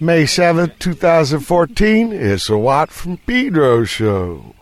May 0.00 0.24
7th, 0.24 0.78
2014. 0.78 2.12
It's 2.12 2.50
a 2.50 2.58
Watt 2.58 2.90
from 2.90 3.16
Pedro 3.18 3.84
show. 3.84 4.54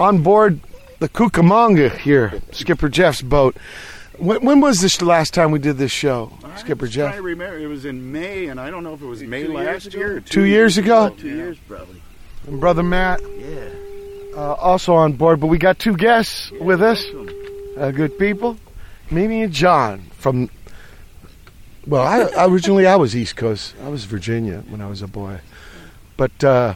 On 0.00 0.22
board 0.22 0.60
the 0.98 1.08
Cucamonga 1.08 1.96
here, 1.98 2.40
Skipper 2.52 2.88
Jeff's 2.88 3.22
boat. 3.22 3.56
When, 4.18 4.44
when 4.44 4.60
was 4.60 4.80
this 4.80 4.96
the 4.98 5.04
last 5.06 5.32
time 5.32 5.50
we 5.50 5.58
did 5.58 5.78
this 5.78 5.92
show, 5.92 6.32
Skipper 6.56 6.86
Jeff? 6.86 7.12
I 7.12 7.16
Jeff? 7.16 7.24
remember 7.24 7.58
it 7.58 7.66
was 7.68 7.84
in 7.84 8.12
May, 8.12 8.46
and 8.48 8.60
I 8.60 8.70
don't 8.70 8.84
know 8.84 8.94
if 8.94 9.00
it 9.02 9.06
was 9.06 9.22
May 9.22 9.44
two 9.44 9.52
last 9.54 9.86
ago? 9.86 9.98
year. 9.98 10.16
or 10.16 10.20
Two 10.20 10.44
years 10.44 10.76
ago? 10.78 11.10
Two 11.10 11.28
years 11.28 11.56
probably. 11.68 12.02
And 12.46 12.60
Brother 12.60 12.82
Matt 12.82 13.20
Yeah. 13.38 13.68
uh, 14.36 14.54
also 14.54 14.94
on 14.94 15.12
board, 15.14 15.40
but 15.40 15.46
we 15.46 15.58
got 15.58 15.78
two 15.78 15.96
guests 15.96 16.50
with 16.60 16.82
us, 16.82 17.04
Welcome. 17.14 17.34
uh, 17.78 17.90
good 17.92 18.18
people, 18.18 18.56
Mimi 19.10 19.42
and 19.42 19.52
John 19.52 20.00
from. 20.18 20.50
Well, 21.86 22.02
I, 22.06 22.44
originally 22.46 22.86
I 22.86 22.96
was 22.96 23.16
East 23.16 23.36
Coast. 23.36 23.74
I 23.82 23.88
was 23.88 24.04
Virginia 24.04 24.62
when 24.68 24.82
I 24.82 24.86
was 24.86 25.00
a 25.00 25.06
boy, 25.08 25.40
but 26.18 26.44
uh, 26.44 26.74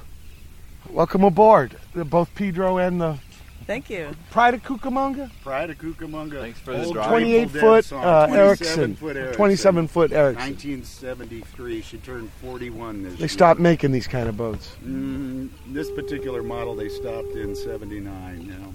welcome 0.88 1.24
aboard, 1.24 1.76
both 2.02 2.34
Pedro 2.34 2.78
and 2.78 3.00
the 3.00 3.18
Thank 3.66 3.88
you. 3.88 4.10
Pride 4.30 4.52
of 4.54 4.62
Cucamonga. 4.62 5.30
Pride 5.42 5.70
of 5.70 5.78
Cucamonga. 5.78 6.40
Thanks 6.40 6.58
for 6.60 6.72
the 6.72 6.92
drive. 6.92 7.08
Grateful 7.08 7.08
28 7.08 7.50
foot 7.50 7.84
song. 7.86 8.04
uh, 8.04 8.26
27 8.26 8.38
Ericson. 8.38 8.96
foot 8.96 9.16
Ericson. 9.16 9.36
27 9.36 9.88
foot 9.88 10.12
Ericson. 10.12 10.42
1973. 10.44 11.80
She 11.82 11.96
turned 11.98 12.30
41 12.42 13.02
this 13.02 13.12
They 13.14 13.18
year. 13.20 13.28
stopped 13.28 13.60
making 13.60 13.92
these 13.92 14.06
kind 14.06 14.28
of 14.28 14.36
boats. 14.36 14.76
Mm, 14.84 15.48
this 15.68 15.90
particular 15.92 16.42
model 16.42 16.74
they 16.74 16.90
stopped 16.90 17.34
in 17.36 17.56
79 17.56 18.46
now. 18.48 18.72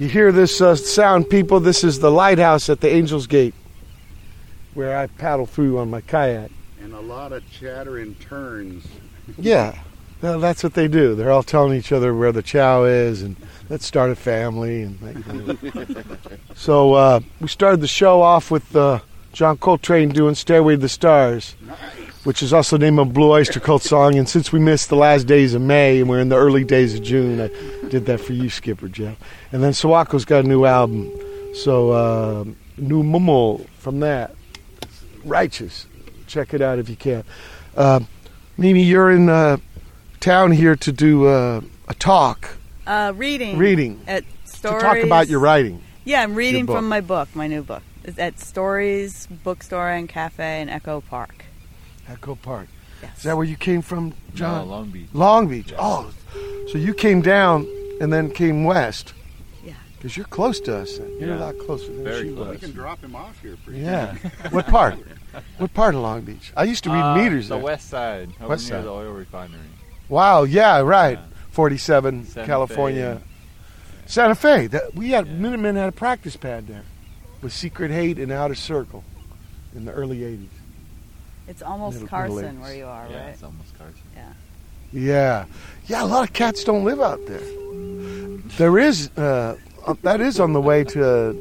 You 0.00 0.08
hear 0.08 0.32
this 0.32 0.60
uh, 0.60 0.74
sound, 0.74 1.28
people? 1.30 1.60
This 1.60 1.84
is 1.84 2.00
the 2.00 2.10
lighthouse 2.10 2.68
at 2.68 2.80
the 2.80 2.90
Angel's 2.90 3.26
Gate, 3.28 3.54
where 4.74 4.98
I 4.98 5.06
paddle 5.06 5.46
through 5.46 5.78
on 5.78 5.90
my 5.90 6.00
kayak. 6.00 6.50
And 6.80 6.92
a 6.92 7.00
lot 7.00 7.32
of 7.32 7.48
chatter 7.52 7.98
and 7.98 8.18
turns. 8.20 8.86
Yeah, 9.36 9.78
well, 10.22 10.40
that's 10.40 10.62
what 10.62 10.74
they 10.74 10.88
do. 10.88 11.14
They're 11.14 11.30
all 11.30 11.42
telling 11.42 11.76
each 11.78 11.92
other 11.92 12.14
where 12.14 12.32
the 12.32 12.42
chow 12.42 12.84
is 12.84 13.22
and 13.22 13.36
let's 13.68 13.86
start 13.86 14.10
a 14.10 14.16
family. 14.16 14.82
And 14.82 14.98
that 15.00 15.24
kind 15.24 15.48
of- 15.50 16.38
so 16.56 16.94
uh, 16.94 17.20
we 17.40 17.48
started 17.48 17.80
the 17.80 17.86
show 17.88 18.20
off 18.22 18.50
with 18.50 18.74
uh, 18.74 19.00
John 19.32 19.56
Coltrane 19.58 20.08
doing 20.10 20.34
"Stairway 20.34 20.74
to 20.74 20.78
the 20.80 20.88
Stars," 20.88 21.54
which 22.24 22.42
is 22.42 22.52
also 22.52 22.76
the 22.78 22.84
name 22.84 22.98
of 22.98 23.12
Blue 23.12 23.30
Oyster 23.30 23.60
Cult 23.60 23.82
song. 23.82 24.16
And 24.16 24.28
since 24.28 24.52
we 24.52 24.58
missed 24.58 24.88
the 24.88 24.96
last 24.96 25.26
days 25.26 25.54
of 25.54 25.62
May 25.62 26.00
and 26.00 26.08
we're 26.08 26.20
in 26.20 26.28
the 26.28 26.36
early 26.36 26.64
days 26.64 26.94
of 26.94 27.02
June, 27.02 27.40
I 27.40 27.88
did 27.88 28.06
that 28.06 28.20
for 28.20 28.32
you, 28.32 28.50
Skipper 28.50 28.88
Jeff. 28.88 29.16
And 29.52 29.62
then 29.62 29.72
Sawako's 29.72 30.24
got 30.24 30.44
a 30.44 30.48
new 30.48 30.64
album, 30.64 31.10
so 31.54 31.90
uh, 31.90 32.44
Nemumel 32.80 33.68
from 33.78 34.00
that. 34.00 34.34
Righteous. 35.24 35.86
Check 36.26 36.54
it 36.54 36.60
out 36.60 36.78
if 36.78 36.88
you 36.88 36.96
can. 36.96 37.24
Uh, 37.76 38.00
Mimi, 38.56 38.82
you're 38.82 39.10
in 39.10 39.28
uh, 39.28 39.56
town 40.20 40.52
here 40.52 40.76
to 40.76 40.92
do 40.92 41.26
uh, 41.26 41.60
a 41.88 41.94
talk, 41.94 42.56
Uh, 42.86 43.12
reading. 43.16 43.58
reading, 43.58 44.00
At 44.06 44.24
stories. 44.44 44.82
to 44.82 44.86
talk 44.88 44.98
about 44.98 45.28
your 45.28 45.40
writing. 45.40 45.82
Yeah, 46.04 46.22
I'm 46.22 46.34
reading 46.34 46.66
from 46.66 46.88
my 46.88 47.00
book, 47.00 47.28
my 47.34 47.46
new 47.46 47.62
book. 47.62 47.82
It's 48.04 48.18
at 48.18 48.40
Stories 48.40 49.26
Bookstore 49.44 49.90
and 49.90 50.08
Cafe 50.08 50.62
in 50.62 50.68
Echo 50.70 51.02
Park. 51.02 51.44
Echo 52.08 52.34
Park. 52.36 52.68
Yes. 53.02 53.18
Is 53.18 53.22
that 53.24 53.36
where 53.36 53.44
you 53.44 53.56
came 53.56 53.82
from, 53.82 54.14
John? 54.34 54.66
No, 54.66 54.72
Long 54.74 54.90
Beach. 54.90 55.08
Long 55.12 55.46
Beach. 55.48 55.74
Oh, 55.78 56.10
so 56.72 56.78
you 56.78 56.94
came 56.94 57.20
down 57.20 57.66
and 58.00 58.10
then 58.12 58.30
came 58.30 58.64
west. 58.64 59.12
Yeah. 59.64 59.74
Because 59.96 60.16
you're 60.16 60.26
close 60.26 60.58
to 60.60 60.76
us. 60.78 60.96
Then. 60.96 61.10
You're 61.20 61.34
a 61.34 61.38
lot 61.38 61.58
closer 61.58 61.92
than 61.92 62.02
Very 62.04 62.28
she 62.30 62.34
close. 62.34 62.48
We 62.48 62.58
can 62.58 62.72
drop 62.72 63.00
him 63.02 63.14
off 63.14 63.40
here 63.42 63.56
pretty 63.64 63.80
Yeah. 63.80 64.14
what 64.50 64.66
part? 64.66 64.94
What 65.58 65.74
part 65.74 65.94
of 65.94 66.00
Long 66.00 66.22
Beach? 66.22 66.50
I 66.56 66.64
used 66.64 66.82
to 66.84 66.90
read 66.90 67.02
Uh, 67.02 67.16
meters 67.16 67.48
The 67.48 67.56
there. 67.56 67.64
west 67.64 67.90
side. 67.90 68.30
Over 68.40 68.48
West 68.48 68.70
near 68.70 68.78
side. 68.78 68.86
the 68.86 68.90
oil 68.90 69.12
refinery. 69.12 69.60
Wow. 70.08 70.44
Yeah. 70.44 70.80
Right. 70.80 71.18
Yeah. 71.18 71.24
47, 71.50 72.24
Santa 72.26 72.46
California. 72.46 73.16
Fe. 73.22 74.02
Santa 74.06 74.34
Fe. 74.34 74.66
That, 74.68 74.94
we 74.94 75.10
had 75.10 75.26
Yeah. 75.26 75.32
Minutemen 75.34 75.76
had 75.76 75.88
a 75.88 75.92
practice 75.92 76.36
pad 76.36 76.66
there 76.68 76.82
with 77.42 77.52
Secret 77.52 77.90
Hate 77.90 78.18
and 78.18 78.30
Outer 78.32 78.54
Circle 78.54 79.04
in 79.74 79.84
the 79.84 79.92
early 79.92 80.18
80s. 80.24 80.48
It's 81.48 81.62
almost 81.62 81.94
Middle- 81.94 82.08
Carson 82.08 82.36
Middle 82.36 82.60
where 82.60 82.74
you 82.76 82.84
are, 82.86 83.02
right? 83.04 83.10
Yeah, 83.10 83.20
right? 83.24 83.28
it's 83.30 83.42
almost 83.42 83.76
Carson. 83.78 83.94
Yeah, 84.14 84.32
yeah. 84.92 85.44
yeah. 85.86 86.02
A 86.02 86.06
lot 86.06 86.24
of 86.28 86.32
cats 86.34 86.62
don't 86.62 86.84
live 86.84 87.00
out 87.00 87.20
there. 87.26 87.40
There 88.58 88.78
is 88.78 89.10
uh, 89.16 89.56
uh, 89.86 89.94
that 90.02 90.20
is 90.20 90.38
on 90.40 90.52
the 90.52 90.60
way 90.60 90.84
to 90.84 91.32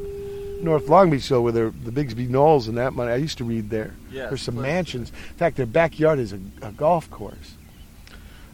North 0.62 0.88
Long 0.88 1.10
Beach, 1.10 1.28
though, 1.28 1.42
where 1.42 1.52
there, 1.52 1.70
the 1.84 1.92
Bixby 1.92 2.26
Knolls 2.28 2.68
and 2.70 2.78
that 2.78 2.94
money. 2.94 3.12
I 3.12 3.18
used 3.18 3.38
to 3.40 3.44
read 3.44 3.70
there. 3.70 3.94
Yeah, 4.10 4.28
There's 4.28 4.42
some 4.42 4.60
mansions. 4.62 5.10
In 5.10 5.36
fact, 5.38 5.58
their 5.58 5.66
backyard 5.66 6.20
is 6.20 6.32
a, 6.34 6.40
a 6.62 6.72
golf 6.72 7.10
course. 7.12 7.56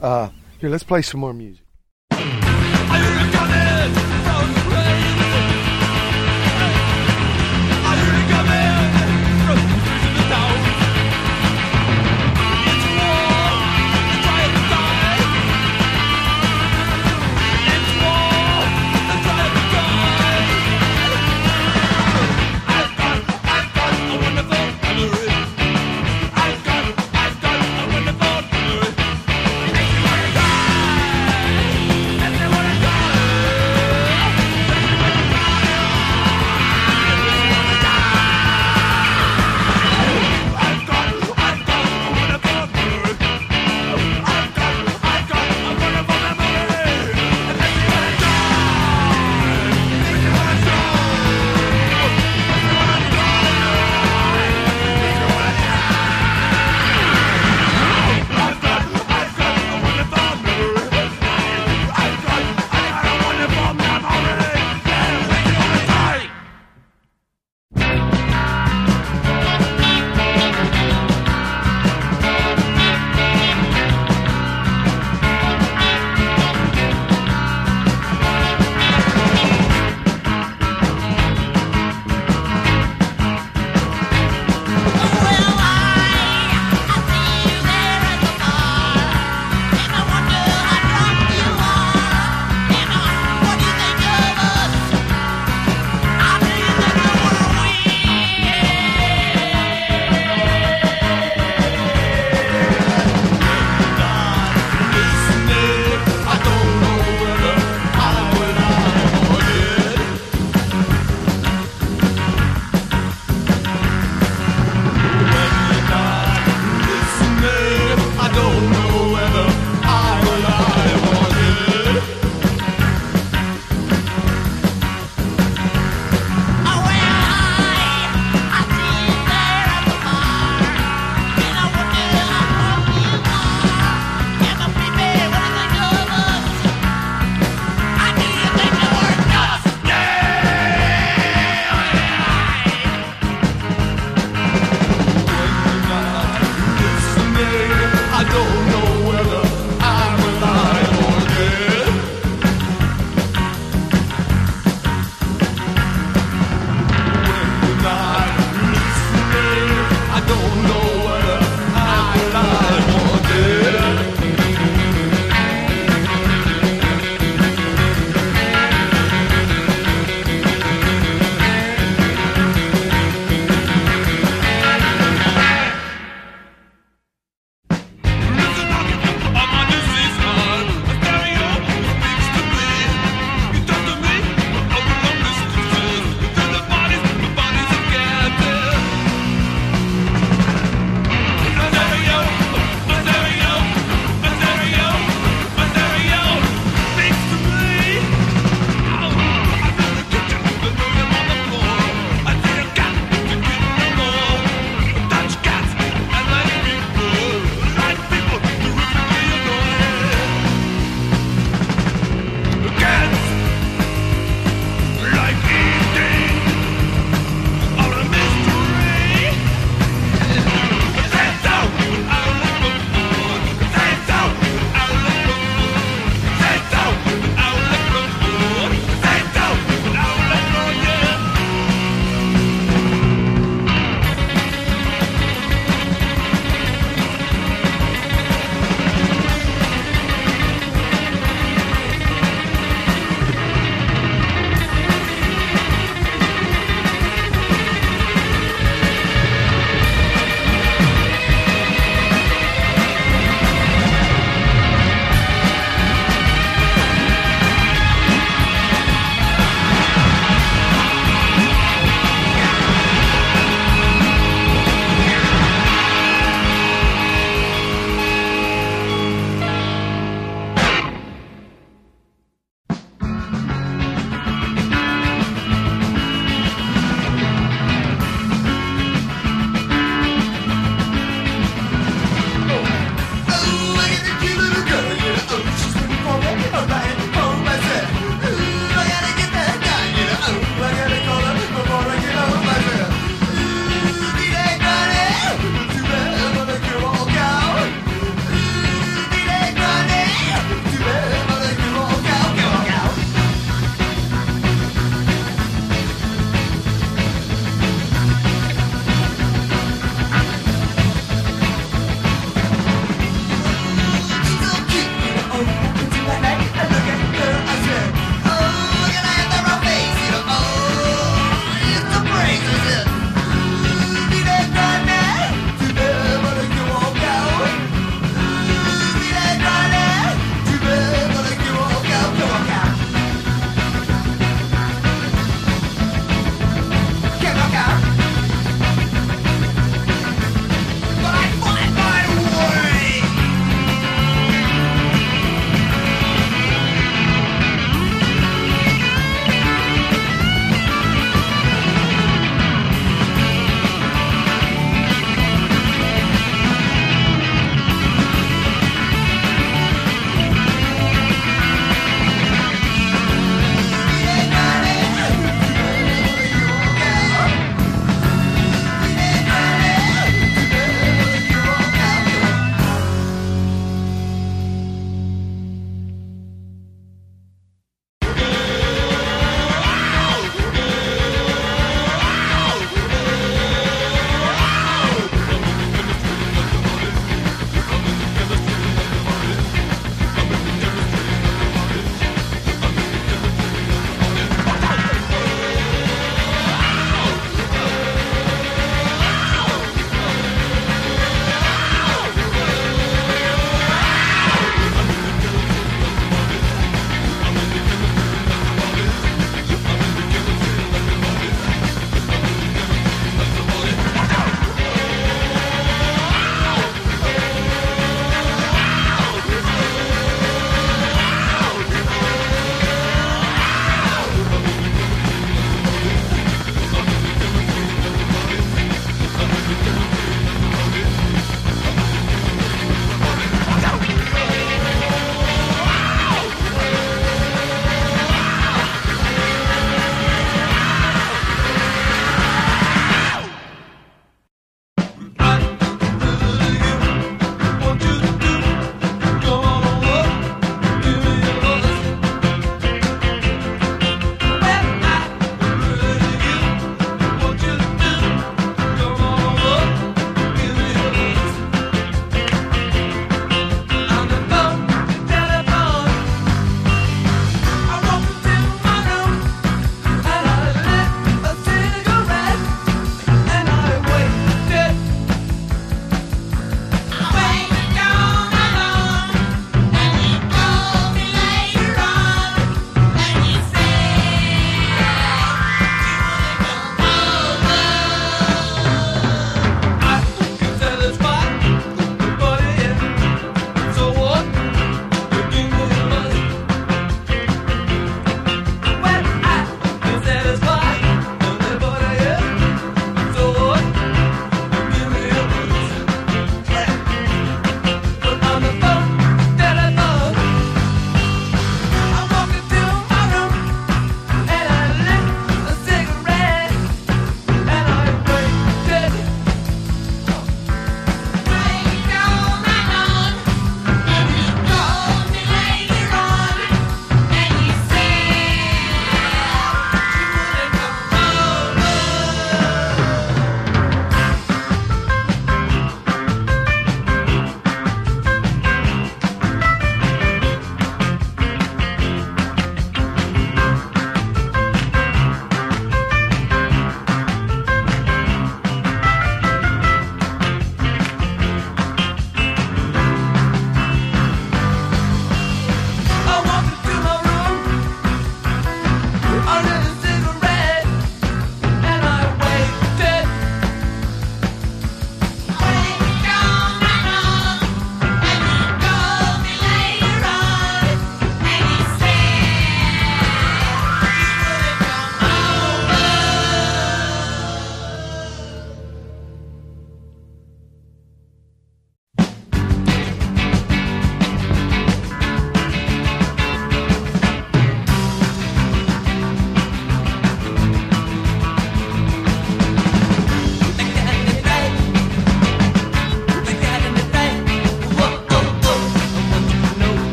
Uh, 0.00 0.30
here, 0.60 0.70
let's 0.70 0.84
play 0.84 1.02
some 1.02 1.20
more 1.20 1.32
music. 1.32 1.64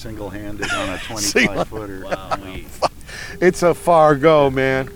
Single-handed 0.00 0.70
on 0.70 0.88
a 0.88 0.98
25 1.04 1.68
footer. 1.68 2.04
Wow. 2.04 2.38
It's 3.40 3.62
a 3.62 3.74
far 3.74 4.16
go, 4.16 4.50
man. 4.50 4.88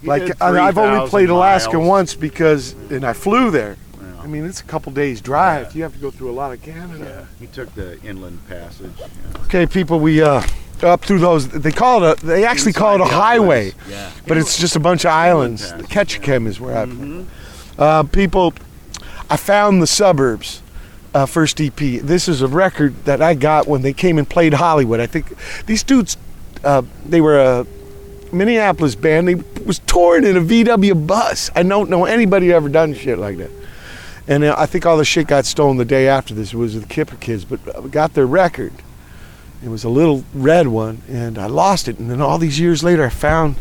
He 0.00 0.06
Like 0.06 0.26
did 0.26 0.36
I, 0.40 0.48
I've 0.66 0.76
only 0.78 0.90
3,000 0.98 1.08
played 1.10 1.28
Alaska 1.30 1.74
miles. 1.76 1.88
once 1.88 2.14
because, 2.14 2.72
and 2.90 3.04
I 3.04 3.12
flew 3.12 3.50
there. 3.50 3.76
Yeah. 4.00 4.20
I 4.22 4.26
mean, 4.26 4.44
it's 4.44 4.60
a 4.60 4.64
couple 4.64 4.92
days 4.92 5.20
drive. 5.20 5.74
You 5.74 5.82
have 5.82 5.92
to 5.94 5.98
go 5.98 6.10
through 6.10 6.30
a 6.30 6.32
lot 6.36 6.52
of 6.52 6.60
Canada. 6.62 7.04
Yeah, 7.04 7.26
he 7.40 7.46
took 7.46 7.74
the 7.74 8.00
inland 8.02 8.40
passage. 8.48 8.90
yeah. 8.98 9.40
Okay, 9.44 9.66
people, 9.66 9.98
we 10.00 10.20
uh 10.22 10.42
up 10.82 11.02
through 11.02 11.20
those. 11.20 11.48
They 11.48 11.70
call 11.72 12.04
it 12.04 12.22
a. 12.22 12.26
They 12.26 12.44
actually 12.44 12.72
call 12.74 12.96
it 12.96 13.00
a 13.00 13.04
highway, 13.06 13.70
islands. 13.72 13.90
Yeah. 13.90 14.10
but 14.26 14.36
it's 14.36 14.58
just 14.58 14.76
a 14.76 14.80
bunch 14.80 15.04
of 15.04 15.12
islands. 15.12 15.70
Passage, 15.72 15.88
Ketchikan 16.22 16.46
is 16.46 16.60
where 16.60 16.76
I. 16.78 16.84
Mhm. 16.86 17.26
Uh, 17.78 18.02
people, 18.04 18.52
I 19.30 19.36
found 19.36 19.80
the 19.80 19.86
suburbs. 19.86 20.60
Uh, 21.14 21.26
first 21.26 21.60
EP. 21.60 21.76
This 21.76 22.26
is 22.28 22.42
a 22.42 22.48
record 22.48 23.04
that 23.04 23.22
I 23.22 23.34
got 23.34 23.68
when 23.68 23.82
they 23.82 23.92
came 23.92 24.18
and 24.18 24.28
played 24.28 24.52
Hollywood. 24.52 24.98
I 24.98 25.06
think 25.06 25.32
these 25.64 25.84
dudes, 25.84 26.16
uh, 26.64 26.82
they 27.06 27.20
were 27.20 27.38
a 27.38 27.66
Minneapolis 28.32 28.96
band. 28.96 29.28
They 29.28 29.36
was 29.64 29.78
touring 29.78 30.24
in 30.24 30.36
a 30.36 30.40
VW 30.40 31.06
bus. 31.06 31.50
I 31.54 31.62
don't 31.62 31.88
know 31.88 32.04
anybody 32.04 32.52
ever 32.52 32.68
done 32.68 32.94
shit 32.94 33.18
like 33.18 33.36
that. 33.38 33.50
And 34.26 34.44
uh, 34.44 34.54
I 34.58 34.66
think 34.66 34.86
all 34.86 34.96
the 34.96 35.04
shit 35.04 35.26
got 35.26 35.44
stolen 35.44 35.76
the 35.76 35.84
day 35.84 36.08
after 36.08 36.34
this. 36.34 36.52
It 36.52 36.56
was 36.56 36.78
the 36.80 36.86
Kipper 36.86 37.16
kids, 37.16 37.44
but 37.44 37.60
I 37.76 37.86
got 37.88 38.14
their 38.14 38.26
record. 38.26 38.72
It 39.62 39.68
was 39.68 39.84
a 39.84 39.88
little 39.88 40.24
red 40.34 40.68
one, 40.68 41.02
and 41.08 41.38
I 41.38 41.46
lost 41.46 41.88
it. 41.88 41.98
And 41.98 42.10
then 42.10 42.20
all 42.20 42.38
these 42.38 42.58
years 42.58 42.82
later, 42.82 43.04
I 43.04 43.08
found 43.08 43.56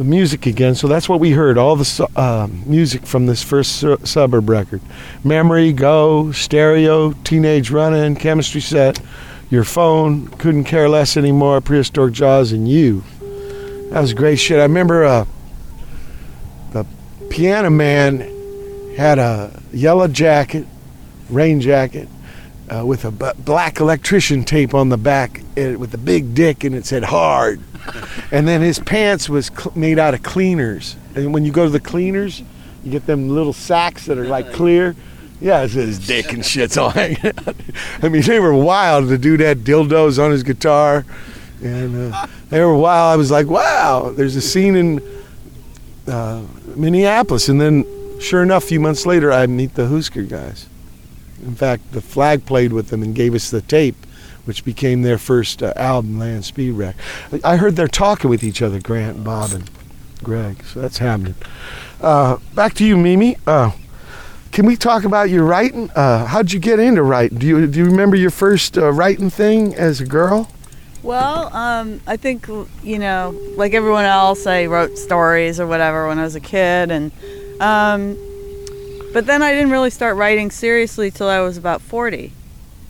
the 0.00 0.04
music 0.04 0.46
again. 0.46 0.74
So 0.74 0.88
that's 0.88 1.10
what 1.10 1.20
we 1.20 1.32
heard. 1.32 1.58
All 1.58 1.76
the 1.76 2.08
uh, 2.16 2.48
music 2.64 3.04
from 3.04 3.26
this 3.26 3.42
first 3.42 3.76
su- 3.76 3.98
suburb 4.02 4.48
record: 4.48 4.80
"Memory," 5.22 5.74
"Go," 5.74 6.32
"Stereo," 6.32 7.12
"Teenage 7.22 7.70
Runnin'," 7.70 8.16
"Chemistry 8.16 8.62
Set," 8.62 8.98
"Your 9.50 9.62
Phone," 9.62 10.28
"Couldn't 10.28 10.64
Care 10.64 10.88
Less 10.88 11.18
Anymore," 11.18 11.60
"Prehistoric 11.60 12.14
Jaws," 12.14 12.50
and 12.50 12.66
"You." 12.66 13.04
That 13.90 14.00
was 14.00 14.14
great 14.14 14.38
shit. 14.38 14.58
I 14.58 14.62
remember 14.62 15.04
uh, 15.04 15.26
the 16.72 16.86
piano 17.28 17.68
man 17.68 18.20
had 18.96 19.18
a 19.18 19.60
yellow 19.70 20.08
jacket, 20.08 20.66
rain 21.28 21.60
jacket, 21.60 22.08
uh, 22.70 22.86
with 22.86 23.04
a 23.04 23.10
b- 23.10 23.32
black 23.44 23.80
electrician 23.80 24.44
tape 24.44 24.72
on 24.72 24.88
the 24.88 24.96
back 24.96 25.42
with 25.56 25.92
a 25.92 25.98
big 25.98 26.34
dick, 26.34 26.64
and 26.64 26.74
it 26.74 26.86
said 26.86 27.04
"hard." 27.04 27.60
and 28.32 28.46
then 28.46 28.60
his 28.60 28.78
pants 28.78 29.28
was 29.28 29.46
cl- 29.46 29.72
made 29.74 29.98
out 29.98 30.14
of 30.14 30.22
cleaners. 30.22 30.96
And 31.14 31.32
when 31.34 31.44
you 31.44 31.52
go 31.52 31.64
to 31.64 31.70
the 31.70 31.80
cleaners, 31.80 32.42
you 32.84 32.90
get 32.90 33.06
them 33.06 33.28
little 33.28 33.52
sacks 33.52 34.06
that 34.06 34.18
are 34.18 34.26
like 34.26 34.52
clear. 34.52 34.96
Yeah, 35.40 35.62
it 35.62 35.70
says 35.70 36.06
dick 36.06 36.32
and 36.32 36.44
shit's 36.44 36.76
all 36.76 36.90
hanging 36.90 37.18
out. 37.24 37.56
I 38.02 38.08
mean, 38.08 38.22
they 38.22 38.40
were 38.40 38.54
wild. 38.54 39.08
The 39.08 39.18
dude 39.18 39.40
had 39.40 39.60
dildos 39.60 40.22
on 40.22 40.30
his 40.30 40.42
guitar, 40.42 41.04
and 41.62 42.12
uh, 42.12 42.26
they 42.50 42.60
were 42.60 42.76
wild. 42.76 43.14
I 43.14 43.16
was 43.16 43.30
like, 43.30 43.46
wow. 43.46 44.12
There's 44.14 44.36
a 44.36 44.40
scene 44.40 44.76
in 44.76 45.00
uh, 46.06 46.44
Minneapolis, 46.76 47.48
and 47.48 47.60
then 47.60 47.84
sure 48.20 48.42
enough, 48.42 48.64
a 48.64 48.66
few 48.68 48.80
months 48.80 49.06
later, 49.06 49.32
I 49.32 49.46
meet 49.46 49.74
the 49.74 49.88
Husker 49.88 50.22
guys. 50.22 50.66
In 51.42 51.54
fact, 51.54 51.92
the 51.92 52.02
flag 52.02 52.44
played 52.44 52.72
with 52.72 52.88
them 52.88 53.02
and 53.02 53.14
gave 53.14 53.34
us 53.34 53.50
the 53.50 53.62
tape, 53.62 53.96
which 54.50 54.64
became 54.64 55.02
their 55.02 55.16
first 55.16 55.62
uh, 55.62 55.72
album, 55.76 56.18
Land 56.18 56.44
Speed 56.44 56.72
Record. 56.72 57.00
I 57.44 57.54
heard 57.54 57.76
they're 57.76 57.86
talking 57.86 58.28
with 58.28 58.42
each 58.42 58.62
other, 58.62 58.80
Grant, 58.80 59.22
Bob, 59.22 59.52
and 59.52 59.70
Greg. 60.24 60.64
So 60.64 60.80
that's 60.80 60.98
happening. 60.98 61.36
Uh, 62.00 62.38
back 62.52 62.74
to 62.74 62.84
you, 62.84 62.96
Mimi. 62.96 63.36
Uh, 63.46 63.70
can 64.50 64.66
we 64.66 64.74
talk 64.74 65.04
about 65.04 65.30
your 65.30 65.44
writing? 65.44 65.88
Uh, 65.94 66.26
how'd 66.26 66.50
you 66.50 66.58
get 66.58 66.80
into 66.80 67.04
writing? 67.04 67.38
Do 67.38 67.46
you 67.46 67.64
do 67.68 67.78
you 67.78 67.84
remember 67.84 68.16
your 68.16 68.30
first 68.32 68.76
uh, 68.76 68.90
writing 68.90 69.30
thing 69.30 69.72
as 69.76 70.00
a 70.00 70.04
girl? 70.04 70.50
Well, 71.04 71.54
um, 71.54 72.00
I 72.08 72.16
think 72.16 72.48
you 72.82 72.98
know, 72.98 73.32
like 73.54 73.72
everyone 73.72 74.04
else, 74.04 74.48
I 74.48 74.66
wrote 74.66 74.98
stories 74.98 75.60
or 75.60 75.68
whatever 75.68 76.08
when 76.08 76.18
I 76.18 76.24
was 76.24 76.34
a 76.34 76.40
kid, 76.40 76.90
and 76.90 77.12
um, 77.60 78.16
but 79.12 79.26
then 79.26 79.42
I 79.42 79.52
didn't 79.52 79.70
really 79.70 79.90
start 79.90 80.16
writing 80.16 80.50
seriously 80.50 81.12
till 81.12 81.28
I 81.28 81.38
was 81.38 81.56
about 81.56 81.80
forty, 81.80 82.32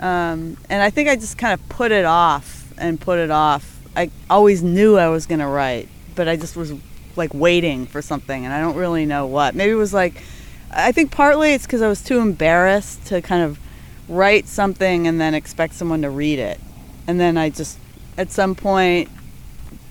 um, 0.00 0.56
and 0.68 0.82
I 0.82 0.90
think 0.90 1.08
I 1.08 1.16
just 1.16 1.38
kind 1.38 1.52
of 1.52 1.68
put 1.68 1.92
it 1.92 2.04
off 2.04 2.72
and 2.78 3.00
put 3.00 3.18
it 3.18 3.30
off. 3.30 3.78
I 3.94 4.10
always 4.28 4.62
knew 4.62 4.96
I 4.96 5.08
was 5.08 5.26
gonna 5.26 5.48
write, 5.48 5.88
but 6.14 6.26
I 6.26 6.36
just 6.36 6.56
was 6.56 6.72
like 7.16 7.34
waiting 7.34 7.86
for 7.86 8.00
something, 8.00 8.44
and 8.44 8.52
I 8.52 8.60
don't 8.60 8.76
really 8.76 9.04
know 9.04 9.26
what. 9.26 9.54
Maybe 9.54 9.72
it 9.72 9.76
was 9.76 9.94
like, 9.94 10.22
I 10.70 10.92
think 10.92 11.10
partly 11.10 11.52
it's 11.52 11.66
because 11.66 11.82
I 11.82 11.88
was 11.88 12.02
too 12.02 12.18
embarrassed 12.18 13.06
to 13.06 13.20
kind 13.20 13.42
of 13.42 13.58
write 14.08 14.48
something 14.48 15.06
and 15.06 15.20
then 15.20 15.34
expect 15.34 15.74
someone 15.74 16.02
to 16.02 16.10
read 16.10 16.38
it, 16.38 16.58
and 17.06 17.20
then 17.20 17.36
I 17.36 17.50
just 17.50 17.78
at 18.16 18.30
some 18.30 18.54
point 18.54 19.10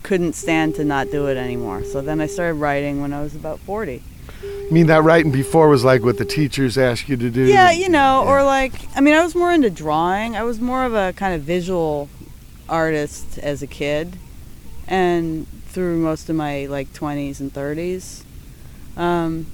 couldn't 0.01 0.33
stand 0.33 0.75
to 0.75 0.83
not 0.83 1.11
do 1.11 1.27
it 1.27 1.37
anymore. 1.37 1.83
So 1.83 2.01
then 2.01 2.19
I 2.19 2.25
started 2.25 2.55
writing 2.55 3.01
when 3.01 3.13
I 3.13 3.21
was 3.21 3.35
about 3.35 3.59
40. 3.59 4.01
I 4.43 4.71
mean, 4.71 4.88
that 4.88 5.04
writing 5.04 5.32
before 5.32 5.67
was 5.67 5.84
like 5.84 6.04
what 6.04 6.17
the 6.17 6.25
teachers 6.25 6.78
ask 6.78 7.10
you 7.10 7.17
to 7.17 7.30
do. 7.30 7.45
Yeah, 7.45 7.71
you 7.71 7.89
know, 7.89 8.23
Yeah. 8.23 8.30
or 8.32 8.43
like, 8.43 8.73
I 8.95 9.02
mean, 9.02 9.13
I 9.15 9.23
was 9.23 9.36
more 9.36 9.52
into 9.52 9.69
drawing. 9.69 10.36
I 10.36 10.43
was 10.43 10.60
more 10.62 10.86
of 10.86 10.93
a 10.93 11.13
kind 11.13 11.34
of 11.36 11.41
visual 11.41 12.08
artist 12.69 13.38
as 13.39 13.62
a 13.63 13.67
kid 13.67 14.15
and 14.88 15.47
through 15.69 15.97
most 15.99 16.30
of 16.30 16.36
my 16.36 16.65
like 16.67 16.91
20s 16.93 17.39
and 17.39 17.54
30s. 17.54 18.23
Um, 18.95 19.47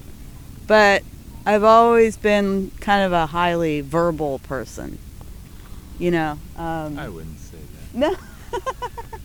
but 0.67 1.03
I've 1.45 1.63
always 1.63 2.17
been 2.17 2.71
kind 2.79 3.03
of 3.05 3.11
a 3.13 3.27
highly 3.27 3.81
verbal 3.81 4.39
person. 4.39 4.97
You 5.97 6.11
know, 6.11 6.39
um, 6.57 6.99
I 6.99 7.07
wouldn't 7.07 7.39
say 7.39 7.57
that. 7.93 7.97
no. 7.97 8.15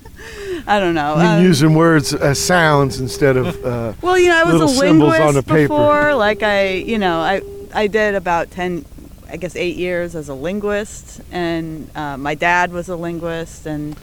I 0.67 0.79
don't 0.79 0.95
know. 0.95 1.17
You 1.17 1.27
um, 1.27 1.43
using 1.43 1.75
words 1.75 2.13
as 2.15 2.39
sounds 2.39 3.01
instead 3.01 3.37
of. 3.37 3.65
Uh, 3.65 3.93
Well, 4.03 4.19
you 4.19 4.29
know, 4.29 4.39
I 4.41 4.45
was 4.53 4.61
a 4.61 4.81
linguist 4.81 5.21
on 5.21 5.35
the 5.35 5.43
paper. 5.43 5.69
before. 5.69 6.15
Like 6.15 6.43
I, 6.43 6.73
you 6.75 6.99
know, 6.99 7.21
I 7.21 7.43
I 7.75 7.87
did 7.87 8.15
about 8.15 8.51
ten, 8.51 8.85
I 9.29 9.37
guess 9.37 9.57
eight 9.57 9.77
years 9.77 10.15
as 10.15 10.29
a 10.29 10.35
linguist, 10.35 11.21
and 11.33 11.89
uh, 11.97 12.17
my 12.17 12.35
dad 12.35 12.73
was 12.73 12.89
a 12.89 12.97
linguist, 12.97 13.67
and 13.67 13.97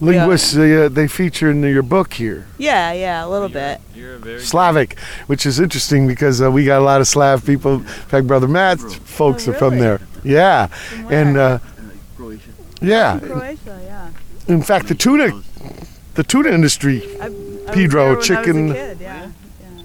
linguists, 0.00 0.56
uh, 0.56 0.88
they 0.92 1.08
feature 1.08 1.50
in 1.50 1.62
your 1.62 1.82
book 1.82 2.12
here. 2.14 2.46
yeah, 2.58 2.92
yeah, 2.92 3.24
a 3.24 3.28
little 3.28 3.48
bit. 3.48 3.80
You're 3.94 4.14
a 4.14 4.18
very 4.18 4.40
Slavic, 4.40 4.98
which 5.26 5.46
is 5.46 5.58
interesting 5.60 6.06
because 6.06 6.42
uh, 6.42 6.50
we 6.50 6.64
got 6.64 6.80
a 6.80 6.84
lot 6.84 7.00
of 7.00 7.06
Slav 7.08 7.44
people. 7.46 7.74
In 7.76 7.84
fact, 7.84 8.26
Brother 8.26 8.48
Matt's 8.48 8.94
folks 8.96 9.46
Oh, 9.48 9.52
are 9.52 9.54
from 9.54 9.78
there. 9.78 10.00
Yeah, 10.24 10.66
From 10.66 11.12
and 11.12 11.34
where? 11.36 11.54
uh, 11.54 11.58
Croatia. 12.16 12.50
yeah. 12.82 13.18
Croatia, 13.20 13.78
yeah. 13.84 13.85
In 14.48 14.62
fact, 14.62 14.88
the 14.88 14.94
tuna, 14.94 15.42
the 16.14 16.22
tuna 16.22 16.50
industry. 16.50 17.02
I, 17.20 17.26
I 17.26 17.74
Pedro, 17.74 18.16
was 18.16 18.28
there 18.28 18.36
when 18.36 18.44
chicken- 18.44 18.70
I 18.70 18.72
was 18.72 18.76
a 18.76 18.94
kid, 18.94 19.00
yeah. 19.00 19.30
yeah. 19.60 19.82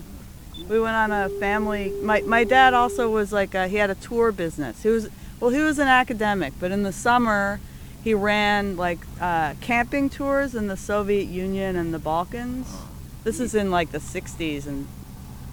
We 0.69 0.79
went 0.79 0.95
on 0.95 1.11
a 1.11 1.29
family. 1.39 1.91
My 2.01 2.21
my 2.21 2.43
dad 2.43 2.73
also 2.73 3.09
was 3.09 3.33
like 3.33 3.55
a, 3.55 3.67
he 3.67 3.77
had 3.77 3.89
a 3.89 3.95
tour 3.95 4.31
business. 4.31 4.83
He 4.83 4.89
was 4.89 5.09
well, 5.39 5.49
he 5.49 5.59
was 5.59 5.79
an 5.79 5.87
academic, 5.87 6.53
but 6.59 6.71
in 6.71 6.83
the 6.83 6.93
summer 6.93 7.59
he 8.03 8.13
ran 8.13 8.77
like 8.77 8.99
uh, 9.19 9.53
camping 9.61 10.09
tours 10.09 10.55
in 10.55 10.67
the 10.67 10.77
Soviet 10.77 11.25
Union 11.25 11.75
and 11.75 11.93
the 11.93 11.99
Balkans. 11.99 12.67
This 13.23 13.39
is 13.39 13.53
in 13.53 13.69
like 13.69 13.91
the 13.91 13.99
60s 13.99 14.65
and 14.65 14.87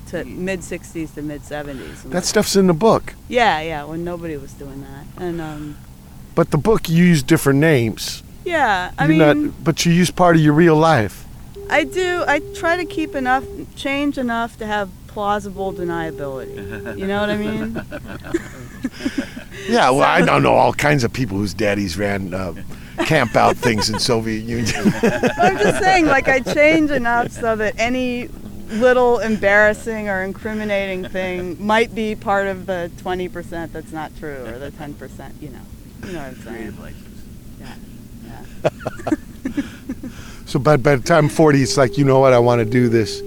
to 0.09 0.25
mid 0.25 0.61
60s 0.61 1.15
to 1.15 1.23
mid 1.23 1.43
70s. 1.43 2.03
That 2.11 2.25
stuff's 2.25 2.57
in 2.57 2.67
the 2.67 2.73
book, 2.73 3.15
Yeah, 3.29 3.61
yeah, 3.61 3.85
when 3.85 4.05
nobody 4.05 4.37
was 4.39 4.53
doing 4.53 4.81
that. 4.83 5.05
And 5.23 5.41
um, 5.41 5.77
but 6.35 6.51
the 6.51 6.59
book 6.59 6.89
used 6.89 7.27
different 7.27 7.59
names. 7.59 8.23
Yeah, 8.49 8.93
I 8.99 9.07
You're 9.07 9.35
mean, 9.35 9.47
not, 9.47 9.65
but 9.65 9.87
you 9.87 9.93
use 9.93 10.11
part 10.11 10.37
of 10.37 10.43
your 10.43 10.55
real 10.55 10.77
life. 10.77 11.27
I 11.71 11.85
do. 11.85 12.25
I 12.27 12.41
try 12.55 12.77
to 12.77 12.85
keep 12.85 13.15
enough 13.15 13.45
change 13.77 14.17
enough 14.19 14.57
to 14.59 14.67
have 14.67 14.89
plausible 15.07 15.73
deniability. 15.73 16.99
You 16.99 17.07
know 17.07 17.21
what 17.21 17.31
I 17.31 17.37
mean? 17.37 17.83
Yeah, 19.69 19.91
well, 19.91 20.03
I 20.03 20.23
don't 20.23 20.43
know 20.43 20.55
all 20.55 20.73
kinds 20.73 21.05
of 21.05 21.13
people 21.13 21.37
whose 21.37 21.53
daddies 21.53 21.99
ran 21.99 22.33
uh, 22.33 22.55
camp 23.05 23.37
out 23.37 23.57
things 23.57 23.91
in 23.91 23.99
Soviet 23.99 24.43
Union. 24.43 24.75
I'm 25.03 25.59
just 25.59 25.83
saying, 25.83 26.07
like, 26.07 26.27
I 26.29 26.41
change 26.41 26.91
enough 26.91 27.33
so 27.33 27.55
that 27.57 27.75
any 27.79 28.29
little 28.71 29.19
embarrassing 29.19 30.09
or 30.09 30.23
incriminating 30.23 31.07
thing 31.09 31.63
might 31.65 31.95
be 31.95 32.15
part 32.15 32.47
of 32.47 32.65
the 32.67 32.91
20% 32.99 33.73
that's 33.73 33.93
not 33.93 34.17
true 34.19 34.45
or 34.47 34.59
the 34.59 34.71
10%, 34.71 35.43
you 35.43 35.51
know. 35.51 35.59
You 36.07 36.13
know 36.13 36.19
what 36.19 36.29
I'm 36.29 36.35
saying? 36.37 36.45
Creative 36.45 36.79
license. 36.79 37.23
Yeah. 37.61 37.75
So 40.47 40.59
by, 40.59 40.77
by 40.77 40.97
the 40.97 41.03
time 41.03 41.27
I'm 41.27 41.31
40, 41.31 41.63
it's 41.63 41.77
like, 41.77 41.99
you 41.99 42.05
know 42.05 42.19
what, 42.19 42.33
I 42.33 42.39
want 42.39 42.61
to 42.61 42.65
do 42.65 42.89
this. 42.89 43.23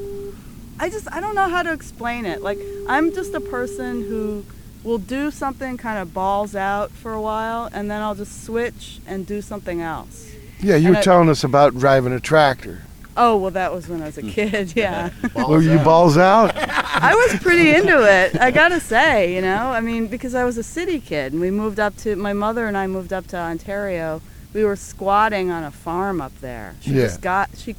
I 0.80 0.90
just, 0.90 1.12
I 1.12 1.22
don't 1.22 1.36
know 1.36 1.48
how 1.48 1.64
to 1.64 1.72
explain 1.72 2.26
it. 2.26 2.42
Like, 2.42 2.60
I'm 2.88 3.14
just 3.14 3.34
a 3.34 3.40
person 3.42 4.02
who 4.02 4.46
will 4.84 4.98
do 4.98 5.30
something 5.30 5.78
kind 5.78 6.00
of 6.00 6.14
balls 6.14 6.56
out 6.56 6.92
for 6.92 7.14
a 7.14 7.22
while 7.22 7.70
and 7.72 7.90
then 7.90 8.02
I'll 8.02 8.16
just 8.16 8.44
switch 8.44 9.00
and 9.06 9.26
do 9.26 9.42
something 9.42 9.82
else. 9.82 10.32
Yeah, 10.60 10.76
you 10.76 10.88
And 10.88 10.96
were 10.96 11.00
I- 11.00 11.04
telling 11.04 11.30
us 11.30 11.44
about 11.44 11.78
driving 11.78 12.14
a 12.14 12.20
tractor. 12.20 12.82
Oh, 13.18 13.36
well, 13.38 13.52
that 13.52 13.74
was 13.74 13.90
when 13.90 14.02
I 14.02 14.06
was 14.06 14.18
a 14.18 14.22
hmm. 14.22 14.30
kid, 14.30 14.74
yeah. 14.76 15.10
Were 15.36 15.62
you 15.62 15.78
balls 15.80 16.18
out? 16.18 16.54
I 16.58 17.14
was 17.14 17.42
pretty 17.42 17.70
into 17.70 18.02
it. 18.04 18.40
I 18.40 18.52
gotta 18.52 18.80
say, 18.80 19.36
you 19.36 19.42
know, 19.42 19.68
I 19.72 19.82
mean, 19.82 20.08
because 20.08 20.34
I 20.34 20.46
was 20.46 20.58
a 20.58 20.64
city 20.64 21.00
kid, 21.00 21.34
and 21.34 21.42
we 21.42 21.52
moved 21.52 21.80
up 21.80 21.98
to 21.98 22.16
my 22.16 22.34
mother 22.34 22.68
and 22.68 22.78
I 22.78 22.88
moved 22.88 23.12
up 23.12 23.28
to 23.28 23.38
Ontario. 23.38 24.22
We 24.54 24.64
were 24.66 24.76
squatting 24.76 25.50
on 25.50 25.64
a 25.64 25.72
farm 25.72 26.20
up 26.22 26.34
there. 26.42 26.76
She 26.82 26.92
Yeah. 26.92 27.04
just 27.04 27.22
got 27.22 27.50
she, 27.58 27.76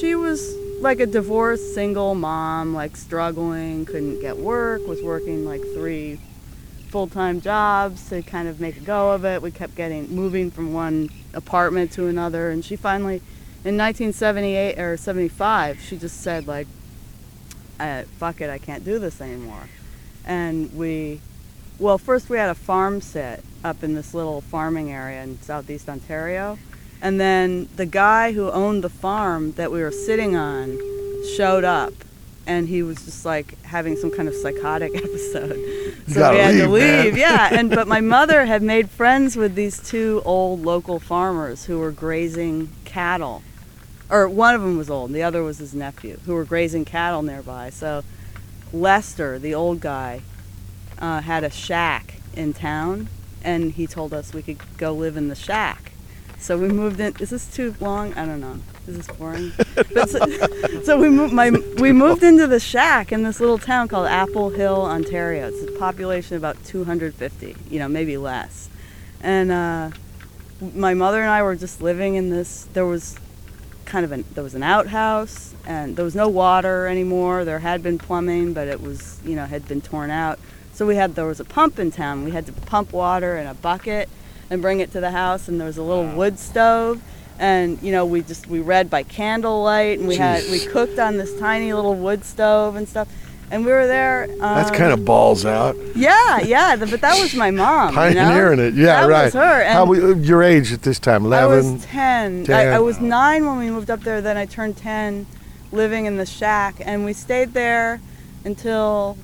she 0.00 0.14
was 0.14 0.54
like 0.80 1.00
a 1.00 1.06
divorced 1.06 1.74
single 1.74 2.14
mom, 2.14 2.74
like 2.74 2.96
struggling, 2.96 3.84
couldn't 3.84 4.20
get 4.20 4.38
work, 4.38 4.86
was 4.86 5.02
working 5.02 5.44
like 5.44 5.60
three 5.74 6.18
full-time 6.90 7.40
jobs 7.40 8.08
to 8.08 8.22
kind 8.22 8.48
of 8.48 8.60
make 8.60 8.76
a 8.78 8.80
go 8.80 9.10
of 9.12 9.24
it. 9.24 9.42
We 9.42 9.50
kept 9.50 9.74
getting 9.74 10.08
moving 10.14 10.50
from 10.50 10.72
one 10.72 11.10
apartment 11.34 11.92
to 11.92 12.06
another, 12.06 12.50
and 12.50 12.64
she 12.64 12.76
finally, 12.76 13.16
in 13.64 13.76
1978 13.76 14.78
or 14.78 14.96
75, 14.96 15.80
she 15.80 15.98
just 15.98 16.22
said 16.22 16.46
like, 16.46 16.66
uh, 17.78 18.04
"Fuck 18.18 18.40
it, 18.40 18.48
I 18.48 18.56
can't 18.58 18.84
do 18.84 18.98
this 18.98 19.20
anymore." 19.20 19.68
And 20.24 20.74
we, 20.74 21.20
well, 21.78 21.98
first 21.98 22.30
we 22.30 22.38
had 22.38 22.48
a 22.48 22.54
farm 22.54 23.00
sit 23.02 23.44
up 23.64 23.82
in 23.82 23.94
this 23.94 24.14
little 24.14 24.40
farming 24.40 24.90
area 24.90 25.22
in 25.22 25.40
southeast 25.42 25.88
Ontario, 25.88 26.58
and 27.00 27.20
then 27.20 27.68
the 27.76 27.86
guy 27.86 28.32
who 28.32 28.50
owned 28.50 28.82
the 28.82 28.88
farm 28.88 29.52
that 29.52 29.70
we 29.70 29.80
were 29.80 29.92
sitting 29.92 30.36
on 30.36 30.78
showed 31.36 31.64
up. 31.64 31.92
And 32.46 32.66
he 32.66 32.82
was 32.82 33.04
just 33.04 33.26
like 33.26 33.62
having 33.62 33.96
some 33.96 34.10
kind 34.10 34.26
of 34.26 34.34
psychotic 34.34 34.94
episode, 34.96 35.52
so 36.06 36.30
we 36.30 36.38
had 36.38 36.52
to 36.52 36.68
leave, 36.68 37.12
man. 37.12 37.16
Yeah, 37.16 37.48
and 37.52 37.68
but 37.68 37.86
my 37.86 38.00
mother 38.00 38.46
had 38.46 38.62
made 38.62 38.88
friends 38.88 39.36
with 39.36 39.54
these 39.54 39.86
two 39.86 40.22
old 40.24 40.62
local 40.62 40.98
farmers 40.98 41.66
who 41.66 41.78
were 41.78 41.92
grazing 41.92 42.70
cattle, 42.86 43.42
or 44.08 44.30
one 44.30 44.54
of 44.54 44.62
them 44.62 44.78
was 44.78 44.88
old, 44.88 45.10
and 45.10 45.14
the 45.14 45.22
other 45.22 45.42
was 45.42 45.58
his 45.58 45.74
nephew, 45.74 46.18
who 46.24 46.32
were 46.32 46.44
grazing 46.44 46.86
cattle 46.86 47.20
nearby. 47.20 47.68
So 47.68 48.02
Lester, 48.72 49.38
the 49.38 49.54
old 49.54 49.80
guy, 49.80 50.22
uh, 50.98 51.20
had 51.20 51.44
a 51.44 51.50
shack 51.50 52.14
in 52.34 52.52
town, 52.52 53.08
and 53.42 53.72
he 53.72 53.86
told 53.86 54.12
us 54.12 54.32
we 54.32 54.42
could 54.42 54.58
go 54.76 54.92
live 54.92 55.16
in 55.16 55.28
the 55.28 55.34
shack. 55.34 55.92
So 56.38 56.56
we 56.56 56.68
moved 56.68 57.00
in. 57.00 57.14
Is 57.20 57.30
this 57.30 57.52
too 57.52 57.74
long? 57.80 58.14
I 58.14 58.24
don't 58.24 58.40
know. 58.40 58.58
Is 58.86 58.96
this 58.96 59.16
boring? 59.16 59.52
But 59.94 60.08
so, 60.08 60.18
so 60.84 60.98
we 60.98 61.08
moved. 61.08 61.32
My 61.32 61.50
we 61.50 61.92
moved 61.92 62.22
into 62.22 62.46
the 62.46 62.60
shack 62.60 63.12
in 63.12 63.22
this 63.22 63.40
little 63.40 63.58
town 63.58 63.88
called 63.88 64.06
Apple 64.06 64.50
Hill, 64.50 64.82
Ontario. 64.82 65.48
It's 65.48 65.62
a 65.62 65.78
population 65.78 66.36
of 66.36 66.42
about 66.42 66.62
250. 66.64 67.56
You 67.70 67.78
know, 67.78 67.88
maybe 67.88 68.16
less. 68.16 68.68
And 69.20 69.50
uh, 69.50 69.90
my 70.74 70.94
mother 70.94 71.20
and 71.20 71.30
I 71.30 71.42
were 71.42 71.56
just 71.56 71.82
living 71.82 72.14
in 72.14 72.30
this. 72.30 72.68
There 72.72 72.86
was 72.86 73.16
kind 73.84 74.04
of 74.04 74.12
an 74.12 74.24
there 74.34 74.44
was 74.44 74.54
an 74.54 74.62
outhouse, 74.62 75.54
and 75.66 75.96
there 75.96 76.04
was 76.04 76.14
no 76.14 76.28
water 76.28 76.86
anymore. 76.86 77.44
There 77.44 77.58
had 77.58 77.82
been 77.82 77.98
plumbing, 77.98 78.52
but 78.52 78.68
it 78.68 78.80
was 78.80 79.20
you 79.24 79.34
know 79.34 79.46
had 79.46 79.66
been 79.66 79.80
torn 79.80 80.10
out. 80.10 80.38
So 80.78 80.86
we 80.86 80.94
had 80.94 81.16
there 81.16 81.26
was 81.26 81.40
a 81.40 81.44
pump 81.44 81.80
in 81.80 81.90
town. 81.90 82.22
We 82.22 82.30
had 82.30 82.46
to 82.46 82.52
pump 82.52 82.92
water 82.92 83.36
in 83.36 83.48
a 83.48 83.54
bucket 83.54 84.08
and 84.48 84.62
bring 84.62 84.78
it 84.78 84.92
to 84.92 85.00
the 85.00 85.10
house, 85.10 85.48
and 85.48 85.58
there 85.58 85.66
was 85.66 85.76
a 85.76 85.82
little 85.82 86.06
wood 86.06 86.38
stove. 86.38 87.02
And 87.36 87.82
you 87.82 87.90
know 87.90 88.06
we 88.06 88.22
just 88.22 88.46
we 88.46 88.60
read 88.60 88.88
by 88.88 89.02
candlelight, 89.02 89.98
and 89.98 90.06
we 90.06 90.14
had 90.14 90.48
we 90.52 90.64
cooked 90.64 91.00
on 91.00 91.16
this 91.16 91.36
tiny 91.40 91.72
little 91.72 91.96
wood 91.96 92.24
stove 92.24 92.76
and 92.76 92.88
stuff. 92.88 93.08
And 93.50 93.66
we 93.66 93.72
were 93.72 93.88
there. 93.88 94.28
Um, 94.30 94.38
That's 94.38 94.70
kind 94.70 94.92
of 94.92 95.04
balls 95.04 95.44
out. 95.44 95.74
yeah, 95.96 96.42
yeah. 96.42 96.76
But 96.76 97.00
that 97.00 97.18
was 97.20 97.34
my 97.34 97.50
mom. 97.50 97.88
you 97.88 98.14
know? 98.14 98.24
Pioneering 98.28 98.60
it. 98.60 98.74
Yeah, 98.74 99.00
that 99.00 99.08
right. 99.08 99.24
was 99.24 99.34
her. 99.34 99.62
And 99.62 99.72
How 99.72 99.84
we, 99.84 100.14
your 100.14 100.44
age 100.44 100.72
at 100.72 100.82
this 100.82 101.00
time? 101.00 101.26
I 101.32 101.44
was 101.46 101.66
11? 101.66 101.80
10. 101.88 102.40
I, 102.42 102.44
10. 102.44 102.74
I 102.74 102.78
was 102.78 103.00
nine 103.00 103.46
when 103.46 103.58
we 103.58 103.68
moved 103.68 103.90
up 103.90 104.02
there. 104.02 104.20
Then 104.20 104.36
I 104.36 104.44
turned 104.44 104.76
10 104.76 105.26
living 105.72 106.04
in 106.04 106.18
the 106.18 106.26
shack. 106.26 106.76
And 106.80 107.06
we 107.06 107.14
stayed 107.14 107.54
there 107.54 108.00
until 108.44 109.16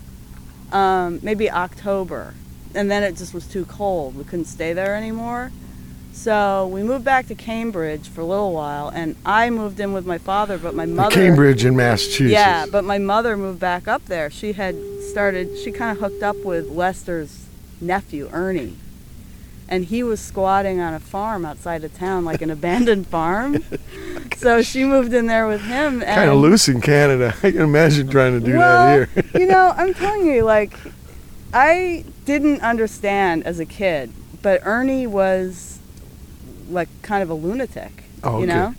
um, 0.73 1.21
maybe 1.23 1.51
October. 1.51 2.35
And 2.75 2.91
then 2.91 3.03
it 3.03 3.17
just 3.17 3.33
was 3.33 3.47
too 3.47 3.65
cold. 3.65 4.17
We 4.17 4.25
couldn't 4.25 4.47
stay 4.47 4.73
there 4.73 4.97
anymore. 4.97 5.53
So 6.13 6.69
we 6.69 6.83
moved 6.83 7.05
back 7.05 7.27
to 7.27 7.35
Cambridge 7.35 8.09
for 8.09 8.21
a 8.21 8.25
little 8.25 8.53
while. 8.53 8.89
And 8.89 9.17
I 9.27 9.51
moved 9.51 9.81
in 9.81 9.93
with 9.93 10.07
my 10.07 10.19
father, 10.19 10.59
but 10.59 10.75
my 10.75 10.87
mother. 10.87 11.15
Cambridge 11.15 11.65
in 11.65 11.77
Massachusetts. 11.77 12.33
Yeah, 12.33 12.67
but 12.71 12.85
my 12.85 12.99
mother 12.99 13.37
moved 13.37 13.61
back 13.61 13.89
up 13.89 14.05
there. 14.07 14.31
She 14.31 14.53
had 14.53 14.77
started, 15.11 15.59
she 15.59 15.71
kind 15.71 15.97
of 15.97 16.03
hooked 16.03 16.23
up 16.23 16.37
with 16.45 16.69
Lester's 16.69 17.47
nephew, 17.81 18.29
Ernie. 18.33 18.77
And 19.69 19.87
he 19.87 20.03
was 20.03 20.21
squatting 20.21 20.79
on 20.81 20.93
a 20.95 21.01
farm 21.01 21.45
outside 21.45 21.85
of 21.85 21.97
town, 21.97 22.25
like 22.25 22.43
an 22.43 22.51
abandoned 22.51 23.07
farm. 23.07 23.65
So 24.37 24.61
she 24.61 24.85
moved 24.85 25.15
in 25.15 25.27
there 25.27 25.47
with 25.47 25.63
him. 25.63 26.03
And, 26.03 26.17
Kind 26.17 26.29
of 26.31 26.37
loose 26.37 26.69
in 26.69 26.83
Canada. 26.83 27.35
I 27.43 27.51
can 27.51 27.63
imagine 27.63 28.09
trying 28.09 28.39
to 28.39 28.45
do 28.45 28.59
well, 28.59 28.87
that 28.87 29.09
here. 29.15 29.25
you 29.41 29.47
know, 29.47 29.73
I'm 29.75 29.95
telling 29.95 30.27
you, 30.27 30.43
like, 30.43 30.77
I 31.55 32.05
didn't 32.27 32.61
understand 32.61 33.45
as 33.45 33.59
a 33.59 33.65
kid, 33.65 34.13
but 34.43 34.61
Ernie 34.65 35.07
was 35.07 35.79
like 36.69 36.89
kind 37.01 37.23
of 37.23 37.31
a 37.31 37.35
lunatic. 37.35 38.05
Oh, 38.23 38.39
You 38.39 38.45
okay. 38.45 38.47
know, 38.53 38.75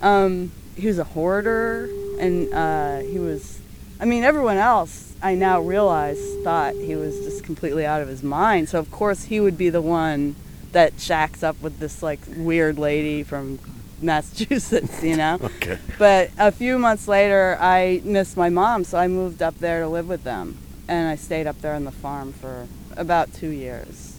um, 0.00 0.52
he 0.76 0.86
was 0.86 0.98
a 0.98 1.04
hoarder, 1.04 1.90
and 2.18 2.52
uh, 2.54 2.98
he 3.00 3.18
was. 3.18 3.60
I 4.00 4.04
mean, 4.06 4.24
everyone 4.24 4.56
else 4.56 5.11
I 5.22 5.34
now 5.34 5.60
realize 5.60 6.18
thought 6.42 6.74
he 6.74 6.96
was 6.96 7.20
just 7.20 7.44
completely 7.44 7.86
out 7.86 8.02
of 8.02 8.08
his 8.08 8.22
mind. 8.22 8.68
So 8.68 8.78
of 8.78 8.90
course 8.90 9.24
he 9.24 9.40
would 9.40 9.56
be 9.56 9.70
the 9.70 9.80
one 9.82 10.36
that 10.72 10.98
shacks 10.98 11.42
up 11.42 11.60
with 11.62 11.78
this 11.78 12.02
like 12.02 12.20
weird 12.36 12.78
lady 12.78 13.22
from 13.22 13.58
Massachusetts. 14.00 15.02
You 15.02 15.16
know. 15.16 15.38
Okay. 15.62 15.78
But 15.98 16.30
a 16.38 16.50
few 16.50 16.78
months 16.78 17.06
later, 17.06 17.56
I 17.60 18.00
missed 18.04 18.36
my 18.36 18.48
mom, 18.48 18.82
so 18.84 18.98
I 18.98 19.06
moved 19.06 19.42
up 19.42 19.58
there 19.58 19.80
to 19.80 19.88
live 19.88 20.08
with 20.08 20.24
them, 20.24 20.58
and 20.88 21.08
I 21.08 21.14
stayed 21.14 21.46
up 21.46 21.60
there 21.60 21.74
on 21.74 21.84
the 21.84 21.92
farm 21.92 22.32
for 22.32 22.66
about 22.96 23.32
two 23.32 23.50
years. 23.50 24.18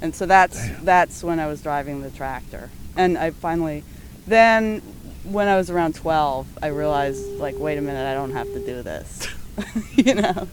And 0.00 0.14
so 0.14 0.26
that's 0.26 0.68
that's 0.82 1.24
when 1.24 1.40
I 1.40 1.46
was 1.46 1.62
driving 1.62 2.02
the 2.02 2.10
tractor, 2.10 2.70
and 2.96 3.18
I 3.18 3.30
finally, 3.30 3.82
then 4.26 4.82
when 5.24 5.48
I 5.48 5.56
was 5.56 5.70
around 5.70 5.94
12, 5.94 6.58
I 6.62 6.68
realized 6.68 7.26
like, 7.38 7.56
wait 7.58 7.78
a 7.78 7.80
minute, 7.80 8.06
I 8.08 8.14
don't 8.14 8.32
have 8.32 8.46
to 8.48 8.64
do 8.64 8.82
this, 8.82 9.26
you 9.96 10.14
know. 10.14 10.48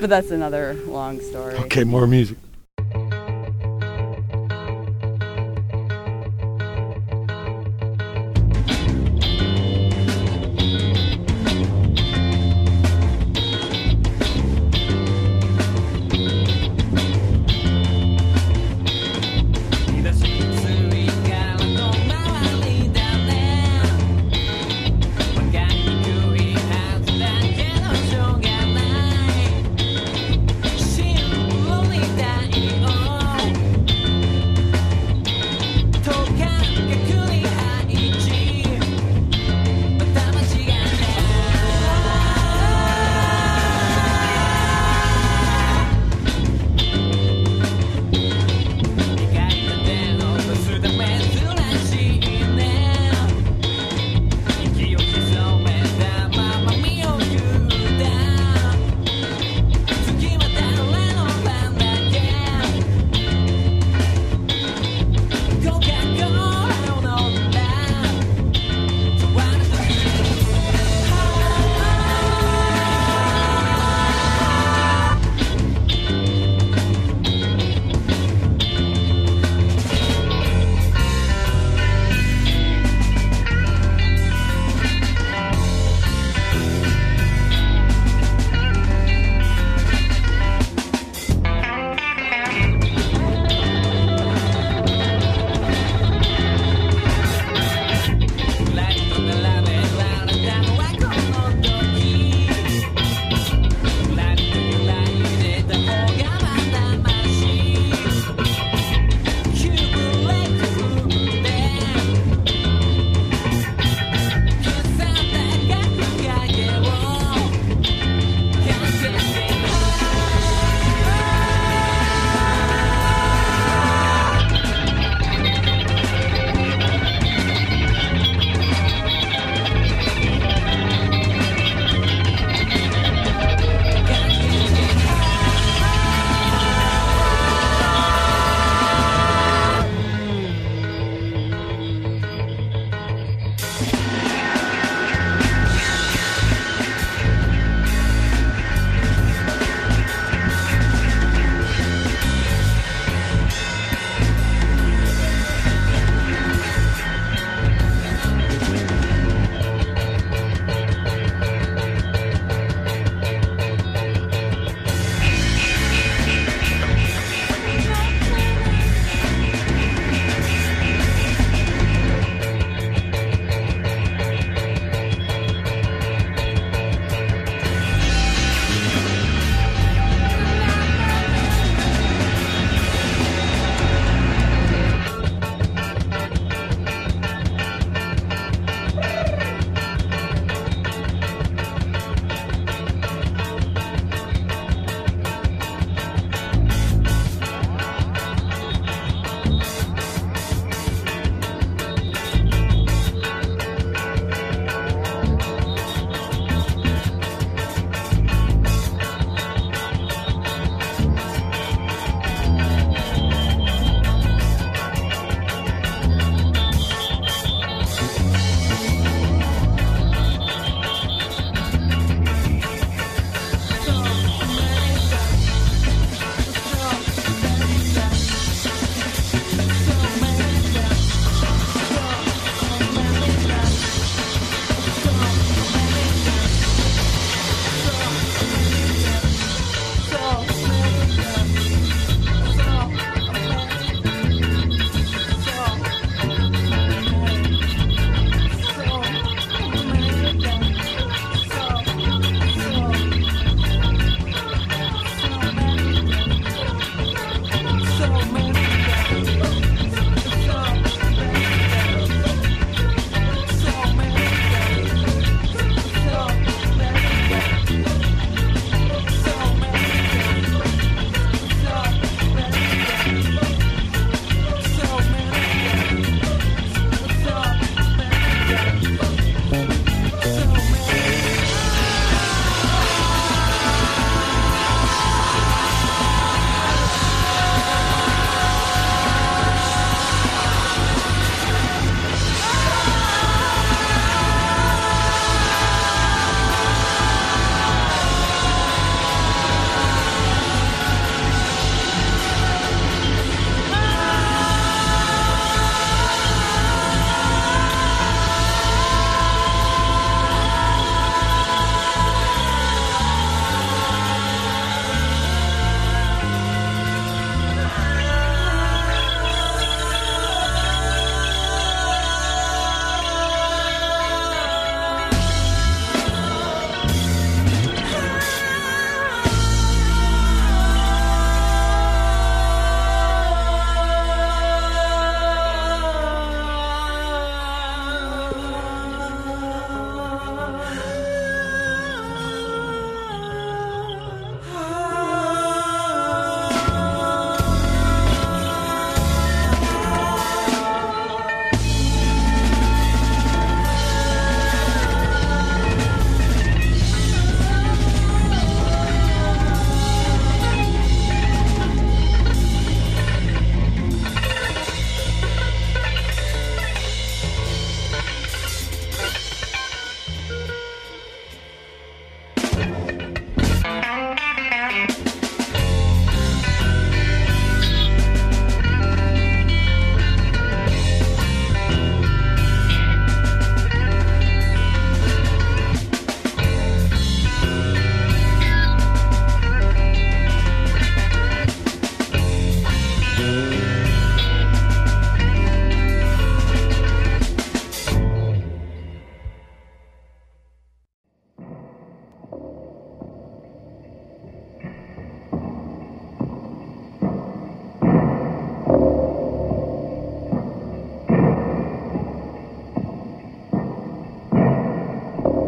But 0.00 0.10
that's 0.10 0.30
another 0.30 0.74
long 0.86 1.20
story. 1.20 1.54
Okay, 1.54 1.84
more 1.84 2.06
music. 2.06 2.38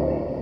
Oh. 0.07 0.34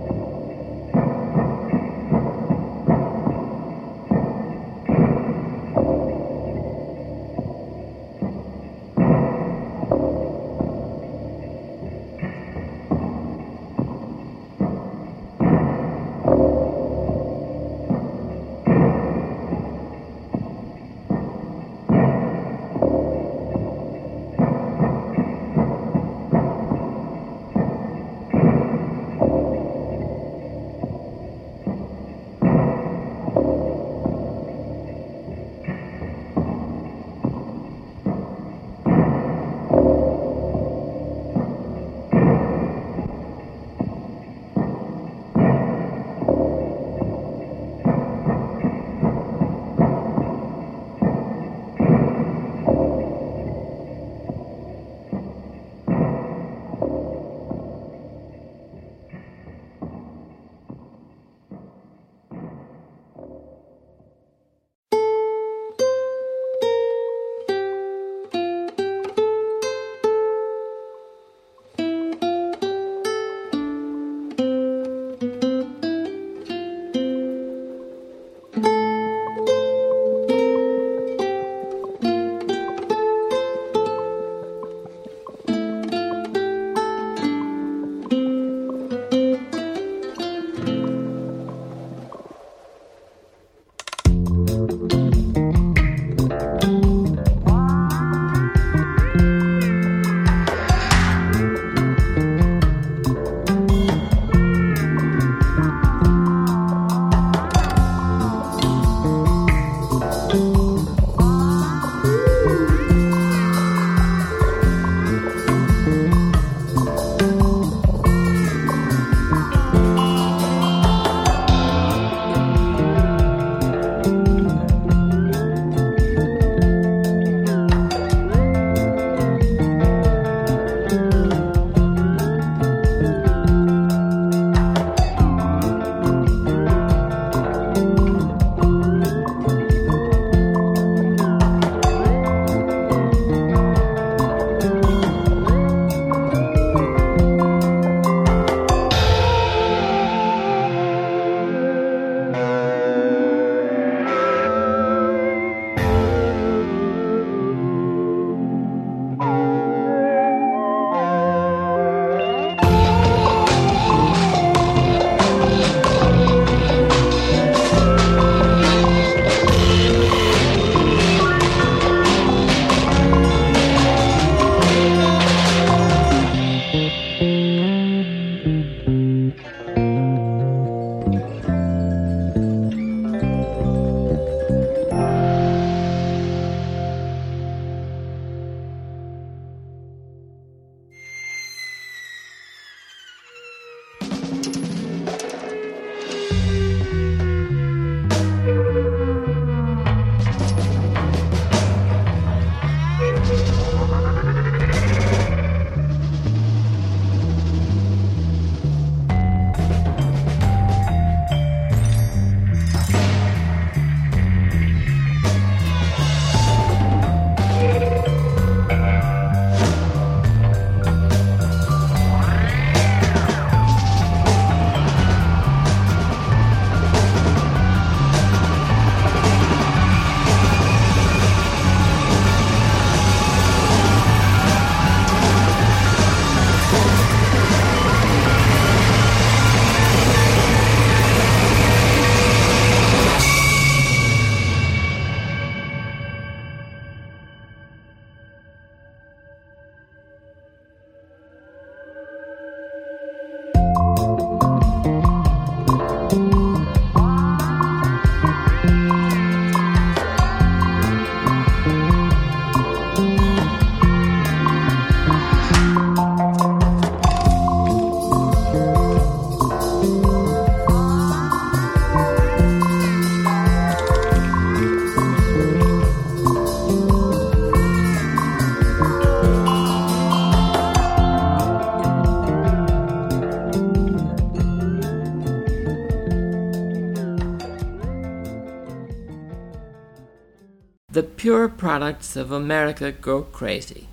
Pure 291.24 291.48
products 291.48 292.16
of 292.16 292.30
America 292.30 292.92
go 292.92 293.22
crazy. 293.22 293.88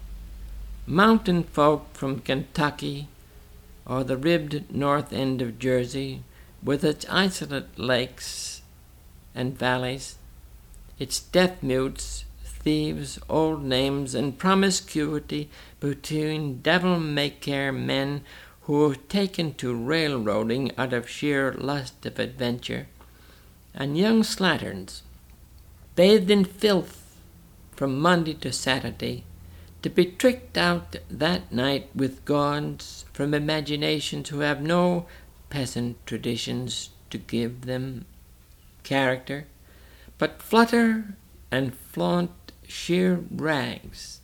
Mountain 0.86 1.42
folk 1.44 1.88
from 1.94 2.20
Kentucky 2.20 3.08
or 3.86 4.04
the 4.04 4.18
ribbed 4.18 4.70
north 4.70 5.14
end 5.14 5.42
of 5.42 5.58
Jersey 5.58 6.24
with 6.62 6.84
its 6.84 7.06
isolate 7.10 7.80
lakes 7.80 8.62
and 9.34 9.58
valleys, 9.58 10.16
its 11.00 11.22
deaf 11.22 11.64
mutes, 11.64 12.26
thieves, 12.44 13.18
old 13.30 13.64
names, 13.64 14.14
and 14.14 14.38
promiscuity 14.38 15.50
between 15.80 16.60
devil 16.60 17.00
may 17.00 17.30
care 17.30 17.72
men 17.72 18.26
who 18.64 18.90
have 18.90 19.08
taken 19.08 19.54
to 19.54 19.74
railroading 19.74 20.74
out 20.78 20.92
of 20.92 21.08
sheer 21.08 21.54
lust 21.54 22.06
of 22.06 22.20
adventure, 22.20 22.88
and 23.74 23.98
young 23.98 24.22
slatterns, 24.22 25.02
bathed 25.96 26.30
in 26.30 26.44
filth 26.44 27.01
from 27.82 28.00
Monday 28.00 28.36
to 28.36 28.54
Saturday, 28.54 29.24
to 29.82 29.90
be 29.90 30.06
tricked 30.06 30.56
out 30.56 30.98
that 31.10 31.52
night 31.52 31.90
with 31.96 32.24
gauds 32.26 33.06
from 33.12 33.34
imaginations 33.34 34.30
who 34.30 34.42
have 34.42 34.62
no 34.62 35.08
peasant 35.50 35.98
traditions 36.06 36.92
to 37.10 37.18
give 37.18 37.62
them 37.62 38.06
character, 38.84 39.48
but 40.20 40.44
flutter 40.44 41.16
and 41.50 41.74
flaunt 41.76 42.30
sheer 42.68 43.24
rags, 43.32 44.22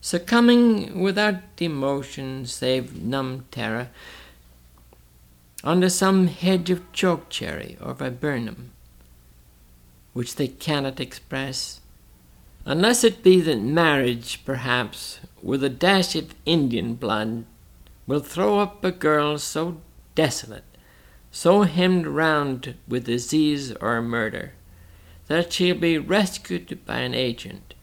succumbing 0.00 1.00
without 1.00 1.36
emotion 1.58 2.44
save 2.44 3.00
numb 3.00 3.44
terror 3.52 3.90
under 5.62 5.88
some 5.88 6.26
hedge 6.26 6.68
of 6.68 6.92
chokecherry 6.92 7.78
or 7.80 7.94
viburnum, 7.94 8.72
which 10.14 10.34
they 10.34 10.48
cannot 10.48 10.98
express 10.98 11.78
unless 12.64 13.02
it 13.02 13.22
be 13.22 13.40
that 13.40 13.60
marriage, 13.60 14.44
perhaps, 14.44 15.20
with 15.42 15.64
a 15.64 15.68
dash 15.68 16.14
of 16.14 16.34
Indian 16.46 16.94
blood, 16.94 17.44
will 18.06 18.20
throw 18.20 18.58
up 18.60 18.84
a 18.84 18.92
girl 18.92 19.38
so 19.38 19.80
desolate, 20.14 20.64
so 21.30 21.62
hemmed 21.62 22.06
round 22.06 22.74
with 22.86 23.06
disease 23.06 23.72
or 23.80 24.00
murder, 24.00 24.52
that 25.26 25.52
she'll 25.52 25.76
be 25.76 25.98
rescued 25.98 26.84
by 26.86 26.98
an 26.98 27.14
agent, 27.14 27.74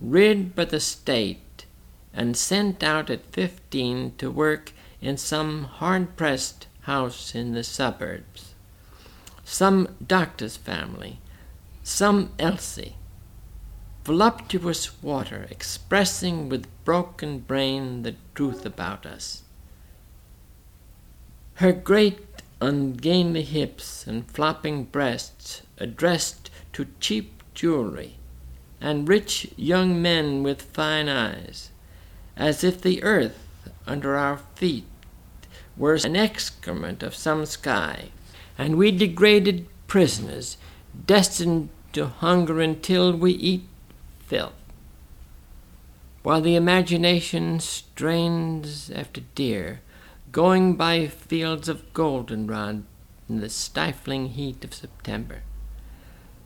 rid 0.00 0.54
by 0.54 0.64
the 0.64 0.80
state, 0.80 1.64
and 2.12 2.36
sent 2.36 2.82
out 2.82 3.08
at 3.08 3.32
fifteen 3.32 4.12
to 4.18 4.30
work 4.30 4.72
in 5.00 5.16
some 5.16 5.64
hard 5.64 6.16
pressed 6.16 6.66
house 6.82 7.34
in 7.34 7.52
the 7.52 7.64
suburbs, 7.64 8.54
some 9.44 9.88
doctor's 10.06 10.56
family, 10.56 11.18
some 11.82 12.30
Elsie 12.38 12.96
voluptuous 14.10 15.00
water 15.04 15.46
expressing 15.50 16.48
with 16.48 16.66
broken 16.84 17.38
brain 17.38 18.02
the 18.02 18.16
truth 18.34 18.66
about 18.66 19.06
us. 19.06 19.44
Her 21.54 21.70
great 21.70 22.18
ungainly 22.60 23.42
hips 23.42 24.08
and 24.08 24.28
flopping 24.28 24.82
breasts 24.82 25.62
addressed 25.78 26.50
to 26.72 26.88
cheap 26.98 27.40
jewelry, 27.54 28.16
and 28.80 29.08
rich 29.08 29.46
young 29.56 30.02
men 30.02 30.42
with 30.42 30.60
fine 30.60 31.08
eyes, 31.08 31.70
as 32.36 32.64
if 32.64 32.82
the 32.82 33.04
earth 33.04 33.46
under 33.86 34.16
our 34.16 34.38
feet 34.56 34.86
were 35.76 35.96
an 36.02 36.16
excrement 36.16 37.04
of 37.04 37.14
some 37.14 37.46
sky, 37.46 38.08
and 38.58 38.74
we 38.74 38.90
degraded 38.90 39.68
prisoners 39.86 40.56
destined 41.06 41.68
to 41.92 42.06
hunger 42.06 42.60
until 42.60 43.12
we 43.12 43.30
eat 43.34 43.62
filth. 44.30 44.52
While 46.22 46.40
the 46.40 46.54
imagination 46.54 47.58
strains 47.58 48.88
after 48.94 49.22
deer, 49.34 49.80
going 50.30 50.76
by 50.76 51.08
fields 51.08 51.68
of 51.68 51.92
goldenrod 51.92 52.84
in 53.28 53.40
the 53.40 53.48
stifling 53.48 54.28
heat 54.28 54.64
of 54.64 54.72
September. 54.72 55.42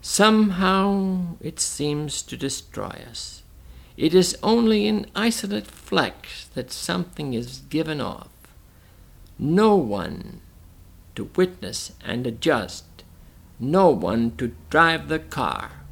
Somehow 0.00 1.36
it 1.40 1.60
seems 1.60 2.22
to 2.22 2.38
destroy 2.38 3.04
us. 3.10 3.42
It 3.98 4.14
is 4.14 4.38
only 4.42 4.86
in 4.86 5.10
isolate 5.14 5.66
flecks 5.66 6.46
that 6.54 6.72
something 6.72 7.34
is 7.34 7.62
given 7.68 8.00
off. 8.00 8.30
No 9.38 9.76
one 9.76 10.40
to 11.16 11.30
witness 11.36 11.92
and 12.02 12.26
adjust, 12.26 13.04
no 13.60 13.90
one 13.90 14.36
to 14.36 14.54
drive 14.70 15.08
the 15.08 15.18
car. 15.18 15.83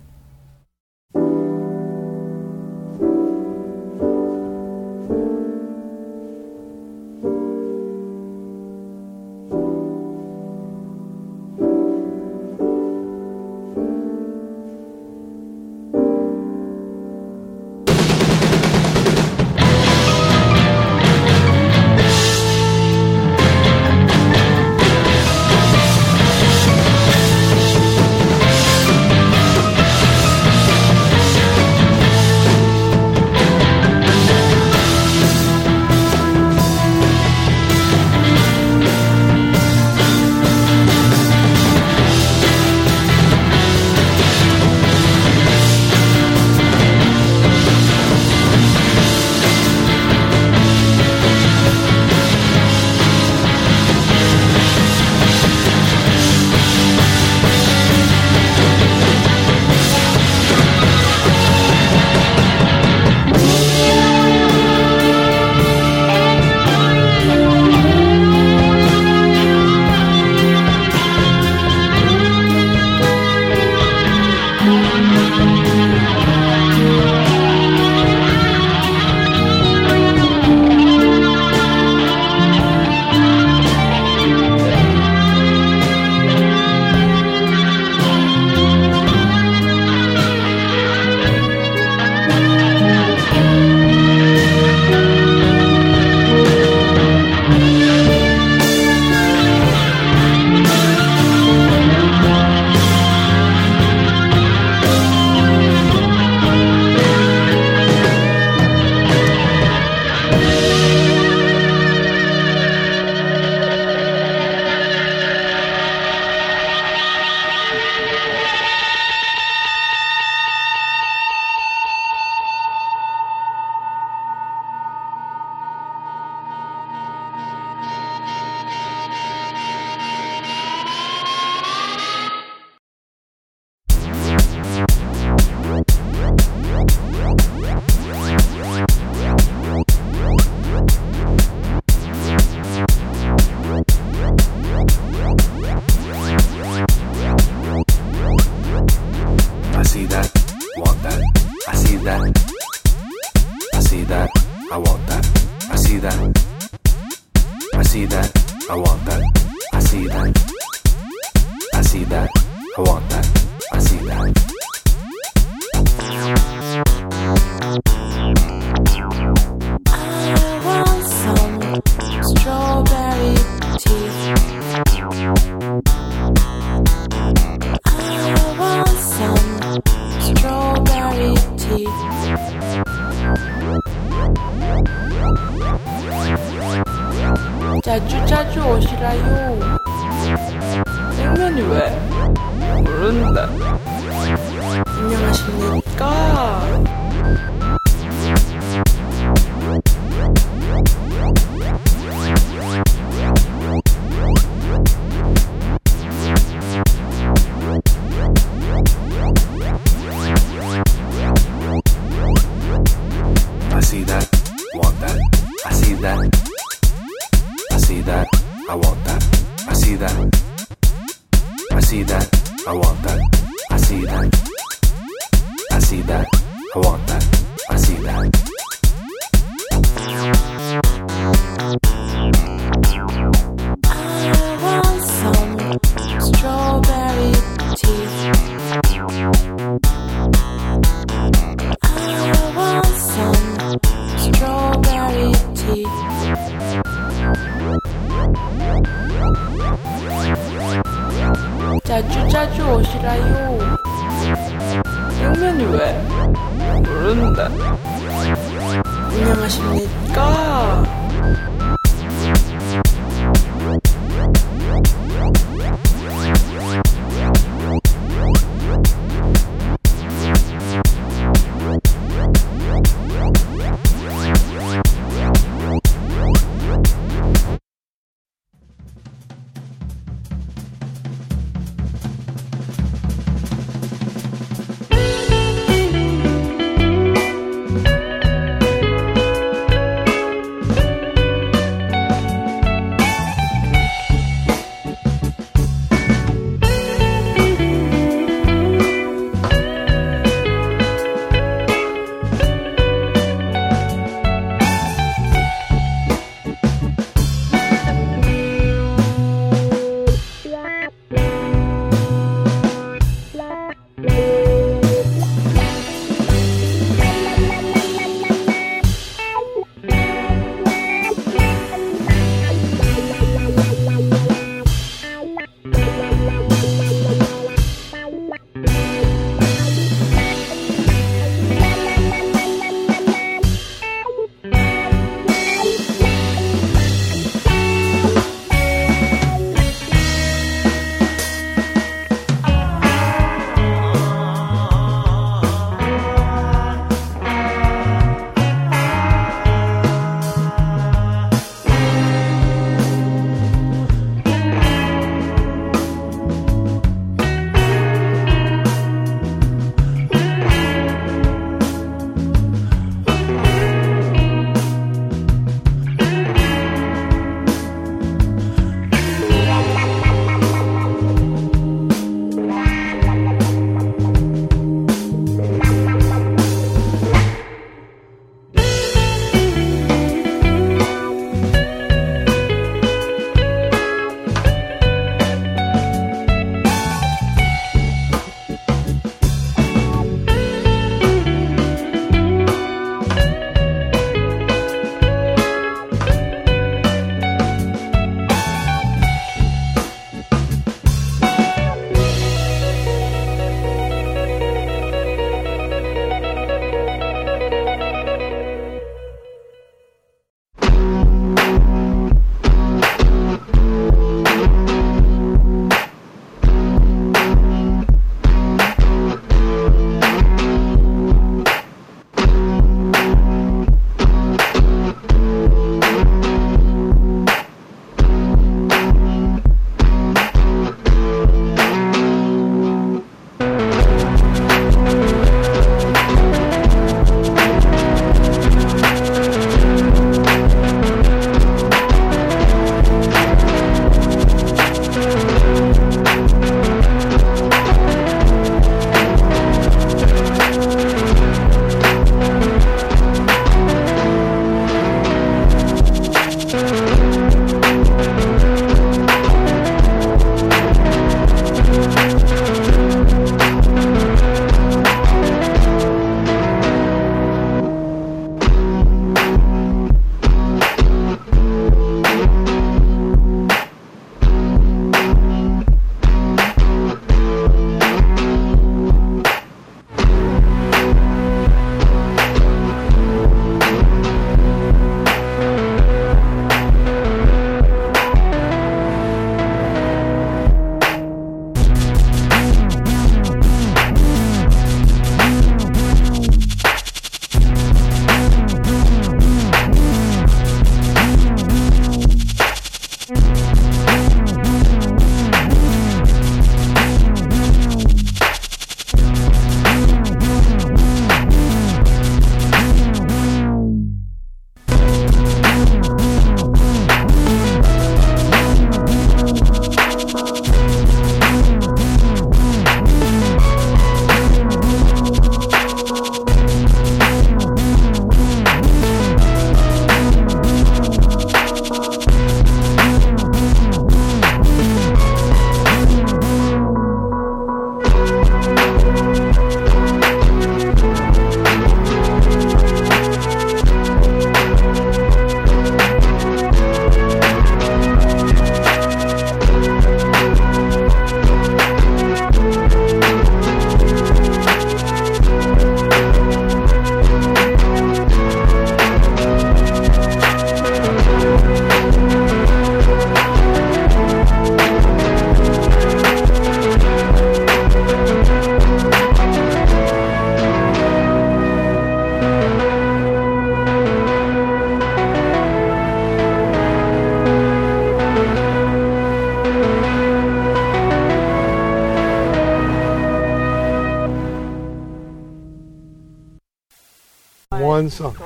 Song. 587.92 588.16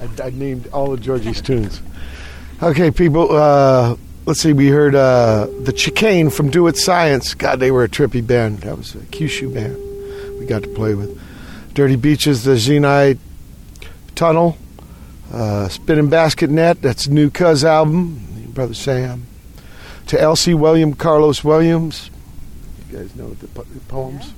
I, 0.00 0.24
I 0.24 0.30
named 0.30 0.68
all 0.72 0.92
of 0.92 1.00
Georgie's 1.00 1.40
tunes. 1.40 1.80
Okay, 2.62 2.90
people. 2.90 3.34
Uh, 3.34 3.96
let's 4.26 4.40
see. 4.40 4.52
We 4.52 4.68
heard 4.68 4.94
uh, 4.94 5.46
the 5.60 5.72
Chicane 5.72 6.30
from 6.30 6.50
Doit 6.50 6.76
Science. 6.76 7.34
God, 7.34 7.60
they 7.60 7.70
were 7.70 7.84
a 7.84 7.88
trippy 7.88 8.26
band. 8.26 8.58
That 8.60 8.76
was 8.76 8.94
a 8.94 8.98
Kyushu 8.98 9.52
band 9.52 9.76
we 10.38 10.46
got 10.46 10.62
to 10.62 10.68
play 10.68 10.94
with. 10.94 11.20
Dirty 11.74 11.96
Beaches, 11.96 12.44
the 12.44 12.52
Xinhai 12.52 13.18
Tunnel, 14.14 14.58
uh, 15.32 15.68
Spinning 15.68 16.10
Basket 16.10 16.50
Net. 16.50 16.82
That's 16.82 17.08
new 17.08 17.30
Cuz 17.30 17.64
album. 17.64 18.50
Brother 18.52 18.74
Sam. 18.74 19.26
To 20.08 20.20
Elsie 20.20 20.52
William, 20.52 20.94
Carlos 20.94 21.42
Williams. 21.42 22.10
You 22.90 22.98
guys 22.98 23.16
know 23.16 23.30
the, 23.30 23.46
the 23.46 23.80
poems. 23.88 24.34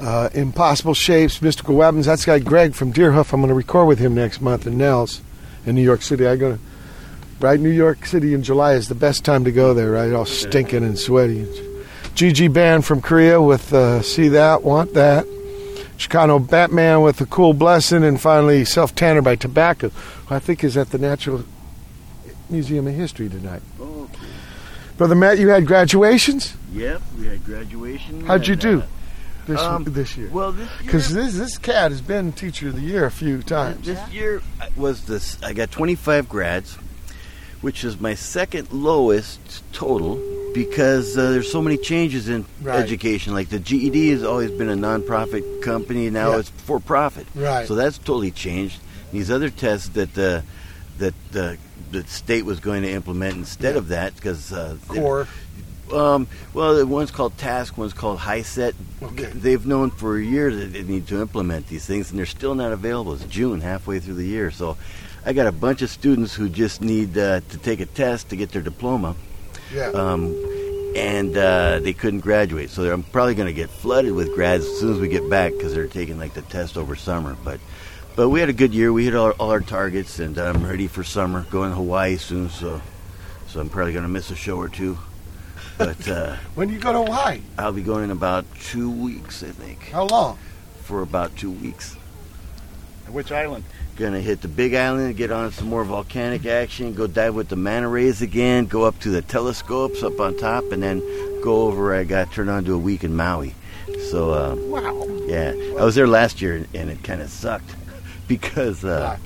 Uh, 0.00 0.30
Impossible 0.32 0.94
Shapes, 0.94 1.42
Mystical 1.42 1.74
Weapons. 1.74 2.06
That's 2.06 2.24
guy 2.24 2.38
Greg 2.38 2.74
from 2.74 2.92
Deerhoof. 2.92 3.32
I'm 3.32 3.40
going 3.40 3.48
to 3.48 3.54
record 3.54 3.86
with 3.86 3.98
him 3.98 4.14
next 4.14 4.40
month 4.40 4.66
in 4.66 4.78
Nels 4.78 5.20
in 5.66 5.74
New 5.74 5.82
York 5.82 6.02
City. 6.02 6.26
I 6.26 6.36
go 6.36 6.52
to 6.56 6.58
right 7.38 7.60
New 7.60 7.70
York 7.70 8.06
City 8.06 8.34
in 8.34 8.42
July 8.42 8.74
is 8.74 8.88
the 8.88 8.94
best 8.94 9.24
time 9.24 9.44
to 9.44 9.52
go 9.52 9.74
there. 9.74 9.90
Right, 9.90 10.12
all 10.12 10.24
stinking 10.24 10.84
and 10.84 10.98
sweaty. 10.98 11.46
Jee 12.14 12.32
Jee 12.32 12.48
Band 12.48 12.84
from 12.84 13.00
Korea 13.02 13.40
with 13.40 13.72
uh, 13.72 14.02
See 14.02 14.28
That, 14.28 14.62
Want 14.62 14.94
That. 14.94 15.26
Chicano 15.96 16.38
Batman 16.48 17.02
with 17.02 17.18
the 17.18 17.26
Cool 17.26 17.52
Blessing, 17.52 18.02
and 18.02 18.18
finally 18.18 18.64
Self 18.64 18.94
Tanner 18.94 19.20
by 19.20 19.36
Tobacco, 19.36 19.90
who 19.90 20.34
I 20.34 20.38
think 20.38 20.64
is 20.64 20.78
at 20.78 20.90
the 20.90 20.98
Natural 20.98 21.44
Museum 22.48 22.86
of 22.86 22.94
History 22.94 23.28
tonight. 23.28 23.60
Okay. 23.78 24.18
Brother 24.96 25.14
Matt, 25.14 25.38
you 25.38 25.48
had 25.48 25.66
graduations. 25.66 26.56
Yep, 26.72 27.02
we 27.18 27.26
had 27.26 27.44
graduations. 27.44 28.26
How'd 28.26 28.46
you 28.46 28.56
do 28.56 28.80
uh, 28.80 28.86
this 29.50 29.60
um, 29.60 29.84
this 29.84 30.16
year? 30.16 30.30
well, 30.30 30.54
Because 30.80 31.12
this 31.12 31.34
this 31.34 31.58
cat 31.58 31.90
has 31.90 32.00
been 32.00 32.32
Teacher 32.32 32.68
of 32.68 32.74
the 32.76 32.80
Year 32.82 33.04
a 33.04 33.10
few 33.10 33.42
times. 33.42 33.86
this 33.86 34.00
year 34.10 34.42
was 34.76 35.04
this. 35.06 35.40
I 35.42 35.52
got 35.52 35.70
25 35.70 36.28
grads, 36.28 36.74
which 37.60 37.84
is 37.84 38.00
my 38.00 38.14
second 38.14 38.72
lowest 38.72 39.62
total 39.72 40.18
because 40.54 41.16
uh, 41.16 41.30
there's 41.30 41.50
so 41.52 41.62
many 41.62 41.76
changes 41.76 42.28
in 42.28 42.44
Right. 42.62 42.80
education. 42.80 43.34
Like 43.34 43.48
the 43.50 43.58
GED 43.60 44.10
has 44.10 44.24
always 44.24 44.50
been 44.50 44.68
a 44.68 44.74
nonprofit 44.76 45.62
company, 45.62 46.10
now 46.10 46.32
Yeah. 46.32 46.38
it's 46.40 46.50
for 46.50 46.80
profit. 46.80 47.26
Right. 47.34 47.68
So 47.68 47.74
that's 47.74 47.98
totally 47.98 48.30
changed. 48.32 48.80
These 49.12 49.30
other 49.30 49.50
tests 49.50 49.88
that 49.90 50.14
the 50.14 50.42
that 50.98 51.14
the 51.32 51.56
the 51.92 52.04
state 52.06 52.44
was 52.44 52.60
going 52.60 52.82
to 52.82 52.90
implement 52.90 53.34
instead 53.36 53.76
of 53.76 53.88
that 53.88 54.14
because 54.14 54.52
uh, 54.52 54.76
Core. 54.88 55.26
Um, 55.92 56.26
well, 56.54 56.74
the 56.76 56.86
one's 56.86 57.10
called 57.10 57.36
TASC, 57.36 57.76
one's 57.76 57.92
called 57.92 58.18
HiSET. 58.20 58.74
Okay. 59.02 59.24
They've 59.34 59.64
known 59.66 59.90
for 59.90 60.18
years 60.18 60.56
that 60.56 60.72
they 60.72 60.82
need 60.82 61.06
to 61.08 61.20
implement 61.20 61.66
these 61.68 61.84
things, 61.86 62.10
and 62.10 62.18
they're 62.18 62.26
still 62.26 62.54
not 62.54 62.72
available. 62.72 63.14
It's 63.14 63.24
June, 63.24 63.60
halfway 63.60 63.98
through 63.98 64.14
the 64.14 64.24
year. 64.26 64.50
So 64.50 64.76
I 65.26 65.32
got 65.32 65.46
a 65.46 65.52
bunch 65.52 65.82
of 65.82 65.90
students 65.90 66.34
who 66.34 66.48
just 66.48 66.80
need 66.80 67.16
uh, 67.18 67.40
to 67.40 67.58
take 67.58 67.80
a 67.80 67.86
test 67.86 68.28
to 68.30 68.36
get 68.36 68.50
their 68.52 68.62
diploma, 68.62 69.16
Yeah. 69.74 69.88
um, 69.88 70.34
and 70.96 71.36
uh, 71.36 71.80
they 71.80 71.92
couldn't 71.92 72.20
graduate. 72.20 72.70
So 72.70 72.92
I'm 72.92 73.02
probably 73.02 73.34
going 73.34 73.48
to 73.48 73.52
get 73.54 73.70
flooded 73.70 74.12
with 74.12 74.32
grads 74.34 74.64
as 74.64 74.78
soon 74.80 74.92
as 74.94 74.98
we 75.00 75.08
get 75.08 75.28
back 75.28 75.52
because 75.52 75.74
they're 75.74 75.86
taking 75.88 76.18
like 76.18 76.34
the 76.34 76.42
test 76.42 76.76
over 76.76 76.94
summer. 76.96 77.36
But 77.44 77.60
but 78.16 78.28
we 78.28 78.40
had 78.40 78.48
a 78.48 78.52
good 78.52 78.74
year. 78.74 78.92
We 78.92 79.04
hit 79.04 79.14
all, 79.14 79.30
all 79.32 79.50
our 79.50 79.60
targets, 79.60 80.18
and 80.18 80.36
I'm 80.38 80.64
ready 80.64 80.86
for 80.88 81.02
summer. 81.04 81.46
Going 81.50 81.70
to 81.70 81.76
Hawaii 81.76 82.16
soon, 82.16 82.50
so 82.50 82.80
so 83.48 83.60
I'm 83.60 83.68
probably 83.68 83.92
going 83.92 84.04
to 84.04 84.08
miss 84.10 84.30
a 84.30 84.36
show 84.36 84.56
or 84.58 84.68
two. 84.68 84.98
But 85.80 86.08
uh, 86.08 86.36
when 86.54 86.68
you 86.68 86.78
go 86.78 86.92
to 86.92 86.98
Hawaii, 86.98 87.40
I'll 87.56 87.72
be 87.72 87.82
going 87.82 88.04
in 88.04 88.10
about 88.10 88.44
two 88.60 88.90
weeks, 88.90 89.42
I 89.42 89.48
think, 89.48 89.88
how 89.90 90.04
long? 90.04 90.36
for 90.82 91.00
about 91.02 91.34
two 91.36 91.50
weeks. 91.52 91.96
Which 93.08 93.32
island? 93.32 93.64
Gonna 93.96 94.20
hit 94.20 94.40
the 94.42 94.48
Big 94.48 94.74
Island, 94.74 95.16
get 95.16 95.30
on 95.32 95.52
some 95.52 95.68
more 95.68 95.84
volcanic 95.84 96.44
action, 96.46 96.92
go 96.94 97.06
dive 97.06 97.34
with 97.34 97.48
the 97.48 97.56
manta 97.56 97.88
rays 97.88 98.20
again, 98.22 98.66
go 98.66 98.84
up 98.84 98.98
to 99.00 99.08
the 99.10 99.22
telescopes 99.22 100.02
up 100.02 100.20
on 100.20 100.36
top, 100.36 100.70
and 100.72 100.82
then 100.82 101.00
go 101.42 101.62
over. 101.62 101.94
I 101.94 102.04
got 102.04 102.30
turned 102.32 102.50
on 102.50 102.64
to 102.66 102.74
a 102.74 102.78
week 102.78 103.02
in 103.04 103.16
Maui. 103.16 103.54
So 104.10 104.32
uh, 104.32 104.54
Wow. 104.56 105.06
yeah, 105.26 105.52
I 105.78 105.84
was 105.84 105.94
there 105.94 106.06
last 106.06 106.40
year, 106.42 106.66
and 106.74 106.90
it 106.90 107.02
kind 107.02 107.20
of 107.22 107.30
sucked 107.30 107.74
because 108.28 108.84
uh, 108.84 109.16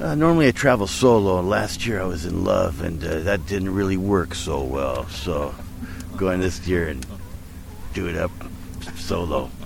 uh, 0.00 0.14
normally 0.14 0.48
I 0.48 0.50
travel 0.52 0.86
solo. 0.86 1.38
and 1.38 1.48
Last 1.48 1.86
year 1.86 2.00
I 2.00 2.04
was 2.04 2.24
in 2.24 2.44
love, 2.44 2.80
and 2.82 3.02
uh, 3.04 3.20
that 3.20 3.46
didn't 3.46 3.74
really 3.74 3.96
work 3.96 4.34
so 4.34 4.62
well. 4.62 5.08
So 5.08 5.54
going 6.16 6.40
this 6.40 6.66
year 6.66 6.88
and 6.88 7.04
do 7.94 8.06
it 8.08 8.16
up 8.16 8.30
solo. 8.96 9.50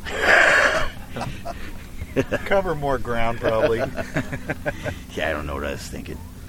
Cover 2.44 2.74
more 2.74 2.98
ground, 2.98 3.40
probably. 3.40 3.82
Yeah, 5.14 5.28
I 5.28 5.32
don't 5.32 5.46
know 5.46 5.54
what 5.54 5.64
I 5.64 5.72
was 5.72 5.86
thinking. 5.86 6.16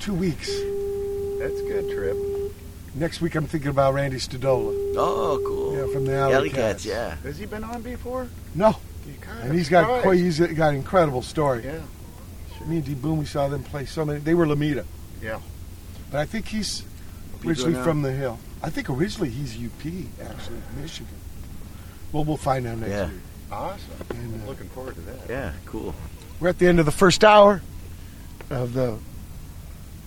Two 0.00 0.14
weeks. 0.14 0.48
That's 0.48 1.58
a 1.58 1.64
good 1.64 1.90
trip. 1.92 2.16
Next 2.94 3.20
week, 3.20 3.34
I'm 3.34 3.46
thinking 3.46 3.70
about 3.70 3.94
Randy 3.94 4.18
Stodola. 4.18 4.72
Oh, 4.96 5.42
cool. 5.44 5.76
Yeah, 5.76 5.92
from 5.92 6.04
the 6.04 6.14
Alley, 6.14 6.34
Alley 6.34 6.50
Cats. 6.50 6.84
Cats, 6.84 6.86
yeah. 6.86 7.16
Has 7.24 7.38
he 7.38 7.46
been 7.46 7.64
on 7.64 7.82
before? 7.82 8.28
No, 8.54 8.76
You 9.36 9.42
and 9.42 9.52
he's 9.54 9.68
got 9.68 10.02
quite, 10.02 10.18
he's 10.18 10.40
got 10.40 10.70
an 10.70 10.76
incredible 10.76 11.22
story. 11.22 11.64
Yeah, 11.64 11.80
Me 12.66 12.76
and 12.76 12.84
D 12.84 12.94
Boon, 12.94 13.18
we 13.18 13.24
saw 13.24 13.48
them 13.48 13.62
play 13.62 13.84
so 13.86 14.04
many. 14.04 14.18
They 14.20 14.34
were 14.34 14.46
Lomita, 14.46 14.84
yeah. 15.22 15.40
but 16.10 16.18
I 16.20 16.24
think 16.26 16.46
he's 16.46 16.82
Pedro 17.36 17.50
originally 17.50 17.72
now? 17.74 17.84
from 17.84 18.02
the 18.02 18.12
Hill. 18.12 18.38
I 18.62 18.70
think 18.70 18.90
originally 18.90 19.30
he's 19.30 19.54
UP, 19.56 19.84
actually, 20.28 20.58
Michigan. 20.80 21.14
Well, 22.12 22.24
we'll 22.24 22.36
find 22.36 22.66
out 22.66 22.78
next 22.78 22.90
Yeah. 22.90 23.06
week. 23.08 23.20
Awesome. 23.52 23.78
And, 24.10 24.42
uh, 24.42 24.46
Looking 24.46 24.68
forward 24.70 24.94
to 24.96 25.00
that. 25.02 25.18
Yeah, 25.28 25.52
cool. 25.66 25.94
We're 26.40 26.48
at 26.48 26.58
the 26.58 26.66
end 26.66 26.80
of 26.80 26.86
the 26.86 26.92
first 26.92 27.22
hour 27.24 27.62
of 28.50 28.72
the 28.74 28.98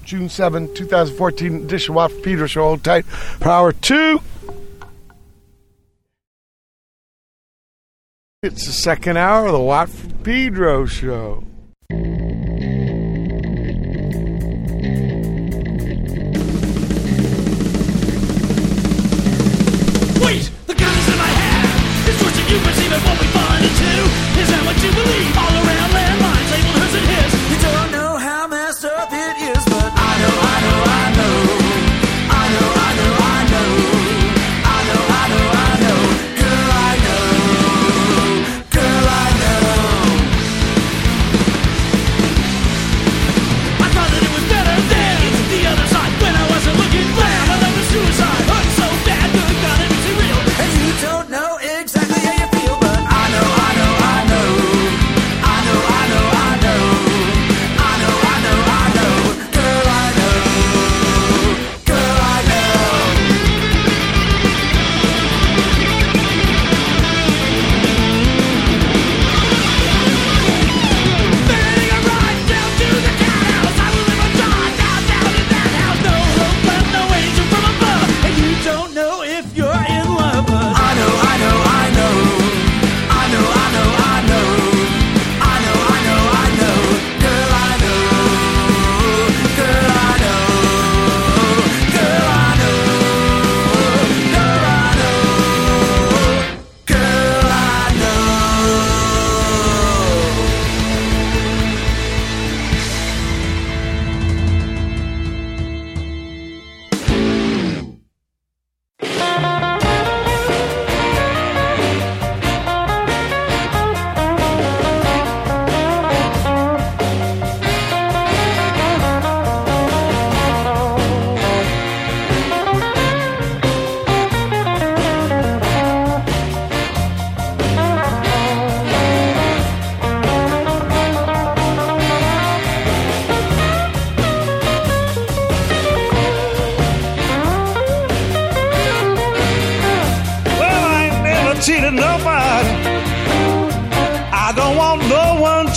June 0.03 0.29
7, 0.29 0.73
2014 0.73 1.55
edition 1.63 1.91
of 1.91 1.95
Watt 1.95 2.11
from 2.11 2.21
Pedro 2.21 2.47
Show. 2.47 2.63
Hold 2.63 2.83
tight 2.83 3.05
for 3.05 3.49
hour 3.49 3.71
two. 3.71 4.21
It's 8.43 8.65
the 8.65 8.73
second 8.73 9.17
hour 9.17 9.45
of 9.45 9.51
the 9.51 9.59
Watt 9.59 9.91
Pedro 10.23 10.87
Show. 10.87 11.43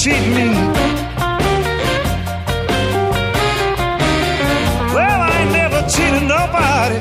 Cheat 0.05 0.21
me. 0.37 0.51
Well, 4.93 5.21
I 5.23 5.31
ain't 5.41 5.53
never 5.53 5.81
cheated 5.89 6.25
nobody. 6.29 6.99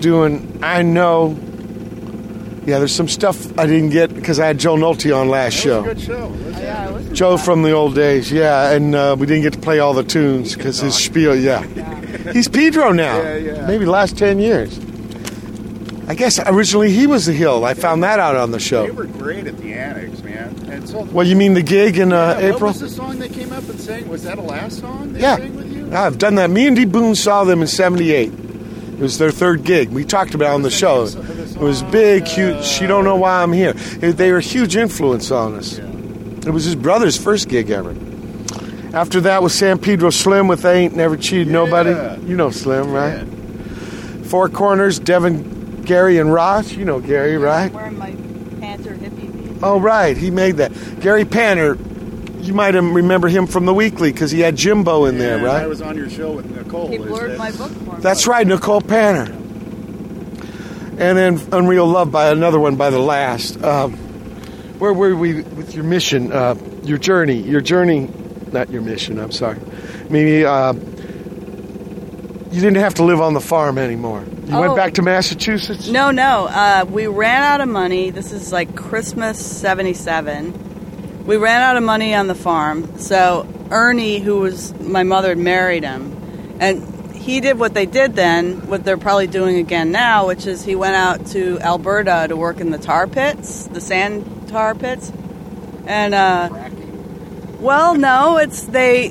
Doing 0.00 0.60
I 0.62 0.82
know. 0.82 1.36
Yeah, 2.66 2.78
there's 2.78 2.94
some 2.94 3.08
stuff 3.08 3.58
I 3.58 3.66
didn't 3.66 3.90
get 3.90 4.14
because 4.14 4.38
I 4.38 4.46
had 4.46 4.58
Joe 4.58 4.76
Nolte 4.76 5.16
on 5.16 5.28
last 5.28 5.54
show. 5.54 5.82
Good 5.82 6.00
show. 6.00 6.34
Joe 7.14 7.38
from 7.38 7.62
the 7.62 7.72
old 7.72 7.94
days, 7.94 8.30
yeah, 8.30 8.70
and 8.72 8.94
uh, 8.94 9.16
we 9.18 9.26
didn't 9.26 9.42
get 9.42 9.54
to 9.54 9.58
play 9.58 9.78
all 9.78 9.94
the 9.94 10.02
tunes 10.04 10.54
because 10.54 10.78
his 10.78 10.94
spiel, 10.94 11.34
yeah. 11.34 11.62
He's 12.32 12.46
Pedro 12.46 12.92
now. 12.92 13.22
Yeah, 13.22 13.36
yeah. 13.36 13.66
Maybe 13.66 13.86
the 13.86 13.90
last 13.90 14.18
10 14.18 14.38
years. 14.38 14.78
I 16.06 16.14
guess 16.14 16.38
originally 16.46 16.90
he 16.92 17.06
was 17.06 17.24
the 17.26 17.32
Hill. 17.32 17.64
I 17.64 17.72
found 17.74 18.02
that 18.02 18.18
out 18.18 18.36
on 18.36 18.50
the 18.50 18.60
show. 18.60 18.82
They 18.82 18.88
show. 18.88 18.94
were 18.94 19.06
great 19.06 19.46
at 19.46 19.56
the 19.56 19.72
annex, 19.72 20.22
man. 20.22 20.54
And 20.70 20.86
so, 20.88 21.02
Well, 21.04 21.26
you 21.26 21.36
mean 21.36 21.54
the 21.54 21.62
gig 21.62 21.98
in 21.98 22.12
uh, 22.12 22.36
Yeah, 22.38 22.46
April? 22.48 22.60
What 22.60 22.62
was 22.62 22.80
the 22.80 22.88
song 22.90 23.18
they 23.18 23.28
came 23.30 23.52
up 23.52 23.66
and 23.68 23.80
sang? 23.80 24.06
Was 24.08 24.24
that 24.24 24.38
a 24.38 24.42
last 24.42 24.78
song 24.80 25.14
they 25.14 25.20
Yeah. 25.20 25.36
sang 25.36 25.56
with 25.56 25.72
you? 25.72 25.90
I've 25.94 26.18
done 26.18 26.34
that. 26.36 26.50
Me 26.50 26.66
and 26.66 26.76
D. 26.76 26.84
Boon 26.84 27.14
saw 27.14 27.44
them 27.44 27.62
in 27.62 27.66
78. 27.66 28.32
It 28.98 29.02
was 29.02 29.16
their 29.16 29.30
third 29.30 29.62
gig. 29.62 29.90
We 29.90 30.04
talked 30.04 30.34
about 30.34 30.50
it 30.50 30.54
on 30.54 30.62
the 30.62 30.72
show. 30.72 31.04
It 31.04 31.56
was 31.56 31.84
big, 31.84 32.26
huge. 32.26 32.80
You 32.80 32.88
don't 32.88 33.04
know 33.04 33.14
why 33.14 33.44
I'm 33.44 33.52
here. 33.52 33.72
They 33.74 34.32
were 34.32 34.38
a 34.38 34.42
huge 34.42 34.76
influence 34.76 35.30
on 35.30 35.54
us. 35.54 35.78
It 35.78 36.50
was 36.50 36.64
his 36.64 36.74
brother's 36.74 37.16
first 37.16 37.48
gig 37.48 37.70
ever. 37.70 37.94
After 38.92 39.20
that 39.20 39.42
was 39.42 39.54
San 39.54 39.78
Pedro 39.78 40.10
Slim 40.10 40.48
with 40.48 40.64
Ain't 40.64 40.96
Never 40.96 41.16
Cheated 41.16 41.46
Nobody. 41.46 41.90
You 42.26 42.36
know 42.36 42.50
Slim, 42.50 42.90
right? 42.90 43.24
Four 44.26 44.48
Corners, 44.48 44.98
Devin, 44.98 45.82
Gary, 45.82 46.18
and 46.18 46.32
Ross. 46.32 46.72
You 46.72 46.84
know 46.84 46.98
Gary, 46.98 47.38
right? 47.38 47.72
Wearing 47.72 47.98
my 47.98 48.10
Panther 48.60 48.94
hippie. 48.94 49.60
Oh, 49.62 49.78
right. 49.78 50.16
He 50.16 50.30
made 50.30 50.56
that. 50.56 50.72
Gary 51.00 51.24
Panter, 51.24 51.76
you 52.40 52.54
might 52.54 52.74
remember 52.74 53.28
him 53.28 53.46
from 53.46 53.66
the 53.66 53.74
Weekly 53.74 54.12
because 54.12 54.30
he 54.30 54.40
had 54.40 54.56
Jimbo 54.56 55.04
in 55.06 55.18
there, 55.18 55.38
right? 55.42 55.62
I 55.62 55.66
was 55.66 55.82
on 55.82 55.96
your 55.96 56.08
show 56.10 56.32
with 56.32 56.50
Nicole. 56.54 56.88
He 56.88 56.96
is 56.96 57.06
blurred 57.06 57.38
my 57.38 57.50
book 57.52 57.70
for 57.70 57.96
me. 57.96 58.00
That's 58.00 58.26
right, 58.26 58.46
Nicole 58.46 58.80
Panter. 58.80 59.32
And 61.00 61.16
then 61.16 61.40
Unreal 61.52 61.86
Love 61.86 62.10
by 62.10 62.30
another 62.30 62.58
one 62.58 62.76
by 62.76 62.90
the 62.90 62.98
last. 62.98 63.62
Um, 63.62 63.92
where 64.78 64.92
were 64.92 65.14
we 65.14 65.42
with 65.42 65.74
your 65.74 65.84
mission, 65.84 66.32
uh, 66.32 66.54
your 66.82 66.98
journey, 66.98 67.36
your 67.40 67.60
journey, 67.60 68.10
not 68.52 68.70
your 68.70 68.82
mission, 68.82 69.18
I'm 69.18 69.30
sorry. 69.32 69.58
Maybe 70.10 70.44
uh, 70.44 70.72
you 70.72 72.60
didn't 72.60 72.76
have 72.76 72.94
to 72.94 73.04
live 73.04 73.20
on 73.20 73.34
the 73.34 73.40
farm 73.40 73.78
anymore. 73.78 74.24
You 74.46 74.54
Oh. 74.56 74.60
went 74.60 74.76
back 74.76 74.94
to 74.94 75.02
Massachusetts? 75.02 75.88
No, 75.88 76.10
no. 76.10 76.46
Uh, 76.46 76.84
we 76.88 77.06
ran 77.06 77.42
out 77.42 77.60
of 77.60 77.68
money. 77.68 78.10
This 78.10 78.32
is 78.32 78.50
like 78.50 78.74
Christmas 78.74 79.38
77. 79.44 80.52
We 81.28 81.36
ran 81.36 81.60
out 81.60 81.76
of 81.76 81.82
money 81.82 82.14
on 82.14 82.26
the 82.26 82.34
farm. 82.34 82.98
So 82.98 83.46
Ernie, 83.70 84.18
who 84.18 84.40
was 84.40 84.72
my 84.80 85.02
mother, 85.02 85.36
married 85.36 85.84
him. 85.84 86.56
And 86.58 87.14
he 87.14 87.42
did 87.42 87.58
what 87.58 87.74
they 87.74 87.84
did 87.84 88.14
then, 88.14 88.66
what 88.66 88.82
they're 88.82 88.96
probably 88.96 89.26
doing 89.26 89.56
again 89.58 89.92
now, 89.92 90.26
which 90.26 90.46
is 90.46 90.64
he 90.64 90.74
went 90.74 90.94
out 90.94 91.26
to 91.26 91.60
Alberta 91.60 92.28
to 92.28 92.34
work 92.34 92.60
in 92.60 92.70
the 92.70 92.78
tar 92.78 93.06
pits, 93.06 93.66
the 93.66 93.78
sand 93.78 94.48
tar 94.48 94.74
pits. 94.74 95.12
And, 95.86 96.14
uh, 96.14 96.48
well, 97.60 97.94
no, 97.94 98.38
it's 98.38 98.62
they. 98.62 99.08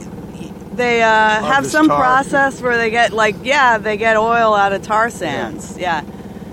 They 0.73 1.03
uh, 1.03 1.07
have 1.07 1.67
some 1.67 1.87
tar. 1.87 1.99
process 1.99 2.61
where 2.61 2.77
they 2.77 2.91
get 2.91 3.11
like 3.11 3.35
yeah 3.41 3.79
they 3.79 3.97
get 3.97 4.15
oil 4.15 4.53
out 4.53 4.73
of 4.73 4.83
tar 4.83 5.09
sands 5.09 5.75
yeah. 5.75 6.03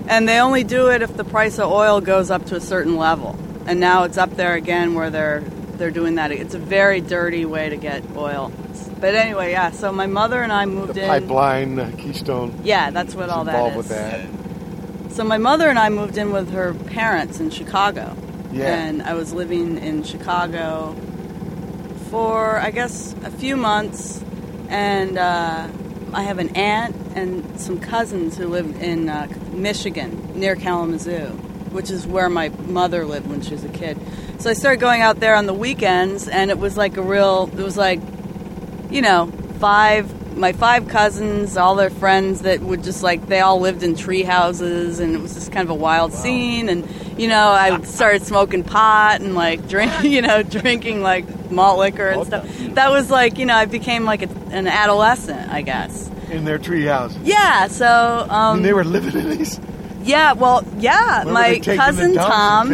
and 0.07 0.27
they 0.27 0.39
only 0.39 0.63
do 0.63 0.89
it 0.89 1.03
if 1.03 1.15
the 1.15 1.23
price 1.23 1.59
of 1.59 1.71
oil 1.71 2.01
goes 2.01 2.31
up 2.31 2.47
to 2.47 2.55
a 2.55 2.59
certain 2.59 2.95
level 2.95 3.37
and 3.67 3.79
now 3.79 4.03
it's 4.03 4.17
up 4.17 4.35
there 4.35 4.55
again 4.55 4.95
where 4.95 5.11
they're 5.11 5.43
they're 5.77 5.91
doing 5.91 6.15
that 6.15 6.31
it's 6.31 6.53
a 6.55 6.59
very 6.59 7.01
dirty 7.01 7.45
way 7.45 7.69
to 7.69 7.77
get 7.77 8.03
oil 8.15 8.51
but 8.99 9.13
anyway 9.15 9.51
yeah 9.51 9.71
so 9.71 9.91
my 9.91 10.05
mother 10.07 10.41
and 10.41 10.51
I 10.51 10.65
moved 10.65 10.93
The 10.95 11.03
in 11.03 11.07
pipeline, 11.07 11.79
uh, 11.79 11.91
Keystone. 11.97 12.59
yeah 12.63 12.91
that's 12.91 13.13
what 13.15 13.29
all 13.29 13.43
that 13.45 13.53
involved 13.55 13.77
with 13.77 13.89
that. 13.89 14.27
so 15.11 15.23
my 15.23 15.37
mother 15.37 15.69
and 15.69 15.77
I 15.79 15.89
moved 15.89 16.17
in 16.17 16.31
with 16.31 16.51
her 16.51 16.73
parents 16.73 17.39
in 17.39 17.49
Chicago. 17.49 18.15
Yeah. 18.51 18.73
And 18.73 19.01
I 19.03 19.15
was 19.15 19.33
living 19.33 19.77
in 19.79 20.03
Chicago 20.03 20.95
for 22.09 22.57
I 22.57 22.71
guess 22.71 23.13
a 23.25 23.31
few 23.31 23.57
months, 23.57 24.23
and 24.69 25.17
uh, 25.17 25.67
I 26.13 26.23
have 26.23 26.39
an 26.39 26.55
aunt 26.55 26.95
and 27.15 27.59
some 27.59 27.79
cousins 27.79 28.37
who 28.37 28.47
live 28.47 28.81
in 28.81 29.09
uh, 29.09 29.27
Michigan 29.51 30.31
near 30.39 30.55
Kalamazoo, 30.55 31.37
which 31.75 31.91
is 31.91 32.07
where 32.07 32.29
my 32.29 32.49
mother 32.49 33.05
lived 33.05 33.27
when 33.27 33.41
she 33.41 33.51
was 33.51 33.63
a 33.63 33.69
kid. 33.69 33.99
So 34.39 34.49
I 34.49 34.53
started 34.53 34.79
going 34.79 35.01
out 35.01 35.19
there 35.19 35.35
on 35.35 35.45
the 35.45 35.53
weekends, 35.53 36.27
and 36.27 36.49
it 36.49 36.57
was 36.57 36.77
like 36.77 36.97
a 36.97 37.01
real. 37.03 37.49
It 37.53 37.63
was 37.63 37.77
like 37.77 37.99
you 38.89 39.01
know, 39.01 39.27
five 39.59 40.11
my 40.37 40.51
five 40.51 40.87
cousins, 40.87 41.55
all 41.55 41.75
their 41.75 41.89
friends 41.89 42.41
that 42.41 42.59
would 42.59 42.83
just 42.83 43.03
like 43.03 43.27
they 43.27 43.39
all 43.39 43.59
lived 43.59 43.83
in 43.83 43.95
tree 43.95 44.23
houses 44.23 44.99
and 44.99 45.15
it 45.15 45.21
was 45.21 45.33
just 45.33 45.51
kind 45.51 45.63
of 45.63 45.69
a 45.69 45.75
wild 45.75 46.11
scene 46.11 46.67
and 46.67 46.87
you 47.17 47.27
know, 47.27 47.49
I 47.49 47.81
started 47.83 48.23
smoking 48.23 48.63
pot 48.63 49.21
and 49.21 49.35
like 49.35 49.67
drink 49.67 49.91
you 50.03 50.21
know, 50.21 50.43
drinking 50.43 51.01
like 51.01 51.51
malt 51.51 51.79
liquor 51.79 52.09
and 52.09 52.25
stuff. 52.25 52.57
That 52.75 52.89
was 52.89 53.09
like, 53.09 53.37
you 53.37 53.45
know, 53.45 53.55
I 53.55 53.65
became 53.65 54.03
like 54.03 54.23
a, 54.23 54.29
an 54.51 54.67
adolescent, 54.67 55.49
I 55.49 55.61
guess. 55.61 56.09
In 56.29 56.43
their 56.43 56.57
tree 56.57 56.85
house. 56.85 57.15
Yeah, 57.23 57.67
so 57.67 58.27
um 58.29 58.57
and 58.57 58.65
they 58.65 58.73
were 58.73 58.83
living 58.83 59.17
in 59.17 59.37
these. 59.37 59.59
Yeah, 60.05 60.33
well, 60.33 60.63
yeah. 60.77 61.25
Where 61.25 61.33
my 61.33 61.59
cousin 61.59 62.13
Tom, 62.13 62.73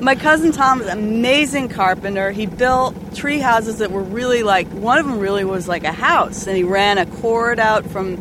my 0.00 0.14
cousin 0.14 0.52
Tom 0.52 0.80
is 0.80 0.88
an 0.88 0.98
amazing 0.98 1.68
carpenter. 1.68 2.30
He 2.30 2.46
built 2.46 3.14
tree 3.14 3.38
houses 3.38 3.78
that 3.78 3.90
were 3.90 4.02
really 4.02 4.42
like 4.42 4.68
one 4.68 4.98
of 4.98 5.06
them 5.06 5.18
really 5.18 5.44
was 5.44 5.68
like 5.68 5.84
a 5.84 5.92
house, 5.92 6.46
and 6.46 6.56
he 6.56 6.62
ran 6.62 6.98
a 6.98 7.06
cord 7.06 7.60
out 7.60 7.86
from 7.86 8.16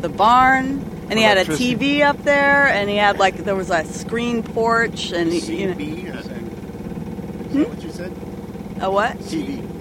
the 0.00 0.08
barn, 0.08 0.84
and 1.10 1.18
he 1.18 1.22
had 1.22 1.38
a 1.38 1.44
TV 1.44 2.00
up 2.00 2.22
there, 2.24 2.66
and 2.66 2.88
he 2.88 2.96
had 2.96 3.18
like 3.18 3.36
there 3.44 3.56
was 3.56 3.70
a 3.70 3.84
screen 3.84 4.42
porch, 4.42 5.12
and 5.12 5.32
he, 5.32 5.56
you 5.56 5.66
know, 5.68 5.74
CB. 5.74 6.10
Hmm? 7.50 7.58
that 7.58 7.68
what 7.68 7.82
you 7.82 7.90
said? 7.90 8.12
a 8.80 8.90
what? 8.90 9.18
TV. 9.18 9.79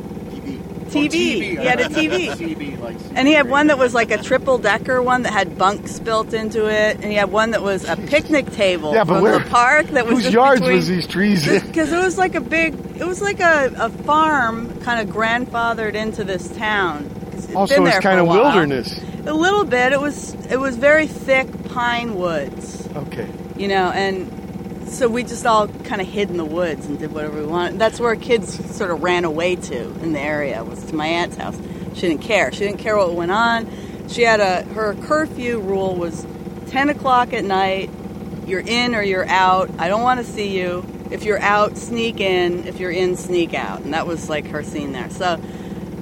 TV. 0.90 1.10
TV. 1.10 1.41
He 1.60 1.66
had 1.66 1.80
a 1.80 1.86
TV. 1.90 2.30
TV, 2.36 2.80
like 2.80 2.98
And 3.16 3.28
he 3.28 3.34
had 3.34 3.49
one 3.49 3.68
that 3.68 3.78
was 3.78 3.94
like 3.94 4.11
a 4.11 4.22
triple 4.22 4.57
decker 4.57 5.02
one 5.02 5.24
that 5.24 5.34
had 5.34 5.57
bunks 5.57 5.99
built 5.99 6.34
into 6.34 6.68
it, 6.68 6.95
and 6.98 7.06
he 7.06 7.14
had 7.16 7.32
one 7.32 7.52
that 7.52 7.61
was 7.61 7.84
a 7.88 7.95
picnic 7.95 8.52
table 8.52 8.94
Yeah, 8.94 9.03
but 9.03 9.16
from 9.16 9.24
where- 9.24 9.40
the 9.40 9.45
park 9.49 9.88
that 9.88 10.06
was 10.06 10.16
Whose 10.16 10.24
just 10.26 10.34
yards 10.34 10.61
between, 10.61 10.76
was 10.78 10.88
these 10.88 11.07
trees 11.07 11.48
in? 11.48 11.66
because 11.68 11.91
it 11.91 11.98
was 11.98 12.18
like 12.18 12.36
a 12.36 12.41
big 12.41 12.76
it 12.98 13.07
was 13.07 13.22
like 13.22 13.40
a, 13.40 13.74
a 13.78 13.90
farm 13.90 14.80
kind 14.82 15.07
of 15.07 15.16
grandfathered 15.16 15.94
into 15.95 16.24
this 16.24 16.48
town. 16.57 17.10
it'd 17.34 17.56
Also, 17.56 17.76
been 17.76 17.84
it's 17.88 17.95
there 17.95 18.02
kind 18.02 18.16
for 18.16 18.20
a 18.20 18.22
of 18.24 18.28
while. 18.28 18.44
wilderness. 18.44 18.99
a 19.26 19.34
little 19.34 19.64
bit 19.66 19.94
it 19.94 20.02
was 20.02 20.34
it 20.49 20.57
was 20.60 20.76
very 20.76 21.07
thick 21.07 21.48
pine 21.70 22.16
woods 22.16 22.88
Okay. 22.95 23.28
you 23.57 23.68
know 23.68 23.91
and 23.91 24.32
so 24.91 25.07
we 25.07 25.24
just 25.24 25.45
all 25.45 25.68
kind 25.68 26.02
of 26.02 26.07
hid 26.07 26.30
in 26.30 26.38
the 26.38 26.45
woods 26.45 26.86
and 26.86 26.99
did 26.99 27.11
whatever 27.11 27.40
we 27.40 27.45
wanted 27.45 27.80
that's 27.80 27.99
where 27.99 28.16
kids 28.16 28.53
sort 28.76 28.91
of 28.91 29.02
ran 29.02 29.26
away 29.26 29.56
to 29.56 29.91
in 30.02 30.14
the 30.14 30.20
area 30.20 30.64
was 30.64 30.84
to 30.86 30.95
my 30.95 31.07
aunt's 31.07 31.38
house. 31.38 31.57
She 31.94 32.07
didn't 32.07 32.22
care. 32.22 32.52
She 32.52 32.60
didn't 32.60 32.80
care 32.80 32.95
what 32.98 33.14
went 33.14 33.32
on. 33.32 33.70
She 34.07 34.24
had 34.24 34.40
a 34.40 34.64
her 34.74 34.95
curfew 34.95 35.60
rule 35.60 35.95
was 35.95 36.26
10 36.68 36.90
o'clock 36.90 37.34
at 37.34 37.44
night 37.44 37.90
you're 38.45 38.60
in 38.60 38.95
or 38.95 39.03
you're 39.03 39.28
out 39.28 39.70
i 39.78 39.88
don't 39.88 40.02
want 40.02 40.20
to 40.20 40.26
see 40.26 40.57
you. 40.57 40.86
If 41.11 41.24
you're 41.24 41.41
out 41.41 41.76
sneak 41.76 42.20
in. 42.20 42.68
If 42.68 42.80
you're 42.80 42.91
in 42.91 43.18
sneak 43.18 43.56
out. 43.56 43.82
And 43.82 43.95
that 43.95 44.06
was 44.06 44.30
like 44.30 44.45
her 44.49 44.61
scene 44.61 44.91
there. 44.91 45.10
So 45.10 45.40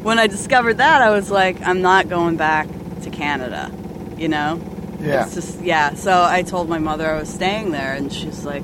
when 0.08 0.20
i 0.20 0.28
discovered 0.28 0.78
that 0.78 1.02
i 1.02 1.10
was 1.10 1.30
like 1.30 1.62
i'm 1.64 1.82
not 1.82 2.08
going 2.08 2.38
back 2.38 2.68
to 3.02 3.10
canada 3.10 3.70
you 4.18 4.30
know 4.30 4.56
Yeah. 5.00 5.26
it's 5.26 5.36
just 5.36 5.62
yeah. 5.62 5.94
So 5.94 6.24
I 6.24 6.44
told 6.44 6.70
my 6.70 6.80
mother 6.80 7.10
I 7.10 7.20
was 7.20 7.30
staying 7.30 7.72
there, 7.72 7.94
and 7.94 8.12
she's 8.12 8.46
like, 8.46 8.64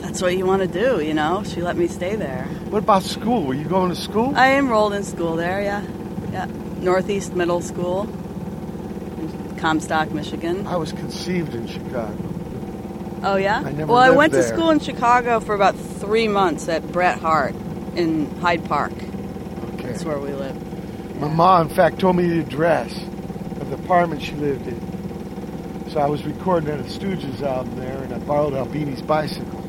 "That's 0.00 0.22
what 0.22 0.36
you 0.36 0.46
want 0.46 0.62
to 0.62 0.68
do," 0.68 1.02
you 1.02 1.14
know. 1.14 1.42
She 1.44 1.62
let 1.62 1.76
me 1.76 1.88
stay 1.88 2.16
there. 2.16 2.44
What 2.70 2.82
about 2.82 3.02
school? 3.02 3.44
Were 3.44 3.54
you 3.54 3.64
going 3.64 3.90
to 3.90 3.96
school? 3.96 4.32
I 4.36 4.54
enrolled 4.54 4.92
in 4.92 5.02
school 5.04 5.36
there. 5.36 5.62
Yeah, 5.62 5.82
yeah. 6.32 6.46
Northeast 6.80 7.34
Middle 7.34 7.60
School 7.60 8.02
in 8.02 9.56
Comstock, 9.58 10.12
Michigan. 10.12 10.66
I 10.66 10.76
was 10.76 10.92
conceived 10.92 11.54
in 11.54 11.66
Chicago. 11.66 12.16
Oh 13.22 13.36
yeah. 13.36 13.62
I 13.64 13.72
never 13.72 13.92
well, 13.92 14.02
I 14.02 14.10
went 14.10 14.32
to 14.34 14.42
school 14.42 14.70
in 14.70 14.78
Chicago 14.78 15.40
for 15.40 15.54
about 15.54 15.74
three 15.76 16.28
months 16.28 16.68
at 16.68 16.92
Bret 16.92 17.18
Harte 17.18 17.56
in 17.96 18.30
Hyde 18.40 18.64
Park. 18.66 18.92
Okay. 18.92 19.88
That's 19.88 20.04
where 20.04 20.18
we 20.18 20.32
lived. 20.32 20.62
My 21.20 21.28
mom, 21.28 21.68
in 21.68 21.74
fact, 21.74 21.98
told 21.98 22.16
me 22.16 22.28
the 22.28 22.40
address 22.40 22.94
of 23.60 23.70
the 23.70 23.76
apartment 23.76 24.22
she 24.22 24.34
lived 24.34 24.66
in. 24.66 24.95
So 25.96 26.02
I 26.02 26.08
was 26.08 26.26
recording 26.26 26.68
at 26.68 26.78
a 26.78 26.82
Stooges 26.82 27.40
album 27.40 27.76
there, 27.76 28.02
and 28.02 28.12
I 28.12 28.18
borrowed 28.18 28.52
Albini's 28.52 29.00
bicycle. 29.00 29.60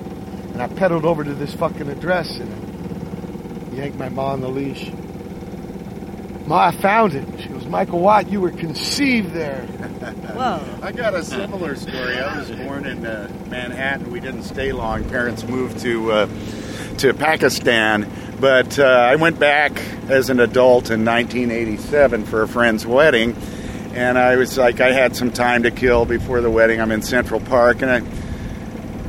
And 0.52 0.62
I 0.62 0.68
pedaled 0.68 1.06
over 1.06 1.24
to 1.24 1.34
this 1.34 1.54
fucking 1.54 1.88
address 1.88 2.36
and 2.40 3.72
I 3.72 3.76
yanked 3.78 3.98
my 3.98 4.10
mom 4.10 4.32
on 4.32 4.42
the 4.42 4.50
leash. 4.50 4.92
Ma, 6.46 6.66
I 6.66 6.72
found 6.72 7.14
it. 7.14 7.40
She 7.40 7.48
goes, 7.48 7.66
Michael 7.68 8.02
Watt, 8.02 8.30
you 8.30 8.42
were 8.42 8.52
conceived 8.52 9.32
there. 9.32 9.62
Whoa. 10.36 10.80
I 10.82 10.92
got 10.92 11.14
a 11.14 11.24
similar 11.24 11.78
story. 11.78 12.20
I 12.20 12.40
was 12.40 12.52
born 12.52 12.86
in 12.86 13.06
uh, 13.06 13.32
Manhattan. 13.48 14.12
We 14.12 14.20
didn't 14.20 14.44
stay 14.44 14.74
long. 14.74 15.10
Parents 15.10 15.46
moved 15.46 15.80
to 15.84 16.12
uh, 16.12 16.28
to 16.98 17.14
Pakistan, 17.14 18.12
but 18.42 18.78
uh, 18.78 18.84
I 18.84 19.16
went 19.16 19.40
back 19.40 19.80
as 20.10 20.30
an 20.30 20.42
adult 20.42 20.92
in 20.92 21.06
1987 21.06 22.26
for 22.26 22.42
a 22.42 22.50
friend's 22.50 22.86
wedding, 22.86 23.34
and 23.98 24.16
I 24.16 24.36
was 24.36 24.60
like, 24.60 24.80
I 24.80 24.92
had 24.92 25.16
some 25.16 25.32
time 25.32 25.64
to 25.64 25.72
kill 25.72 26.06
before 26.06 26.40
the 26.42 26.52
wedding. 26.52 26.80
I'm 26.80 26.92
in 26.92 27.02
Central 27.02 27.40
Park, 27.40 27.82
and 27.82 27.90
I 27.90 28.04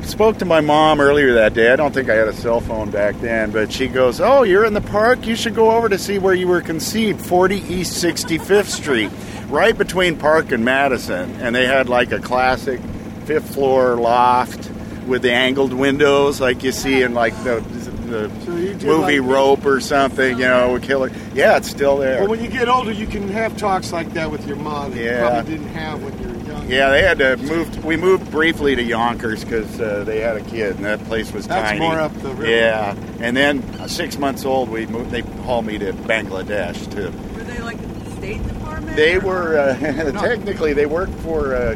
spoke 0.03 0.39
to 0.39 0.45
my 0.45 0.61
mom 0.61 0.99
earlier 0.99 1.35
that 1.35 1.53
day. 1.53 1.71
I 1.71 1.75
don't 1.75 1.93
think 1.93 2.09
I 2.09 2.15
had 2.15 2.27
a 2.27 2.33
cell 2.33 2.59
phone 2.59 2.89
back 2.89 3.21
then, 3.21 3.51
but 3.51 3.71
she 3.71 3.87
goes, 3.87 4.19
"Oh, 4.19 4.41
you're 4.41 4.65
in 4.65 4.73
the 4.73 4.81
park. 4.81 5.27
You 5.27 5.35
should 5.35 5.53
go 5.53 5.73
over 5.73 5.89
to 5.89 5.99
see 5.99 6.17
where 6.17 6.33
you 6.33 6.47
were 6.47 6.61
conceived, 6.61 7.23
40 7.23 7.57
East 7.71 8.03
65th 8.03 8.69
Street, 8.69 9.11
right 9.47 9.77
between 9.77 10.15
Park 10.15 10.51
and 10.51 10.65
Madison." 10.65 11.35
And 11.39 11.55
they 11.55 11.67
had 11.67 11.87
like 11.87 12.11
a 12.11 12.17
classic 12.17 12.79
fifth 13.25 13.53
floor 13.53 13.95
loft 13.95 14.71
with 15.05 15.21
the 15.21 15.31
angled 15.31 15.71
windows, 15.71 16.41
like 16.41 16.63
you 16.63 16.71
see 16.71 17.03
in 17.03 17.13
like 17.13 17.35
the 17.43 17.61
the 18.09 18.29
you 18.53 18.73
did 18.73 18.83
movie 18.83 19.19
like- 19.19 19.31
Rope 19.31 19.65
or 19.65 19.79
something. 19.79 20.37
You 20.37 20.45
know, 20.45 20.71
would 20.73 20.83
kill 20.83 21.07
Killer. 21.07 21.11
Yeah, 21.33 21.57
it's 21.57 21.69
still 21.69 21.97
there. 21.97 22.19
But 22.21 22.29
when 22.29 22.41
you 22.43 22.49
get 22.49 22.67
older, 22.67 22.91
you 22.91 23.07
can 23.07 23.27
have 23.29 23.55
talks 23.57 23.91
like 23.91 24.13
that 24.13 24.29
with 24.31 24.45
your 24.47 24.57
mom 24.57 24.91
that 24.91 24.97
you 24.97 25.05
Yeah. 25.05 25.29
probably 25.29 25.51
didn't 25.51 25.69
have 25.69 26.01
when 26.03 26.13
you 26.19 26.27
were 26.27 26.51
young. 26.53 26.69
Yeah, 26.69 26.89
they 26.89 27.01
had 27.01 27.17
to 27.19 27.37
move. 27.37 27.83
We 27.85 27.95
moved 27.97 28.29
briefly 28.31 28.75
to 28.75 28.83
Yonkers 28.83 29.43
because 29.43 29.79
uh, 29.79 30.03
they 30.05 30.19
had 30.19 30.35
a 30.37 30.41
kid, 30.41 30.75
and 30.75 30.85
that 30.85 31.03
place 31.05 31.31
was 31.31 31.47
That's 31.47 31.69
tiny. 31.71 31.79
more 31.79 31.99
up 31.99 32.13
the 32.21 32.29
river. 32.29 32.45
Yeah, 32.51 32.95
and 33.19 33.35
then 33.35 33.63
uh, 33.79 33.87
six 33.87 34.17
months 34.17 34.45
old, 34.45 34.69
we 34.69 34.85
moved. 34.85 35.11
They 35.11 35.21
hauled 35.21 35.65
me 35.65 35.77
to 35.79 35.93
Bangladesh 35.93 36.91
too. 36.93 37.11
Were 37.37 37.43
they 37.43 37.59
like 37.59 37.77
the 38.05 38.11
State 38.17 38.45
Department? 38.47 38.95
They 38.95 39.17
were 39.17 39.57
uh, 39.57 39.77
technically 40.21 40.73
they 40.73 40.85
worked 40.85 41.13
for 41.21 41.55
uh, 41.55 41.75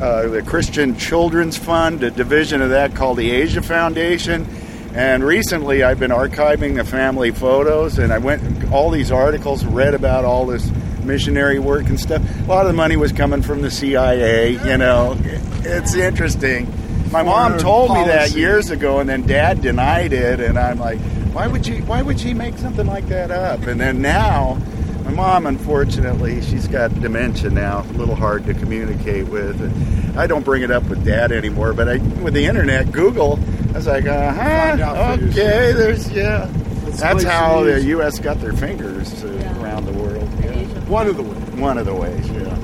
uh, 0.00 0.28
the 0.28 0.42
Christian 0.42 0.96
Children's 0.96 1.56
Fund, 1.58 2.02
a 2.02 2.10
division 2.10 2.62
of 2.62 2.70
that 2.70 2.94
called 2.94 3.18
the 3.18 3.30
Asia 3.32 3.60
Foundation. 3.62 4.46
And 4.94 5.24
recently, 5.24 5.82
I've 5.82 5.98
been 5.98 6.10
archiving 6.10 6.76
the 6.76 6.84
family 6.84 7.30
photos, 7.30 7.98
and 7.98 8.12
I 8.12 8.18
went 8.18 8.70
all 8.72 8.90
these 8.90 9.10
articles, 9.10 9.64
read 9.64 9.94
about 9.94 10.24
all 10.24 10.44
this 10.46 10.70
missionary 11.02 11.58
work 11.58 11.86
and 11.86 11.98
stuff. 11.98 12.22
A 12.40 12.44
lot 12.44 12.66
of 12.66 12.72
the 12.72 12.76
money 12.76 12.96
was 12.96 13.10
coming 13.12 13.42
from 13.42 13.62
the 13.62 13.70
CIA. 13.70 14.50
You 14.52 14.76
know, 14.76 15.16
it's 15.64 15.94
interesting. 15.94 16.72
My 17.10 17.22
mom 17.22 17.58
told 17.58 17.90
me 17.90 18.04
that 18.04 18.32
years 18.32 18.70
ago, 18.70 19.00
and 19.00 19.08
then 19.08 19.26
Dad 19.26 19.62
denied 19.62 20.12
it, 20.12 20.40
and 20.40 20.58
I'm 20.58 20.78
like, 20.78 20.98
why 21.32 21.46
would 21.46 21.66
you? 21.66 21.82
Why 21.84 22.02
would 22.02 22.20
she 22.20 22.34
make 22.34 22.58
something 22.58 22.86
like 22.86 23.08
that 23.08 23.30
up? 23.30 23.62
And 23.66 23.80
then 23.80 24.02
now, 24.02 24.58
mom, 25.12 25.46
unfortunately, 25.46 26.42
she's 26.42 26.66
got 26.66 26.98
dementia 27.00 27.50
now, 27.50 27.80
a 27.80 27.92
little 27.92 28.14
hard 28.14 28.44
to 28.46 28.54
communicate 28.54 29.28
with. 29.28 29.60
And 29.60 30.18
I 30.18 30.26
don't 30.26 30.44
bring 30.44 30.62
it 30.62 30.70
up 30.70 30.84
with 30.84 31.04
Dad 31.04 31.32
anymore, 31.32 31.72
but 31.72 31.88
I, 31.88 31.96
with 32.22 32.34
the 32.34 32.46
internet, 32.46 32.92
Google, 32.92 33.38
I 33.70 33.72
was 33.72 33.86
like, 33.86 34.06
uh 34.06 34.32
huh, 34.32 35.16
okay, 35.20 35.72
there's 35.72 36.10
yeah. 36.10 36.50
Let's 36.84 37.00
That's 37.00 37.24
how 37.24 37.62
the. 37.62 37.82
U.S. 37.82 38.18
got 38.18 38.38
their 38.40 38.52
fingers 38.52 39.24
uh, 39.24 39.28
around 39.60 39.86
the 39.86 39.92
world. 39.92 40.28
Yeah. 40.42 40.64
One 40.88 41.06
of 41.06 41.16
the 41.16 41.22
ways. 41.22 41.50
One 41.52 41.78
of 41.78 41.86
the 41.86 41.94
ways, 41.94 42.28
yeah. 42.30 42.54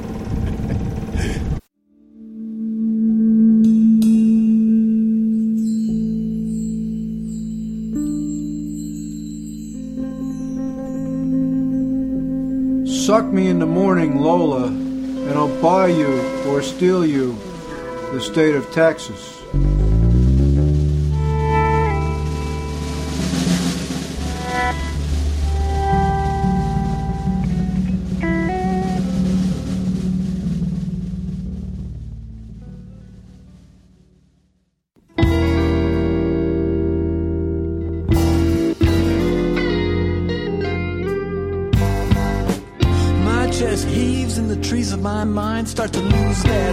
Suck 13.18 13.32
me 13.32 13.48
in 13.48 13.58
the 13.58 13.66
morning, 13.66 14.20
Lola, 14.20 14.68
and 14.68 15.30
I'll 15.30 15.60
buy 15.60 15.88
you 15.88 16.20
or 16.46 16.62
steal 16.62 17.04
you 17.04 17.36
the 18.12 18.20
state 18.20 18.54
of 18.54 18.70
Texas. 18.70 19.37
Start 45.68 45.92
to 45.92 46.00
lose 46.00 46.42
their 46.44 46.72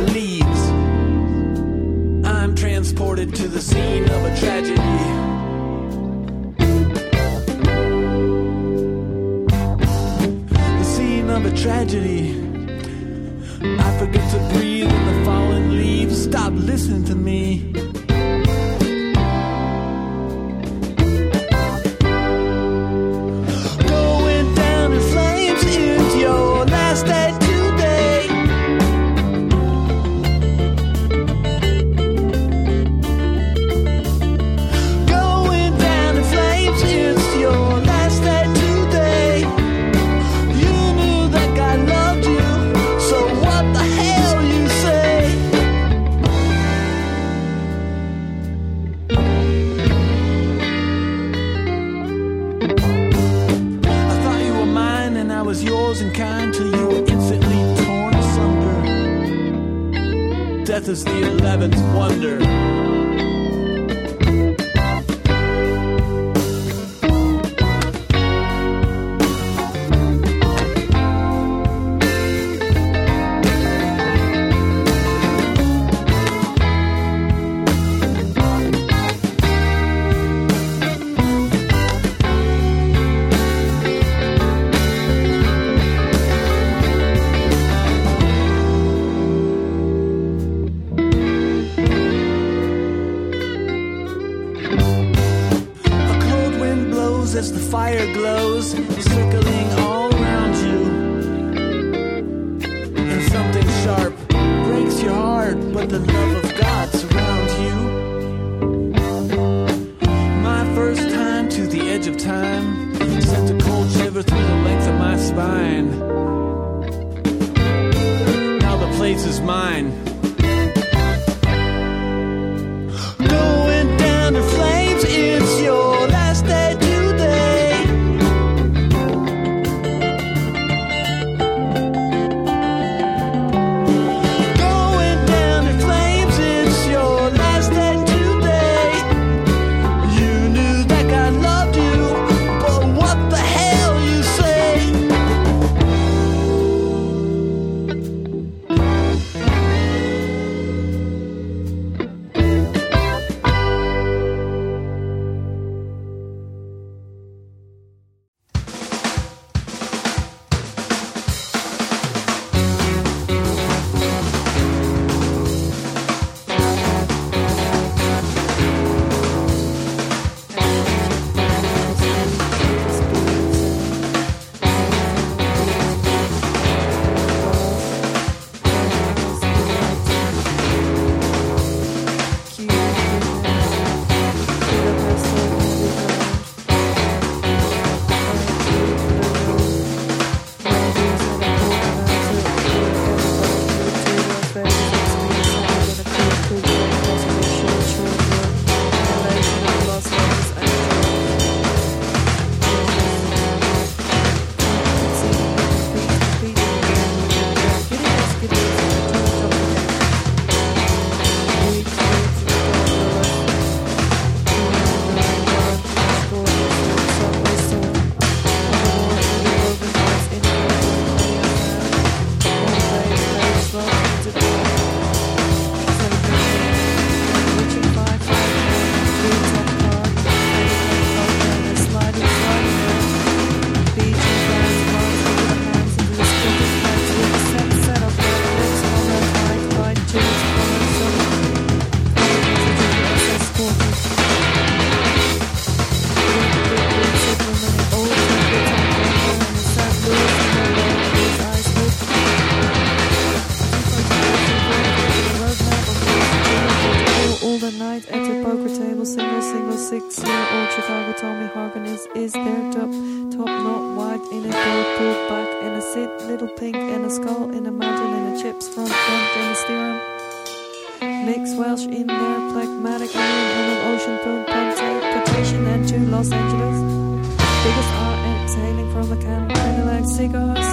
a 279.16 279.24
can 279.24 279.48
kind 279.50 279.82
of 279.82 279.86
like 279.88 280.06
cigars. 280.06 280.70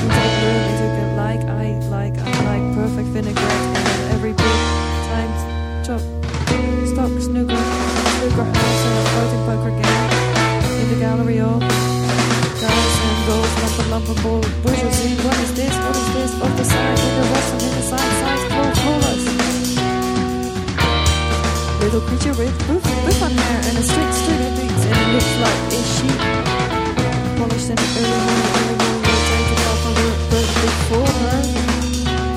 And 0.00 0.10
take 0.10 0.36
room 0.42 0.62
into 0.70 0.86
the 0.96 1.06
like 1.16 1.42
I 1.44 1.66
like 1.88 2.16
I 2.18 2.30
like 2.48 2.64
perfect 2.74 3.08
vinaigrette 3.08 3.76
and 3.76 4.12
every 4.14 4.32
big 4.32 4.60
time 5.08 5.32
chop 5.84 6.00
stock 6.90 7.12
snooker 7.20 7.56
snooker 7.56 8.44
house 8.44 8.82
and 8.86 8.96
a 8.96 9.04
floating 9.10 9.44
poker 9.48 9.72
game 9.80 10.10
in 10.80 10.86
the 10.92 10.98
gallery 11.00 11.40
of 11.40 11.60
guys 11.60 12.94
and 13.04 13.18
girls 13.26 13.52
lump 13.62 13.78
and 13.80 13.90
lump 13.90 14.08
and 14.08 14.22
ball 14.22 14.40
bourgeoisie. 14.62 15.16
What 15.24 15.36
is 15.44 15.52
this? 15.54 15.74
What 15.76 15.96
is 15.96 16.08
this? 16.14 16.32
Off 16.42 16.56
the 16.56 16.64
side 16.64 16.98
with 16.98 17.14
the 17.18 17.24
Russian 17.32 17.60
in 17.66 17.72
the 17.76 17.84
side 17.90 18.14
side 18.20 18.42
cold 18.52 18.74
colas. 18.84 19.24
Little 21.80 22.02
creature 22.08 22.34
with 22.36 22.54
roof, 22.68 22.84
roof 23.04 23.22
on 23.22 23.32
hair 23.32 23.60
and 23.68 23.78
a 23.78 23.82
straight 23.82 24.14
straight 24.14 24.52
things 24.58 24.84
and 24.84 24.96
it 24.96 25.08
looks 25.14 25.34
like 25.44 25.72
a 25.72 25.82
sheep. 25.94 26.79
Polished 27.40 27.70
and 27.70 27.80
early 27.80 28.20
morning, 28.20 28.52
early 28.60 28.76
morning, 28.76 29.02
rotated 29.08 29.60
off 29.70 29.86
on 29.86 29.92
the 29.96 30.04
bird 30.28 30.48
before 30.60 31.12
her, 31.20 31.40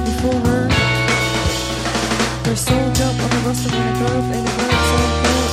before 0.07 0.39
her. 0.47 0.63
Her 2.45 2.55
soul 2.55 2.87
jump 2.93 3.19
on 3.19 3.29
the 3.29 3.39
rust 3.45 3.65
of 3.65 3.71
my 3.73 3.91
curve 3.99 4.31
and 4.31 4.47
the 4.47 4.51
bird 4.57 4.79
so 4.87 4.97
cool. 5.19 5.43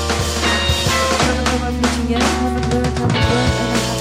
Haven't 1.18 1.46
learned 1.50 1.62
my 1.66 1.70
pitching 1.82 2.08
yet, 2.10 2.22
haven't 2.22 2.66
learned, 2.70 2.94
haven't 2.96 3.26
learned, 3.26 3.58
and 3.58 3.70
I 3.70 3.78
haven't 3.82 3.99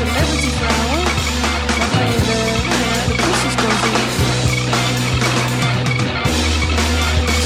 de, 0.00 0.08
kon 3.60 3.74
zien. 3.82 4.08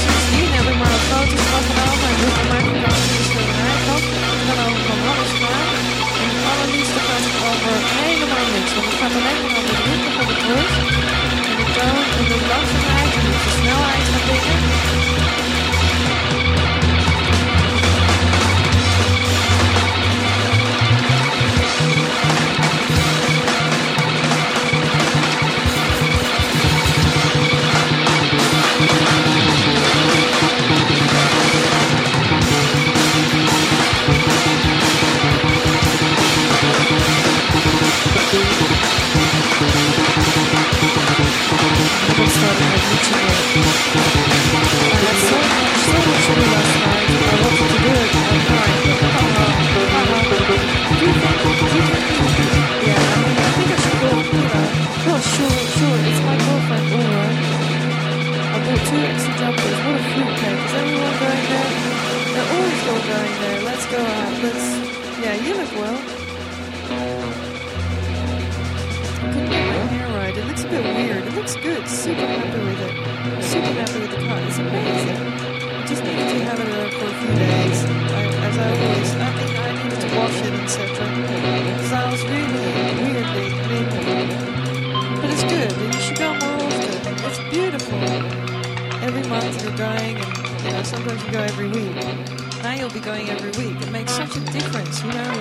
Sindsdien 0.01 0.49
heb 0.57 0.65
ik 0.71 0.77
maar 0.81 0.99
foto's 1.09 1.45
van 1.51 1.63
genomen 1.69 2.07
en 2.11 2.17
doe 2.21 2.31
gemaakt 2.39 2.69
dat 2.83 2.97
in 3.05 3.15
de 3.17 3.23
schilderij 3.29 3.79
kan. 3.87 4.03
En 4.51 4.57
over 4.65 4.83
van 4.89 4.99
alles 5.11 5.31
klaar. 5.39 5.69
En 6.21 6.27
het 6.33 6.43
allerliefste 6.51 6.99
gaat 7.07 7.25
over 7.49 7.75
helemaal 7.99 8.47
niks. 8.55 8.71
Want 8.75 8.85
het 8.89 8.97
gaat 9.01 9.15
alleen 9.19 9.41
maar 9.53 9.65
de 9.69 9.75
route 9.85 10.09
van 10.17 10.25
de 10.29 10.35
terug. 10.43 10.71
En 11.51 11.95
en 12.19 12.25
de. 12.29 12.45
Yeah, 65.25 65.35
you 65.43 65.53
look 65.55 65.73
well. 65.75 65.97
Hair 69.49 69.84
right. 70.15 70.37
It 70.37 70.45
looks 70.45 70.63
a 70.63 70.69
bit 70.69 70.83
weird. 70.95 71.23
It 71.25 71.33
looks 71.33 71.55
good. 71.55 71.87
Super 71.87 72.25
happy 72.25 72.59
with 72.59 72.79
it. 72.87 73.43
Super 73.43 73.73
happy 73.79 73.99
with 73.99 74.11
the 74.11 74.21
cut. 74.27 74.43
It's 74.47 74.57
amazing. 74.57 75.19
I 75.75 75.85
just 75.87 76.03
needed 76.03 76.27
to 76.29 76.39
have 76.45 76.59
it 76.59 76.93
for 76.95 77.05
a 77.05 77.15
few 77.19 77.33
days. 77.35 77.79
I, 77.85 78.23
as 78.47 78.57
I 78.57 78.67
always, 78.71 79.11
I 79.15 79.29
think 79.37 79.51
I 79.59 79.71
needed 79.83 80.01
to 80.01 80.09
wash 80.15 80.39
it, 80.47 80.53
etc. 80.63 80.83
Because 81.75 81.91
I 81.91 82.11
was 82.11 82.21
really 82.23 82.61
weirdly, 83.01 83.47
I 83.59 83.85
but 85.21 85.29
it's 85.29 85.43
good. 85.43 85.71
And 85.83 85.93
you 85.93 85.99
should 85.99 86.17
go 86.17 86.29
more 86.33 86.57
often. 86.63 86.91
It's 87.25 87.41
beautiful. 87.51 87.99
Every 89.07 89.25
month 89.29 89.63
you're 89.63 89.77
going, 89.77 90.15
and 90.17 90.63
you 90.63 90.71
know 90.71 90.83
sometimes 90.83 91.23
you 91.25 91.31
go 91.31 91.41
every 91.41 91.67
week. 91.67 91.95
Now 92.63 92.73
you'll 92.73 92.89
be 92.89 92.99
going 92.99 93.29
every 93.29 93.53
week. 93.61 93.81
It 93.81 93.91
makes 93.91 94.13
such 94.13 94.35
a 94.37 94.39
difference, 94.39 95.03
you 95.03 95.11
know. 95.11 95.33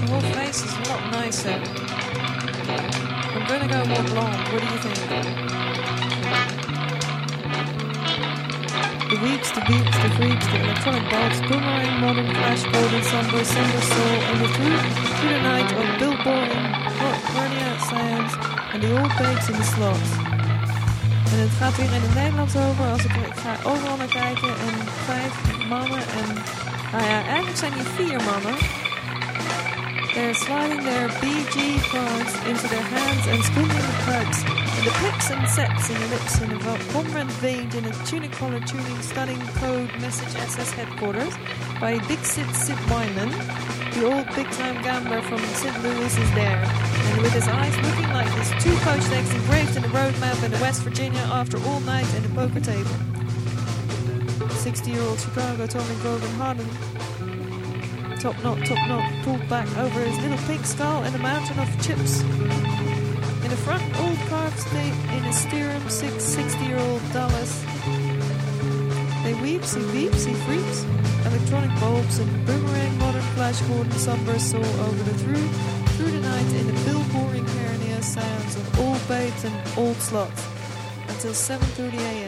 The 0.00 0.06
whole 0.10 0.26
face 0.32 0.64
is 0.64 0.72
a 0.72 0.90
lot 0.90 1.12
nicer. 1.12 1.87
I'm 3.48 3.58
gonna 3.60 3.72
go 3.72 3.80
more 3.88 4.04
blonde. 4.12 4.36
What 4.52 4.60
do 4.60 4.68
you 4.68 4.78
think? 4.84 4.92
The 9.08 9.18
weeks, 9.24 9.48
the 9.56 9.64
beats, 9.64 9.96
the 10.04 10.10
freaks, 10.20 10.46
the 10.52 10.60
electronic 10.60 11.08
bulbs, 11.08 11.40
boomerang, 11.48 12.00
modern 12.04 12.28
flash, 12.28 12.62
golden 12.64 13.02
sunburst, 13.02 13.50
summer 13.50 13.80
soul, 13.80 14.16
and 14.28 14.40
the 14.44 14.48
through, 14.52 14.78
through 15.16 15.32
the 15.32 15.40
night 15.40 15.72
of 15.72 15.84
billboarding, 15.96 16.66
hernia 17.32 17.72
sounds, 17.88 18.32
and 18.74 18.82
the 18.82 18.90
old 19.00 19.12
babes 19.16 19.48
in 19.48 19.56
the 19.56 19.64
slots. 19.64 20.10
En 21.32 21.38
het 21.44 21.54
gaat 21.58 21.76
weer 21.76 21.92
in 21.92 22.02
het 22.02 22.14
Nederlands 22.14 22.56
over. 22.56 22.84
Als 22.84 23.04
ik, 23.04 23.12
ga 23.44 23.70
overal 23.70 23.96
naar 23.96 24.12
kijken. 24.22 24.48
En 24.48 24.74
vijf 25.06 25.32
mannen. 25.68 26.02
En 26.20 26.34
nou 26.92 27.04
ja, 27.04 27.22
eigenlijk 27.24 27.56
zijn 27.56 27.72
die 27.72 27.82
vier 27.96 28.22
mannen. 28.22 28.87
They're 30.18 30.34
sliding 30.34 30.82
their 30.82 31.08
BG 31.22 31.78
cards 31.92 32.34
into 32.48 32.66
their 32.66 32.82
hands 32.82 33.24
and 33.28 33.40
spinning 33.44 33.68
the 33.68 33.98
cards. 34.02 34.42
And 34.76 34.86
the 34.88 34.90
pips 34.98 35.30
and 35.30 35.48
sets 35.48 35.90
in 35.90 36.00
the 36.00 36.08
lips 36.08 36.40
in 36.42 36.50
a 36.50 36.58
Conrad 36.90 37.30
veined 37.38 37.72
in 37.76 37.84
a 37.84 37.92
tunic 38.04 38.32
collar 38.32 38.58
tuning 38.58 39.00
stunning 39.00 39.40
code 39.62 39.88
message 40.00 40.34
SS 40.34 40.72
headquarters 40.72 41.32
by 41.80 42.00
Big 42.08 42.18
Sid 42.24 42.50
Sid 42.52 42.76
Wyman. 42.90 43.30
The 43.94 44.10
old 44.10 44.26
big 44.34 44.50
time 44.50 44.82
gambler 44.82 45.22
from 45.22 45.38
St. 45.38 45.84
Louis 45.84 46.18
is 46.18 46.30
there. 46.34 46.64
And 46.66 47.22
with 47.22 47.32
his 47.32 47.46
eyes 47.46 47.76
looking 47.76 48.10
like 48.12 48.28
his 48.42 48.50
two 48.62 48.74
poached 48.78 49.12
eggs 49.12 49.32
engraved 49.32 49.76
in 49.76 49.84
a 49.84 49.88
road 49.94 50.18
map 50.18 50.42
in 50.42 50.50
West 50.60 50.82
Virginia 50.82 51.22
after 51.30 51.62
all 51.62 51.78
night 51.82 52.12
in 52.16 52.24
a 52.24 52.28
poker 52.34 52.60
table. 52.60 52.90
60 54.50 54.90
year 54.90 55.02
old 55.02 55.20
Chicago 55.20 55.68
Tommy 55.68 55.94
Grogan 56.02 56.30
Harden 56.30 56.66
top 58.20 58.42
knot, 58.42 58.58
top 58.66 58.88
knot, 58.88 59.24
pulled 59.24 59.48
back 59.48 59.68
over 59.78 60.00
his 60.00 60.18
little 60.18 60.38
pink 60.48 60.64
skull 60.64 61.04
and 61.04 61.14
a 61.14 61.18
mountain 61.18 61.58
of 61.60 61.68
chips. 61.80 62.20
In 62.20 63.50
the 63.50 63.56
front, 63.56 63.82
old 64.00 64.18
carved 64.28 64.58
state 64.58 64.92
in 65.14 65.24
a 65.24 65.32
steerum, 65.32 65.88
six 65.88 66.24
60 66.24 66.64
year 66.64 66.78
old 66.78 67.00
Dallas. 67.12 67.64
They 69.22 69.34
weeps, 69.34 69.74
he 69.74 69.84
weeps, 69.86 70.24
he 70.24 70.34
freaks. 70.34 70.84
Electronic 71.26 71.78
bulbs 71.78 72.18
and 72.18 72.46
boomerang, 72.46 72.98
modern 72.98 73.22
flash 73.36 73.60
gordon, 73.62 73.92
sunburst 73.92 74.50
saw 74.50 74.58
over 74.58 75.02
the 75.04 75.14
through, 75.14 75.48
through 75.96 76.10
the 76.10 76.20
night 76.20 76.52
in 76.54 76.70
a 76.70 76.84
bill 76.84 77.04
boring 77.12 77.46
hernia 77.46 78.02
sounds 78.02 78.56
of 78.56 78.80
old 78.80 79.06
babes 79.06 79.44
and 79.44 79.54
old 79.78 79.96
slots 79.96 80.44
until 81.08 81.32
7.30 81.32 81.94
a.m. 81.98 82.27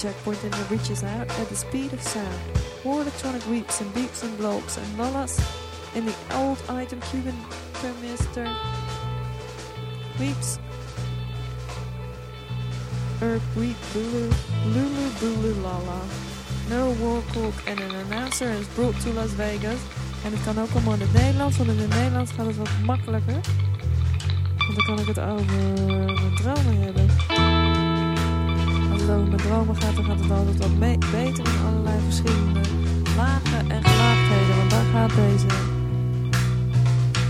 checkpoint 0.00 0.42
and 0.44 0.54
it 0.54 0.70
reaches 0.70 1.04
out 1.04 1.28
at 1.40 1.48
the 1.48 1.56
speed 1.56 1.92
of 1.92 2.00
sound. 2.00 2.40
More 2.84 3.02
electronic 3.02 3.46
weeps 3.48 3.80
and 3.82 3.92
beeps 3.92 4.22
and 4.22 4.34
blobs 4.38 4.78
and 4.78 4.86
lollas 4.98 5.38
in 5.94 6.06
the 6.06 6.14
old 6.32 6.58
item 6.70 7.00
Cuban 7.10 7.36
Permister 7.74 8.48
weeps. 10.18 10.58
Erp 13.20 13.42
weep 13.56 13.76
bulu 13.92 14.32
lulu 14.74 15.06
bulu 15.20 15.62
lala. 15.62 16.00
No 16.70 16.92
Warcock 17.02 17.54
and 17.68 17.80
an 17.80 17.94
announcer 18.06 18.48
is 18.48 18.66
brought 18.68 18.98
to 19.02 19.10
Las 19.12 19.32
Vegas. 19.32 19.80
En 20.24 20.32
het 20.32 20.42
kan 20.44 20.58
ook 20.58 20.70
allemaal 20.72 20.94
in 20.94 21.00
het 21.00 21.12
Nederlands, 21.12 21.56
want 21.56 21.70
in 21.70 21.78
het 21.78 21.88
Nederlands 21.88 22.32
gaat 22.32 22.46
het 22.46 22.56
wat 22.56 22.68
makkelijker. 22.84 23.40
Want 24.56 24.76
dan 24.76 24.84
kan 24.86 24.98
ik 24.98 25.06
het 25.06 25.18
over 25.18 25.44
mijn 25.76 26.34
dromen 26.34 26.82
hebben. 26.82 27.08
Het 29.00 29.28
mijn 29.28 29.36
dromen 29.36 29.76
gaat, 29.76 29.94
dan 29.94 30.04
gaat 30.04 30.18
het 30.20 30.30
altijd 30.30 30.58
wat 30.58 30.78
beter 30.78 31.44
in 31.44 31.66
allerlei 31.66 31.96
verschillende 32.04 32.60
lagen 33.16 33.70
en 33.70 33.84
gelaagdheden. 33.84 34.56
Want 34.56 34.70
daar 34.70 34.84
gaat 34.92 35.10
deze. 35.14 35.46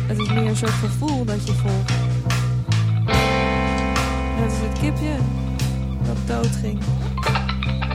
Het 0.06 0.18
is 0.18 0.28
meer 0.28 0.47
een 0.47 0.56
soort 0.56 0.70
gevoel 0.70 1.24
dat 1.24 1.47
je 1.47 1.52
volgt. 1.52 1.92
Net 4.36 4.44
als 4.44 4.60
het 4.68 4.78
kipje 4.80 5.14
dat 6.06 6.16
dood 6.26 6.56
ging. 6.62 6.78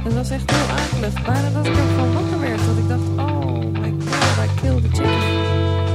Het 0.04 0.14
was 0.14 0.30
echt 0.30 0.52
heel 0.52 0.76
akelig. 0.76 1.24
Bijna 1.24 1.50
dat 1.50 1.66
ik 1.66 1.76
ervan 1.76 2.14
wakker 2.14 2.40
werd. 2.40 2.66
Dat 2.66 2.78
ik 2.78 2.88
dacht, 2.88 3.30
oh 3.30 3.82
my 3.82 3.94
god, 4.08 4.46
I 4.46 4.62
killed 4.62 4.94
the. 4.94 5.04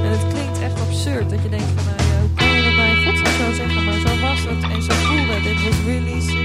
En 0.04 0.10
het 0.10 0.26
klinkt 0.32 0.60
echt 0.60 0.80
absurd. 0.80 1.30
Dat 1.30 1.42
je 1.42 1.48
denkt 1.48 1.70
van, 1.74 1.84
nou 1.84 2.20
hoe 2.20 2.30
kan 2.34 2.48
je 2.48 2.62
dat 2.62 2.76
bij 2.76 2.90
een 2.90 3.16
zo 3.16 3.52
zeggen? 3.52 3.84
Maar 3.84 4.00
zo 4.06 4.20
was 4.20 4.40
het 4.48 4.62
en 4.72 4.82
zo 4.82 4.92
voelde 4.92 5.32
het. 5.32 5.44
It 5.46 5.62
was 5.64 5.78
really 5.86 6.39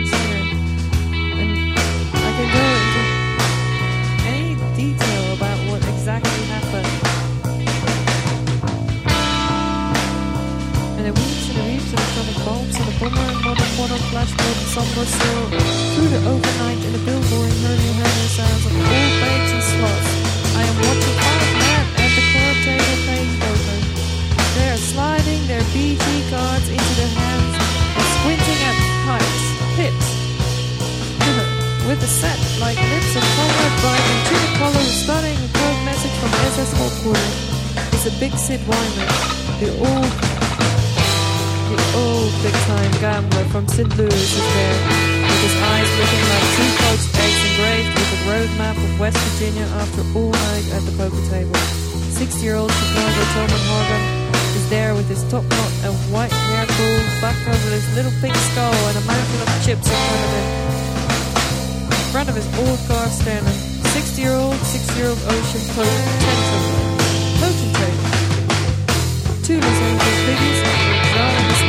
and 13.85 14.01
modern 14.01 14.09
portal 14.09 14.45
and 14.49 14.69
somber 14.73 15.05
still 15.05 15.45
through 15.93 16.09
the 16.09 16.21
overnight 16.25 16.81
in 16.85 16.91
the 16.93 17.01
billboard 17.05 17.53
hernia 17.61 17.93
hernia 18.01 18.29
sounds 18.33 18.65
of 18.65 18.73
old 18.73 19.13
babes 19.21 19.51
and 19.53 19.63
slots. 19.63 20.09
I 20.57 20.61
am 20.65 20.75
watching 20.81 21.17
five 21.21 21.51
men 21.61 21.85
at 22.01 22.11
the 22.17 22.23
court 22.33 22.57
table 22.65 22.97
playing 23.05 23.33
poker. 23.41 23.79
They 24.57 24.67
are 24.73 24.81
sliding 24.81 25.41
their 25.45 25.65
BG 25.73 26.05
cards 26.33 26.67
into 26.69 26.93
their 26.97 27.13
hands 27.13 27.55
and 27.97 28.07
squinting 28.17 28.59
at 28.69 28.77
pipes, 29.05 29.45
pips, 29.77 30.07
with 31.87 32.01
a 32.01 32.09
set 32.09 32.39
like 32.57 32.79
lips 32.81 33.13
of 33.13 33.21
and 33.21 33.29
followed 33.37 33.75
by 33.85 33.97
a 34.01 34.15
tuna 34.25 34.49
collar 34.57 34.85
starting 35.03 35.37
a 35.37 35.49
code 35.61 35.81
message 35.85 36.15
from 36.17 36.31
SS 36.57 36.71
headquarters. 36.73 37.37
It's 37.93 38.07
a 38.09 38.13
big 38.17 38.33
Sid 38.33 38.61
Wyman, 38.65 39.09
the 39.61 39.69
old 39.77 40.24
the 41.75 41.89
old 41.99 42.31
big-time 42.41 42.91
gambler 43.03 43.45
from 43.51 43.67
St. 43.67 43.89
Louis 43.97 44.11
is 44.11 44.47
there, 44.55 44.77
with 45.27 45.41
his 45.45 45.55
eyes 45.59 45.89
looking 45.99 46.25
like 46.31 46.45
two 46.55 46.69
poached 46.81 47.11
eggs 47.19 47.41
engraved 47.51 47.91
with 47.95 48.09
a 48.15 48.19
roadmap 48.31 48.77
of 48.79 48.91
West 48.99 49.17
Virginia 49.19 49.67
after 49.83 50.01
all 50.15 50.31
night 50.31 50.65
at 50.71 50.81
the 50.87 50.93
poker 50.95 51.23
table. 51.29 51.55
Sixty-year-old 52.15 52.71
Chicago 52.71 53.21
Truman 53.35 53.63
Horgan 53.67 54.03
is 54.55 54.65
there 54.69 54.95
with 54.95 55.07
his 55.11 55.23
top 55.27 55.43
knot 55.43 55.71
and 55.83 55.93
white 56.15 56.31
hair 56.31 56.65
pulled 56.65 57.09
back 57.19 57.35
over 57.43 57.69
his 57.75 57.87
little 57.95 58.15
pink 58.23 58.35
skull 58.51 58.71
and 58.71 58.95
a 58.95 59.03
mountain 59.03 59.39
of 59.43 59.49
chips 59.65 59.83
in 59.83 59.99
front 59.99 60.23
of 60.23 60.31
him. 60.31 60.47
In 61.91 62.07
front 62.15 62.29
of 62.31 62.35
his 62.39 62.47
old 62.63 62.79
car 62.87 63.07
standing. 63.11 63.59
Sixty-year-old, 63.91 64.55
six-year-old 64.63 65.19
ocean 65.27 65.63
tantrum. 65.75 66.63
Potentate. 67.43 67.99
Two 69.43 69.59
Los 69.59 69.79
piggies, 70.25 70.94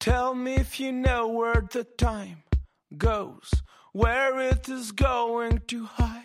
Tell 0.00 0.34
me 0.34 0.54
if 0.54 0.80
you 0.80 0.92
know 0.92 1.28
where 1.28 1.62
the 1.70 1.84
time 1.84 2.44
goes, 2.96 3.62
where 3.92 4.40
it 4.40 4.66
is 4.66 4.92
going 4.92 5.60
to 5.66 5.84
hide. 5.84 6.24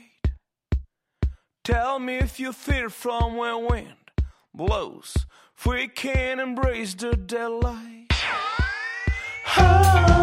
Tell 1.66 2.00
me 2.00 2.16
if 2.20 2.40
you 2.40 2.54
fear 2.54 2.90
from 2.90 3.36
where 3.36 3.58
wind 3.58 4.12
blows, 4.54 5.26
if 5.58 5.66
we 5.66 5.90
can 5.90 6.40
embrace 6.40 6.94
the 6.94 7.18
daylight. 7.18 8.08
Oh. 9.58 10.15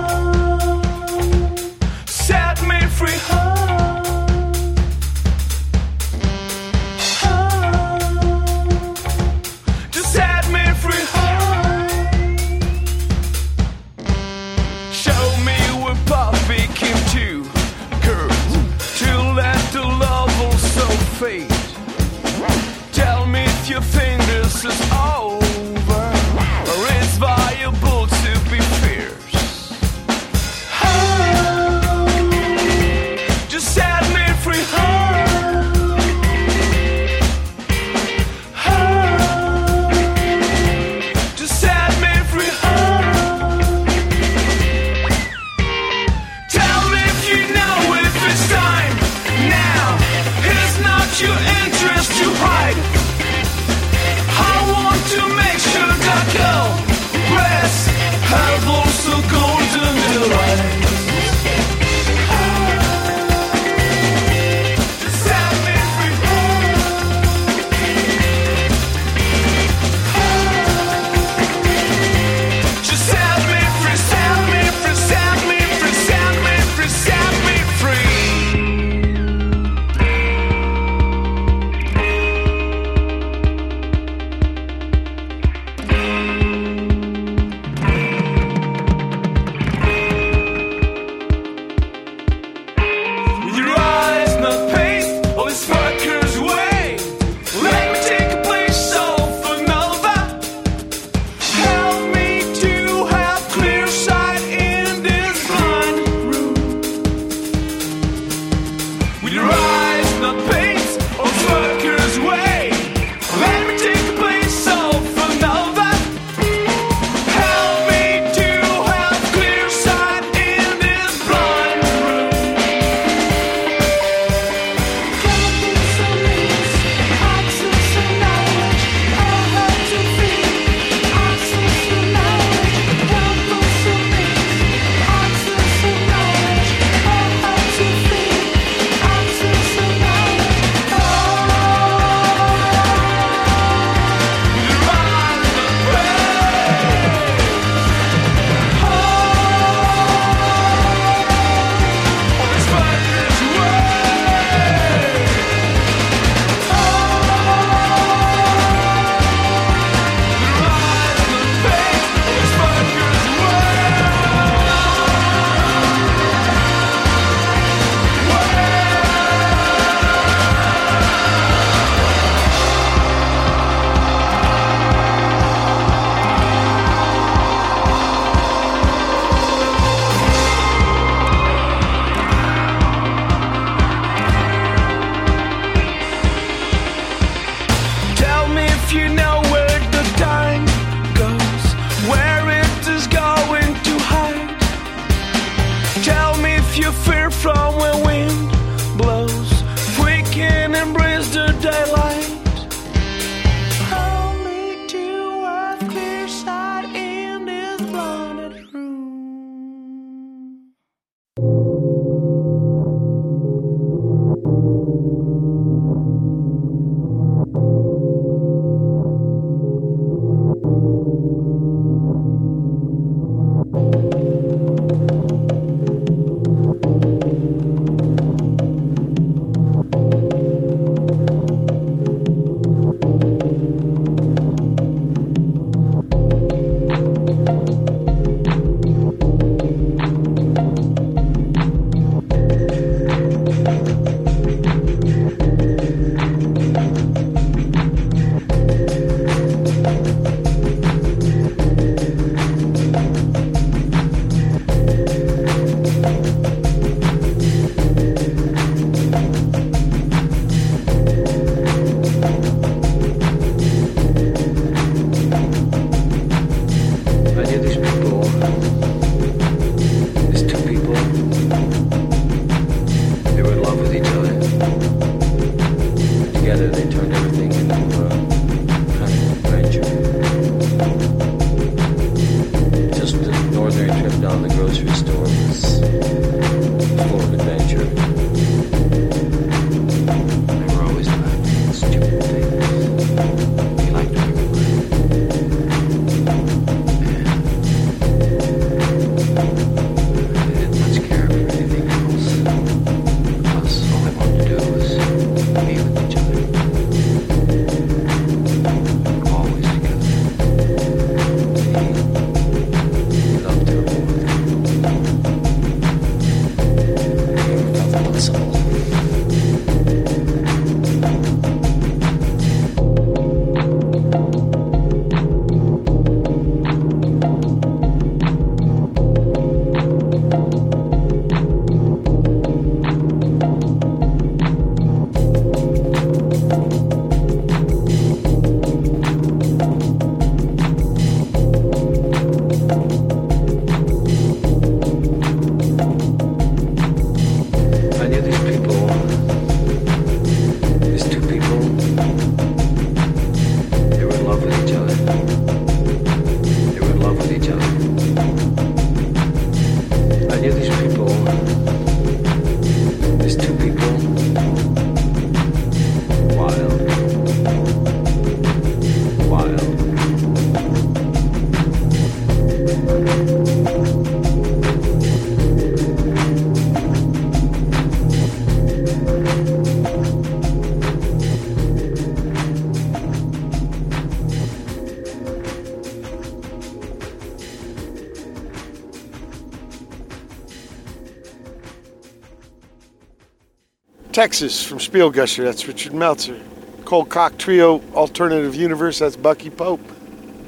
Texas 394.23 394.65
from 394.65 394.79
Spielgusher, 394.79 395.43
that's 395.43 395.67
Richard 395.67 395.95
Meltzer. 395.95 396.41
Coldcock 396.85 397.39
Trio 397.39 397.83
Alternative 397.93 398.55
Universe, 398.55 399.01
that's 399.01 399.17
Bucky 399.17 399.51
Pope. 399.51 399.81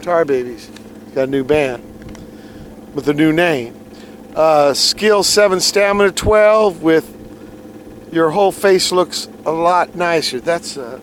Tar 0.01 0.25
Babies, 0.25 0.71
got 1.13 1.25
a 1.25 1.27
new 1.27 1.43
band 1.43 1.83
with 2.95 3.09
a 3.09 3.13
new 3.13 3.33
name. 3.33 3.75
Uh, 4.37 4.75
skill 4.75 5.25
7, 5.25 5.59
Stamina 5.59 6.13
12 6.13 6.85
with 6.85 8.09
Your 8.13 8.31
Whole 8.31 8.53
Face 8.53 8.93
Looks 8.93 9.27
a 9.45 9.51
Lot 9.51 9.97
Nicer. 9.97 10.39
That's 10.39 10.77
uh, 10.77 11.01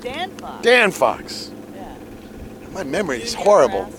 Dan 0.00 0.30
Fox. 0.38 0.62
Dan 0.62 0.90
Fox. 0.92 1.50
Yeah. 1.74 1.96
My 2.72 2.82
memory 2.82 3.22
is 3.22 3.34
horrible. 3.34 3.92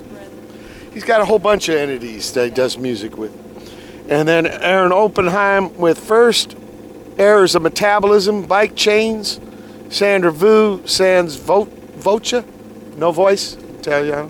He's 0.92 1.04
got 1.04 1.22
a 1.22 1.26
whole 1.26 1.38
bunch 1.38 1.70
of 1.70 1.76
entities 1.76 2.34
that 2.34 2.46
he 2.46 2.50
does 2.50 2.80
music 2.80 3.16
with. 3.16 3.32
And 4.10 4.28
then 4.28 4.48
Aaron 4.48 4.92
Oppenheim 4.92 5.78
with 5.78 6.00
First, 6.00 6.57
Errors 7.18 7.56
of 7.56 7.62
Metabolism, 7.64 8.44
Bike 8.46 8.76
Chains, 8.76 9.40
Sandra 9.90 10.32
Vu, 10.32 10.86
Sans 10.86 11.36
Vo- 11.38 11.66
Voce, 11.66 12.44
no 12.98 13.12
voice, 13.12 13.56
Italiano, 13.80 14.30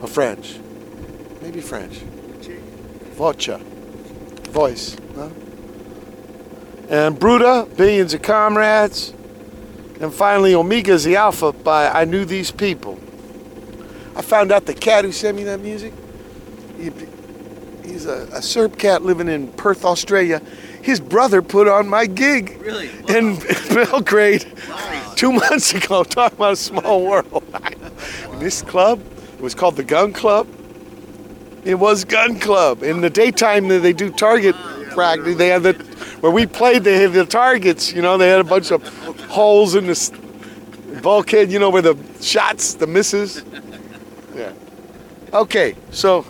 or 0.00 0.08
French. 0.08 0.58
Maybe 1.42 1.60
French. 1.60 2.00
Voce, 3.14 3.48
voice. 4.50 4.96
Huh? 5.14 5.28
And 6.88 7.18
Bruta, 7.18 7.74
Billions 7.76 8.12
of 8.14 8.22
Comrades. 8.22 9.12
And 10.00 10.12
finally, 10.12 10.52
Omega's 10.54 11.04
the 11.04 11.16
Alpha 11.16 11.52
by 11.52 11.88
I 11.88 12.04
Knew 12.04 12.24
These 12.24 12.50
People. 12.50 12.98
I 14.16 14.22
found 14.22 14.50
out 14.52 14.66
the 14.66 14.74
cat 14.74 15.04
who 15.04 15.12
sent 15.12 15.36
me 15.36 15.44
that 15.44 15.60
music, 15.60 15.92
he- 16.76 16.90
he's 17.84 18.06
a, 18.06 18.28
a 18.32 18.42
Serb 18.42 18.76
cat 18.78 19.02
living 19.02 19.28
in 19.28 19.48
Perth, 19.52 19.84
Australia. 19.84 20.42
His 20.84 21.00
brother 21.00 21.40
put 21.40 21.66
on 21.66 21.88
my 21.88 22.04
gig 22.04 22.60
Really? 22.60 22.90
in 23.08 23.38
Belgrade 23.72 24.44
two 25.16 25.32
months 25.32 25.72
ago, 25.72 26.04
talking 26.04 26.36
about 26.36 26.52
a 26.52 26.56
small 26.56 27.06
world. 27.06 27.42
And 27.54 28.38
this 28.38 28.60
club 28.60 29.00
it 29.32 29.40
was 29.40 29.54
called 29.54 29.76
the 29.76 29.82
Gun 29.82 30.12
Club. 30.12 30.46
It 31.64 31.76
was 31.76 32.04
Gun 32.04 32.38
Club. 32.38 32.82
In 32.82 33.00
the 33.00 33.08
daytime, 33.08 33.68
they 33.68 33.94
do 33.94 34.10
target 34.10 34.54
ah, 34.58 34.84
practice. 34.90 35.38
They 35.38 35.48
had 35.48 35.62
the 35.62 35.72
where 36.20 36.30
we 36.30 36.44
played. 36.44 36.84
They 36.84 37.00
had 37.00 37.14
the 37.14 37.24
targets. 37.24 37.90
You 37.90 38.02
know, 38.02 38.18
they 38.18 38.28
had 38.28 38.40
a 38.40 38.44
bunch 38.44 38.70
of 38.70 38.86
holes 39.28 39.74
in 39.74 39.86
the 39.86 41.00
bulkhead. 41.02 41.50
You 41.50 41.60
know, 41.60 41.70
where 41.70 41.80
the 41.80 41.96
shots, 42.20 42.74
the 42.74 42.86
misses. 42.86 43.42
Yeah. 44.34 44.52
Okay, 45.32 45.76
so 45.92 46.26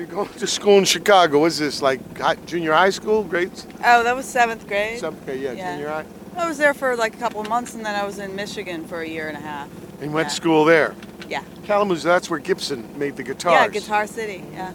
you're 0.00 0.08
going 0.08 0.28
to 0.30 0.46
school 0.46 0.78
in 0.78 0.84
Chicago. 0.86 1.40
What's 1.40 1.58
this 1.58 1.82
like? 1.82 2.18
High, 2.18 2.36
junior 2.46 2.72
high 2.72 2.88
school? 2.88 3.22
Grades? 3.22 3.66
Oh, 3.84 4.02
that 4.02 4.16
was 4.16 4.24
seventh 4.24 4.66
grade. 4.66 4.98
Seventh 4.98 5.24
grade, 5.26 5.42
yeah, 5.42 5.72
junior 5.74 5.90
high. 5.90 6.06
I 6.36 6.48
was 6.48 6.56
there 6.56 6.72
for 6.72 6.96
like 6.96 7.14
a 7.14 7.18
couple 7.18 7.40
of 7.42 7.48
months, 7.50 7.74
and 7.74 7.84
then 7.84 7.94
I 7.94 8.04
was 8.06 8.18
in 8.18 8.34
Michigan 8.34 8.86
for 8.86 9.02
a 9.02 9.06
year 9.08 9.28
and 9.28 9.36
a 9.36 9.40
half. 9.40 9.68
And 10.00 10.04
you 10.04 10.10
went 10.10 10.26
Yeah. 10.26 10.30
to 10.30 10.34
school 10.34 10.64
there. 10.64 10.94
Yeah. 11.28 11.42
Kalamazoo. 11.64 12.08
That's 12.08 12.30
where 12.30 12.38
Gibson 12.38 12.98
made 12.98 13.16
the 13.16 13.22
guitars. 13.22 13.52
Yeah, 13.52 13.68
Guitar 13.68 14.06
City. 14.06 14.42
Yeah. 14.52 14.72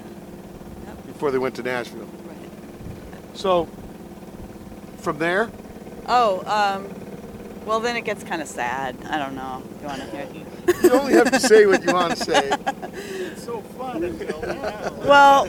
before 1.07 1.31
they 1.31 1.37
went 1.37 1.55
to 1.55 1.63
Nashville. 1.63 2.09
Right. 2.27 2.37
So, 3.35 3.69
from 4.97 5.17
there, 5.17 5.49
Oh, 6.07 6.43
um, 6.45 6.93
well 7.65 7.79
then 7.79 7.95
it 7.95 8.01
gets 8.03 8.21
kind 8.23 8.41
of 8.41 8.49
sad. 8.49 8.97
I 9.09 9.17
don't 9.17 9.33
know. 9.33 9.63
You 9.81 9.87
want 9.87 10.01
to 10.01 10.07
hear? 10.07 10.45
You 10.83 10.91
only 10.91 11.13
have 11.13 11.31
to 11.31 11.39
say 11.39 11.65
what 11.65 11.83
you 11.83 11.93
want 11.93 12.17
to 12.17 12.23
say. 12.23 12.51
It's 12.93 13.43
so 13.43 13.61
fun. 13.61 14.01
Well, 15.05 15.47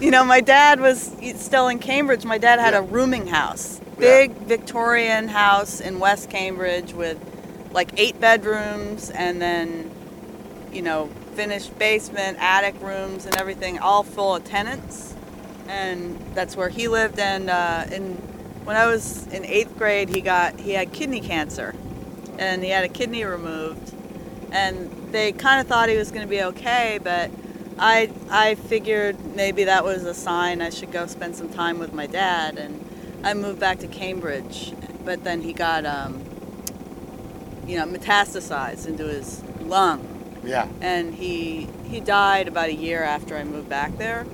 you 0.00 0.10
know, 0.10 0.24
my 0.24 0.40
dad 0.40 0.80
was 0.80 1.14
still 1.36 1.68
in 1.68 1.78
Cambridge. 1.78 2.24
My 2.24 2.38
dad 2.38 2.58
had 2.58 2.74
a 2.74 2.82
rooming 2.82 3.26
house, 3.26 3.80
big 3.98 4.32
Victorian 4.32 5.28
house 5.28 5.80
in 5.80 5.98
West 5.98 6.30
Cambridge 6.30 6.92
with 6.92 7.18
like 7.72 7.92
eight 7.96 8.20
bedrooms 8.20 9.10
and 9.10 9.40
then, 9.40 9.90
you 10.72 10.82
know, 10.82 11.08
finished 11.34 11.76
basement, 11.78 12.38
attic 12.40 12.80
rooms, 12.82 13.26
and 13.26 13.36
everything, 13.36 13.78
all 13.78 14.02
full 14.02 14.36
of 14.36 14.44
tenants. 14.44 15.14
And 15.68 16.18
that's 16.34 16.56
where 16.56 16.68
he 16.68 16.88
lived. 16.88 17.18
And 17.18 17.48
uh, 17.48 17.84
in 17.90 18.16
when 18.64 18.76
I 18.76 18.86
was 18.86 19.26
in 19.28 19.44
eighth 19.44 19.76
grade, 19.76 20.08
he 20.08 20.20
got 20.20 20.60
he 20.60 20.72
had 20.72 20.92
kidney 20.92 21.20
cancer, 21.20 21.74
and 22.38 22.62
he 22.62 22.70
had 22.70 22.84
a 22.84 22.88
kidney 22.88 23.24
removed 23.24 23.92
and 24.52 24.90
they 25.12 25.32
kind 25.32 25.60
of 25.60 25.66
thought 25.66 25.88
he 25.88 25.96
was 25.96 26.10
going 26.10 26.22
to 26.22 26.28
be 26.30 26.42
okay 26.42 26.98
but 27.02 27.30
I, 27.78 28.10
I 28.30 28.54
figured 28.54 29.16
maybe 29.34 29.64
that 29.64 29.82
was 29.84 30.04
a 30.04 30.14
sign 30.14 30.60
I 30.62 30.70
should 30.70 30.92
go 30.92 31.06
spend 31.06 31.34
some 31.36 31.48
time 31.48 31.78
with 31.78 31.92
my 31.92 32.06
dad 32.06 32.58
and 32.58 32.84
I 33.24 33.34
moved 33.34 33.58
back 33.58 33.78
to 33.80 33.86
Cambridge 33.88 34.72
but 35.04 35.24
then 35.24 35.40
he 35.42 35.52
got 35.52 35.84
um, 35.86 36.22
you 37.66 37.76
know 37.76 37.86
metastasized 37.86 38.86
into 38.86 39.04
his 39.08 39.42
lung 39.62 40.06
Yeah. 40.44 40.68
and 40.80 41.14
he 41.14 41.68
he 41.88 42.00
died 42.00 42.46
about 42.48 42.68
a 42.68 42.74
year 42.74 43.02
after 43.02 43.36
I 43.36 43.44
moved 43.44 43.68
back 43.68 43.96
there 43.98 44.26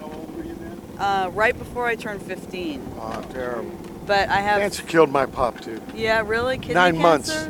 How 0.00 0.06
old 0.06 0.36
were 0.36 0.44
you 0.44 0.54
then? 0.54 0.80
uh, 0.98 1.30
right 1.32 1.56
before 1.56 1.86
I 1.86 1.94
turned 1.94 2.22
15 2.22 2.94
Oh, 3.00 3.22
terrible. 3.32 3.70
but 4.06 4.28
I 4.28 4.40
have 4.40 4.60
Cancer 4.60 4.82
killed 4.82 5.10
my 5.10 5.26
pop 5.26 5.60
too. 5.60 5.80
yeah 5.94 6.22
really 6.24 6.58
kidney 6.58 6.74
Nine 6.74 6.98
months. 6.98 7.48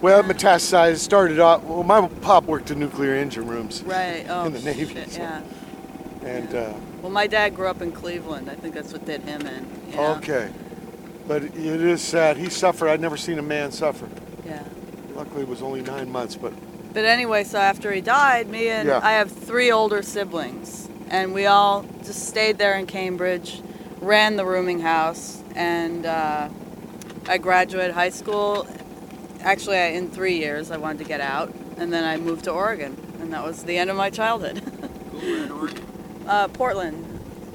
Well, 0.00 0.20
it 0.20 0.26
metastasized. 0.26 0.98
Started 0.98 1.38
off. 1.40 1.62
Well, 1.64 1.82
my 1.82 2.06
pop 2.22 2.44
worked 2.44 2.70
in 2.70 2.78
nuclear 2.78 3.14
engine 3.14 3.46
rooms. 3.46 3.82
right 3.82 4.24
oh 4.28 4.44
in 4.46 4.52
the 4.52 4.62
Navy. 4.62 4.94
shit, 4.94 5.10
so- 5.12 5.20
yeah 5.20 5.42
And 6.22 6.54
uh, 6.54 6.72
Well, 7.02 7.10
my 7.12 7.26
dad 7.26 7.54
grew 7.54 7.66
up 7.68 7.82
in 7.82 7.92
Cleveland. 7.92 8.48
I 8.50 8.54
think 8.54 8.74
that's 8.74 8.92
what 8.92 9.04
did 9.04 9.22
him 9.22 9.42
in. 9.46 9.66
you 9.90 9.96
know? 9.96 10.14
okay. 10.16 10.50
But 11.28 11.44
it 11.44 11.54
is 11.56 12.02
sad. 12.02 12.36
He 12.38 12.48
suffered. 12.50 12.88
I'd 12.88 13.00
never 13.00 13.16
seen 13.16 13.38
a 13.38 13.42
man 13.42 13.70
suffer. 13.72 14.08
Yeah. 14.44 14.64
Luckily, 15.14 15.42
it 15.42 15.48
was 15.48 15.62
only 15.62 15.82
nine 15.82 16.10
months, 16.10 16.34
but 16.34 16.52
But 16.94 17.04
anyway, 17.04 17.44
so 17.44 17.58
after 17.58 17.92
he 17.92 18.00
died, 18.00 18.48
me 18.48 18.68
and 18.68 18.88
Yeah. 18.88 19.00
I 19.02 19.12
have 19.12 19.30
three 19.30 19.70
older 19.70 20.02
siblings, 20.02 20.88
and 21.10 21.32
we 21.34 21.46
all 21.46 21.84
just 22.04 22.26
stayed 22.26 22.58
there 22.58 22.74
in 22.78 22.86
Cambridge, 22.86 23.62
ran 24.00 24.36
the 24.36 24.44
rooming 24.46 24.80
house, 24.80 25.42
and 25.54 26.04
uh, 26.06 26.48
I 27.28 27.38
graduated 27.38 27.94
high 27.94 28.10
school. 28.10 28.66
Actually, 29.42 29.78
I, 29.78 29.86
in 29.88 30.10
three 30.10 30.36
years, 30.36 30.70
I 30.70 30.76
wanted 30.76 30.98
to 30.98 31.04
get 31.04 31.20
out, 31.20 31.54
and 31.78 31.92
then 31.92 32.04
I 32.04 32.16
moved 32.16 32.44
to 32.44 32.50
Oregon, 32.50 32.96
and 33.20 33.32
that 33.32 33.44
was 33.44 33.64
the 33.64 33.78
end 33.78 33.90
of 33.90 33.96
my 33.96 34.10
childhood. 34.10 34.62
uh, 36.26 36.48
Portland. 36.48 37.06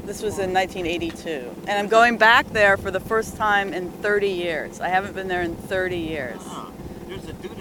This 0.05 0.21
was 0.21 0.37
in 0.37 0.53
1982, 0.53 1.63
and 1.67 1.79
I'm 1.79 1.87
going 1.87 2.19
back 2.19 2.47
there 2.49 2.77
for 2.77 2.91
the 2.91 2.99
first 2.99 3.37
time 3.37 3.73
in 3.73 3.91
30 3.91 4.29
years. 4.29 4.79
I 4.79 4.89
haven't 4.89 5.15
been 5.15 5.27
there 5.27 5.41
in 5.41 5.55
30 5.55 5.97
years. 5.97 6.39
There's 7.07 7.27
a 7.27 7.33
dude 7.33 7.54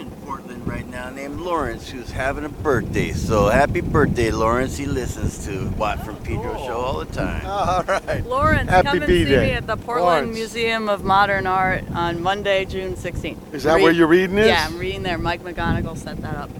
right 0.64 0.86
now 0.88 1.10
named 1.10 1.40
Lawrence 1.40 1.88
who's 1.90 2.10
having 2.10 2.44
a 2.44 2.48
birthday. 2.48 3.12
So 3.12 3.48
happy 3.48 3.80
birthday, 3.80 4.30
Lawrence. 4.30 4.76
He 4.76 4.86
listens 4.86 5.44
to 5.46 5.68
Watt 5.70 6.04
from 6.04 6.16
Pedro 6.16 6.56
show 6.58 6.80
all 6.80 6.98
the 7.04 7.12
time. 7.12 7.44
All 7.46 7.82
right. 7.84 8.24
Lawrence, 8.26 8.70
Happy 8.70 8.86
come 8.86 8.96
and 8.98 9.06
B 9.06 9.24
see 9.24 9.30
me 9.30 9.50
at 9.52 9.66
the 9.66 9.76
Portland 9.76 10.26
Lawrence. 10.26 10.34
Museum 10.34 10.88
of 10.88 11.04
Modern 11.04 11.46
Art 11.46 11.84
on 11.94 12.22
Monday, 12.22 12.64
June 12.64 12.94
16th. 12.94 13.54
Is 13.54 13.64
that 13.64 13.80
where 13.80 13.92
you're 13.92 14.06
reading 14.06 14.38
is? 14.38 14.46
Yeah, 14.46 14.66
I'm 14.66 14.78
reading 14.78 15.02
there. 15.02 15.18
Mike 15.18 15.42
McGonigal 15.42 15.96
set 15.96 16.16
that 16.22 16.36
up. 16.36 16.50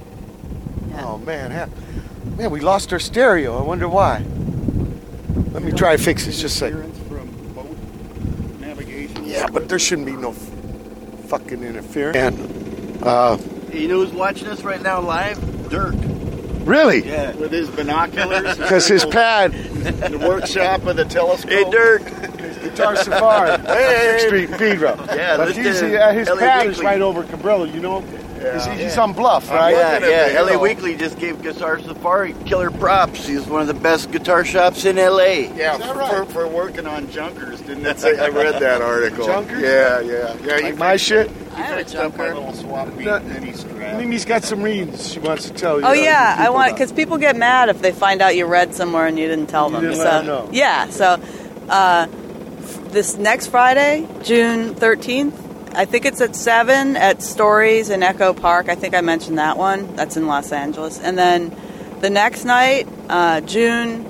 Oh 0.99 1.19
man, 1.19 1.71
man, 2.37 2.51
we 2.51 2.61
lost 2.61 2.93
our 2.93 3.01
stereo. 3.01 3.59
I 3.59 3.63
wonder 3.63 3.89
why. 3.89 4.25
Let 5.53 5.63
me 5.63 5.73
try 5.73 5.97
to 5.97 6.03
fix 6.03 6.27
this 6.27 6.41
just 6.41 6.57
a 6.57 6.59
second. 6.59 6.93
from 7.09 7.29
boat 7.55 7.77
navigation. 8.61 9.25
Yeah, 9.25 9.49
but 9.49 9.69
there 9.69 9.79
shouldn't 9.79 10.07
be 10.07 10.13
no 10.13 10.33
fucking 10.33 11.63
interference. 11.63 12.17
And 12.17 13.03
uh, 13.03 13.37
You 13.75 13.89
know 13.89 14.05
who's 14.05 14.13
watching 14.13 14.49
us 14.49 14.63
right 14.63 14.81
now 14.81 15.01
live? 15.01 15.39
Dirk. 15.69 15.95
really, 16.65 17.05
Yeah. 17.07 17.35
With 17.35 17.51
his 17.51 17.69
binoculars. 17.71 18.57
because 18.59 18.87
his 18.87 19.05
pad, 19.05 19.53
the 19.53 20.19
workshop 20.19 20.85
of 20.87 20.97
the 20.97 21.05
telescope. 21.05 21.51
Hey, 21.51 21.71
Dirk. 21.71 22.03
Guitar 22.63 22.97
Safari, 22.97 23.61
Hey. 23.63 24.11
Sixth 24.19 24.27
Street, 24.27 24.51
Pedro. 24.53 24.97
Yeah, 25.15 25.37
but 25.37 25.49
listen 25.49 25.65
he's, 25.65 25.81
to 25.81 26.01
uh, 26.03 26.13
his 26.13 26.29
LA 26.29 26.37
pad 26.37 26.67
is 26.67 26.81
right 26.81 27.01
over 27.03 27.23
Cabrillo. 27.25 27.73
You 27.73 27.81
know, 27.81 28.01
he's, 28.53 28.67
Yeah. 28.67 28.75
he's 28.77 28.99
on 28.99 29.13
Bluff, 29.13 29.51
right? 29.51 29.73
Yeah, 29.75 29.93
looking 29.95 30.11
yeah. 30.11 30.29
the 30.29 30.35
LA 30.43 30.51
yellow. 30.53 30.63
Weekly 30.63 30.97
just 30.97 31.19
gave 31.19 31.43
Guitar 31.43 31.81
Safari 31.81 32.35
killer 32.45 32.71
props. 32.71 33.27
He's 33.27 33.47
one 33.47 33.63
of 33.63 33.67
the 33.67 33.75
best 33.75 34.11
guitar 34.11 34.45
shops 34.45 34.85
in 34.85 34.97
LA. 34.97 35.49
Yeah, 35.57 35.77
Is 35.79 35.85
for, 35.87 35.95
right? 35.95 36.29
for 36.29 36.47
working 36.49 36.87
on 36.87 37.11
junkers, 37.11 37.61
didn't 37.63 37.87
it? 37.87 38.05
I 38.05 38.29
read 38.29 38.61
that 38.61 38.83
article. 38.83 39.27
Junkers? 39.27 39.63
Yeah, 39.63 40.01
yeah, 40.01 40.37
yeah. 40.45 40.57
Like 40.57 40.77
my 40.77 40.97
shit. 40.97 41.31
I 41.55 41.59
have 41.63 41.75
a 41.75 41.79
fixed 41.79 41.95
up 41.95 42.17
my 42.19 42.25
junker. 42.27 42.35
little 42.41 42.53
swap 42.55 42.89
beat 42.99 43.05
No, 43.07 43.21
mini 43.21 43.53
strap. 43.53 43.97
Mimi's 43.99 44.25
got 44.25 44.43
some 44.43 44.61
readings 44.63 45.13
she 45.13 45.21
wants 45.21 45.45
to 45.49 45.55
tell 45.55 45.79
you. 45.79 45.87
Oh 45.87 45.93
yeah, 45.93 46.35
I 46.37 46.51
want 46.51 46.71
up. 46.73 46.77
because 46.77 46.91
people 46.91 47.17
get 47.17 47.37
mad 47.37 47.69
if 47.69 47.81
they 47.81 47.93
find 47.93 48.21
out 48.23 48.35
you 48.35 48.47
read 48.47 48.75
somewhere 48.75 49.07
and 49.07 49.17
you 49.17 49.29
didn't 49.29 49.47
tell 49.47 49.67
You 49.69 49.73
them. 49.75 49.83
didn't 49.83 49.97
so 49.99 50.03
let 50.05 50.15
'em 50.21 50.27
know. 50.27 50.49
yeah, 50.53 50.89
so 50.91 51.21
uh, 51.69 52.07
f- 52.11 52.93
this 52.93 53.17
next 53.17 53.47
Friday, 53.49 54.05
June 54.25 54.75
13th, 54.75 55.33
I 55.75 55.85
think 55.85 56.05
it's 56.05 56.21
at 56.21 56.37
seven 56.37 56.97
at 56.97 57.23
Stories 57.23 57.91
in 57.91 58.03
Echo 58.03 58.33
Park. 58.33 58.69
I 58.69 58.75
think 58.75 58.95
I 58.95 59.01
mentioned 59.01 59.39
that 59.39 59.57
one. 59.57 59.95
That's 59.97 60.17
in 60.17 60.27
Los 60.27 60.53
Angeles, 60.53 61.01
and 61.01 61.19
then 61.19 61.55
the 62.01 62.11
next 62.11 62.45
night, 62.45 62.87
uh, 63.09 63.41
June 63.41 64.05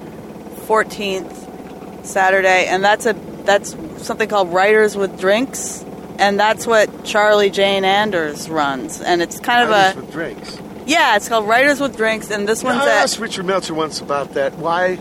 14th, 0.66 2.04
Saturday, 2.04 2.66
and 2.66 2.82
that's 2.84 3.06
a 3.06 3.12
that's 3.44 3.76
something 3.98 4.28
called 4.28 4.52
Writers 4.52 4.96
with 4.96 5.18
Drinks. 5.20 5.84
And 6.16 6.38
that's 6.38 6.64
what 6.64 7.04
Charlie 7.04 7.50
Jane 7.50 7.84
Anders 7.84 8.48
runs, 8.48 9.00
and 9.00 9.20
it's 9.20 9.40
kind 9.40 9.64
of 9.64 9.70
Writers 9.70 9.96
a 9.96 10.00
with 10.00 10.12
drinks. 10.12 10.58
yeah, 10.86 11.16
it's 11.16 11.28
called 11.28 11.48
Writers 11.48 11.80
with 11.80 11.96
Drinks, 11.96 12.30
and 12.30 12.48
this 12.48 12.62
one's 12.62 12.78
I 12.78 12.98
at 12.98 13.02
asked 13.02 13.18
Richard 13.18 13.46
Meltzer 13.46 13.74
once 13.74 14.00
about 14.00 14.34
that. 14.34 14.54
Why 14.56 14.98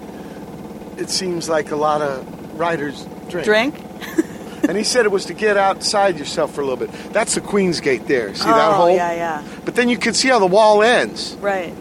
it 0.98 1.12
seems 1.12 1.48
like 1.48 1.70
a 1.70 1.76
lot 1.76 2.02
of 2.02 2.58
writers 2.60 3.06
drink. 3.30 3.46
Drink. 3.46 3.76
And 4.68 4.78
he 4.78 4.84
said 4.84 5.06
it 5.06 5.12
was 5.12 5.26
to 5.26 5.34
get 5.34 5.58
outside 5.58 6.18
yourself 6.18 6.54
for 6.54 6.62
a 6.62 6.66
little 6.66 6.88
bit. 6.88 6.92
That's 7.12 7.36
the 7.36 7.42
Queen's 7.42 7.80
Gate 7.80 8.08
there. 8.08 8.34
See 8.34 8.44
oh, 8.48 8.54
that 8.54 8.74
hole? 8.74 8.86
Oh, 8.86 8.96
yeah, 8.96 9.14
yeah, 9.14 9.48
But 9.66 9.76
then 9.76 9.90
you 9.90 9.98
can 9.98 10.14
see 10.14 10.30
how 10.30 10.40
the 10.40 10.48
wall 10.48 10.82
ends. 10.82 11.36
right, 11.40 11.74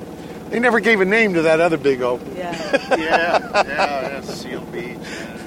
They 0.51 0.59
never 0.59 0.81
gave 0.81 1.01
a 1.01 1.05
name 1.05 1.35
to 1.35 1.43
that 1.43 1.61
other 1.61 1.77
big 1.77 2.03
open. 2.03 2.37
yeah. 2.37 2.97
yeah, 2.97 2.97
yeah, 2.99 4.09
that's 4.09 4.35
Seal 4.35 4.61
Beach. 4.67 4.99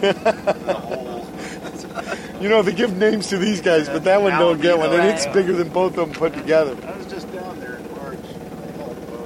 and 0.02 0.18
the 0.18 0.74
holes. 0.74 2.42
You 2.42 2.50
know, 2.50 2.62
they 2.62 2.74
give 2.74 2.96
names 2.96 3.28
to 3.28 3.38
these 3.38 3.62
guys, 3.62 3.88
but 3.88 4.04
that 4.04 4.22
one 4.22 4.34
don't 4.34 4.62
get 4.62 4.78
one. 4.78 4.94
And 4.94 5.08
it's 5.08 5.26
bigger 5.28 5.54
than 5.54 5.70
both 5.70 5.98
of 5.98 6.10
them 6.10 6.12
put 6.12 6.34
together. 6.34 6.78
I 6.86 6.98
was 6.98 7.08
just 7.08 7.32
down 7.34 7.60
there 7.60 7.78
in 7.78 7.92
March. 7.96 8.20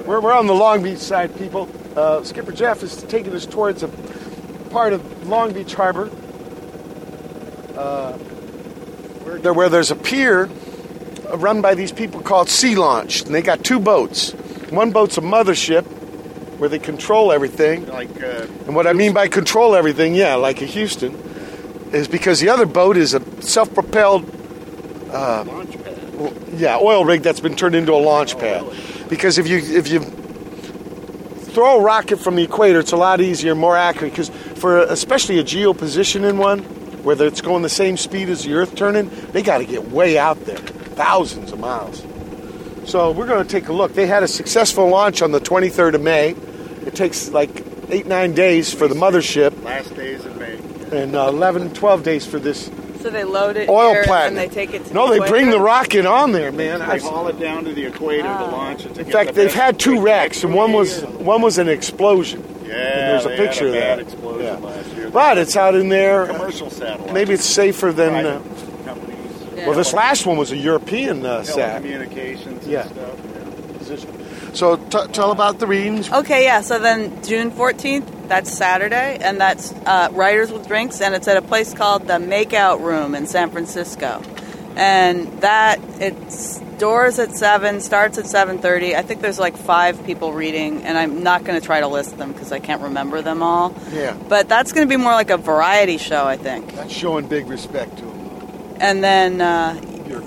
We're, 0.06 0.20
we're 0.20 0.32
on 0.32 0.46
the 0.46 0.54
Long 0.54 0.82
Beach 0.82 0.98
side, 0.98 1.36
people. 1.36 1.68
Uh, 1.96 2.22
Skipper 2.22 2.52
Jeff 2.52 2.82
is 2.82 3.02
taking 3.04 3.34
us 3.34 3.46
towards 3.46 3.82
a 3.82 3.88
part 4.70 4.92
of 4.92 5.28
Long 5.28 5.52
Beach 5.52 5.74
Harbor 5.74 6.10
uh, 7.76 8.12
where, 8.12 9.38
there, 9.38 9.52
where 9.52 9.68
there's 9.68 9.90
a 9.90 9.96
pier 9.96 10.48
uh, 11.28 11.36
run 11.36 11.60
by 11.60 11.74
these 11.74 11.92
people 11.92 12.20
called 12.20 12.48
Sea 12.48 12.74
Launch. 12.74 13.22
And 13.22 13.34
they 13.34 13.42
got 13.42 13.64
two 13.64 13.80
boats. 13.80 14.32
One 14.70 14.90
boat's 14.90 15.18
a 15.18 15.20
mothership 15.20 15.84
where 16.58 16.68
they 16.68 16.78
control 16.78 17.32
everything. 17.32 17.86
Like, 17.86 18.22
uh, 18.22 18.46
And 18.66 18.74
what 18.74 18.86
I 18.86 18.92
mean 18.92 19.12
by 19.12 19.28
control 19.28 19.74
everything, 19.74 20.14
yeah, 20.14 20.34
like 20.34 20.60
a 20.62 20.66
Houston, 20.66 21.14
is 21.92 22.06
because 22.06 22.40
the 22.40 22.50
other 22.50 22.66
boat 22.66 22.96
is 22.96 23.14
a 23.14 23.42
self 23.42 23.72
propelled 23.74 24.24
launch 25.12 25.82
pad. 25.82 26.32
yeah, 26.54 26.78
oil 26.80 27.04
rig 27.04 27.22
that's 27.22 27.40
been 27.40 27.56
turned 27.56 27.74
into 27.74 27.92
a 27.92 27.98
launch 28.02 28.38
pad. 28.38 28.64
Because 29.08 29.38
if 29.38 29.48
you 29.48 29.58
if 29.58 29.88
you 29.88 30.00
throw 30.00 31.80
a 31.80 31.82
rocket 31.82 32.18
from 32.18 32.36
the 32.36 32.44
equator, 32.44 32.78
it's 32.78 32.92
a 32.92 32.96
lot 32.96 33.20
easier, 33.20 33.54
more 33.54 33.76
accurate. 33.76 34.12
Because 34.12 34.28
for 34.28 34.82
especially 34.82 35.38
a 35.38 35.44
geopositioning 35.44 36.36
one, 36.36 36.60
where 37.02 37.20
it's 37.22 37.40
going 37.40 37.62
the 37.62 37.68
same 37.68 37.96
speed 37.96 38.28
as 38.28 38.44
the 38.44 38.54
Earth 38.54 38.74
turning, 38.74 39.10
they 39.32 39.42
got 39.42 39.58
to 39.58 39.64
get 39.64 39.90
way 39.90 40.18
out 40.18 40.44
there, 40.44 40.56
thousands 40.58 41.52
of 41.52 41.58
miles. 41.58 42.04
So 42.90 43.10
we're 43.12 43.26
going 43.26 43.42
to 43.44 43.48
take 43.50 43.68
a 43.68 43.72
look. 43.72 43.94
They 43.94 44.06
had 44.06 44.22
a 44.22 44.28
successful 44.28 44.88
launch 44.88 45.22
on 45.22 45.32
the 45.32 45.40
23rd 45.40 45.94
of 45.94 46.00
May. 46.02 46.30
It 46.86 46.94
takes 46.94 47.28
like 47.30 47.64
eight 47.90 48.06
nine 48.06 48.32
days 48.34 48.72
for 48.72 48.88
the 48.88 48.94
mothership, 48.94 49.62
Last 49.62 49.94
days 49.94 50.24
in 50.24 50.38
May. 50.38 50.56
and 51.02 51.14
uh, 51.14 51.28
11 51.28 51.74
12 51.74 52.02
days 52.02 52.24
for 52.26 52.38
this 52.38 52.70
So 53.00 53.10
they 53.10 53.24
load 53.24 53.56
it 53.56 53.68
oil 53.68 53.92
here 53.92 54.04
plant. 54.04 54.28
and 54.28 54.36
they 54.38 54.48
take 54.48 54.72
it 54.72 54.84
to 54.86 54.94
no, 54.94 55.12
the 55.12 55.20
they 55.20 55.28
bring 55.28 55.50
the 55.50 55.58
rocket 55.60 56.06
on 56.06 56.32
there, 56.32 56.50
man. 56.52 56.78
They 56.80 56.84
I've- 56.86 57.04
haul 57.04 57.28
it 57.28 57.38
down 57.38 57.64
to 57.64 57.72
the 57.74 57.84
equator 57.86 58.22
to 58.22 58.44
launch 58.46 58.86
it. 58.86 58.94
To 58.94 59.00
In 59.00 59.06
get 59.06 59.12
fact, 59.12 59.34
the 59.34 59.42
they've 59.42 59.54
had 59.54 59.78
two 59.78 60.00
wrecks, 60.00 60.42
and 60.44 60.54
one 60.54 60.72
was 60.72 61.02
one 61.04 61.42
was 61.42 61.58
an 61.58 61.68
explosion. 61.68 62.42
Yeah, 62.64 62.74
and 62.74 63.10
there's 63.12 63.26
a 63.26 63.28
they 63.30 63.36
picture 63.36 63.66
had 63.72 63.74
a 63.74 63.76
of 63.76 63.82
bad 63.82 63.98
that. 63.98 64.02
explosion 64.12 64.46
Yeah. 64.46 64.68
last 64.68 64.88
year. 64.96 64.99
But 65.12 65.38
it's 65.38 65.56
out 65.56 65.74
in 65.74 65.88
there. 65.88 66.26
commercial 66.26 66.70
satellite. 66.70 67.12
Maybe 67.12 67.34
it's 67.34 67.44
safer 67.46 67.92
than. 67.92 68.26
Uh, 68.26 68.40
companies. 68.84 69.16
Yeah. 69.56 69.66
well, 69.66 69.76
this 69.76 69.92
last 69.92 70.26
one 70.26 70.36
was 70.36 70.52
a 70.52 70.56
European 70.56 71.24
uh, 71.26 71.42
sat. 71.42 71.82
Telecommunications 71.82 72.66
Yeah. 72.66 72.86
and 72.88 74.56
So 74.56 74.76
t- 74.76 75.06
tell 75.12 75.32
about 75.32 75.58
the 75.58 75.66
readings. 75.66 76.10
Okay, 76.10 76.44
yeah. 76.44 76.60
So 76.60 76.78
then 76.78 77.22
June 77.22 77.50
14th, 77.50 78.28
that's 78.28 78.50
Saturday, 78.56 79.18
and 79.20 79.40
that's 79.40 79.72
uh, 79.86 80.08
Writers 80.12 80.52
with 80.52 80.66
Drinks, 80.68 81.00
and 81.00 81.14
it's 81.14 81.28
at 81.28 81.36
a 81.36 81.42
place 81.42 81.74
called 81.74 82.06
the 82.06 82.14
Makeout 82.14 82.80
Room 82.80 83.14
in 83.14 83.26
San 83.26 83.50
Francisco. 83.50 84.22
And 84.76 85.26
that 85.40 85.80
it's 86.00 86.60
doors 86.80 87.18
at 87.18 87.36
seven, 87.36 87.80
starts 87.80 88.18
at 88.18 88.24
7:30. 88.24 88.96
I 88.96 89.02
think 89.02 89.20
there's 89.20 89.38
like 89.38 89.56
five 89.56 90.04
people 90.04 90.32
reading, 90.32 90.82
and 90.82 90.98
I'm 90.98 91.22
not 91.22 91.44
going 91.44 91.60
to 91.60 91.64
try 91.64 91.80
to 91.80 91.86
list 91.86 92.16
them 92.18 92.32
because 92.32 92.50
I 92.50 92.58
can't 92.58 92.82
remember 92.82 93.22
them 93.22 93.42
all. 93.42 93.74
Yeah, 93.92 94.16
But 94.28 94.48
that's 94.48 94.72
going 94.72 94.88
to 94.88 94.90
be 94.90 94.96
more 94.96 95.12
like 95.12 95.30
a 95.30 95.36
variety 95.36 95.98
show, 95.98 96.24
I 96.24 96.36
think. 96.36 96.74
that's 96.74 96.92
showing 96.92 97.26
big 97.28 97.46
respect 97.48 97.98
to 97.98 98.04
them, 98.06 98.76
And 98.80 99.04
then 99.04 99.40
uh, 99.40 99.80
your 100.08 100.22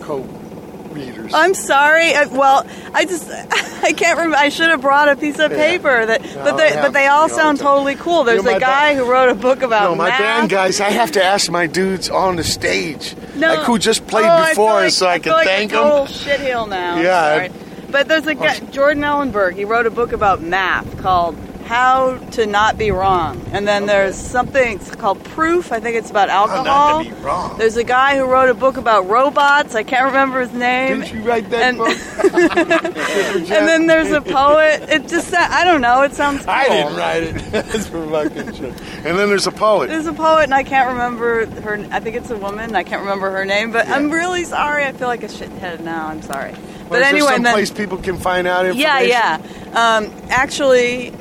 co-readers. 0.94 1.32
I'm 1.34 1.54
sorry. 1.54 2.14
I, 2.16 2.26
well, 2.26 2.66
I 2.94 3.06
just 3.06 3.30
I 3.84 3.92
can't 3.94 4.18
remember. 4.18 4.38
I 4.38 4.50
should 4.50 4.70
have 4.70 4.82
brought 4.82 5.10
a 5.10 5.16
piece 5.16 5.40
of 5.40 5.52
Yeah. 5.52 5.58
paper 5.58 6.06
that, 6.06 6.22
No, 6.24 6.44
but 6.44 6.58
they 6.58 6.72
but 6.76 6.94
they 6.94 7.08
all 7.08 7.22
happens 7.28 7.32
to 7.38 7.38
all 7.40 7.44
sound 7.46 7.60
totally 7.60 7.96
cool. 7.96 8.24
There's 8.24 8.46
a 8.46 8.60
guy 8.60 8.96
who 8.96 9.10
wrote 9.10 9.30
a 9.30 9.36
book 9.36 9.62
about 9.62 9.90
no, 9.90 9.96
my 9.96 10.10
math. 10.10 10.20
band 10.20 10.50
guys, 10.50 10.80
I 10.80 10.90
have 10.90 11.12
to 11.14 11.24
ask 11.24 11.50
my 11.52 11.68
dudes 11.68 12.10
on 12.10 12.36
the 12.38 12.44
stage, 12.44 13.16
No. 13.36 13.56
like 13.56 13.66
who 13.66 13.78
just 13.80 14.08
played 14.08 14.26
Oh, 14.26 14.50
before 14.50 14.72
I 14.80 14.82
feel 14.84 14.92
so 14.92 15.08
I 15.08 15.14
feel 15.20 15.24
can 15.24 15.32
like 15.34 15.48
thank 15.48 15.72
a 15.72 15.76
them. 15.76 15.84
total 15.84 16.06
shitheel 16.06 16.70
now. 16.70 17.00
Yeah. 17.00 17.48
But 17.90 18.08
there's 18.08 18.26
a 18.26 18.34
guy, 18.34 18.60
Jordan 18.72 19.04
Ellenberg. 19.04 19.56
He 19.56 19.66
wrote 19.66 19.86
a 19.86 19.92
book 19.92 20.14
about 20.14 20.42
math 20.42 20.98
called 21.02 21.36
how 21.74 22.18
to 22.30 22.46
not 22.46 22.78
be 22.78 22.92
wrong. 22.92 23.44
And 23.52 23.68
then 23.68 23.88
there's 23.88 24.16
something 24.16 24.78
called 24.78 25.24
proof. 25.24 25.72
I 25.72 25.80
think 25.80 25.96
it's 25.96 26.12
about 26.12 26.30
alcohol. 26.30 27.04
be 27.04 27.12
wrong. 27.14 27.58
There's 27.58 27.78
a 27.78 27.84
guy 27.84 28.16
who 28.16 28.26
wrote 28.26 28.50
a 28.50 28.54
book 28.54 28.78
about 28.78 29.10
robots. 29.10 29.74
I 29.74 29.82
can't 29.82 30.06
remember 30.06 30.42
his 30.42 30.54
name. 30.54 31.00
Didn't 31.00 31.16
you 31.16 31.28
write 31.28 31.50
that 31.50 31.64
and, 31.64 31.78
book? 31.80 31.90
and 33.50 33.68
then 33.68 33.88
there's 33.88 34.12
a 34.12 34.22
poet. 34.22 34.88
It 34.88 35.08
just 35.08 35.34
I 35.34 35.64
don't 35.64 35.82
know. 35.82 36.04
It 36.04 36.14
sounds. 36.14 36.42
Cool. 36.42 36.52
I 36.52 36.70
didn't 36.70 36.96
write 36.96 37.24
it. 37.24 37.34
That's 37.52 37.88
for 37.88 38.08
fucking 38.08 38.54
shit. 38.54 38.80
And 38.98 39.18
then 39.18 39.30
there's 39.30 39.48
a 39.48 39.52
poet. 39.52 39.88
There's 39.88 40.06
a 40.06 40.14
poet, 40.14 40.44
and 40.44 40.54
I 40.54 40.62
can't 40.62 40.90
remember 40.90 41.48
her. 41.62 41.88
I 41.90 42.00
think 42.00 42.16
it's 42.16 42.30
a 42.30 42.38
woman. 42.38 42.76
I 42.76 42.84
can't 42.84 43.02
remember 43.02 43.32
her 43.32 43.46
name, 43.46 43.72
but 43.72 43.88
I'm 43.88 44.12
really 44.12 44.44
sorry. 44.44 44.86
I 44.86 44.92
feel 44.92 45.08
like 45.08 45.24
a 45.24 45.28
shithead 45.28 45.80
now. 45.80 46.06
I'm 46.06 46.22
sorry. 46.22 46.52
Well, 46.52 46.90
but 46.90 47.02
is 47.02 47.08
anyway, 47.08 47.32
some 47.32 47.44
place 47.44 47.72
people 47.72 47.98
can 47.98 48.18
find 48.18 48.46
out 48.46 48.76
yeah, 48.76 49.00
yeah. 49.00 49.42
Um, 49.74 50.14
actually, 50.30 51.12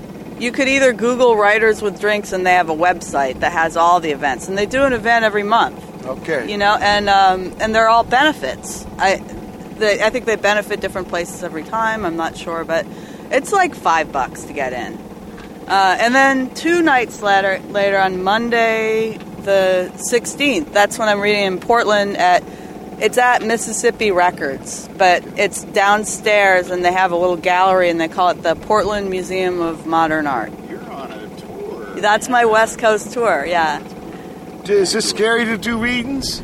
you 0.43 0.51
could 0.51 0.67
either 0.67 0.93
Google 0.93 1.37
Writers 1.37 1.81
with 1.81 2.01
Drinks, 2.01 2.33
and 2.33 2.45
they 2.45 2.55
have 2.55 2.69
a 2.69 2.75
website 2.75 3.41
that 3.41 3.53
has 3.53 3.77
all 3.77 4.01
the 4.01 4.11
events, 4.11 4.49
and 4.49 4.59
they 4.59 4.67
do 4.67 4.83
an 4.83 4.93
event 4.93 5.25
every 5.25 5.45
month. 5.45 6.05
Okay. 6.05 6.51
You 6.51 6.59
know, 6.59 6.77
and 6.81 7.09
um, 7.09 7.55
and 7.61 7.73
they're 7.73 7.89
all 7.89 8.03
benefits. 8.03 8.85
I, 8.99 9.19
they, 9.79 10.03
I 10.03 10.11
think 10.11 10.27
they 10.27 10.35
benefit 10.35 10.81
different 10.81 11.09
places 11.09 11.45
every 11.45 11.63
time. 11.63 12.05
I'm 12.05 12.17
not 12.17 12.37
sure, 12.37 12.65
but 12.65 12.87
it's 13.31 13.53
like 13.53 13.77
five 13.77 14.11
bucks 14.11 14.43
to 14.45 14.53
get 14.53 14.73
in. 14.73 14.95
Uh, 15.69 15.97
and 16.01 16.13
then 16.13 16.53
two 16.55 16.83
nights 16.83 17.23
later, 17.23 17.61
later 17.69 17.99
on 17.99 18.25
Monday 18.25 19.19
the 19.43 19.93
16th, 19.95 20.73
that's 20.73 20.99
when 20.99 21.09
I'm 21.09 21.21
reading 21.21 21.45
in 21.45 21.61
Portland 21.61 22.17
at. 22.17 22.43
It's 23.03 23.19
at 23.19 23.43
Mississippi 23.43 24.13
Records, 24.13 24.89
but 24.97 25.25
it's 25.37 25.65
downstairs, 25.65 26.71
and 26.71 26.85
they 26.85 26.93
have 26.93 27.11
a 27.11 27.17
little 27.17 27.37
gallery, 27.37 27.91
and 27.91 28.01
they 28.01 28.07
call 28.07 28.29
it 28.29 28.45
the 28.45 28.55
Portland 28.55 29.11
Museum 29.11 29.61
of 29.61 29.87
Modern 29.87 30.29
Art. 30.29 30.53
You're 30.71 30.89
on 30.89 31.11
a 31.11 31.37
tour. 31.37 31.97
That's 31.97 32.29
my 32.29 32.45
West 32.45 32.79
Coast 32.79 33.13
tour, 33.13 33.45
yeah. 33.45 33.83
Is 34.67 34.93
this 34.93 35.11
scary 35.11 35.45
to 35.47 35.59
do 35.59 35.79
readings? 35.79 36.41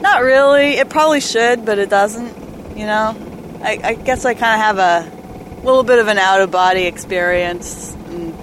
Not 0.00 0.24
really. 0.24 0.72
It 0.72 0.90
probably 0.90 1.20
should, 1.20 1.64
but 1.64 1.78
it 1.78 1.88
doesn't. 1.88 2.76
You 2.76 2.86
know, 2.86 3.16
I, 3.62 3.78
I 3.84 3.94
guess 3.94 4.24
I 4.24 4.34
kind 4.34 4.60
of 4.60 4.60
have 4.60 4.78
a 4.78 5.62
little 5.64 5.84
bit 5.84 6.00
of 6.00 6.08
an 6.08 6.18
out 6.18 6.40
of 6.40 6.50
body 6.50 6.86
experience. 6.86 7.94
And 8.08 8.34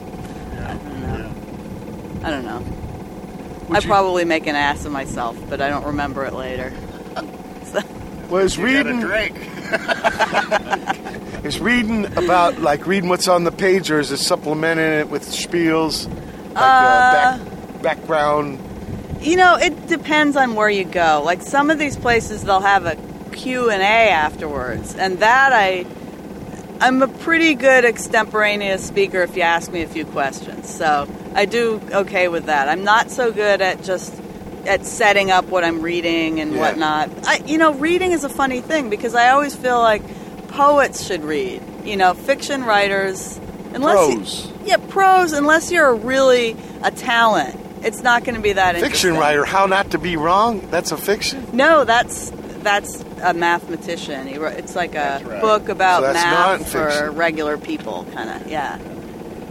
I 0.61 0.73
don't 0.77 1.01
know. 1.01 2.23
I 2.23 2.29
don't 2.29 2.45
know. 2.45 3.75
I 3.75 3.81
probably 3.81 4.23
make 4.23 4.47
an 4.47 4.55
ass 4.55 4.85
of 4.85 4.93
myself, 4.93 5.37
but 5.49 5.59
I 5.59 5.67
don't 5.67 5.87
remember 5.87 6.23
it 6.23 6.33
later. 6.33 6.71
Was 8.29 8.57
You 8.57 8.63
got 8.63 8.85
a 8.85 8.93
reading 8.93 8.99
drink. 9.01 9.35
is 11.45 11.59
reading 11.59 12.05
about 12.17 12.59
like 12.59 12.85
reading 12.85 13.09
what's 13.09 13.27
on 13.27 13.43
the 13.43 13.51
page, 13.51 13.89
or 13.91 13.99
is 13.99 14.11
it 14.11 14.17
supplementing 14.17 14.85
it 14.85 15.09
with 15.09 15.23
spiels, 15.23 16.07
like 16.53 16.57
uh, 16.57 16.59
Uh, 16.59 17.37
back, 17.37 17.81
background? 17.81 18.59
You 19.21 19.35
know, 19.35 19.55
it 19.55 19.87
depends 19.87 20.35
on 20.37 20.55
where 20.55 20.69
you 20.69 20.85
go. 20.85 21.21
Like 21.25 21.41
some 21.41 21.69
of 21.69 21.79
these 21.79 21.97
places, 21.97 22.43
they'll 22.43 22.61
have 22.61 22.85
a 22.85 22.95
Q 23.31 23.69
and 23.69 23.81
A 23.81 24.11
afterwards, 24.11 24.95
and 24.95 25.19
that 25.19 25.51
I, 25.53 25.85
I'm 26.79 27.01
a 27.01 27.07
pretty 27.07 27.55
good 27.55 27.83
extemporaneous 27.85 28.85
speaker 28.85 29.21
if 29.21 29.35
you 29.35 29.41
ask 29.41 29.71
me 29.71 29.81
a 29.81 29.87
few 29.87 30.05
questions. 30.05 30.69
So 30.73 31.07
I 31.33 31.45
do 31.45 31.81
okay 31.91 32.27
with 32.27 32.45
that. 32.45 32.69
I'm 32.69 32.83
not 32.83 33.11
so 33.11 33.31
good 33.31 33.61
at 33.61 33.83
just 33.83 34.13
at 34.69 34.85
setting 34.85 35.31
up 35.31 35.45
what 35.45 35.63
I'm 35.63 35.81
reading 35.81 36.39
and 36.39 36.53
Yeah. 36.53 36.59
whatnot. 36.59 37.09
I, 37.27 37.41
you 37.45 37.57
know, 37.57 37.73
reading 37.73 38.11
is 38.11 38.23
a 38.23 38.29
funny 38.29 38.61
thing 38.61 38.89
because 38.89 39.15
I 39.15 39.29
always 39.31 39.55
feel 39.55 39.79
like 39.79 40.03
poets 40.49 41.05
should 41.05 41.23
read. 41.23 41.61
You 41.83 41.97
know, 41.97 42.13
fiction 42.13 42.63
writers, 42.63 43.39
unless 43.73 44.09
you- 44.09 44.15
Prose. 44.17 44.47
yeah, 44.65 44.77
prose. 44.77 45.33
Unless 45.33 45.71
you're 45.71 45.95
really 45.95 46.55
a 46.83 46.91
talent, 46.91 47.59
it's 47.81 48.03
not 48.03 48.23
going 48.23 48.35
to 48.35 48.41
be 48.41 48.53
that 48.53 48.75
Fiction 48.79 49.15
writer, 49.17 49.43
How 49.43 49.65
Not 49.65 49.91
to 49.91 49.97
Be 49.97 50.15
Wrong. 50.17 50.67
That's 50.69 50.91
a 50.91 50.97
fiction. 50.97 51.47
No, 51.53 51.83
that's 51.83 52.31
that's 52.61 53.03
a 53.23 53.33
mathematician. 53.33 54.27
He 54.27 54.37
wrote, 54.37 54.57
it's 54.57 54.75
like 54.75 54.93
a 54.93 55.21
right. 55.25 55.41
book 55.41 55.69
about 55.69 56.03
So 56.03 56.11
math 56.13 56.69
for 56.69 57.09
regular 57.11 57.57
people, 57.57 58.05
kind 58.13 58.29
of. 58.29 58.47
Yeah. 58.51 58.77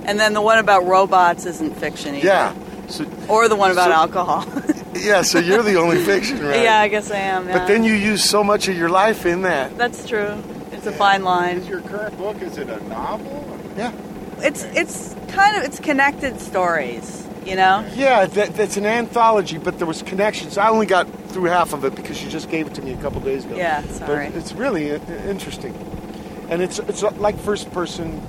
And 0.04 0.20
then 0.20 0.34
the 0.34 0.42
one 0.42 0.58
about 0.58 0.86
robots 0.86 1.46
isn't 1.46 1.74
fiction 1.80 2.14
either. 2.16 2.26
Yeah. 2.26 2.52
So, 2.88 3.06
Or 3.28 3.48
the 3.48 3.56
one 3.56 3.70
about 3.72 3.88
So- 3.88 3.92
alcohol. 3.94 4.44
yeah. 4.94 5.22
So 5.22 5.38
you're 5.38 5.62
the 5.62 5.76
only 5.76 6.02
fiction 6.04 6.38
writer. 6.44 6.62
yeah, 6.62 6.80
I 6.80 6.88
guess 6.88 7.10
I 7.10 7.18
am. 7.18 7.46
Yeah. 7.48 7.58
But 7.58 7.66
then 7.68 7.84
you 7.84 7.94
use 7.94 8.22
so 8.24 8.42
much 8.44 8.68
of 8.68 8.76
your 8.76 8.88
life 8.88 9.26
in 9.26 9.42
that. 9.42 9.76
That's 9.76 10.06
true. 10.06 10.42
It's 10.72 10.86
a 10.86 10.92
fine 10.92 11.24
line. 11.24 11.58
Is 11.58 11.68
your 11.68 11.80
current 11.80 12.16
book, 12.16 12.40
is 12.42 12.56
it 12.58 12.68
a 12.68 12.80
novel? 12.88 13.58
Yeah. 13.76 13.92
It's 14.40 14.62
it's 14.64 15.14
kind 15.28 15.56
of 15.56 15.64
it's 15.64 15.80
connected 15.80 16.40
stories. 16.40 17.26
You 17.44 17.56
know. 17.56 17.88
Yeah, 17.94 18.26
that, 18.26 18.54
that's 18.56 18.76
an 18.76 18.84
anthology, 18.84 19.56
but 19.56 19.78
there 19.78 19.86
was 19.86 20.02
connections. 20.02 20.58
I 20.58 20.68
only 20.68 20.84
got 20.84 21.06
through 21.30 21.44
half 21.44 21.72
of 21.72 21.82
it 21.86 21.94
because 21.94 22.22
you 22.22 22.28
just 22.28 22.50
gave 22.50 22.66
it 22.66 22.74
to 22.74 22.82
me 22.82 22.92
a 22.92 22.96
couple 22.98 23.20
days 23.22 23.46
ago. 23.46 23.56
Yeah, 23.56 23.80
But 23.80 23.90
sorry. 23.94 24.26
it's 24.26 24.52
really 24.52 24.90
interesting, 24.90 25.74
and 26.50 26.60
it's 26.60 26.78
it's 26.78 27.02
like 27.02 27.38
first 27.38 27.70
person. 27.72 28.20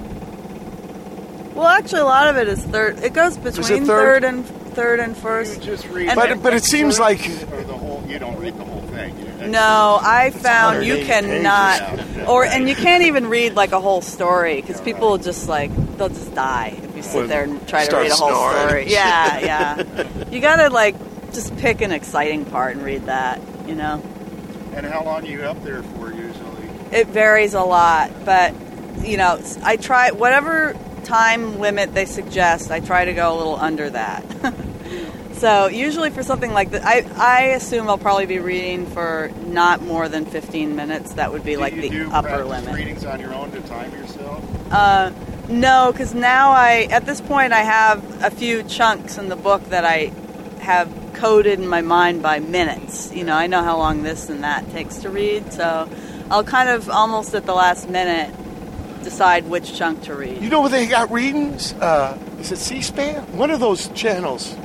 Well, 1.54 1.68
actually, 1.68 2.00
a 2.02 2.06
lot 2.06 2.30
of 2.30 2.38
it 2.38 2.48
is 2.48 2.64
third. 2.64 3.00
It 3.00 3.12
goes 3.14 3.36
between 3.38 3.86
third? 3.86 3.88
third 3.88 4.24
and 4.24 4.46
third 4.70 5.00
and 5.00 5.16
first. 5.18 5.62
Just 5.62 5.88
read 5.90 6.08
And- 6.10 6.16
But 6.16 6.42
but 6.42 6.54
it 6.54 6.64
seems 6.64 6.98
first 6.98 7.22
like 7.22 7.48
the 7.68 7.74
whole. 7.74 8.04
You 8.08 8.20
don't 8.20 8.38
read 8.40 8.58
the 8.58 8.64
whole 8.64 8.82
thing. 8.84 9.18
You- 9.42 9.48
No, 9.48 10.00
I 10.02 10.32
found 10.32 10.86
you 10.86 11.06
cannot, 11.06 11.80
pages. 11.98 12.28
or 12.28 12.46
and 12.46 12.68
you 12.70 12.76
can't 12.76 13.04
even 13.04 13.28
read 13.30 13.56
like 13.56 13.72
a 13.72 13.80
whole 13.80 14.02
story 14.02 14.56
because 14.62 14.82
people 14.82 15.10
will 15.12 15.18
just 15.18 15.48
like 15.50 15.72
they'll 15.98 16.10
just 16.10 16.34
die 16.36 16.74
if 16.84 16.96
you 16.96 17.02
sit 17.04 17.16
Well, 17.16 17.28
there 17.28 17.44
and 17.44 17.66
try 17.68 17.86
to 17.86 17.96
read 17.98 18.12
a 18.12 18.16
whole 18.16 18.30
snoring. 18.30 18.68
story. 18.68 18.86
Yeah, 18.92 19.40
yeah. 19.40 20.04
You 20.32 20.40
gotta 20.42 20.70
like 20.70 20.96
just 21.34 21.56
pick 21.58 21.82
an 21.82 21.92
exciting 21.92 22.46
part 22.46 22.76
and 22.76 22.84
read 22.86 23.06
that. 23.06 23.40
You 23.68 23.76
know, 23.76 24.02
And 24.74 24.86
how 24.86 25.04
long 25.04 25.24
are 25.24 25.30
you 25.30 25.42
up 25.44 25.64
there 25.64 25.84
for 25.84 26.10
usually? 26.12 26.70
it 26.92 27.08
varies 27.08 27.54
a 27.54 27.62
lot, 27.62 28.12
but 28.26 28.54
you 29.04 29.16
know, 29.18 29.40
I 29.64 29.78
try 29.78 30.12
whatever 30.12 30.74
time 31.00 31.60
limit 31.60 31.94
they 31.94 32.06
suggest. 32.06 32.72
I 32.72 32.80
try 32.80 33.06
to 33.06 33.14
go 33.14 33.34
a 33.34 33.38
little 33.38 33.56
under 33.56 33.90
that. 33.90 34.24
So 35.34 35.68
usually 35.68 36.10
for 36.10 36.22
something 36.22 36.52
like 36.52 36.72
that, 36.72 36.84
I, 36.84 37.06
I 37.16 37.42
assume 37.52 37.88
I'll 37.88 37.98
probably 37.98 38.26
be 38.26 38.40
reading 38.40 38.86
for 38.88 39.32
not 39.46 39.82
more 39.82 40.10
than 40.10 40.26
15 40.26 40.76
minutes. 40.76 41.14
That 41.14 41.32
would 41.32 41.46
be 41.46 41.54
Do 41.54 41.62
like 41.62 41.76
you 41.76 41.82
the 41.84 41.90
do 41.90 42.12
upper 42.12 42.44
limit. 42.44 42.76
readings 42.76 43.06
on 43.06 43.22
your 43.22 43.34
own 43.34 43.50
to 43.52 43.62
time 43.62 43.90
yourself? 43.94 44.44
Uh, 44.70 45.12
no, 45.48 45.94
because 45.94 46.14
now 46.14 46.52
I, 46.52 46.90
at 46.92 47.06
this 47.06 47.22
point, 47.22 47.54
I 47.54 47.62
have 47.62 48.22
a 48.22 48.30
few 48.32 48.64
chunks 48.64 49.18
in 49.18 49.30
the 49.30 49.38
book 49.38 49.64
that 49.70 49.86
I 49.86 50.12
have 50.60 50.92
coded 51.14 51.58
in 51.58 51.70
my 51.70 51.84
mind 51.84 52.22
by 52.22 52.40
minutes. 52.40 53.14
You 53.14 53.24
know, 53.24 53.34
I 53.36 53.48
know 53.48 53.64
how 53.64 53.78
long 53.78 54.04
this 54.04 54.30
and 54.30 54.44
that 54.44 54.70
takes 54.72 54.98
to 54.98 55.10
read, 55.10 55.54
so 55.54 55.90
I'll 56.30 56.44
kind 56.44 56.68
of 56.68 56.90
almost 56.90 57.34
at 57.34 57.46
the 57.46 57.54
last 57.56 57.88
minute 57.90 58.36
decide 59.04 59.48
which 59.48 59.76
chunk 59.76 60.04
to 60.04 60.16
read. 60.16 60.42
You 60.42 60.50
know 60.50 60.62
where 60.62 60.70
they 60.70 60.88
got 60.88 61.12
readings? 61.12 61.74
Uh, 61.74 62.18
is 62.40 62.52
it 62.52 62.58
C-SPAN? 62.58 63.38
One 63.38 63.52
of 63.52 63.60
those 63.60 63.88
channels. 63.90 64.56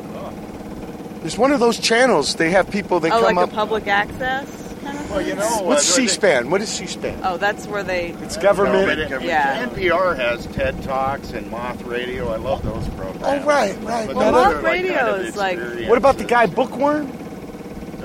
There's 1.21 1.39
one 1.39 1.53
of 1.53 1.61
those 1.61 1.79
channels. 1.79 2.35
They 2.35 2.51
have 2.51 2.71
people. 2.71 3.01
They 3.01 3.11
oh, 3.11 3.23
come 3.23 3.37
like 3.37 3.45
up. 3.45 3.53
a 3.53 3.55
public 3.55 3.87
access 3.87 4.65
kind 4.85 4.99
of 4.99 5.11
Well, 5.11 5.23
you 5.23 5.35
know, 5.35 5.63
What's 5.63 5.91
uh, 5.91 5.95
C-SPAN? 5.97 6.51
What 6.51 6.61
is 6.61 6.69
C-SPAN? 6.69 7.21
Oh, 7.25 7.37
that's 7.37 7.67
where 7.67 7.83
they. 7.83 8.09
It's 8.21 8.37
government. 8.37 8.87
No, 8.87 8.87
but 8.87 8.99
it- 8.99 9.23
Yeah. 9.23 9.67
NPR 9.67 10.17
has 10.17 10.47
TED 10.49 10.83
Talks 10.83 11.33
and 11.33 11.51
Moth 11.51 11.83
Radio. 11.83 12.29
I 12.29 12.37
love 12.37 12.63
those 12.63 12.87
programs. 12.91 13.23
Oh, 13.23 13.47
right, 13.47 13.75
right. 13.83 14.07
But 14.07 14.17
Well, 14.17 14.33
those 14.33 14.45
Moth 14.45 14.53
are, 14.53 14.63
like, 14.63 14.73
Radio 14.73 14.95
kind 14.95 15.09
of 15.09 15.21
is 15.21 15.37
like- 15.37 15.89
What 15.89 15.99
about 15.99 16.19
the 16.19 16.25
guy 16.25 16.47
Bookworm? 16.47 17.11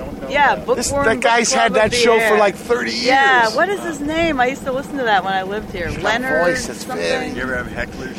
Don't 0.00 0.22
know 0.22 0.28
Yeah, 0.28 0.54
that. 0.54 0.66
bookworm. 0.66 0.76
This- 0.76 0.90
that 0.90 1.20
guy's 1.20 1.52
had 1.52 1.74
that 1.74 1.92
show 1.94 2.16
Air. 2.16 2.30
for 2.30 2.36
like 2.38 2.56
30 2.56 2.90
years. 2.90 3.04
Yeah, 3.04 3.54
what 3.54 3.68
is 3.68 3.80
his 3.80 4.00
name? 4.00 4.40
I 4.40 4.46
used 4.46 4.64
to 4.64 4.72
listen 4.72 4.96
to 4.96 5.04
that 5.04 5.24
when 5.24 5.34
I 5.34 5.42
lived 5.42 5.72
here. 5.72 5.90
That 5.90 6.02
Leonard 6.02 6.44
voice 6.46 6.68
is 6.68 6.78
something. 6.78 6.96
very- 6.98 7.28
You 7.30 7.42
ever 7.42 7.56
have 7.62 7.66
hecklers? 7.66 8.16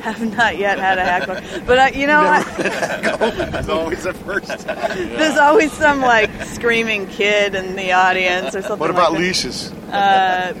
Have 0.00 0.34
not 0.34 0.56
yet 0.56 0.78
had 0.78 0.96
a 0.96 1.04
heckler, 1.04 1.42
but 1.66 1.78
uh, 1.78 1.90
you 1.94 2.06
know, 2.06 2.20
I, 2.20 2.42
That's 2.42 3.68
always 3.68 4.02
the 4.04 4.14
first 4.14 4.46
time. 4.66 4.96
there's 4.96 5.36
always 5.36 5.70
some 5.72 6.00
like 6.00 6.30
screaming 6.44 7.06
kid 7.06 7.54
in 7.54 7.76
the 7.76 7.92
audience 7.92 8.54
or 8.56 8.62
something. 8.62 8.78
What 8.78 8.88
about 8.88 9.12
like 9.12 9.20
leashes? 9.20 9.70
Uh, 9.92 10.54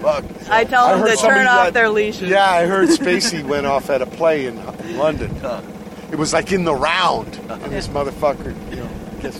I 0.50 0.64
tell 0.64 0.84
I 0.84 0.92
them 0.92 1.00
heard 1.00 1.16
to 1.16 1.22
turn 1.24 1.46
off 1.46 1.66
got- 1.68 1.72
their 1.72 1.88
leashes. 1.88 2.28
Yeah, 2.28 2.50
I 2.50 2.66
heard 2.66 2.88
Spacey 2.90 3.42
went 3.42 3.64
off 3.64 3.88
at 3.88 4.02
a 4.02 4.06
play 4.06 4.44
in, 4.44 4.58
in 4.58 4.98
London. 4.98 5.34
It 6.12 6.16
was 6.18 6.34
like 6.34 6.52
in 6.52 6.64
the 6.64 6.74
round, 6.74 7.34
and 7.48 7.72
this 7.72 7.88
motherfucker, 7.88 8.54
you 8.70 8.76
know, 8.76 8.88
gets 9.22 9.38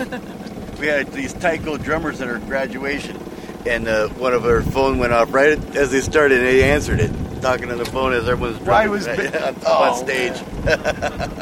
We 0.80 0.86
had 0.86 1.12
these 1.12 1.32
taiko 1.34 1.76
drummers 1.76 2.20
at 2.22 2.28
our 2.28 2.38
graduation, 2.38 3.18
and 3.66 3.86
uh, 3.86 4.08
one 4.10 4.32
of 4.32 4.46
our 4.46 4.62
phone 4.62 4.98
went 4.98 5.12
off 5.12 5.32
right 5.34 5.58
as 5.76 5.90
they 5.90 6.00
started, 6.00 6.38
and 6.38 6.46
they 6.46 6.62
answered 6.70 7.00
it, 7.00 7.10
talking 7.42 7.70
on 7.70 7.76
the 7.78 7.84
phone 7.84 8.14
as 8.14 8.26
everyone 8.26 8.52
was 8.52 8.58
was 8.60 8.68
right 8.68 9.16
ba- 9.32 9.48
on, 9.48 9.56
Oh, 9.66 9.92
on 9.92 9.96
stage. 9.96 10.38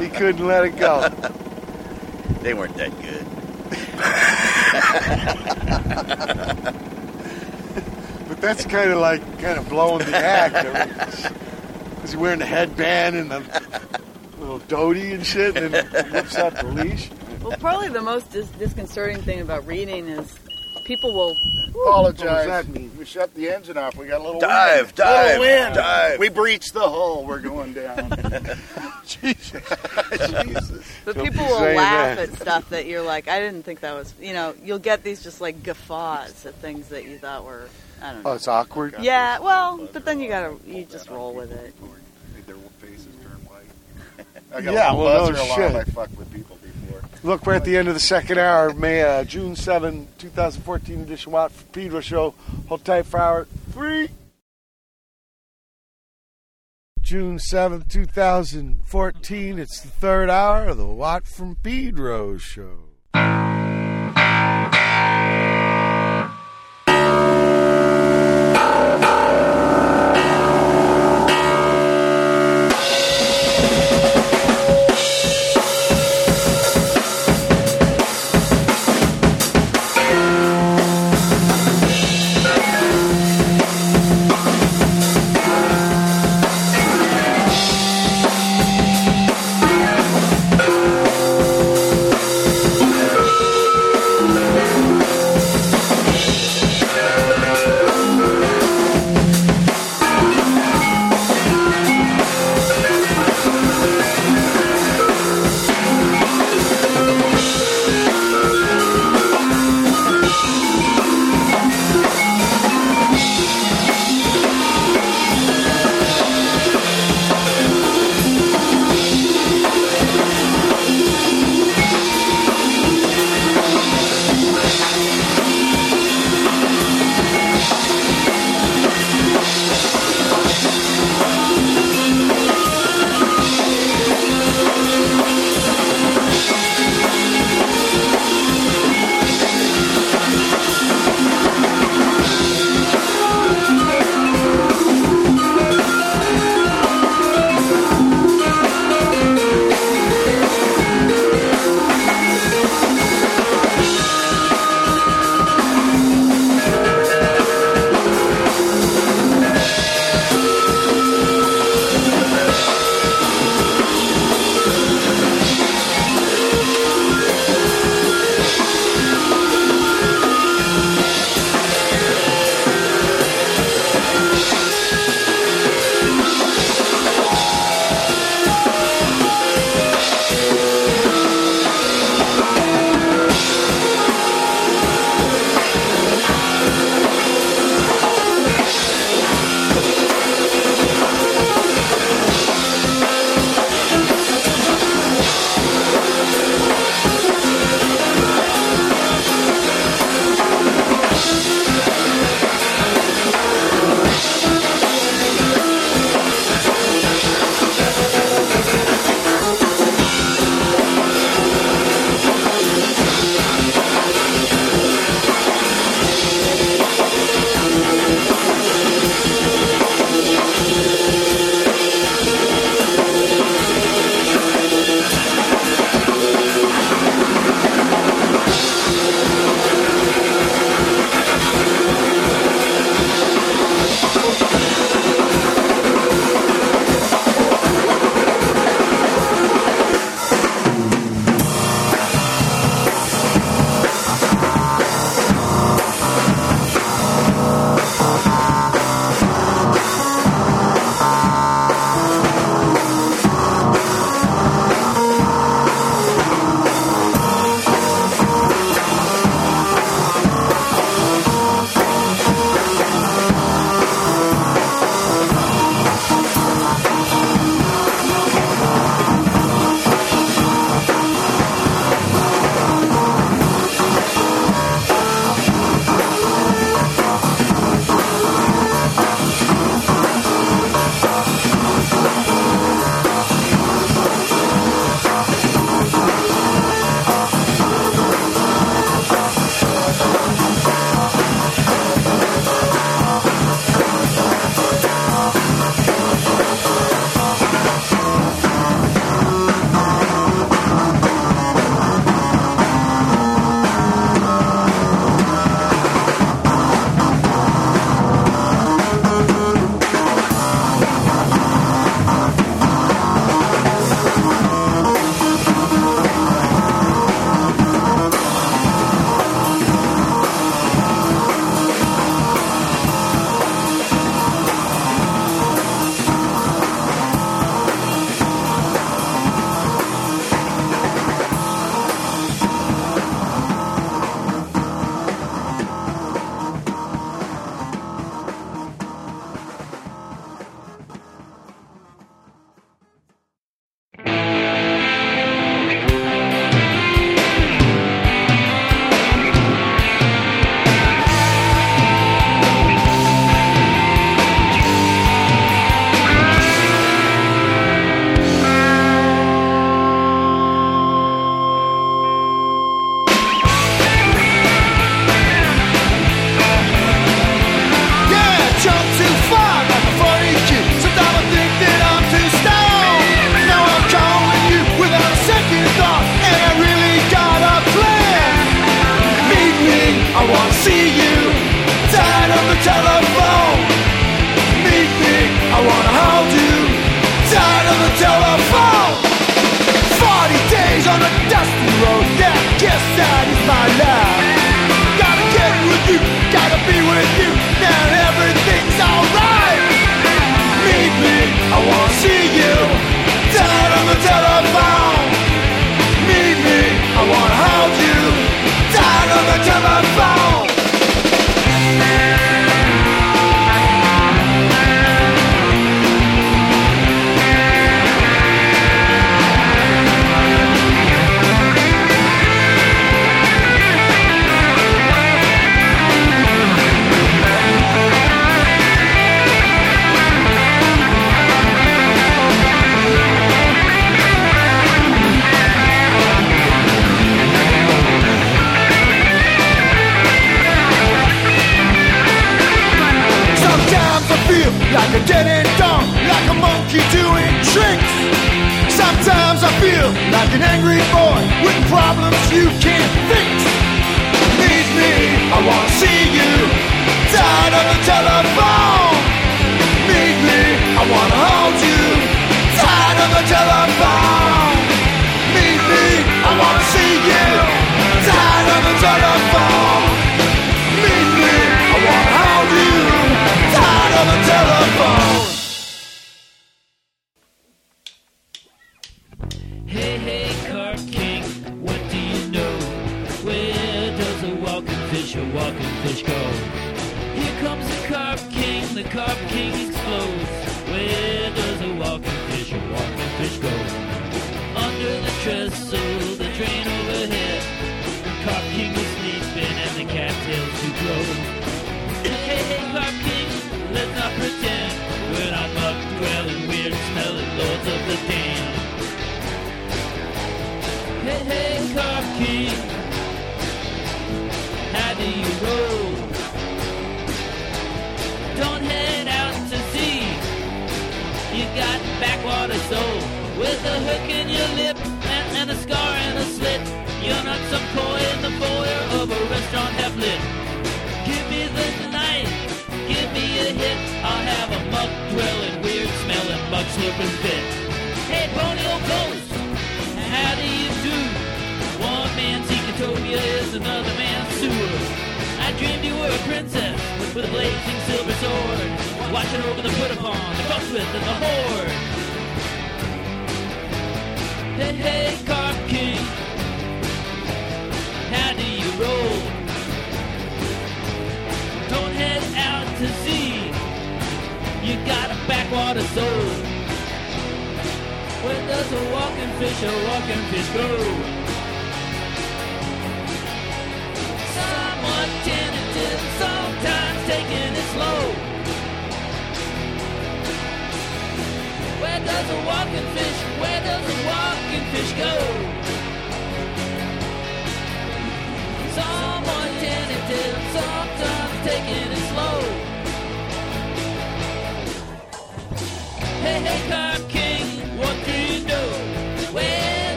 he 0.00 0.08
couldn't 0.10 0.46
let 0.46 0.64
it 0.64 0.76
go. 0.76 1.08
They 2.42 2.54
weren't 2.54 2.76
that 2.76 2.90
good. 3.00 3.24
But 8.28 8.40
that's 8.40 8.64
kind 8.66 8.90
of 8.90 8.98
like 8.98 9.20
kind 9.38 9.58
of 9.58 9.68
blowing 9.68 9.98
the 10.04 10.16
act. 10.16 10.56
I 10.56 10.86
mean, 10.86 10.94
'cause 10.94 11.26
He's 12.00 12.16
wearing 12.16 12.40
the 12.40 12.46
headband 12.46 13.14
and 13.16 13.30
the 13.30 13.42
little 14.40 14.58
doty 14.60 15.12
and 15.12 15.24
shit, 15.24 15.56
and 15.56 15.72
then 15.72 15.86
whips 16.12 16.36
out 16.36 16.56
the 16.56 16.66
leash. 16.66 17.10
Well, 17.42 17.56
probably 17.58 17.88
the 17.88 18.00
most 18.02 18.30
dis- 18.32 18.48
disconcerting 18.50 19.20
thing 19.22 19.40
about 19.40 19.66
reading 19.66 20.08
is 20.08 20.38
people 20.86 21.12
will. 21.12 21.36
Apologize. 21.70 22.24
What 22.24 22.34
does 22.36 22.66
that 22.66 22.68
mean? 22.68 22.90
We 22.98 23.04
shut 23.04 23.34
the 23.34 23.48
engine 23.48 23.76
off. 23.76 23.96
We 23.96 24.06
got 24.06 24.20
a 24.20 24.24
little 24.24 24.40
Dive, 24.40 24.86
wind. 24.86 24.94
dive, 24.94 25.40
little 25.40 25.40
wind. 25.40 25.74
dive. 25.74 26.18
We 26.20 26.28
breached 26.28 26.74
the 26.74 26.80
hull. 26.80 27.24
We're 27.24 27.40
going 27.40 27.72
down. 27.72 28.10
Jesus. 29.06 29.50
Jesus. 30.44 30.86
But 31.04 31.16
Don't 31.16 31.24
people 31.24 31.44
will 31.46 31.60
laugh 31.74 32.16
that. 32.18 32.28
at 32.30 32.34
stuff 32.40 32.68
that 32.70 32.86
you're 32.86 33.02
like, 33.02 33.26
I 33.26 33.40
didn't 33.40 33.64
think 33.64 33.80
that 33.80 33.94
was. 33.94 34.12
You 34.20 34.32
know, 34.34 34.54
you'll 34.62 34.78
get 34.78 35.02
these 35.02 35.22
just 35.22 35.40
like 35.40 35.62
guffaws 35.62 36.46
at 36.46 36.54
things 36.56 36.88
that 36.88 37.04
you 37.04 37.18
thought 37.18 37.44
were. 37.44 37.68
I 38.02 38.12
don't 38.12 38.20
oh, 38.20 38.22
know. 38.22 38.30
Oh, 38.30 38.34
it's 38.34 38.48
awkward. 38.48 38.94
Yeah, 39.00 39.38
well, 39.40 39.88
but 39.92 40.04
then 40.04 40.20
you 40.20 40.28
gotta 40.28 40.56
you 40.66 40.84
just 40.84 41.08
roll 41.08 41.34
with 41.34 41.50
it. 41.52 41.74
Their 42.46 42.56
faces 42.80 43.06
turn 43.22 43.30
white. 43.46 44.26
I 44.54 44.60
got 44.60 44.74
Yeah, 44.74 44.92
a 44.92 44.94
little 44.94 45.04
well, 45.04 45.24
no 45.26 45.32
buzzer 45.32 45.42
alarm. 45.44 45.72
shit. 45.72 45.80
I 45.80 45.84
fuck 45.90 46.18
with 46.18 46.32
people 46.32 46.51
before. 46.51 46.51
Look, 47.24 47.46
we're 47.46 47.54
at 47.54 47.64
the 47.64 47.76
end 47.76 47.86
of 47.86 47.94
the 47.94 48.00
second 48.00 48.38
hour, 48.38 48.74
May 48.74 49.02
uh, 49.02 49.22
June 49.22 49.54
7, 49.54 50.08
2014 50.18 51.02
edition 51.02 51.30
Watt 51.30 51.52
from 51.52 51.68
Pedro 51.68 52.00
show. 52.00 52.34
Hold 52.68 52.84
tight 52.84 53.06
for 53.06 53.20
hour 53.20 53.46
three. 53.70 54.08
June 57.00 57.38
7th, 57.38 57.88
2014. 57.88 59.58
It's 59.58 59.80
the 59.80 59.88
third 59.88 60.30
hour 60.30 60.66
of 60.66 60.78
the 60.78 60.86
Watt 60.86 61.28
from 61.28 61.56
Pedro 61.62 62.38
show. 62.38 62.78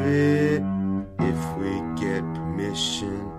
It 0.00 0.62
if 1.18 1.56
we 1.58 1.80
get 2.00 2.22
permission. 2.34 3.30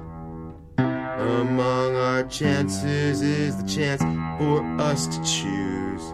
Among 0.77 1.95
our 1.95 2.23
chances 2.23 3.21
is 3.21 3.61
the 3.61 3.67
chance 3.67 4.01
for 4.39 4.63
us 4.81 5.07
to 5.07 5.23
choose. 5.23 6.13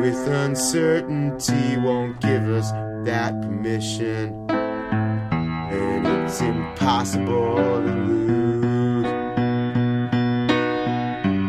With 0.00 0.26
uncertainty 0.26 1.76
won't 1.76 2.20
give 2.20 2.48
us 2.48 2.72
that 3.04 3.40
permission. 3.42 4.50
And 4.50 6.06
it's 6.06 6.40
impossible 6.40 7.56
to 7.56 7.94
lose. 7.94 9.06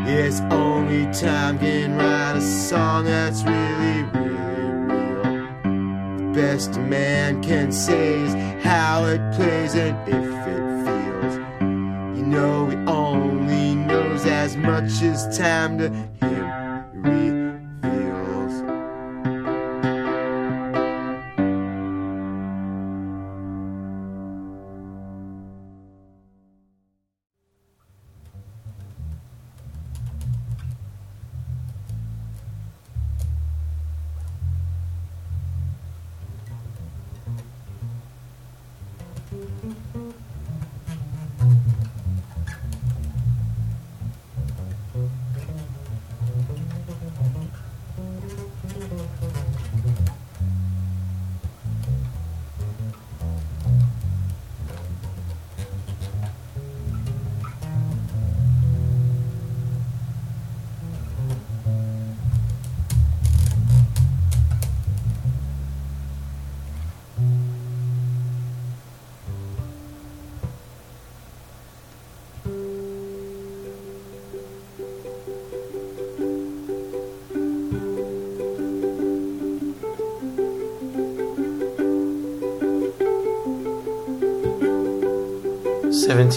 Yes, 0.07 0.41
only 0.51 1.05
time 1.14 1.57
can 1.57 1.95
write 1.97 2.35
a 2.38 2.41
song 2.41 3.05
that's 3.05 3.43
really, 3.43 4.03
really 4.03 4.62
best 6.34 6.80
man 6.80 7.43
can 7.43 7.72
say 7.72 8.19
is 8.22 8.34
how 8.64 9.05
it 9.05 9.22
plays 9.35 9.76
and 9.76 9.95
if 10.07 10.15
it 10.15 10.64
feels. 10.85 12.18
You 12.18 12.26
know, 12.26 12.69
he 12.69 12.76
only 12.88 13.76
knows 13.76 14.26
as 14.26 14.57
much 14.57 15.03
as 15.03 15.38
time 15.38 15.77
to 15.77 15.89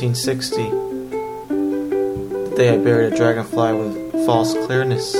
1960, 0.02 0.62
the 2.50 2.54
day 2.54 2.74
I 2.74 2.76
buried 2.76 3.14
a 3.14 3.16
dragonfly 3.16 3.72
with 3.72 4.26
false 4.26 4.52
clearness. 4.52 5.14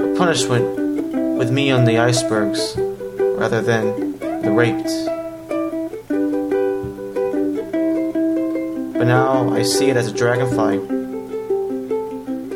A 0.00 0.14
punishment 0.18 1.38
with 1.38 1.52
me 1.52 1.70
on 1.70 1.84
the 1.84 1.98
icebergs 1.98 2.74
rather 2.76 3.62
than 3.62 4.18
the 4.18 4.50
raped. 4.50 4.90
But 8.94 9.04
now 9.04 9.54
I 9.54 9.62
see 9.62 9.90
it 9.90 9.96
as 9.96 10.08
a 10.08 10.12
dragonfly, 10.12 10.78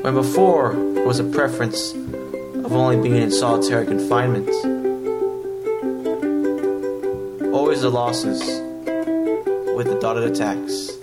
when 0.03 0.15
before 0.15 0.73
it 0.73 1.07
was 1.07 1.21
a 1.21 1.25
preference 1.25 1.93
of 1.93 2.73
only 2.73 2.97
being 2.97 3.23
in 3.23 3.31
solitary 3.31 3.87
confinement. 3.87 4.49
Always 7.55 7.83
the 7.83 7.91
losses 7.91 8.68
dotted 10.01 10.31
attacks. 10.31 10.98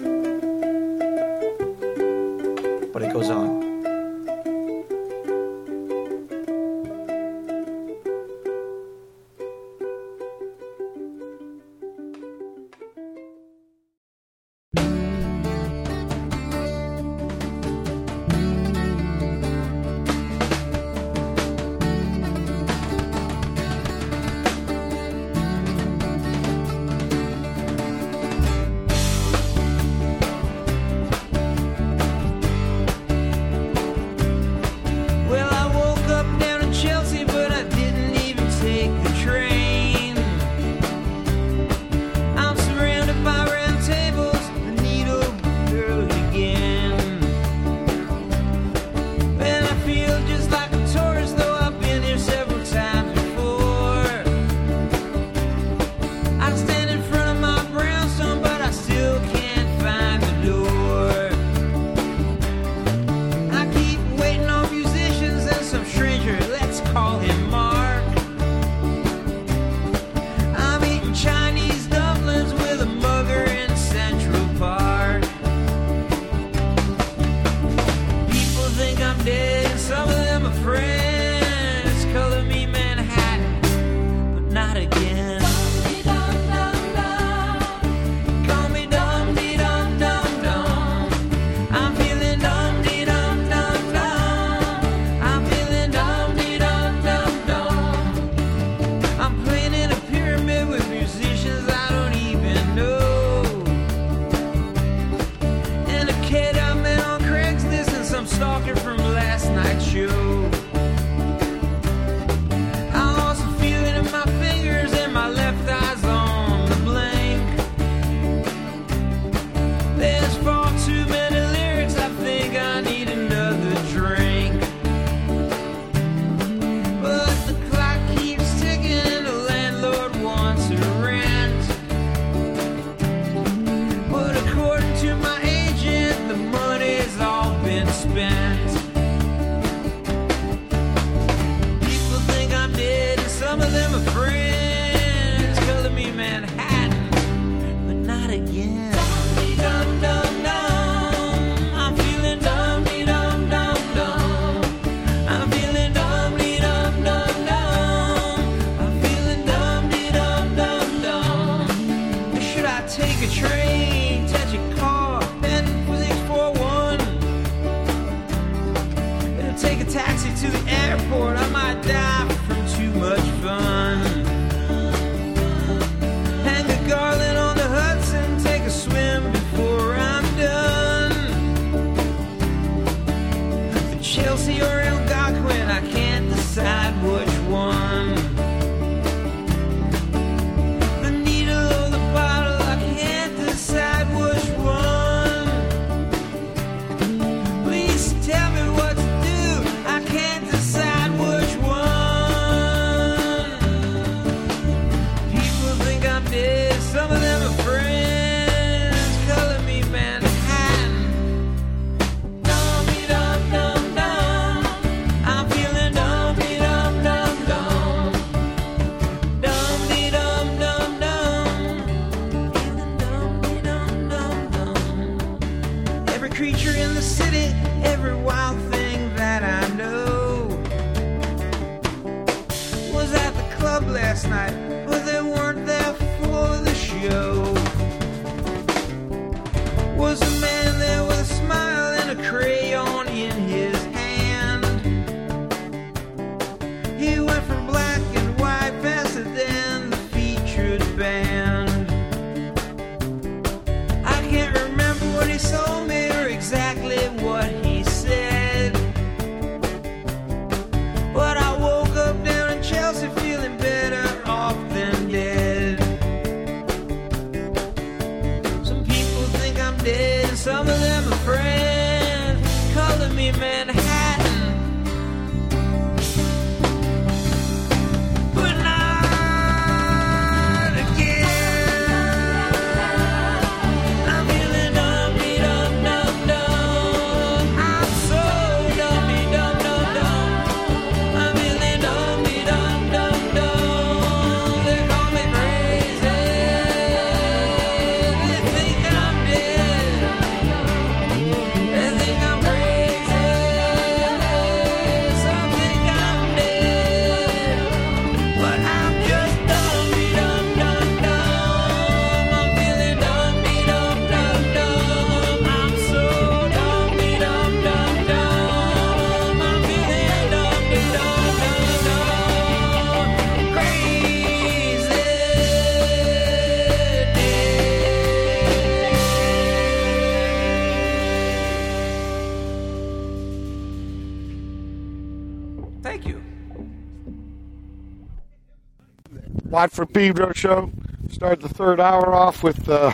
Watt 339.56 339.72
from 339.72 339.88
Pedro 339.88 340.34
show. 340.34 340.69
Start 341.11 341.40
the 341.40 341.48
third 341.48 341.80
hour 341.80 342.14
off 342.14 342.43
with 342.43 342.67
uh, 342.67 342.92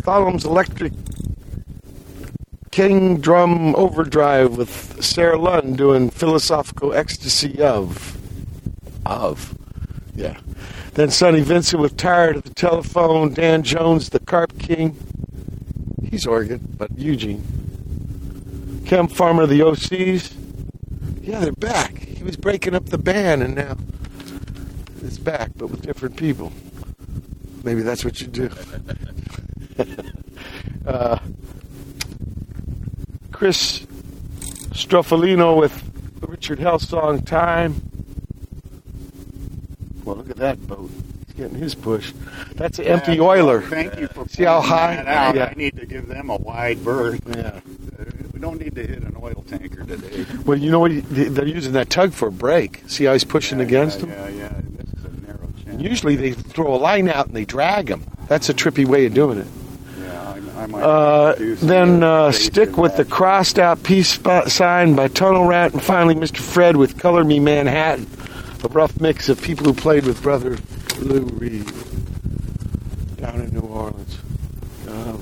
Thollem's 0.00 0.46
Electric 0.46 0.94
Keyngdrum 2.70 3.74
Overdrive 3.74 4.56
with 4.56 5.04
Sara 5.04 5.36
Lund 5.36 5.76
doing 5.76 6.08
Philosophical 6.08 6.94
Ecstasy 6.94 7.60
of. 7.60 8.16
Of. 9.04 9.54
Yeah. 10.14 10.38
Then 10.94 11.10
Sonny 11.10 11.42
Vincent 11.42 11.82
with 11.82 11.98
Tired 11.98 12.36
of 12.36 12.44
the 12.44 12.54
Telephone. 12.54 13.34
Dan 13.34 13.62
Jones, 13.62 14.08
the 14.08 14.20
Carp 14.20 14.58
King. 14.58 14.96
He's 16.10 16.26
Oregon, 16.26 16.66
but 16.78 16.98
Eugene. 16.98 17.44
Chem-Farmer, 18.86 19.44
the 19.44 19.60
OCs. 19.60 20.32
Yeah, 21.20 21.40
they're 21.40 21.52
back. 21.52 21.98
He 21.98 22.24
was 22.24 22.38
breaking 22.38 22.74
up 22.74 22.86
the 22.86 22.96
band, 22.96 23.42
and 23.42 23.54
now 23.54 23.76
it's 25.08 25.18
back, 25.18 25.50
but 25.56 25.68
with 25.68 25.77
different 25.88 26.16
people. 26.18 26.52
Maybe 27.64 27.80
that's 27.80 28.04
what 28.04 28.20
you 28.20 28.26
do. 28.26 28.50
uh, 30.86 31.18
Chris 33.32 33.86
Stroffolino 34.74 35.58
with 35.58 35.72
Richard 36.28 36.58
Hell 36.58 36.78
song 36.78 37.22
Time. 37.22 37.80
Well, 40.04 40.16
look 40.16 40.28
at 40.28 40.36
that 40.36 40.66
boat. 40.66 40.90
He's 41.26 41.36
getting 41.36 41.56
his 41.56 41.74
push. 41.74 42.12
That's 42.56 42.78
an 42.78 42.84
empty 42.84 43.14
Yeah, 43.14 43.22
oiler. 43.22 43.62
Thank 43.62 43.98
you 43.98 44.08
for 44.08 44.28
See 44.28 44.44
how 44.44 44.60
high? 44.60 44.96
that 44.96 45.08
out. 45.08 45.34
Yeah. 45.36 45.46
I 45.50 45.54
need 45.54 45.76
to 45.76 45.86
give 45.86 46.06
them 46.06 46.28
a 46.28 46.36
wide 46.36 46.84
berth. 46.84 47.22
Yeah. 47.34 47.60
We 48.34 48.40
don't 48.40 48.60
need 48.60 48.74
to 48.74 48.86
hit 48.86 49.02
an 49.04 49.16
oil 49.22 49.42
tanker 49.48 49.84
today. 49.84 50.26
Well, 50.44 50.58
you 50.58 50.70
know 50.70 50.80
what? 50.80 50.92
They're 51.08 51.46
using 51.48 51.72
that 51.72 51.88
tug 51.88 52.12
for 52.12 52.28
a 52.28 52.32
break. 52.32 52.82
See 52.88 53.04
how 53.04 53.14
he's 53.14 53.24
pushing 53.24 53.60
against? 53.62 54.00
Yeah, 54.00 54.28
yeah. 54.28 54.52
This 54.76 54.86
is 54.92 55.04
a 55.04 55.26
narrow 55.26 55.48
channel. 55.64 55.67
Usually 55.78 56.16
they 56.16 56.32
throw 56.32 56.74
a 56.74 56.76
line 56.76 57.08
out 57.08 57.26
and 57.26 57.36
they 57.36 57.44
drag 57.44 57.88
him. 57.88 58.04
That's 58.26 58.48
a 58.48 58.54
trippy 58.54 58.84
way 58.86 59.06
of 59.06 59.14
doing 59.14 59.38
it. 59.38 59.46
Yeah, 60.00 60.34
I, 60.56 60.62
I 60.62 60.66
might 60.66 60.82
Uh, 60.82 61.34
then 61.38 62.02
uh, 62.02 62.32
stick 62.32 62.76
with 62.76 62.96
the 62.96 63.04
crossed 63.04 63.58
out 63.58 63.82
peace 63.82 64.08
spot 64.10 64.50
sign 64.50 64.94
by 64.94 65.08
Tunnel 65.08 65.46
Rat, 65.46 65.72
and 65.72 65.82
finally 65.82 66.14
Mr. 66.14 66.38
Fred 66.38 66.76
with 66.76 66.98
Color 66.98 67.24
Me 67.24 67.40
Manhattan, 67.40 68.06
a 68.64 68.68
rough 68.68 69.00
mix 69.00 69.28
of 69.28 69.40
people 69.40 69.64
who 69.66 69.72
played 69.72 70.04
with 70.04 70.22
Brother 70.22 70.58
Lou 71.00 71.20
Reed 71.20 71.64
down 73.16 73.40
in 73.40 73.50
New 73.54 73.60
Orleans. 73.60 74.18
Um, 74.88 75.18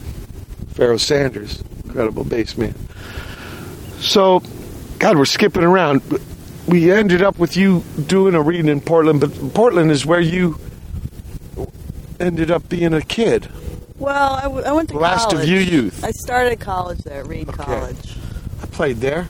Pharaoh 0.71 0.97
Sanders, 0.97 1.63
incredible 1.85 2.25
bass 2.25 2.57
man. 2.59 2.75
So, 3.99 4.43
God, 4.99 5.17
we're 5.17 5.25
skipping 5.25 5.65
around. 5.65 6.03
We 6.67 6.91
ended 6.91 7.23
up 7.23 7.39
with 7.39 7.57
you 7.57 7.85
doing 8.07 8.35
a 8.35 8.43
reading 8.43 8.69
in 8.69 8.81
Portland, 8.81 9.21
but 9.21 9.33
Portland 9.55 9.91
is 9.91 10.05
where 10.05 10.21
you 10.21 10.59
ended 12.19 12.51
up 12.51 12.69
being 12.69 12.93
a 12.93 13.03
kid. 13.03 13.49
Well, 13.99 14.35
I, 14.35 14.43
w- 14.43 14.65
I 14.65 14.73
went 14.73 14.89
to 14.91 14.99
Last 14.99 15.33
of 15.33 15.45
you 15.45 15.59
youth. 15.59 16.03
I 16.05 16.11
started 16.11 16.59
college 16.61 16.99
there, 16.99 17.21
at 17.21 17.27
Reed 17.29 17.47
College. 17.49 18.17
I 18.63 18.67
played 18.67 18.97
there. 18.97 19.29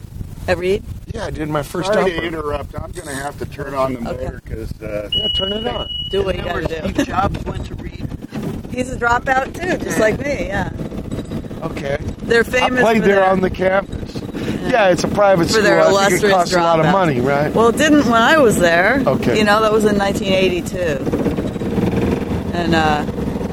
At 0.49 0.59
Reed? 0.59 0.83
Yeah, 1.13 1.27
I 1.27 1.31
did 1.31 1.49
my 1.49 1.63
first 1.63 1.93
Sorry 1.93 2.13
album. 2.13 2.21
to 2.21 2.27
interrupt. 2.27 2.75
I'm 2.75 2.91
going 2.93 3.07
to 3.09 3.15
have 3.15 3.39
to 3.39 3.47
turn 3.47 3.75
on 3.75 3.95
the 3.95 4.01
motor 4.01 4.41
because. 4.43 4.73
Uh, 4.81 5.09
yeah, 5.13 5.29
turn 5.37 5.53
it 5.53 5.67
on. 5.67 5.89
Do 6.11 6.25
what 6.25 6.37
you 6.37 6.43
gotta 6.43 6.67
do. 6.67 6.89
Steve 6.95 7.07
Jobs 7.07 7.45
went 7.45 7.67
to 7.67 7.75
Reed. 7.77 8.07
He's 8.73 8.91
a 8.93 8.97
dropout 8.97 9.55
too, 9.61 9.77
just 9.85 9.99
like 10.01 10.19
me. 10.19 10.47
Yeah. 10.47 10.71
Okay. 11.63 11.97
They're 12.23 12.45
famous 12.45 12.81
I 12.81 12.83
played 12.83 13.03
for 13.03 13.07
there 13.09 13.17
their- 13.17 13.31
on 13.31 13.41
the 13.41 13.51
campus. 13.51 14.21
Yeah, 14.71 14.91
it's 14.91 15.05
a 15.05 15.09
private 15.09 15.47
for 15.47 15.53
school. 15.53 15.63
their 15.65 15.81
I 15.81 15.85
think 15.85 15.89
it 15.89 15.99
illustrious 15.99 16.35
costs 16.35 16.55
a 16.55 16.61
lot 16.61 16.81
of 16.81 16.87
money, 16.93 17.21
right? 17.21 17.53
Well, 17.55 17.69
it 17.69 17.77
didn't 17.77 18.05
when 18.05 18.21
I 18.21 18.39
was 18.39 18.59
there. 18.59 19.03
Okay. 19.07 19.39
You 19.39 19.45
know, 19.45 19.63
that 19.63 19.73
was 19.73 19.85
in 19.85 19.97
1982. 19.99 22.57
And 22.57 22.75
uh, 22.75 23.05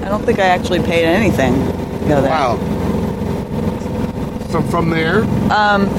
I 0.05 0.09
don't 0.09 0.23
think 0.23 0.39
I 0.39 0.45
actually 0.45 0.79
paid 0.81 1.05
anything 1.05 1.53
to 1.53 2.05
go 2.07 2.21
there. 2.21 2.29
Wow. 2.29 2.57
from 4.49 4.67
from 4.69 4.89
there. 4.89 5.23
Um, 5.51 5.89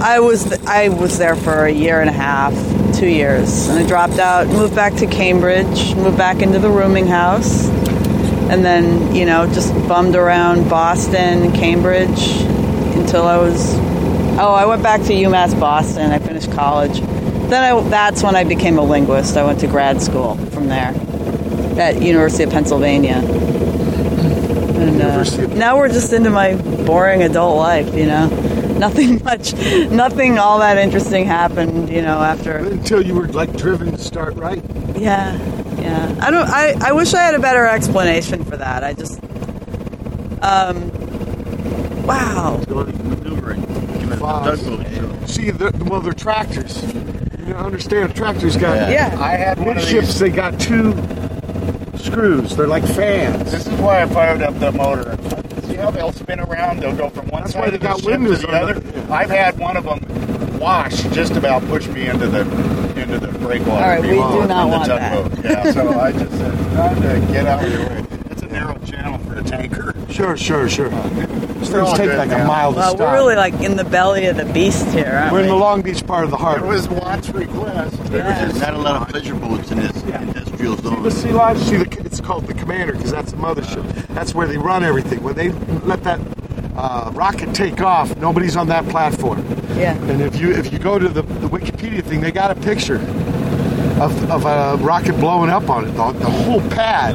I 0.00 0.20
was 0.20 0.52
I 0.64 0.88
was 0.88 1.18
there 1.18 1.36
for 1.36 1.64
a 1.64 1.70
year 1.72 2.00
and 2.00 2.10
a 2.10 2.12
half, 2.12 2.52
two 2.98 3.08
years, 3.08 3.68
and 3.68 3.78
I 3.78 3.86
dropped 3.86 4.18
out, 4.18 4.48
moved 4.48 4.74
back 4.74 4.94
to 4.96 5.06
Cambridge, 5.06 5.94
moved 5.94 6.18
back 6.18 6.42
into 6.42 6.58
the 6.58 6.68
rooming 6.70 7.06
house, 7.06 7.68
and 8.50 8.64
then 8.64 9.14
you 9.14 9.24
know 9.24 9.46
just 9.54 9.72
bummed 9.88 10.16
around 10.16 10.68
Boston, 10.68 11.52
Cambridge, 11.52 12.20
until 12.96 13.26
I 13.26 13.36
was. 13.38 13.74
Oh, 14.38 14.54
I 14.54 14.64
went 14.64 14.82
back 14.82 15.02
to 15.02 15.12
UMass 15.12 15.58
Boston. 15.60 16.10
I 16.10 16.18
finished 16.18 16.50
college. 16.52 16.98
Then 17.00 17.62
I, 17.62 17.80
that's 17.90 18.22
when 18.22 18.34
I 18.34 18.44
became 18.44 18.78
a 18.78 18.82
linguist. 18.82 19.36
I 19.36 19.44
went 19.44 19.60
to 19.60 19.66
grad 19.66 20.00
school 20.00 20.36
from 20.46 20.68
there 20.68 20.94
at 21.78 22.00
University 22.00 22.44
of 22.44 22.50
Pennsylvania. 22.50 23.16
And 24.82 25.02
uh, 25.02 25.46
now 25.54 25.76
we're 25.76 25.88
just 25.88 26.12
into 26.14 26.30
my 26.30 26.54
boring 26.84 27.22
adult 27.22 27.58
life, 27.58 27.94
you 27.94 28.06
know. 28.06 28.26
Nothing 28.78 29.22
much, 29.24 29.52
nothing 29.90 30.38
all 30.38 30.60
that 30.60 30.78
interesting 30.78 31.26
happened, 31.26 31.90
you 31.90 32.00
know. 32.00 32.18
After 32.18 32.56
until 32.56 33.04
you 33.04 33.14
were 33.14 33.28
like 33.28 33.54
driven 33.56 33.92
to 33.92 33.98
start 33.98 34.34
writing. 34.36 34.96
Yeah, 34.98 35.36
yeah. 35.78 36.16
I 36.20 36.30
don't. 36.30 36.48
I, 36.48 36.74
I 36.80 36.92
wish 36.92 37.12
I 37.12 37.20
had 37.20 37.34
a 37.34 37.38
better 37.38 37.66
explanation 37.66 38.44
for 38.44 38.56
that. 38.56 38.82
I 38.82 38.94
just. 38.94 39.22
Um. 40.42 40.90
Wow. 42.06 42.60
See, 45.26 45.50
the, 45.50 45.72
well, 45.90 46.00
they're 46.00 46.12
tractors. 46.12 46.82
You 46.92 47.54
don't 47.54 47.56
understand? 47.66 48.14
Tractors 48.14 48.56
got 48.56 48.76
Yeah. 48.76 49.12
Yeah. 49.12 49.20
I 49.20 49.30
had 49.32 49.58
one 49.58 49.76
of 49.76 50.18
They 50.18 50.30
got 50.30 50.60
two 50.60 50.92
screws. 51.98 52.54
They're 52.54 52.66
like 52.68 52.84
fans. 52.84 53.50
This 53.50 53.66
is 53.66 53.72
why 53.80 54.02
I 54.02 54.06
fired 54.06 54.42
up 54.42 54.58
the 54.60 54.70
motor. 54.72 55.16
See 55.66 55.74
how 55.74 55.90
they'll 55.90 56.12
spin 56.12 56.38
around? 56.40 56.80
They'll 56.80 56.94
go 56.96 57.08
from 57.10 57.26
one 57.28 57.42
That's 57.42 57.54
side 57.54 57.60
why 57.60 57.70
they 57.70 57.76
of 57.76 57.80
the 57.82 57.86
got 57.88 58.00
ship 58.00 58.06
windows 58.10 58.40
to 58.42 58.46
the 58.46 58.56
on 58.56 58.62
other. 58.62 58.74
them. 58.80 59.12
I've 59.12 59.30
had 59.30 59.58
one 59.58 59.76
of 59.76 59.84
them 59.84 60.58
wash 60.60 61.02
just 61.14 61.32
about 61.32 61.64
push 61.66 61.88
me 61.88 62.06
into 62.06 62.28
the 62.28 62.40
into 62.96 63.18
the 63.18 63.28
breakwater. 63.38 63.70
All 63.72 63.80
right, 63.80 64.02
we 64.02 64.10
do 64.10 64.16
not 64.46 64.68
want 64.68 64.86
that. 64.86 65.12
tugboat. 65.24 65.44
Yeah, 65.44 65.72
so 65.72 65.98
I 65.98 66.12
just 66.12 66.30
said, 66.32 66.54
time 66.74 66.96
to 67.02 67.32
get 67.32 67.46
out 67.46 67.64
of 67.64 67.72
your 67.72 67.88
way. 67.88 68.04
It's 68.30 68.42
a 68.42 68.46
narrow 68.46 68.78
channel 68.84 69.18
for 69.18 69.38
a 69.38 69.42
tanker. 69.42 69.94
Sure, 70.10 70.36
sure, 70.36 70.68
sure. 70.68 70.92
Uh, 70.94 71.41
These 71.62 71.70
We're 71.70 71.84
things 71.84 71.96
take 71.96 72.08
good 72.08 72.18
like 72.18 72.32
a 72.32 72.44
mile 72.44 72.72
to 72.72 72.78
Well, 72.78 72.96
stop. 72.96 73.00
we're 73.00 73.14
really 73.14 73.36
like 73.36 73.54
in 73.60 73.76
the 73.76 73.84
belly 73.84 74.26
of 74.26 74.36
the 74.36 74.44
beast 74.46 74.84
here, 74.88 75.12
aren't 75.14 75.32
We're 75.32 75.42
in 75.42 75.46
the 75.46 75.54
Long 75.54 75.80
Beach 75.80 76.04
part 76.04 76.24
of 76.24 76.30
the 76.30 76.36
harbor. 76.36 76.64
It 76.64 76.68
was 76.68 76.88
Watt's 76.88 77.28
request. 77.28 77.96
There's 78.06 78.58
not 78.60 78.74
a 78.74 78.78
lot 78.78 79.00
of 79.00 79.08
pleasure 79.08 79.36
boats 79.36 79.70
in 79.70 79.78
this 79.78 80.02
industrial 80.02 80.76
zone. 80.78 81.04
The 81.04 81.10
Sea 81.12 81.30
Launch, 81.30 81.58
see, 81.60 81.76
the, 81.76 82.02
it's 82.04 82.20
called 82.20 82.48
the 82.48 82.54
Commander 82.54 82.94
because 82.94 83.12
that's 83.12 83.30
the 83.30 83.36
mothership. 83.36 83.84
That's 84.08 84.34
where 84.34 84.48
they 84.48 84.58
run 84.58 84.82
everything. 84.82 85.22
When 85.22 85.36
they 85.36 85.50
let 85.84 86.02
that 86.02 86.18
uh, 86.74 87.12
rocket 87.14 87.54
take 87.54 87.80
off, 87.80 88.16
nobody's 88.16 88.56
on 88.56 88.66
that 88.66 88.88
platform. 88.88 89.46
Yeah. 89.76 89.94
And 90.08 90.20
if 90.20 90.40
you 90.40 90.50
if 90.50 90.72
you 90.72 90.80
go 90.80 90.98
to 90.98 91.08
the, 91.08 91.22
the 91.22 91.48
Wikipedia 91.48 92.02
thing, 92.02 92.20
they 92.22 92.32
got 92.32 92.50
a 92.50 92.60
picture 92.60 92.96
of, 94.02 94.30
of 94.30 94.46
a 94.46 94.82
rocket 94.82 95.12
blowing 95.20 95.48
up 95.48 95.70
on 95.70 95.84
it. 95.84 95.92
The, 95.92 96.10
the 96.10 96.28
whole 96.30 96.60
pad, 96.70 97.14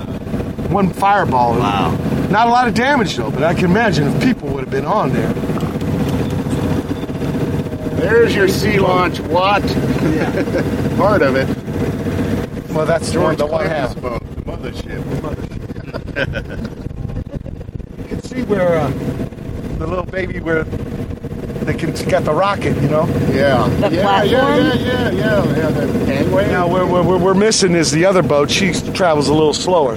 one 0.72 0.90
fireball. 0.94 1.60
Wow. 1.60 2.07
Not 2.30 2.48
a 2.48 2.50
lot 2.50 2.68
of 2.68 2.74
damage 2.74 3.16
though, 3.16 3.32
but 3.32 3.44
I 3.44 3.54
can 3.54 3.66
imagine 3.66 4.08
if 4.08 4.22
people 4.22 4.50
would 4.50 4.62
have 4.62 4.70
been 4.72 4.86
on 4.86 5.12
there. 5.14 5.32
There's 8.00 8.36
your 8.36 8.48
sea 8.48 8.80
launch 8.80 9.20
Watt. 9.22 9.62
Part 10.98 11.22
of 11.22 11.36
it. 11.36 11.48
Well, 12.72 12.86
that's 12.86 13.12
the 13.12 13.20
one- 13.22 13.36
the 13.38 13.46
one 13.46 13.66
Clemens 13.66 13.94
half. 13.94 14.02
boat, 14.02 14.22
the 14.36 14.42
mothership. 14.42 15.04
You 17.98 18.04
can 18.06 18.22
see 18.24 18.42
where 18.44 18.78
uh, 18.78 18.90
the 19.78 19.86
little 19.88 20.06
baby 20.06 20.40
where 20.40 20.64
they 20.64 21.74
can 21.74 21.92
got 22.10 22.24
the 22.24 22.34
rocket, 22.34 22.76
you 22.82 22.88
know. 22.88 23.06
Yeah. 23.32 23.68
The 23.68 23.90
yeah, 23.96 24.02
platform? 24.02 24.32
yeah, 24.32 24.74
yeah, 24.74 25.10
yeah, 25.12 25.12
yeah, 25.12 25.58
yeah. 25.58 25.70
The 25.70 26.06
gangway. 26.06 26.48
Now, 26.48 26.68
where 26.68 26.86
we're, 26.86 27.04
we're, 27.04 27.18
we're 27.18 27.34
missing 27.34 27.74
is 27.74 27.92
the 27.92 28.06
other 28.06 28.24
boat. 28.24 28.50
She 28.50 28.72
travels 28.94 29.28
a 29.28 29.34
little 29.34 29.54
slower. 29.54 29.96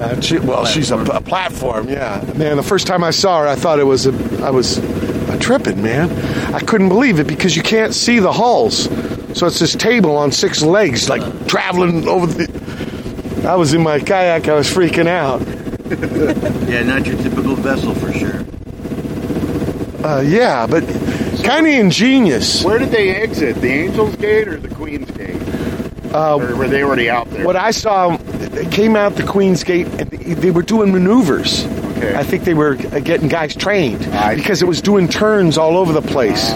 Uh, 0.00 0.20
she, 0.20 0.38
well, 0.38 0.64
she's 0.64 0.90
a, 0.90 0.98
a 0.98 1.20
platform. 1.20 1.88
Yeah, 1.88 2.22
man. 2.36 2.56
The 2.56 2.62
first 2.62 2.86
time 2.86 3.02
I 3.02 3.10
saw 3.10 3.40
her, 3.40 3.48
I 3.48 3.54
thought 3.54 3.78
it 3.78 3.84
was 3.84 4.06
a, 4.06 4.44
I 4.44 4.50
was 4.50 4.78
a 4.78 5.38
tripping, 5.38 5.82
man. 5.82 6.10
I 6.54 6.60
couldn't 6.60 6.88
believe 6.88 7.18
it 7.18 7.26
because 7.26 7.56
you 7.56 7.62
can't 7.62 7.94
see 7.94 8.18
the 8.18 8.32
hulls. 8.32 8.84
So 9.36 9.46
it's 9.46 9.58
this 9.58 9.74
table 9.74 10.16
on 10.16 10.32
six 10.32 10.62
legs, 10.62 11.08
like 11.08 11.22
traveling 11.46 12.08
over 12.08 12.26
the. 12.26 13.44
I 13.46 13.54
was 13.54 13.74
in 13.74 13.82
my 13.82 14.00
kayak. 14.00 14.48
I 14.48 14.54
was 14.54 14.68
freaking 14.68 15.06
out. 15.06 15.40
yeah, 16.68 16.82
not 16.82 17.06
your 17.06 17.16
typical 17.18 17.54
vessel 17.54 17.94
for 17.94 18.12
sure. 18.12 18.44
Uh, 20.04 20.20
yeah, 20.20 20.66
but 20.66 20.84
kind 21.44 21.66
of 21.66 21.72
ingenious. 21.72 22.64
Where 22.64 22.78
did 22.78 22.90
they 22.90 23.10
exit? 23.10 23.56
The 23.56 23.68
Angels 23.68 24.16
Gate 24.16 24.48
or 24.48 24.58
the 24.58 24.74
Queen's 24.74 25.10
Gate? 25.12 25.40
Uh, 26.14 26.36
or 26.36 26.56
were 26.56 26.68
they 26.68 26.82
already 26.82 27.10
out 27.10 27.28
there? 27.30 27.44
What 27.44 27.56
I 27.56 27.70
saw, 27.70 28.15
they 28.15 28.15
came 28.76 28.94
out 28.94 29.14
the 29.14 29.24
Queen's 29.24 29.64
Gate 29.64 29.86
and 29.86 30.10
they, 30.10 30.50
were 30.50 30.60
doing 30.60 30.92
maneuvers. 30.92 31.64
Okay. 31.64 32.14
I 32.14 32.22
think 32.22 32.44
they 32.44 32.52
were 32.52 32.72
uh, 32.74 33.00
getting 33.00 33.26
guys 33.26 33.56
trained 33.56 34.04
I 34.04 34.34
because 34.34 34.60
it 34.60 34.68
was 34.68 34.82
doing 34.82 35.08
turns 35.08 35.56
all 35.56 35.78
over 35.78 35.94
the 35.94 36.02
place. 36.02 36.52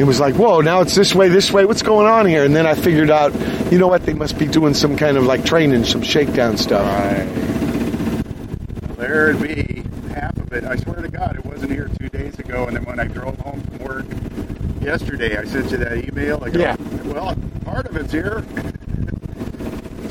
It 0.00 0.04
was 0.04 0.18
like, 0.18 0.34
whoa, 0.34 0.62
now 0.62 0.80
it's 0.80 0.96
this 0.96 1.14
way, 1.14 1.28
this 1.28 1.52
way. 1.52 1.64
What's 1.64 1.82
going 1.82 2.08
on 2.08 2.26
here? 2.26 2.44
And 2.44 2.56
then 2.56 2.66
I 2.66 2.74
figured 2.74 3.08
out, 3.08 3.32
you 3.70 3.78
know 3.78 3.86
what? 3.86 4.04
They 4.04 4.14
must 4.14 4.36
be 4.36 4.48
doing 4.48 4.74
some 4.74 4.96
kind 4.96 5.16
of 5.16 5.22
like 5.22 5.44
training, 5.44 5.84
some 5.84 6.02
shakedown 6.02 6.56
stuff. 6.56 6.84
Right. 6.84 7.28
There'd 8.96 9.40
be 9.40 9.84
half 10.12 10.36
of 10.38 10.52
it. 10.52 10.64
I 10.64 10.74
swear 10.74 11.02
to 11.02 11.08
God, 11.08 11.36
it 11.36 11.44
wasn't 11.44 11.70
here 11.70 11.88
two 12.00 12.08
days 12.08 12.36
ago. 12.40 12.64
And 12.66 12.76
then 12.76 12.84
when 12.84 12.98
I 12.98 13.04
drove 13.04 13.38
home 13.38 13.60
from 13.60 13.78
work 13.78 14.06
yesterday, 14.80 15.36
I 15.36 15.44
sent 15.44 15.70
you 15.70 15.76
that 15.76 16.04
email. 16.04 16.42
I 16.42 16.50
go, 16.50 16.58
Yeah. 16.58 16.76
Well, 17.04 17.36
part 17.64 17.86
of 17.86 17.94
it's 17.96 18.10
here. 18.10 18.44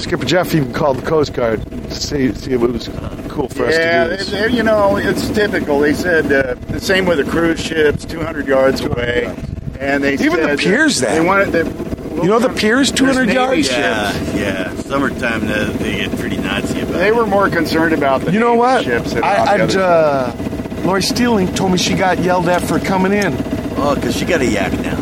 Skipper 0.02 0.26
Jeff 0.26 0.54
even 0.56 0.74
called 0.74 0.98
the 0.98 1.06
Coast 1.06 1.34
Guard 1.34 1.64
to 1.70 1.92
see, 1.96 2.34
see 2.34 2.54
if 2.54 2.62
it 2.62 2.70
was 2.72 2.90
cool 3.30 3.48
for 3.50 3.66
us 3.66 3.76
yeah, 3.76 4.04
to 4.04 4.10
do 4.10 4.10
they, 4.10 4.16
this. 4.18 4.32
they- 4.32 4.50
you 4.50 4.64
know, 4.64 4.98
it's 4.98 5.30
typical. 5.30 5.80
They 5.80 5.94
said 5.94 6.26
uh, 6.32 6.56
the 6.70 6.80
same 6.80 7.06
with 7.06 7.18
the 7.18 7.24
cruise 7.32 7.60
ships, 7.62 8.06
200 8.06 8.48
yards 8.48 8.82
away. 8.82 9.34
And 9.80 10.04
they 10.04 10.14
Even 10.16 10.42
the 10.48 10.58
piers 10.58 11.00
that 11.00 11.08
there. 11.14 11.22
They 11.22 11.26
wanted 11.26 11.52
the, 11.54 12.22
You 12.22 12.28
know 12.30 12.40
the 12.40 12.50
piers, 12.50 12.92
200 12.92 13.26
Navy 13.28 13.34
yards? 13.34 13.68
ships. 13.68 13.78
Yeah, 13.78 14.36
yeah. 14.36 14.76
Summertime, 14.76 15.44
uh, 15.48 15.72
they 15.78 15.98
get 16.08 16.18
pretty 16.20 16.38
Nazi 16.38 16.82
about 16.82 16.94
They 16.94 17.08
it. 17.08 17.16
were 17.16 17.26
more 17.26 17.50
concerned 17.50 17.94
about 17.94 18.22
the 18.22 18.32
You 18.32 18.40
know 18.40 18.54
what? 18.56 18.84
ships 18.84 19.16
I, 19.16 19.38
on 19.40 19.48
I'd, 19.48 19.62
other 19.62 19.80
uh, 19.82 20.82
Lori 20.86 21.02
Steeling 21.02 21.48
told 21.56 21.72
me 21.72 21.78
she 21.78 21.96
got 21.96 22.20
yelled 22.20 22.48
at 22.50 22.62
for 22.62 22.80
coming 22.80 23.14
in. 23.14 23.34
Oh, 23.78 23.96
because 23.96 24.16
she 24.16 24.26
got 24.26 24.42
a 24.42 24.46
yak 24.46 24.72
now. 24.82 25.00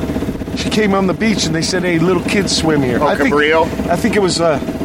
She 0.56 0.70
came 0.70 0.94
on 0.94 1.08
the 1.08 1.14
beach 1.14 1.46
and 1.46 1.56
they 1.56 1.62
said, 1.62 1.84
"Hey, 1.84 2.00
little 2.00 2.24
kids 2.24 2.56
swim 2.56 2.82
here." 2.82 3.00
Oh, 3.02 3.08
I 3.08 3.16
think, 3.16 3.34
Cabrillo? 3.34 3.66
I 3.90 3.96
think 3.96 4.16
it 4.18 4.22
was. 4.22 4.40
Uh, 4.42 4.60
s- 4.62 4.79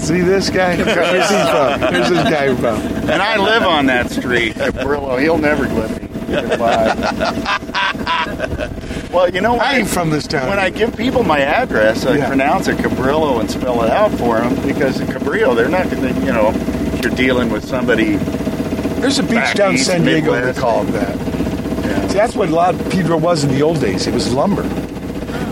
see 0.00 0.20
this 0.20 0.50
guy? 0.50 0.76
Where's 0.84 1.28
he 1.30 1.36
from? 1.36 1.80
Where's 1.92 2.08
this 2.08 2.24
guy 2.28 2.54
from? 2.56 2.80
And 3.10 3.22
I 3.22 3.36
live 3.36 3.62
on 3.62 3.86
that 3.86 4.10
street, 4.10 4.56
at 4.58 4.74
Brillo. 4.74 5.20
He'll 5.20 5.38
never 5.38 5.66
let 5.68 6.02
me 6.02 6.08
well, 9.12 9.28
you 9.30 9.40
know, 9.40 9.52
when 9.52 9.60
I 9.62 9.78
ain't 9.78 9.88
from 9.88 10.10
this 10.10 10.26
town. 10.26 10.48
When 10.48 10.58
I 10.58 10.70
give 10.70 10.96
people 10.96 11.24
my 11.24 11.40
address, 11.40 12.06
I 12.06 12.16
Yeah. 12.16 12.28
pronounce 12.28 12.68
it 12.68 12.76
Cabrillo 12.78 13.40
and 13.40 13.50
spell 13.50 13.82
it 13.82 13.90
out 13.90 14.12
for 14.12 14.38
them 14.40 14.54
because 14.66 15.00
in 15.00 15.08
Cabrillo, 15.08 15.56
they're 15.56 15.68
not 15.68 15.90
going 15.90 16.02
to, 16.14 16.20
you 16.20 16.32
know, 16.32 16.52
if 16.54 17.02
you're 17.04 17.14
dealing 17.14 17.50
with 17.50 17.64
somebody. 17.64 18.16
There's 19.00 19.18
a 19.18 19.22
beach 19.22 19.54
down 19.54 19.70
in 19.70 19.76
east, 19.76 19.86
San 19.86 20.04
Diego 20.04 20.32
Midwest. 20.32 20.54
they 20.56 20.60
call 20.60 20.86
it 20.86 20.92
that. 20.92 22.10
See, 22.10 22.16
that's 22.16 22.36
what 22.36 22.48
a 22.48 22.54
lot 22.54 22.74
of 22.74 22.90
Pedro 22.90 23.16
was 23.16 23.42
in 23.44 23.50
the 23.50 23.62
old 23.62 23.80
days. 23.80 24.06
It 24.06 24.14
was 24.14 24.32
lumber. 24.32 24.64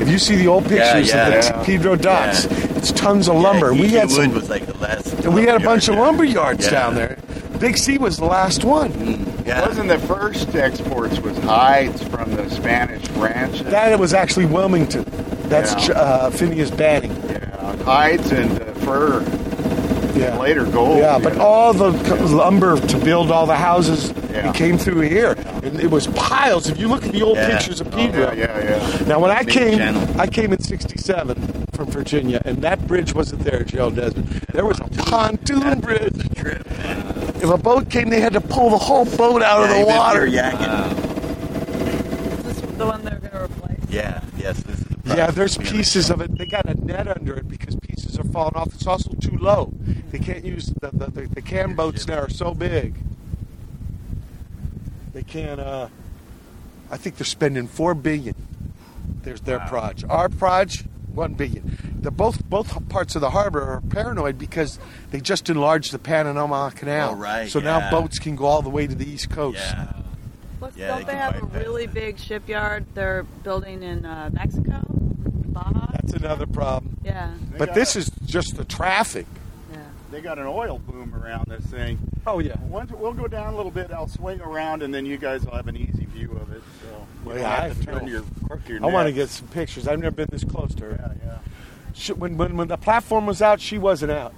If 0.01 0.09
you 0.09 0.19
see 0.19 0.37
the 0.37 0.47
old 0.49 0.65
pictures 0.65 1.09
yeah. 1.09 1.27
of 1.29 1.45
the 1.45 1.51
Yeah. 1.51 1.65
Pedro 1.65 1.97
docks, 1.97 2.47
it's 2.79 2.93
tons 2.93 3.29
of 3.29 3.37
lumber. 3.37 3.73
Yeah, 3.73 3.81
we 3.83 3.89
had 3.89 4.11
some, 4.11 4.33
was 4.33 4.49
like 4.49 4.65
the 4.67 4.77
last. 4.79 5.27
we 5.27 5.43
had 5.45 5.61
a 5.61 5.65
bunch 5.65 5.89
of 5.89 5.97
lumber 5.97 6.25
yards 6.25 6.65
Yeah. 6.65 6.71
down 6.71 6.95
there. 6.95 7.19
Big 7.59 7.77
C 7.77 7.99
was 7.99 8.17
the 8.19 8.25
last 8.25 8.65
one. 8.65 9.27
Yeah. 9.45 9.67
Wasn't 9.67 9.89
the 9.89 9.99
first 9.99 10.55
exports 10.55 11.19
was 11.21 11.37
hides 11.39 12.03
from 12.05 12.35
the 12.37 12.49
Spanish 12.51 13.09
ranch? 13.11 13.61
That 13.63 13.99
was 13.99 14.15
actually 14.15 14.47
Wilmington. 14.47 15.05
That's 15.49 15.89
Yeah. 15.89 15.95
uh, 15.95 16.31
Phineas 16.31 16.71
Banning. 16.71 17.11
Yeah, 17.29 17.77
hides 17.85 18.31
and 18.31 18.61
uh, 18.63 18.65
fur. 18.85 19.23
Yeah. 20.15 20.37
Later 20.39 20.65
gold. 20.67 20.99
Yeah, 20.99 21.19
but 21.19 21.39
all 21.39 21.73
the 21.73 21.91
lumber 22.29 22.79
to 22.81 22.99
build 22.99 23.31
all 23.31 23.47
the 23.47 23.57
houses 23.57 24.13
Yeah. 24.33 24.51
it 24.51 24.55
came 24.55 24.77
through 24.79 25.01
here, 25.03 25.33
and 25.63 25.81
it 25.81 25.91
was 25.91 26.07
piles. 26.09 26.69
If 26.69 26.79
you 26.79 26.89
look 26.89 27.05
at 27.05 27.13
the 27.13 27.23
old 27.23 27.37
Yeah. 27.39 27.57
pictures 27.57 27.81
of 27.81 27.93
Oh, 27.95 27.99
yeah, 27.99 28.33
yeah, 28.33 28.59
yeah. 28.63 29.07
Now, 29.07 29.19
when 29.21 29.31
I 29.31 29.43
Big 29.43 29.55
came, 29.55 29.79
channel. 29.79 30.03
I 30.21 30.27
came 30.27 30.53
in 30.53 30.61
'67 30.61 31.37
from 31.89 32.03
Virginia, 32.03 32.41
and 32.45 32.59
that 32.63 32.87
bridge 32.87 33.15
wasn't 33.15 33.43
there, 33.43 33.65
Gerald 33.65 33.97
Desmond. 33.97 34.29
There 34.53 34.65
was 34.65 34.79
a 34.81 34.85
pontoon 34.85 35.81
bridge. 35.81 36.15
If 37.41 37.45
a 37.45 37.59
boat 37.59 37.91
came, 37.91 38.11
they 38.11 38.21
had 38.21 38.33
to 38.35 38.41
pull 38.41 38.71
the 38.71 38.79
whole 38.79 39.05
boat 39.05 39.43
out 39.43 39.63
of 39.69 39.77
the 39.77 39.85
water. 39.87 40.27
you're 40.27 40.43
yakking. 40.43 40.93
Is 42.39 42.45
this 42.45 42.61
the 42.77 42.87
one 42.87 43.05
they're 43.05 43.19
going 43.19 43.31
to 43.33 43.45
replace? 43.45 43.79
Yeah, 43.89 44.23
yes. 44.37 44.63
This 44.63 44.79
is 44.81 44.85
the 45.05 45.17
Yeah, 45.17 45.31
there's 45.31 45.57
pieces 45.57 46.11
of 46.11 46.21
it. 46.21 46.37
They 46.37 46.47
got 46.47 46.67
a 46.67 46.75
net 46.85 47.09
under 47.09 47.35
it 47.37 47.49
because 47.49 47.77
pieces 47.77 48.19
are 48.19 48.25
falling 48.25 48.57
off. 48.57 48.75
It's 48.75 48.87
also 48.87 49.11
too 49.21 49.37
low. 49.39 49.73
They 50.11 50.19
can't 50.19 50.45
use 50.45 50.67
the 50.81 50.91
the, 50.93 51.11
the, 51.11 51.23
the 51.29 51.43
cam 51.43 51.75
boats 51.75 52.07
now 52.07 52.19
are 52.21 52.31
so 52.31 52.55
big. 52.55 52.95
They 55.13 55.23
can't. 55.23 55.61
uh 55.61 55.89
I 56.91 56.97
think 56.97 57.17
they're 57.17 57.25
spending 57.27 57.67
four 57.69 57.95
billion. 57.95 58.35
There's 59.23 59.43
their 59.43 59.61
proj. 59.61 60.05
Our 60.09 60.31
proj, 60.31 60.85
one 61.15 61.35
billion. 61.35 61.99
The 62.01 62.11
both 62.11 62.45
both 62.49 62.89
parts 62.89 63.15
of 63.15 63.21
the 63.21 63.31
harbor 63.31 63.63
are 63.63 63.81
paranoid 63.81 64.39
because 64.39 64.79
they 65.11 65.21
just 65.21 65.49
enlarged 65.51 65.93
the 65.93 65.99
Panama 65.99 66.71
Canal. 66.71 67.11
Oh, 67.11 67.15
right, 67.17 67.51
So 67.51 67.59
yeah. 67.59 67.79
now 67.79 67.91
boats 67.91 68.19
can 68.19 68.37
go 68.37 68.47
all 68.47 68.63
the 68.63 68.71
way 68.71 68.87
to 68.87 68.95
the 68.95 69.09
east 69.09 69.31
coast. 69.31 69.59
Yeah. 69.59 69.93
Plus, 70.59 70.77
Yeah, 70.77 70.89
don't 70.89 70.99
they 71.07 71.13
they, 71.13 71.19
have 71.19 71.37
a 71.37 71.47
bypass 71.47 71.63
really 71.65 71.87
big 71.87 72.19
shipyard 72.19 72.85
they're 72.95 73.23
building 73.45 73.83
in 73.83 74.05
uh, 74.05 74.31
Mexico? 74.33 74.83
Baja? 74.89 75.87
That's 75.93 76.13
another 76.15 76.47
problem. 76.47 76.97
Yeah. 77.05 77.33
They 77.53 77.59
But 77.59 77.75
this 77.75 77.97
a- 77.97 78.01
is 78.01 78.11
just 78.25 78.57
the 78.57 78.65
traffic. 78.65 79.27
Yeah. 79.73 79.79
They 80.11 80.21
got 80.21 80.39
an 80.39 80.47
oil 80.47 80.79
boom 80.79 81.15
around 81.15 81.47
this 81.49 81.65
thing. 81.67 81.99
Oh 82.27 82.39
yeah. 82.41 82.59
Once 82.61 82.91
we'll 82.93 83.13
go 83.13 83.27
down 83.29 83.55
a 83.55 83.57
little 83.57 83.71
bit. 83.73 83.91
I'll 83.93 84.09
swing 84.09 84.41
around, 84.41 84.83
and 84.83 84.93
then 84.93 85.07
you 85.07 85.17
guys 85.17 85.45
will 85.45 85.55
have 85.55 85.69
an 85.69 85.77
easy 85.77 86.05
view 86.07 86.33
of 86.41 86.53
it. 86.53 86.63
So 86.83 86.88
you 86.88 86.88
Well, 87.29 87.39
yeah, 87.39 87.57
to 87.57 87.63
I 87.65 87.71
feel- 87.75 88.09
your 88.09 88.25
your 88.69 88.85
I 88.85 88.87
want 88.93 89.07
to 89.07 89.13
get 89.13 89.29
some 89.29 89.49
pictures. 89.49 89.87
I've 89.87 89.99
never 90.01 90.15
been 90.15 90.29
this 90.31 90.45
close 90.45 90.75
to 90.77 90.85
her. 90.87 91.15
Yeah, 91.23 91.27
yeah. 91.27 91.39
She, 91.95 92.13
when, 92.13 92.37
when 92.37 92.57
when 92.57 92.69
the 92.69 92.77
platform 92.77 93.27
was 93.27 93.43
out, 93.43 93.61
she 93.61 93.79
wasn't 93.79 94.13
out. 94.13 94.33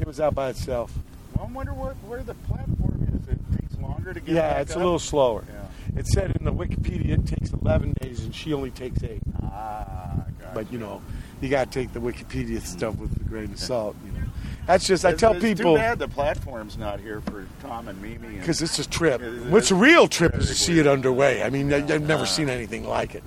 It 0.00 0.06
was 0.06 0.20
out 0.20 0.34
by 0.34 0.50
itself. 0.50 0.92
Well, 1.34 1.46
I 1.48 1.52
wonder 1.52 1.72
what, 1.72 1.94
where 2.06 2.22
the 2.22 2.34
platform 2.34 3.08
is. 3.22 3.28
It 3.28 3.38
takes 3.58 3.76
longer 3.80 4.12
to 4.12 4.20
get. 4.20 4.34
Yeah, 4.34 4.60
it's 4.60 4.74
a 4.74 4.78
little 4.78 4.98
slower. 4.98 5.44
Yeah. 5.48 5.98
It 6.00 6.06
said 6.08 6.36
in 6.36 6.44
the 6.44 6.52
Wikipedia 6.52 7.10
it 7.18 7.26
takes 7.26 7.52
11 7.52 7.94
days, 8.02 8.20
and 8.24 8.34
she 8.34 8.52
only 8.52 8.70
takes 8.70 9.02
eight. 9.02 9.22
Ah, 9.42 10.24
gotcha. 10.38 10.50
But 10.54 10.70
you 10.72 10.78
know, 10.78 11.00
you 11.40 11.48
got 11.48 11.70
to 11.72 11.78
take 11.80 11.92
the 11.94 12.00
Wikipedia 12.00 12.60
stuff 12.60 12.96
with 12.96 13.16
a 13.16 13.24
grain 13.24 13.50
of 13.52 13.58
salt. 13.58 13.96
You 14.04 14.12
know, 14.12 14.26
that's 14.66 14.86
just 14.86 15.04
I 15.04 15.08
It's- 15.10 15.20
tell 15.20 15.32
it's 15.32 15.42
people 15.42 15.74
Too 15.74 15.78
bad 15.78 15.98
the 15.98 16.08
platform's 16.08 16.76
not 16.76 17.00
here 17.00 17.20
for 17.20 17.46
Tom 17.62 17.88
and 17.88 18.00
Mimi. 18.02 18.36
because 18.38 18.60
it's 18.62 18.78
a 18.78 18.88
trip. 18.88 19.20
What's 19.48 19.70
a 19.70 19.74
real 19.74 20.08
trip 20.08 20.34
is 20.36 20.48
to 20.48 20.54
see 20.54 20.78
it 20.78 20.86
underway. 20.86 21.42
I 21.42 21.50
mean, 21.50 21.72
I've 21.72 22.02
never 22.02 22.26
seen 22.26 22.48
anything 22.48 22.86
like 22.86 23.14
it. 23.14 23.22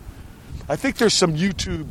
I 0.68 0.76
think 0.76 0.98
there's 0.98 1.14
some 1.16 1.36
YouTube 1.36 1.88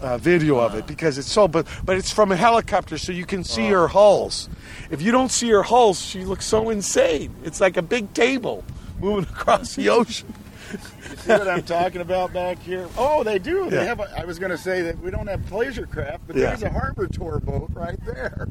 uh, 0.00 0.16
video 0.16 0.58
of 0.58 0.74
it 0.74 0.86
because 0.86 1.18
it's 1.18 1.30
so, 1.30 1.46
but 1.46 1.66
but 1.84 1.96
it's 1.98 2.10
from 2.10 2.32
a 2.32 2.36
helicopter, 2.36 2.96
so 2.96 3.12
you 3.12 3.26
can 3.26 3.44
see 3.44 3.68
her 3.68 3.88
hulls. 3.88 4.48
If 4.90 5.02
you 5.02 5.12
don't 5.12 5.30
see 5.30 5.50
her 5.50 5.62
hulls, 5.62 6.00
she 6.00 6.24
looks 6.24 6.46
so 6.46 6.70
insane. 6.70 7.34
It's 7.44 7.60
like 7.60 7.76
a 7.76 7.82
big 7.82 8.14
table 8.14 8.64
moving 8.98 9.24
across 9.30 9.74
the 9.76 9.90
ocean. 9.90 10.32
You 10.72 11.16
see 11.16 11.32
what 11.32 11.48
I'm 11.48 11.62
talking 11.62 12.00
about 12.00 12.32
back 12.32 12.58
here? 12.60 12.88
Oh, 12.96 13.22
they 13.24 13.38
do. 13.38 13.68
They 13.70 13.76
Yeah. 13.76 13.84
have. 13.84 14.00
A, 14.00 14.20
I 14.20 14.24
was 14.24 14.38
going 14.38 14.50
to 14.50 14.58
say 14.58 14.82
that 14.82 14.98
we 15.00 15.10
don't 15.10 15.26
have 15.26 15.44
pleasure 15.46 15.86
craft, 15.86 16.22
but 16.26 16.36
Yeah. 16.36 16.46
there's 16.46 16.62
a 16.62 16.70
harbor 16.70 17.06
tour 17.06 17.40
boat 17.40 17.70
right 17.74 17.98
there. 18.04 18.46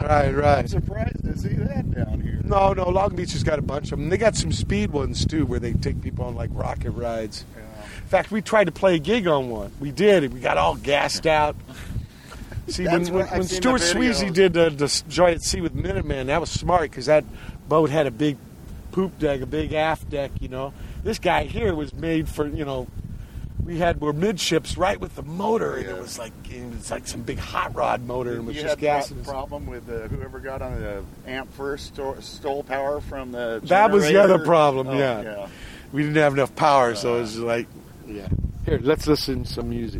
Right, 0.00 0.26
I'm 0.28 0.34
right. 0.36 0.68
surprised 0.70 1.22
to 1.24 1.36
see 1.36 1.48
that 1.54 1.90
down 1.90 2.20
here. 2.22 2.40
No, 2.44 2.72
no, 2.72 2.88
Long 2.88 3.14
Beach 3.14 3.32
has 3.32 3.42
got 3.44 3.58
a 3.58 3.62
bunch 3.62 3.92
of 3.92 3.98
them. 3.98 4.08
They 4.08 4.16
got 4.16 4.34
some 4.36 4.50
speed 4.52 4.90
ones 4.90 5.26
too, 5.26 5.44
where 5.44 5.60
they 5.60 5.72
take 5.74 6.00
people 6.00 6.24
on 6.24 6.34
like 6.34 6.50
rocket 6.54 6.92
rides. 6.92 7.44
In 7.56 8.06
fact, 8.08 8.30
we 8.30 8.40
tried 8.40 8.64
to 8.64 8.72
play 8.72 8.94
a 8.96 8.98
gig 8.98 9.26
on 9.28 9.50
one. 9.50 9.70
We 9.78 9.90
did. 9.92 10.32
We 10.32 10.40
got 10.40 10.56
all 10.56 10.74
gassed 10.76 11.26
out. 11.26 11.54
See, 12.68 12.86
when, 12.86 13.04
when, 13.12 13.26
when 13.26 13.42
Stuart 13.44 13.80
Swezey 13.82 14.32
did 14.32 14.56
uh, 14.56 14.68
the 14.70 15.02
Joy 15.08 15.32
at 15.32 15.42
Sea 15.42 15.60
with 15.60 15.74
Minutemen, 15.74 16.28
that 16.28 16.40
was 16.40 16.50
smart 16.50 16.82
because 16.82 17.06
that 17.06 17.24
boat 17.68 17.90
had 17.90 18.06
a 18.06 18.10
big 18.10 18.36
poop 18.92 19.18
deck, 19.18 19.40
a 19.40 19.46
big 19.46 19.72
aft 19.72 20.08
deck. 20.08 20.30
You 20.40 20.48
know, 20.48 20.72
this 21.02 21.18
guy 21.18 21.44
here 21.44 21.74
was 21.74 21.94
made 21.94 22.28
for 22.28 22.46
you 22.46 22.64
know. 22.64 22.86
We 23.62 23.78
had 23.78 24.00
were 24.00 24.14
midships 24.14 24.78
right 24.78 24.98
with 24.98 25.14
the 25.16 25.22
motor, 25.22 25.76
and 25.76 25.86
it 25.86 25.98
was 26.00 26.18
like 26.18 26.32
it 26.50 26.70
was 26.74 26.90
like 26.90 27.06
some 27.06 27.20
big 27.22 27.38
hot 27.38 27.74
rod 27.74 28.02
motor, 28.02 28.30
and 28.30 28.40
it 28.40 28.44
was 28.44 28.56
you 28.56 28.62
just 28.62 28.72
had 28.72 28.80
gas. 28.80 29.08
pro- 29.08 29.14
in 29.14 29.18
his- 29.18 29.28
problem 29.28 29.66
with 29.66 29.88
uh, 29.90 30.08
whoever 30.08 30.40
got 30.40 30.62
on 30.62 30.80
the 30.80 31.02
amp 31.26 31.52
first 31.52 31.88
sto- 31.88 32.18
stole 32.20 32.62
power 32.62 33.00
from 33.02 33.32
the. 33.32 33.60
That 33.64 33.90
was 33.92 34.08
the 34.08 34.16
other 34.16 34.38
problem. 34.38 34.88
Oh, 34.88 34.96
yeah. 34.98 35.48
we 35.92 36.02
didn't 36.02 36.16
have 36.16 36.32
enough 36.32 36.56
power, 36.56 36.94
so 36.94 37.18
it 37.18 37.20
was 37.20 37.38
like, 37.38 37.66
yeah. 38.08 38.28
Here, 38.64 38.80
let's 38.82 39.06
listen 39.06 39.44
to 39.44 39.52
some 39.52 39.68
music. 39.68 39.99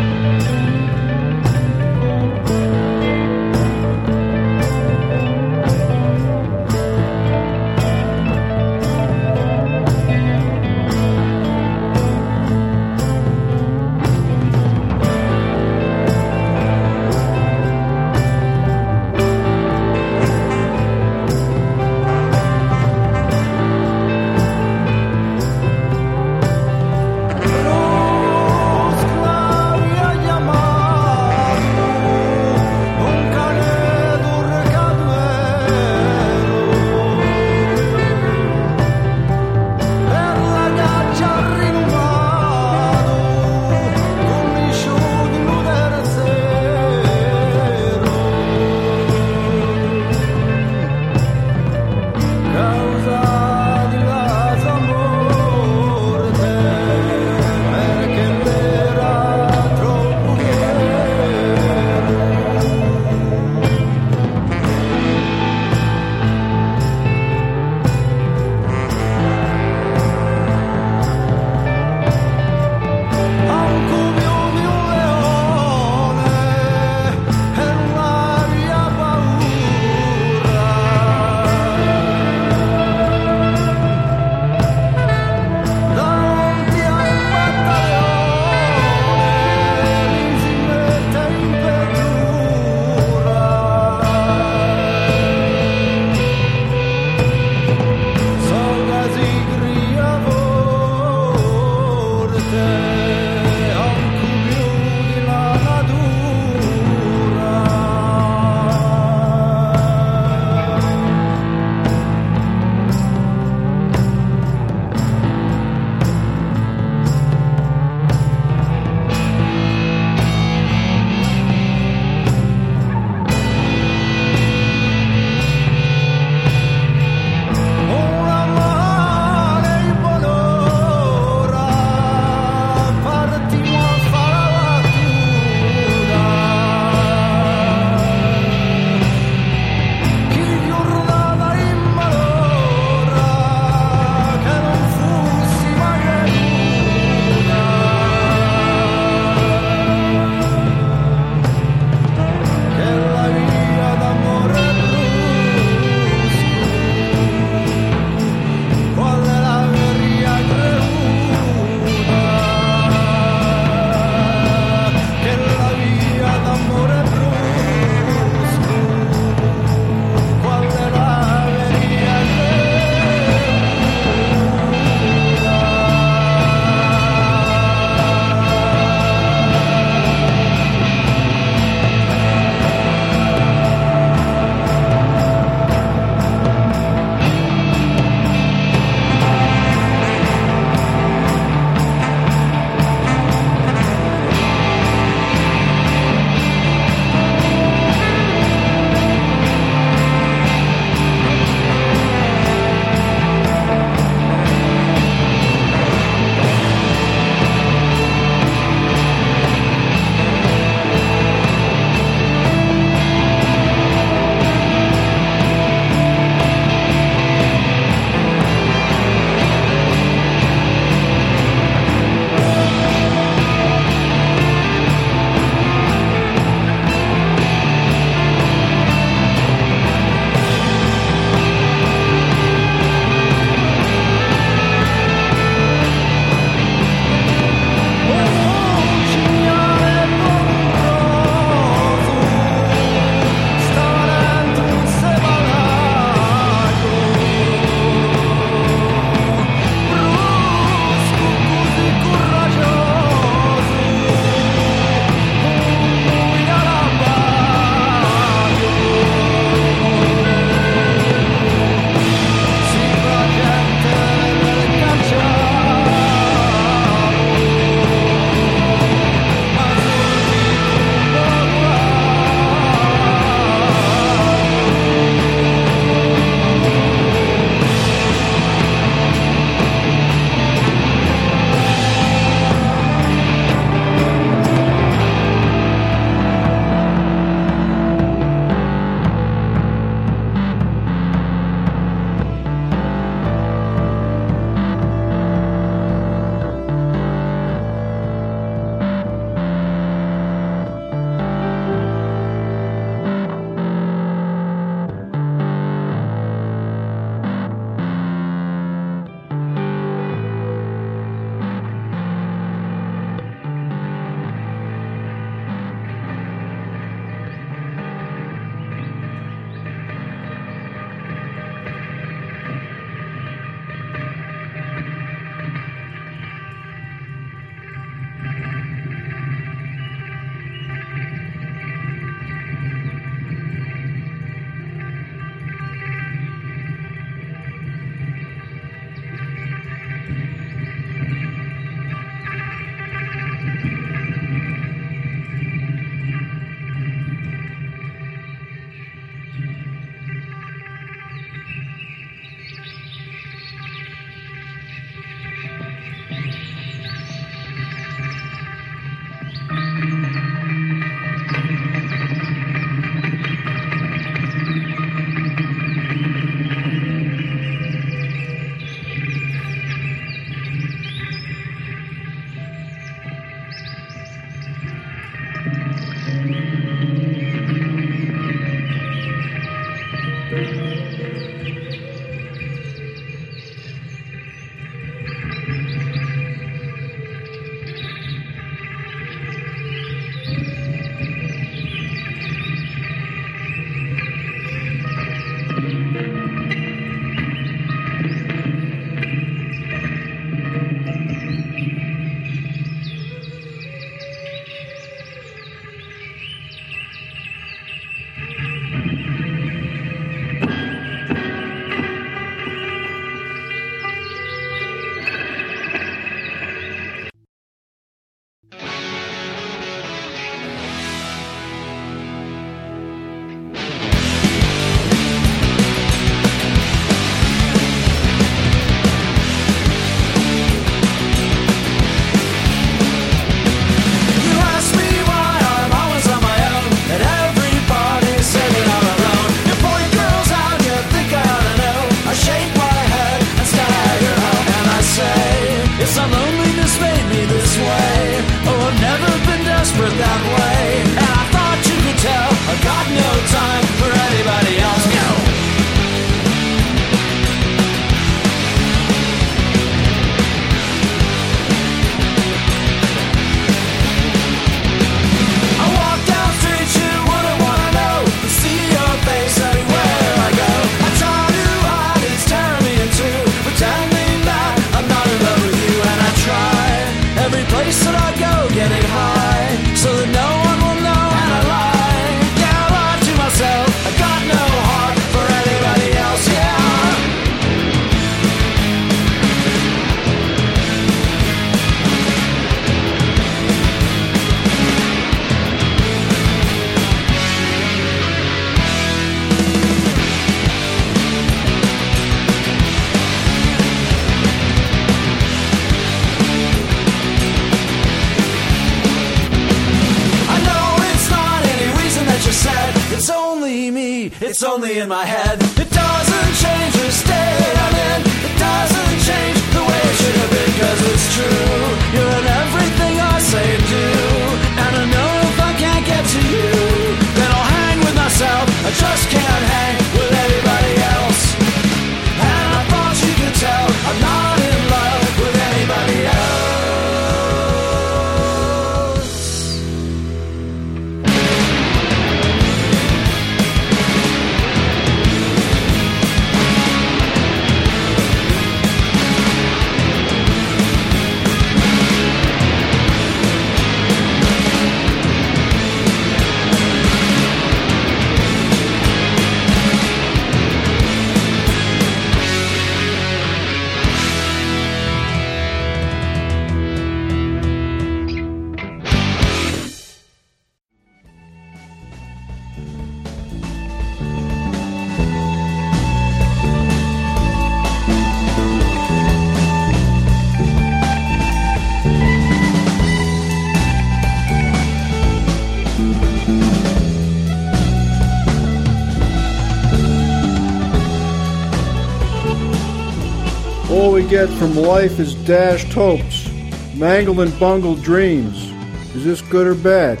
Get 594.16 594.30
from 594.38 594.56
life 594.56 594.98
is 594.98 595.14
dashed 595.26 595.70
hopes, 595.74 596.30
mangled 596.74 597.20
and 597.20 597.38
bungled 597.38 597.82
dreams. 597.82 598.50
Is 598.94 599.04
this 599.04 599.20
good 599.20 599.46
or 599.46 599.54
bad? 599.54 600.00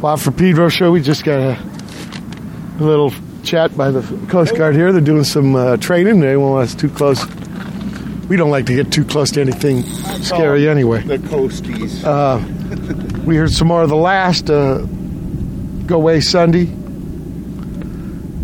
Well, 0.00 0.16
for 0.16 0.32
Pedro 0.32 0.68
show, 0.68 0.90
we 0.90 1.02
just 1.02 1.22
got 1.22 1.38
a, 1.38 1.56
a 2.80 2.82
little 2.82 3.12
chat 3.44 3.76
by 3.76 3.92
the 3.92 4.02
Coast 4.26 4.56
Guard 4.56 4.74
here. 4.74 4.90
They're 4.90 5.00
doing 5.00 5.22
some 5.22 5.54
uh, 5.54 5.76
training. 5.76 6.18
They 6.18 6.36
won't 6.36 6.54
want 6.54 6.68
us 6.68 6.74
too 6.74 6.88
close. 6.88 7.24
We 8.28 8.36
don't 8.36 8.50
like 8.50 8.66
to 8.66 8.74
get 8.74 8.90
too 8.90 9.04
close 9.04 9.30
to 9.32 9.40
anything 9.40 9.84
scary 10.20 10.68
anyway. 10.68 11.04
The 11.04 11.18
coasties. 11.18 12.02
Uh, 12.02 12.40
we 13.24 13.36
heard 13.36 13.52
some 13.52 13.68
more 13.68 13.84
of 13.84 13.88
the 13.88 13.94
last 13.94 14.50
uh, 14.50 14.78
Go 15.86 15.94
Away 15.94 16.20
Sunday. 16.20 16.66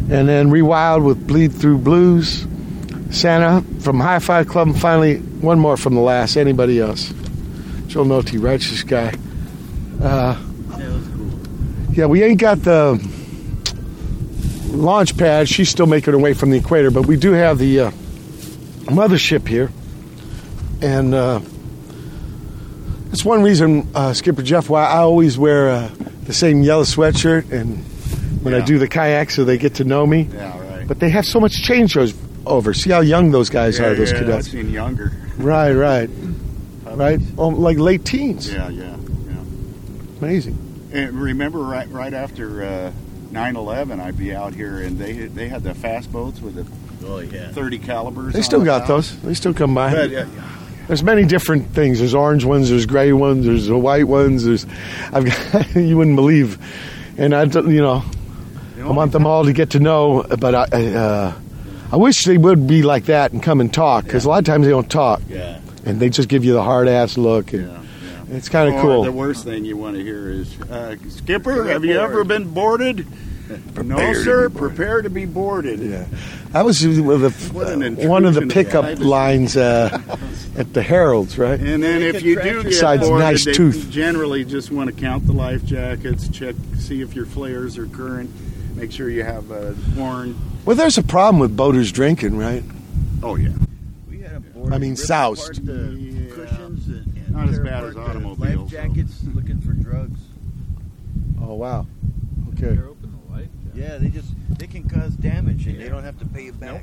And 0.08 0.28
then 0.28 0.50
Rewild 0.50 1.04
with 1.04 1.15
Bleed 1.36 1.52
Through 1.52 1.76
Blues. 1.76 2.46
Sanna 3.10 3.60
from 3.80 3.98
Hifiklub. 3.98 4.62
And 4.62 4.80
finally, 4.80 5.18
one 5.18 5.58
more 5.58 5.76
from 5.76 5.94
the 5.94 6.00
last. 6.00 6.38
Anybody 6.38 6.80
else? 6.80 7.12
Joe 7.88 8.04
Nolte, 8.04 8.42
righteous 8.42 8.82
guy. 8.82 9.12
Uh, 10.00 10.42
yeah, 11.92 12.06
we 12.06 12.22
ain't 12.22 12.40
got 12.40 12.62
the 12.62 12.98
launch 14.68 15.18
pad. 15.18 15.46
She's 15.46 15.68
still 15.68 15.84
making 15.84 16.14
her 16.14 16.18
way 16.18 16.32
from 16.32 16.48
the 16.48 16.56
equator, 16.56 16.90
but 16.90 17.04
we 17.04 17.18
do 17.18 17.32
have 17.32 17.58
the 17.58 17.80
uh, 17.80 17.90
mothership 18.86 19.46
here. 19.46 19.70
And 20.80 21.12
uh, 21.12 21.40
that's 23.08 23.26
one 23.26 23.42
reason, 23.42 23.86
uh, 23.94 24.14
Skipper 24.14 24.40
Jeff, 24.40 24.70
why 24.70 24.86
I 24.86 25.00
always 25.00 25.36
wear 25.36 25.68
uh, 25.68 25.90
the 26.22 26.32
same 26.32 26.62
yellow 26.62 26.84
sweatshirt 26.84 27.52
and 27.52 27.84
when 28.42 28.54
I 28.54 28.64
do 28.64 28.78
the 28.78 28.88
kayak 28.88 29.30
so 29.30 29.44
they 29.44 29.58
get 29.58 29.74
to 29.74 29.84
know 29.84 30.06
me. 30.06 30.30
Yeah, 30.32 30.58
right. 30.58 30.65
But 30.86 31.00
they 31.00 31.10
have 31.10 31.24
so 31.24 31.40
much 31.40 31.62
change 31.62 31.96
over. 32.46 32.72
See 32.74 32.90
how 32.90 33.00
young 33.00 33.30
those 33.30 33.50
guys 33.50 33.78
yeah, 33.78 33.86
are, 33.86 33.94
those 33.94 34.12
yeah, 34.12 34.18
cadets. 34.20 34.46
I've 34.46 34.52
seen 34.52 34.70
younger. 34.70 35.12
Right, 35.36 35.72
right. 35.72 36.08
Right? 36.84 37.20
Oh, 37.36 37.48
like 37.48 37.78
late 37.78 38.04
teens. 38.04 38.52
Yeah, 38.52 38.68
yeah, 38.70 38.96
yeah. 39.26 39.36
Amazing. 40.20 40.88
And 40.92 41.20
remember, 41.20 41.58
right 41.58 41.88
right 41.90 42.14
after 42.14 42.64
uh, 42.64 42.92
9/11, 43.32 44.00
I'd 44.00 44.16
be 44.16 44.34
out 44.34 44.54
here, 44.54 44.78
and 44.80 44.98
they 44.98 45.12
they 45.12 45.48
had 45.48 45.62
the 45.62 45.74
fast 45.74 46.10
boats 46.10 46.40
with 46.40 46.54
the 46.54 46.66
Oh 47.06 47.18
yeah. 47.18 47.50
30 47.52 47.78
calibers. 47.80 48.32
They 48.32 48.42
still 48.42 48.60
the 48.60 48.64
got 48.64 48.82
bow. 48.82 48.96
those. 48.96 49.20
They 49.20 49.34
still 49.34 49.52
come 49.54 49.74
by. 49.74 49.92
But, 49.92 50.14
uh, 50.14 50.24
There's 50.86 51.02
many 51.02 51.24
different 51.24 51.68
things. 51.74 51.98
There's 51.98 52.14
orange 52.14 52.44
ones. 52.44 52.70
There's 52.70 52.86
gray 52.86 53.12
ones. 53.12 53.44
There's 53.44 53.70
white 53.70 54.08
ones. 54.08 54.44
There's, 54.44 54.66
I've 55.12 55.24
got, 55.26 55.74
you 55.76 55.96
wouldn't 55.96 56.16
believe, 56.16 56.58
and 57.18 57.34
I, 57.34 57.44
don't- 57.44 57.70
you 57.70 57.82
know, 57.82 58.02
I 58.86 58.92
want 58.92 59.12
them 59.12 59.26
all 59.26 59.44
to 59.44 59.52
get 59.52 59.70
to 59.70 59.80
know. 59.80 60.22
But 60.38 60.54
I, 60.54 60.66
I, 60.72 60.86
uh, 60.94 61.34
I 61.92 61.96
wish 61.96 62.24
they 62.24 62.38
would 62.38 62.66
be 62.66 62.82
like 62.82 63.04
that 63.06 63.32
and 63.32 63.42
come 63.42 63.60
and 63.60 63.72
talk 63.72 64.04
because 64.04 64.24
a 64.24 64.28
lot 64.28 64.38
of 64.38 64.44
times 64.44 64.64
they 64.64 64.70
don't 64.70 64.90
talk. 64.90 65.22
Yeah. 65.28 65.60
And 65.84 66.00
they 66.00 66.08
just 66.08 66.28
give 66.28 66.44
you 66.44 66.52
the 66.52 66.62
hard 66.62 66.88
ass 66.88 67.16
look, 67.16 67.52
and 67.52 67.70
it's 68.30 68.48
kind 68.48 68.74
of 68.74 68.80
cool. 68.80 69.04
The 69.04 69.12
worst 69.12 69.44
thing 69.44 69.64
you 69.64 69.76
want 69.76 69.96
to 69.96 70.02
hear 70.02 70.30
is, 70.30 70.60
uh, 70.62 70.96
"Skipper, 71.08 71.64
have 71.68 71.84
you 71.84 72.00
ever 72.00 72.24
been 72.24 72.52
boarded?" 72.52 73.06
no, 73.48 73.56
Prepare 73.74 74.14
to 74.14 74.22
sir. 74.24 74.50
Prepare 74.50 75.02
to 75.02 75.10
be 75.10 75.24
boarded. 75.24 75.78
Yeah. 75.78 76.06
That 76.50 76.64
was 76.64 76.84
one 76.84 77.22
of 77.22 77.54
What 77.54 77.78
the, 77.78 78.08
one 78.08 78.24
of 78.24 78.34
the 78.34 78.46
pickup 78.48 78.84
privacy. 78.84 79.04
lines 79.04 79.56
uh, 79.56 80.00
at 80.56 80.72
the 80.74 80.82
Heralds, 80.82 81.38
right? 81.38 81.60
And 81.60 81.80
then 81.82 82.02
if 82.02 82.22
you 82.22 82.42
do 82.42 82.62
get 82.62 82.70
Besides 82.70 83.02
boarded, 83.02 83.24
nice 83.24 83.44
they 83.44 83.52
tooth. 83.52 83.88
generally 83.90 84.44
just 84.44 84.72
want 84.72 84.92
to 84.92 85.00
count 85.00 85.26
the 85.28 85.32
life 85.32 85.64
jackets, 85.64 86.28
check, 86.28 86.56
see 86.78 87.02
if 87.02 87.14
your 87.14 87.26
flares 87.26 87.78
are 87.78 87.86
current, 87.86 88.30
make 88.76 88.92
sure 88.92 89.08
you 89.10 89.24
have 89.24 89.50
a 89.50 89.74
horn. 89.94 90.36
Well, 90.64 90.76
there's 90.76 90.98
a 90.98 91.02
problem 91.02 91.38
with 91.40 91.56
boaters 91.56 91.90
drinking, 91.92 92.36
right? 92.36 92.62
Oh 93.22 93.36
yeah. 93.36 93.50
I 94.70 94.78
mean, 94.78 94.96
soused. 94.96 95.54
Cushions 95.66 96.86
and, 96.88 97.16
and 97.16 97.30
Not 97.30 97.48
as 97.48 97.54
tear 97.56 97.64
bad 97.64 97.72
apart 97.84 97.88
as 97.88 97.94
the 97.94 98.00
automobiles, 98.02 98.38
Life 98.38 98.70
jackets, 98.70 99.20
looking 99.32 99.60
for 99.60 99.72
drugs. 99.72 100.20
Oh 101.40 101.54
wow. 101.54 101.86
Okay. 102.54 102.74
They're 102.74 102.88
open 102.88 103.18
the 103.28 103.32
light. 103.32 103.48
Yeah, 103.74 103.98
they 103.98 104.08
just 104.08 104.28
they 104.58 104.66
can 104.66 104.88
cause 104.88 105.12
damage 105.14 105.66
and 105.66 105.80
they 105.80 105.88
don't 105.88 106.02
have 106.04 106.18
to 106.18 106.26
pay 106.26 106.44
you 106.46 106.52
back. 106.52 106.82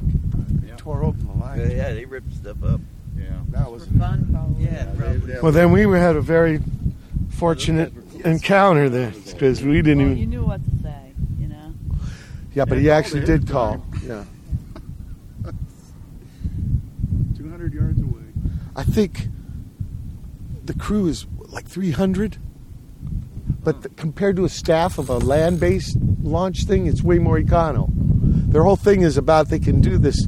Yeah. 0.65 0.75
Tore 0.77 1.03
open 1.03 1.27
the 1.27 1.33
life. 1.33 1.59
Yeah, 1.59 1.75
yeah, 1.75 1.93
they 1.93 2.05
rip 2.05 2.23
stuff 2.33 2.63
up. 2.63 2.79
Yeah, 3.17 3.25
that 3.49 3.71
was 3.71 3.85
fun, 3.99 4.27
probably. 4.31 4.63
Yeah, 4.65 4.85
probably. 4.97 5.35
Well, 5.41 5.51
then 5.51 5.71
we 5.71 5.81
had 5.97 6.15
a 6.15 6.21
very 6.21 6.61
fortunate 7.31 7.91
encounter 8.23 8.89
there 8.89 9.11
because 9.25 9.61
we 9.61 9.81
didn't 9.81 9.97
Well, 9.99 10.07
even. 10.07 10.17
you 10.17 10.25
knew 10.27 10.43
what 10.45 10.63
to 10.63 10.69
say, 10.69 10.77
you 10.77 10.81
know. 10.83 11.02
Yeah, 12.55 12.65
but 12.65 12.77
he 12.77 12.89
actually 12.89 13.25
did 13.25 13.47
call. 13.47 13.85
Yeah. 14.05 14.25
200 17.37 17.73
yards 17.73 18.01
away. 18.01 18.21
I 18.75 18.83
think 18.83 19.27
the 20.65 20.73
crew 20.73 21.07
is 21.07 21.25
like 21.49 21.67
300, 21.67 22.37
but 23.63 23.81
the, 23.83 23.89
compared 23.89 24.35
to 24.37 24.45
a 24.45 24.49
staff 24.49 24.97
of 24.97 25.09
a 25.09 25.17
land-based 25.17 25.97
launch 26.21 26.63
thing, 26.65 26.85
it's 26.87 27.01
way 27.01 27.19
more 27.19 27.39
econo. 27.39 27.89
Their 28.51 28.63
whole 28.63 28.75
thing 28.75 29.01
is 29.01 29.17
about 29.17 29.49
they 29.49 29.59
can 29.59 29.81
do 29.81 29.97
this 29.97 30.27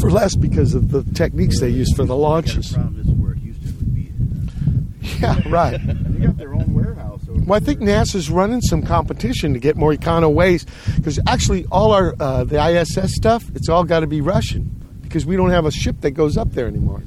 for 0.00 0.10
less 0.10 0.34
because 0.34 0.74
of 0.74 0.90
the 0.90 1.02
techniques 1.14 1.60
they 1.60 1.68
use 1.68 1.92
for 1.94 2.04
the 2.04 2.16
launches. 2.16 2.72
Problem 2.72 3.00
is 3.00 3.06
where 3.12 3.34
Houston 3.34 3.76
would 3.78 3.94
be. 3.94 4.12
Yeah, 5.20 5.40
right. 5.48 5.80
They 5.86 6.26
got 6.26 6.36
their 6.36 6.54
own 6.54 6.74
warehouse. 6.74 6.85
Over 6.85 6.85
Well, 7.46 7.56
I 7.56 7.60
think 7.64 7.80
NASA's 7.80 8.28
running 8.28 8.60
some 8.60 8.82
competition 8.82 9.54
to 9.54 9.60
get 9.60 9.76
more 9.76 9.92
econo 9.94 10.32
ways 10.32 10.66
because 10.96 11.18
actually 11.28 11.64
all 11.70 11.92
our 11.92 12.14
uh, 12.18 12.44
the 12.44 12.56
ISS 12.62 13.14
stuff 13.14 13.44
it's 13.54 13.68
all 13.68 13.84
got 13.84 14.00
to 14.00 14.06
be 14.08 14.20
Russian 14.20 14.70
because 15.02 15.24
we 15.24 15.36
don't 15.36 15.50
have 15.50 15.64
a 15.64 15.70
ship 15.70 16.00
that 16.00 16.10
goes 16.10 16.36
up 16.36 16.50
there 16.52 16.66
anymore. 16.66 17.02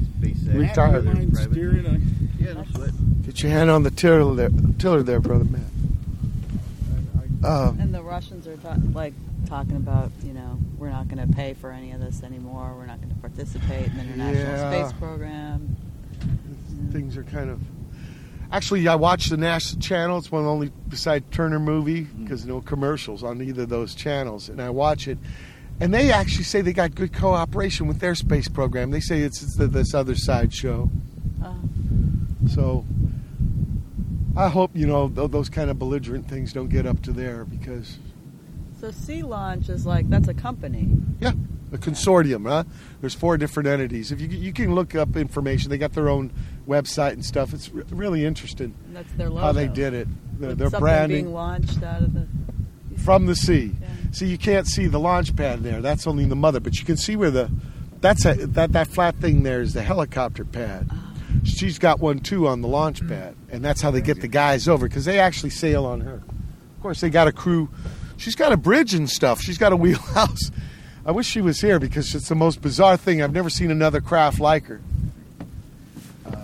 Retired. 0.48 1.06
Mind 1.06 1.38
steering, 1.38 1.86
I- 1.86 2.44
Yeah, 2.44 2.54
no 2.54 2.64
sweat. 2.74 2.92
Get 3.24 3.44
your 3.44 3.52
hand 3.52 3.70
on 3.70 3.84
the 3.84 3.92
tiller 3.92 4.34
there, 4.34 4.50
tiller 4.80 5.04
there, 5.04 5.20
brother 5.20 5.44
Matt. 5.44 5.62
Um, 7.44 7.80
And 7.80 7.94
the 7.94 8.02
Russians 8.02 8.48
are 8.48 8.58
ta- 8.58 8.78
like 8.94 9.14
talking 9.48 9.76
about, 9.78 10.12
you 10.26 10.34
know, 10.34 10.58
we're 10.78 10.90
not 10.90 11.08
going 11.08 11.26
to 11.26 11.34
pay 11.34 11.54
for 11.54 11.72
any 11.72 11.92
of 11.92 12.00
this 12.02 12.24
anymore. 12.24 12.74
We're 12.78 12.86
not 12.86 12.98
going 13.02 13.14
to 13.14 13.20
participate 13.22 13.88
in 13.88 13.98
the 13.98 14.04
international 14.04 14.56
Yeah. 14.56 14.88
space 14.88 15.00
program. 15.00 15.76
things 16.92 17.16
are 17.18 17.24
kind 17.24 17.50
of. 17.50 17.60
Actually, 18.52 18.88
I 18.88 18.96
watch 18.96 19.28
the 19.28 19.36
NASA 19.36 19.80
channel. 19.82 20.18
It's 20.18 20.32
one 20.32 20.42
of 20.42 20.46
the 20.46 20.52
only 20.52 20.72
beside 20.88 21.32
Turner 21.32 21.60
movie 21.60 22.02
because 22.02 22.46
no 22.46 22.62
commercials 22.62 23.24
on 23.24 23.42
either 23.42 23.64
of 23.64 23.70
those 23.70 23.94
channels, 23.94 24.50
and 24.50 24.60
I 24.62 24.70
watch 24.72 25.08
it. 25.08 25.18
And 25.80 25.94
they 25.94 26.12
actually 26.12 26.44
say 26.46 26.62
they 26.62 26.74
got 26.74 26.96
good 26.96 27.14
cooperation 27.14 27.88
with 27.88 28.00
their 28.00 28.16
space 28.16 28.48
program. 28.50 28.92
They 28.92 29.00
say 29.00 29.22
it's, 29.22 29.42
it's 29.44 29.56
the, 29.56 29.68
this 29.68 29.94
other 29.94 30.16
side 30.16 30.54
show. 30.54 30.90
Uh, 31.44 31.54
So 32.50 32.86
I 34.36 34.50
hope 34.50 34.72
you 34.74 34.88
know 34.88 35.10
th- 35.10 35.30
those 35.32 35.50
kind 35.50 35.70
of 35.70 35.78
belligerent 35.78 36.28
things 36.28 36.52
don't 36.52 36.70
get 36.70 36.86
up 36.86 37.02
to 37.04 37.12
there 37.14 37.46
because 37.46 37.98
So 38.80 38.90
Sea 38.92 39.22
Launch 39.24 39.70
is 39.70 39.86
like 39.86 40.10
that's 40.10 40.28
a 40.28 40.34
company. 40.34 40.90
yeah, 41.22 41.34
a 41.72 41.78
consortium, 41.78 42.48
huh? 42.48 42.64
There's 43.02 43.14
four 43.14 43.38
different 43.38 43.68
entities. 43.70 44.12
If 44.12 44.20
you 44.22 44.28
you 44.28 44.54
can 44.54 44.74
look 44.76 44.96
up 44.96 45.16
information, 45.16 45.70
they 45.70 45.78
got 45.78 45.94
their 45.94 46.10
own 46.10 46.32
website 46.68 47.14
and 47.14 47.24
stuff. 47.26 47.54
It's 47.54 47.70
re- 47.72 47.84
really 47.92 48.26
interesting 48.26 48.74
And 48.88 48.96
that's 48.96 49.12
their 49.14 49.30
logo. 49.30 49.42
how 49.42 49.52
they 49.52 49.68
did 49.68 49.94
it. 49.94 50.08
Their, 50.40 50.50
With 50.50 50.58
their 50.60 50.70
something 50.70 50.80
branding 50.80 51.24
being 51.26 51.34
launched 51.34 51.84
out 51.84 52.02
of 52.04 52.14
the. 52.14 52.28
from 53.02 53.26
the 53.26 53.36
sea. 53.36 53.76
See, 54.12 54.28
you 54.28 54.38
can't 54.38 54.66
see 54.68 54.88
the 54.88 55.00
launch 55.00 55.36
pad 55.36 55.62
there. 55.64 55.82
That's 55.82 56.08
only 56.08 56.26
the 56.26 56.36
mother, 56.36 56.60
but 56.60 56.80
you 56.80 56.86
can 56.86 56.98
see 56.98 57.16
where 57.16 57.32
the 57.32 57.52
that's 58.02 58.26
a, 58.26 58.34
that 58.34 58.72
that 58.72 58.88
flat 58.88 59.16
thing 59.18 59.44
there 59.44 59.62
is 59.62 59.74
the 59.74 59.82
helicopter 59.84 60.46
pad. 60.46 60.88
Ah. 60.92 61.14
She's 61.44 61.78
got 61.78 62.00
one 62.00 62.20
too 62.20 62.48
on 62.48 62.62
the 62.62 62.68
launch 62.68 63.06
pad, 63.08 63.36
and 63.50 63.64
that's 63.64 63.82
how 63.82 63.92
they 63.92 64.02
get 64.02 64.22
the 64.22 64.28
guys 64.28 64.68
over 64.68 64.88
because 64.88 65.06
they 65.06 65.20
actually 65.20 65.52
sail 65.52 65.86
on 65.86 66.02
her. 66.02 66.16
Of 66.16 66.82
course, 66.82 67.02
they 67.02 67.10
got 67.10 67.28
a 67.28 67.32
crew. 67.32 67.70
She's 68.18 68.36
got 68.36 68.52
a 68.52 68.58
bridge 68.58 68.94
and 68.94 69.10
stuff. 69.10 69.42
She's 69.42 69.58
got 69.58 69.72
a 69.72 69.76
wheelhouse. 69.84 70.50
I 71.10 71.12
wish 71.12 71.26
she 71.26 71.42
was 71.42 71.60
here 71.60 71.80
because 71.80 72.14
it's 72.14 72.30
the 72.30 72.36
most 72.36 72.62
bizarre 72.62 72.96
thing. 72.96 73.24
I've 73.24 73.34
never 73.34 73.50
seen 73.50 73.72
another 73.72 74.00
craft 74.00 74.40
like 74.40 74.68
her. 74.68 74.80
Uh, 76.24 76.36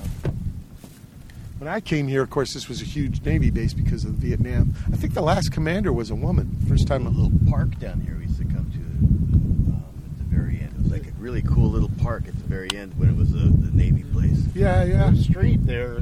when 1.60 1.68
I 1.68 1.80
came 1.80 2.08
here, 2.08 2.24
of 2.24 2.32
course, 2.32 2.56
this 2.56 2.68
was 2.68 2.82
a 2.82 2.84
huge 2.84 3.24
Navy 3.24 3.52
base 3.52 3.74
because 3.74 4.06
of 4.06 4.14
Vietnam. 4.14 4.74
I 4.92 4.96
think 4.96 5.14
the 5.14 5.22
last 5.22 5.52
commander 5.52 5.94
was 5.94 6.10
a 6.10 6.16
woman. 6.16 6.58
First 6.68 6.88
time. 6.88 7.06
A 7.06 7.12
little 7.12 7.32
park 7.48 7.78
down 7.78 8.02
here 8.02 8.16
we 8.18 8.24
used 8.24 8.40
to 8.40 8.46
come 8.46 8.72
to 8.72 9.72
um, 9.72 9.84
at 10.10 10.18
the 10.18 10.36
very 10.36 10.60
end. 10.60 10.74
It 10.80 10.82
was 10.82 10.92
like 10.92 11.06
a 11.06 11.12
really 11.20 11.44
cool 11.44 11.70
little 11.70 11.92
park 12.02 12.28
at 12.28 12.36
the 12.36 12.46
very 12.46 12.76
end 12.76 12.98
when 12.98 13.08
it 13.08 13.16
was 13.16 13.34
a, 13.34 13.48
the 13.48 13.70
Navy 13.72 14.02
place. 14.02 14.46
Yeah, 14.56 14.84
yeah. 14.84 15.12
The 15.12 15.22
street 15.22 15.64
there 15.68 16.00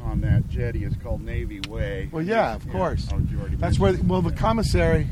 on 0.00 0.20
that 0.20 0.48
jetty 0.48 0.84
is 0.84 0.94
called 1.02 1.22
Navy 1.22 1.58
Way. 1.68 2.08
Well, 2.12 2.22
yeah, 2.22 2.54
of 2.54 2.70
course. 2.70 3.08
Oh, 3.12 3.18
you 3.18 3.40
already 3.40 3.56
That's 3.56 3.80
where, 3.80 3.90
mentioned 3.90 4.10
well, 4.10 4.22
the 4.22 4.30
commissary 4.30 5.08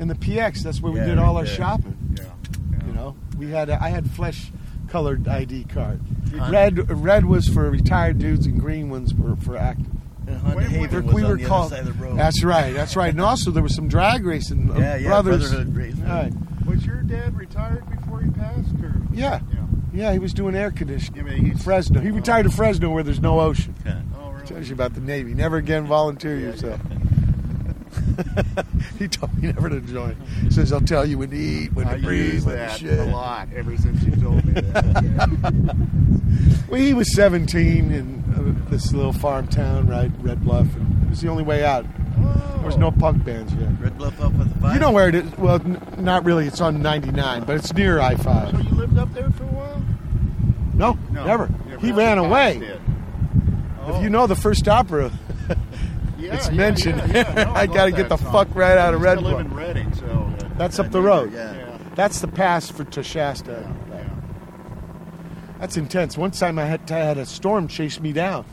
and 0.00 0.10
the 0.10 0.14
PX. 0.16 0.62
That's 0.64 0.80
where 0.80 0.90
we 0.90 0.98
Yeah, 0.98 1.06
did 1.06 1.18
all 1.18 1.36
our 1.36 1.44
there. 1.44 1.54
shopping. 1.54 1.96
Yeah, 2.18 2.24
yeah. 2.72 2.86
You 2.86 2.92
know, 2.92 3.16
we 3.38 3.50
had 3.50 3.68
a, 3.68 3.80
I 3.80 3.90
had 3.90 4.10
flesh 4.10 4.50
colored 4.88 5.28
ID 5.28 5.64
card. 5.64 6.00
Huh? 6.36 6.48
Red 6.50 6.90
red 6.90 7.24
was 7.26 7.46
for 7.48 7.70
retired 7.70 8.18
dudes, 8.18 8.46
and 8.46 8.58
green 8.58 8.90
ones 8.90 9.14
were 9.14 9.36
for 9.36 9.56
active. 9.56 9.86
And 10.26 10.36
Honda 10.38 10.64
Haven 10.68 11.06
was 11.06 11.14
we 11.14 11.22
on 11.24 11.30
were 11.30 11.36
the 11.36 11.44
called. 11.44 11.72
other 11.72 11.76
side 11.82 11.88
of 11.88 11.98
the 11.98 12.04
road. 12.04 12.16
That's 12.18 12.42
right. 12.44 12.72
That's 12.72 12.94
right. 12.96 13.10
And 13.10 13.20
also 13.20 13.50
there 13.50 13.62
was 13.62 13.74
some 13.74 13.88
drag 13.88 14.24
racing. 14.24 14.70
uh, 14.70 14.78
Yeah, 14.78 14.96
yeah, 14.96 15.08
brothers. 15.08 15.48
Brotherhood 15.50 15.76
racing. 15.76 16.04
Right. 16.08 16.32
Was 16.66 16.86
your 16.86 17.02
dad 17.02 17.36
retired 17.36 17.88
before 17.90 18.20
he 18.20 18.30
passed, 18.30 18.74
or 18.82 18.94
Yeah. 19.12 19.40
Yeah, 19.92 20.12
he 20.12 20.20
was 20.20 20.32
doing 20.32 20.54
air 20.54 20.70
conditioning. 20.70 21.26
Yeah, 21.26 21.32
but 21.32 21.40
he's- 21.40 21.64
Fresno. 21.64 22.00
He 22.00 22.12
retired 22.12 22.44
to 22.44 22.50
Fresno 22.50 22.90
where 22.90 23.02
there's 23.02 23.20
no 23.20 23.40
ocean. 23.40 23.74
Oh, 24.16 24.30
really? 24.30 24.46
Tells 24.46 24.68
you 24.68 24.74
about 24.74 24.94
the 24.94 25.00
Navy. 25.00 25.34
Never 25.34 25.56
again 25.56 25.84
volunteer 25.88 26.38
yourself. 26.38 26.80
he 28.98 29.08
told 29.08 29.34
me 29.42 29.52
never 29.52 29.68
to 29.68 29.80
join. 29.80 30.16
He 30.42 30.50
says, 30.50 30.72
I'll 30.72 30.80
tell 30.80 31.04
you 31.06 31.18
when 31.18 31.30
to 31.30 31.36
eat, 31.36 31.72
when 31.72 31.86
to 31.86 31.92
I 31.94 31.98
breathe, 32.00 32.34
use 32.34 32.44
when 32.46 32.54
to 32.54 32.60
that 32.60 32.78
shit. 32.78 32.98
a 32.98 33.04
lot 33.04 33.48
ever 33.54 33.76
since 33.76 34.02
you 34.02 34.12
told 34.16 34.44
me 34.44 34.52
that. 34.60 35.76
Well, 36.68 36.80
he 36.80 36.94
was 36.94 37.12
17 37.16 37.90
in 37.92 38.24
uh, 38.64 38.70
this 38.70 38.92
little 38.92 39.12
farm 39.12 39.48
town, 39.48 39.88
right, 39.88 40.10
Red 40.20 40.44
Bluff. 40.44 40.72
And 40.76 41.02
it 41.04 41.10
was 41.10 41.20
the 41.20 41.28
only 41.28 41.42
way 41.42 41.64
out. 41.64 41.84
There 42.16 42.64
was 42.66 42.76
no 42.76 42.92
punk 42.92 43.24
bands 43.24 43.52
yet. 43.54 43.68
Red 43.80 43.98
Bluff 43.98 44.20
up 44.20 44.32
with 44.34 44.60
the. 44.62 44.72
You 44.74 44.78
know 44.78 44.92
where 44.92 45.08
it 45.08 45.16
is? 45.16 45.28
Well, 45.36 45.56
n- 45.56 45.82
not 45.98 46.24
really. 46.24 46.46
It's 46.46 46.60
on 46.60 46.80
99, 46.80 47.42
but 47.44 47.56
it's 47.56 47.72
near 47.74 47.98
I-5. 47.98 48.52
so 48.52 48.58
you 48.58 48.70
lived 48.76 48.98
up 48.98 49.12
there 49.14 49.30
for 49.32 49.42
a 49.42 49.46
while? 49.48 49.82
No, 50.74 50.96
No, 51.10 51.26
never. 51.26 51.48
never. 51.66 51.84
He 51.84 51.90
ran 51.92 52.18
away. 52.18 52.60
did. 52.60 52.80
If 53.88 54.02
you 54.02 54.08
know 54.10 54.28
the 54.28 54.36
first 54.36 54.68
opera, 54.68 55.10
Yeah, 56.30 56.36
it's 56.36 56.46
yeah, 56.48 56.54
mentioned. 56.54 57.02
yeah. 57.14 57.32
No, 57.34 57.52
I 57.54 57.66
love 57.66 57.74
got 57.74 57.84
to 57.86 57.92
get 57.92 58.08
the 58.08 58.16
song. 58.16 58.32
fuck 58.32 58.54
right 58.54 58.78
out 58.78 58.94
of 58.94 59.00
I 59.00 59.04
Red 59.04 59.18
used 59.20 59.30
live 59.30 59.46
in 59.46 59.54
Redding, 59.54 59.92
so 59.94 60.06
uh, 60.06 60.48
That's 60.56 60.78
up 60.78 60.90
the 60.90 61.02
road. 61.02 61.32
Yeah. 61.32 61.78
That's 61.94 62.20
the 62.20 62.28
pass 62.28 62.70
for 62.70 62.84
to 62.84 63.02
Shasta. 63.02 63.68
That's 65.58 65.76
intense. 65.76 66.16
One 66.16 66.30
time 66.30 66.58
I 66.58 66.64
had, 66.64 66.90
I 66.90 66.98
had 66.98 67.18
a 67.18 67.26
storm 67.26 67.68
chase 67.68 68.00
me 68.00 68.12
down. 68.12 68.46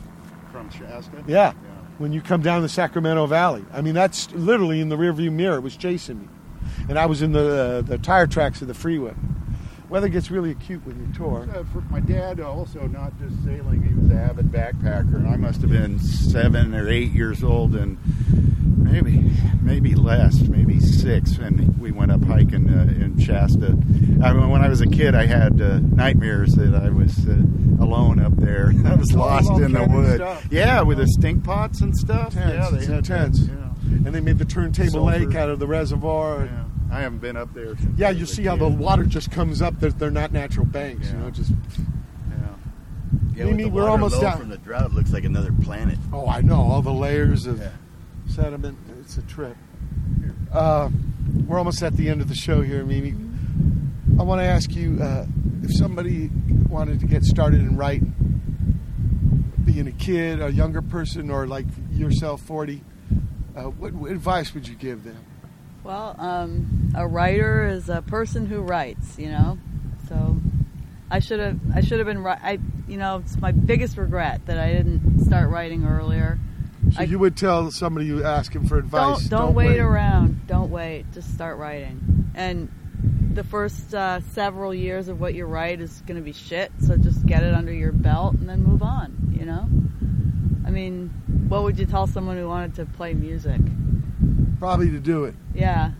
From 0.52 0.70
Shasta. 0.70 1.24
Yeah. 1.26 1.52
When 1.96 2.12
you 2.12 2.20
come 2.20 2.42
down 2.42 2.60
the 2.60 2.68
Sacramento 2.68 3.26
Valley. 3.26 3.64
I 3.72 3.80
mean, 3.80 3.94
that's 3.94 4.30
literally 4.32 4.80
in 4.80 4.90
the 4.90 4.96
rearview 4.96 5.32
mirror. 5.32 5.56
It 5.56 5.62
was 5.62 5.76
chasing 5.76 6.20
me. 6.20 6.28
And 6.88 6.98
I 6.98 7.06
was 7.06 7.22
in 7.22 7.32
the, 7.32 7.48
uh, 7.48 7.80
the 7.80 7.96
tire 7.96 8.26
tracks 8.26 8.60
of 8.60 8.68
the 8.68 8.74
freeway. 8.74 9.14
Weather 9.88 10.08
gets 10.08 10.30
really 10.30 10.50
acute 10.50 10.84
when 10.86 10.98
you 10.98 11.12
tour. 11.14 11.48
Uh, 11.54 11.64
for 11.72 11.80
my 11.90 12.00
dad, 12.00 12.40
also 12.40 12.86
not 12.88 13.18
just 13.18 13.42
sailing, 13.42 13.82
he 13.82 13.94
was 13.94 14.10
an 14.10 14.18
avid 14.18 14.46
backpacker, 14.52 15.14
and 15.14 15.26
I 15.26 15.36
must 15.36 15.62
have 15.62 15.70
been 15.70 15.98
seven 15.98 16.74
or 16.74 16.88
eight 16.90 17.12
years 17.12 17.42
old, 17.42 17.74
and 17.74 17.96
maybe 18.76 19.30
maybe 19.62 19.94
less, 19.94 20.40
maybe 20.40 20.78
six, 20.80 21.38
and 21.38 21.78
we 21.78 21.90
went 21.90 22.10
up 22.12 22.22
hiking 22.24 22.68
uh, 22.68 22.82
in 22.82 23.18
Shasta. 23.18 23.68
I 24.22 24.32
mean, 24.34 24.50
when 24.50 24.60
I 24.62 24.68
was 24.68 24.80
a 24.82 24.86
kid, 24.86 25.14
I 25.14 25.24
had 25.26 25.60
uh, 25.60 25.78
nightmares 25.78 26.52
that 26.54 26.74
I 26.74 26.90
was 26.90 27.26
uh, 27.26 27.32
alone 27.82 28.18
up 28.20 28.36
there. 28.36 28.72
I 28.84 28.94
was 28.94 29.12
lost 29.14 29.50
in 29.52 29.72
the 29.72 29.78
volcanic 29.78 29.90
wood. 29.96 30.16
stuff. 30.16 30.46
Yeah, 30.50 30.82
with 30.82 30.98
the 30.98 31.06
stink 31.06 31.44
pots 31.44 31.80
and 31.80 31.96
stuff. 31.96 32.36
Intense. 32.36 32.52
Yeah, 32.54 32.70
they 32.70 32.76
it's 32.78 32.86
had 32.86 32.98
intense. 32.98 33.46
that, 33.46 33.52
yeah. 33.52 33.64
And 33.90 34.14
they 34.14 34.20
made 34.20 34.38
the 34.38 34.44
turntable 34.44 34.90
Sulfur. 35.08 35.18
lake 35.26 35.34
out 35.34 35.48
of 35.50 35.58
the 35.58 35.66
reservoir. 35.66 36.44
Yeah. 36.46 36.64
I 36.90 37.00
haven't 37.00 37.18
been 37.18 37.36
up 37.36 37.52
there. 37.54 37.76
Since 37.76 37.98
Yeah, 37.98 38.10
you 38.10 38.24
see 38.26 38.44
how 38.44 38.56
the 38.56 38.68
water 38.68 39.04
just 39.04 39.30
comes 39.30 39.60
up. 39.60 39.78
They're, 39.80 39.90
they're 39.90 40.10
not 40.10 40.32
natural 40.32 40.64
banks, 40.66 41.08
you 41.10 41.16
Yeah. 41.18 41.24
know, 41.24 41.30
just 41.30 41.50
Yeah, 43.34 43.44
with 43.44 43.56
Mimi, 43.56 43.64
the 43.64 43.70
we're 43.70 43.82
water 43.82 43.92
almost 43.92 44.20
down. 44.20 44.38
from 44.38 44.48
the 44.48 44.56
drought. 44.58 44.92
Looks 44.92 45.12
like 45.12 45.24
another 45.24 45.52
planet. 45.62 45.98
Oh, 46.12 46.26
I 46.26 46.40
know 46.40 46.56
all 46.60 46.82
the 46.82 46.92
layers 46.92 47.46
of 47.46 47.58
Yeah. 47.58 47.68
sediment. 48.26 48.76
It's 49.00 49.16
a 49.18 49.22
trip. 49.22 49.56
Uh, 50.52 50.88
we're 51.46 51.58
almost 51.58 51.82
at 51.82 51.94
the 51.96 52.08
end 52.08 52.20
of 52.20 52.28
the 52.28 52.34
show 52.34 52.62
here, 52.62 52.84
Mimi. 52.84 53.14
I 54.18 54.22
want 54.24 54.40
to 54.40 54.44
ask 54.44 54.74
you 54.74 54.98
uh, 55.00 55.26
if 55.62 55.76
somebody 55.76 56.30
wanted 56.68 56.98
to 57.00 57.06
get 57.06 57.22
started 57.22 57.60
in 57.60 57.76
writing, 57.76 58.12
being 59.64 59.86
a 59.86 59.92
kid, 59.92 60.40
a 60.42 60.50
younger 60.50 60.82
person, 60.82 61.30
or 61.30 61.46
like 61.46 61.66
yourself, 61.92 62.40
forty. 62.42 62.82
Uh, 63.58 63.70
what, 63.70 63.92
what 63.92 64.10
advice 64.12 64.54
would 64.54 64.68
you 64.68 64.76
give 64.76 65.02
them? 65.02 65.18
Well, 65.82 66.14
um, 66.18 66.92
a 66.94 67.06
writer 67.06 67.66
is 67.66 67.88
a 67.88 68.02
person 68.02 68.46
who 68.46 68.60
writes, 68.60 69.18
you 69.18 69.30
know. 69.30 69.58
So 70.08 70.36
I 71.10 71.18
should 71.18 71.40
have 71.40 71.58
I 71.74 71.80
should 71.80 71.98
have 71.98 72.06
been 72.06 72.24
I 72.24 72.58
you 72.86 72.96
know 72.96 73.18
it's 73.18 73.36
my 73.36 73.52
biggest 73.52 73.96
regret 73.96 74.46
that 74.46 74.58
I 74.58 74.72
didn't 74.72 75.24
start 75.24 75.50
writing 75.50 75.84
earlier. 75.84 76.38
So 76.92 77.00
I- 77.00 77.04
you 77.04 77.18
would 77.18 77.36
tell 77.36 77.70
somebody 77.70 78.06
you 78.06 78.24
ask 78.24 78.54
him 78.54 78.66
for 78.66 78.78
advice. 78.78 79.26
Don't 79.26 79.46
don't, 79.46 79.54
wait, 79.54 79.80
around. 79.80 80.46
Don't 80.46 80.70
wait. 80.70 81.10
Just 81.12 81.34
start 81.34 81.58
writing. 81.58 82.30
And 82.34 82.70
the 83.34 83.44
first 83.44 83.94
uh, 83.94 84.20
several 84.32 84.72
years 84.74 85.08
of 85.08 85.20
what 85.20 85.34
you 85.34 85.46
write 85.46 85.80
is 85.80 86.02
going 86.06 86.16
to 86.16 86.24
be 86.24 86.32
shit. 86.32 86.70
So 86.86 86.96
just 86.96 87.26
get 87.26 87.42
it 87.42 87.54
under 87.54 87.72
your 87.72 87.92
belt 87.92 88.34
and 88.34 88.48
then 88.48 88.62
move 88.62 88.82
on. 88.82 89.34
You 89.38 89.46
know. 89.46 89.68
I 90.68 90.70
mean, 90.70 91.08
what 91.48 91.62
would 91.62 91.78
you 91.78 91.86
tell 91.86 92.06
someone 92.06 92.36
who 92.36 92.46
wanted 92.46 92.74
to 92.74 92.84
play 92.84 93.14
music? 93.14 93.58
Probably 94.58 94.90
to 94.90 95.00
do 95.00 95.24
it. 95.24 95.34
Yeah. 95.54 95.92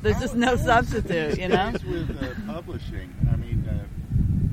There's 0.00 0.18
just 0.18 0.34
no 0.34 0.56
substitute. 0.56 1.38
You 1.38 1.48
know. 1.48 1.72
With 1.86 2.10
uh, 2.22 2.52
publishing. 2.52 3.14
I 3.30 3.36
mean, 3.36 3.68
uh, 3.68 3.84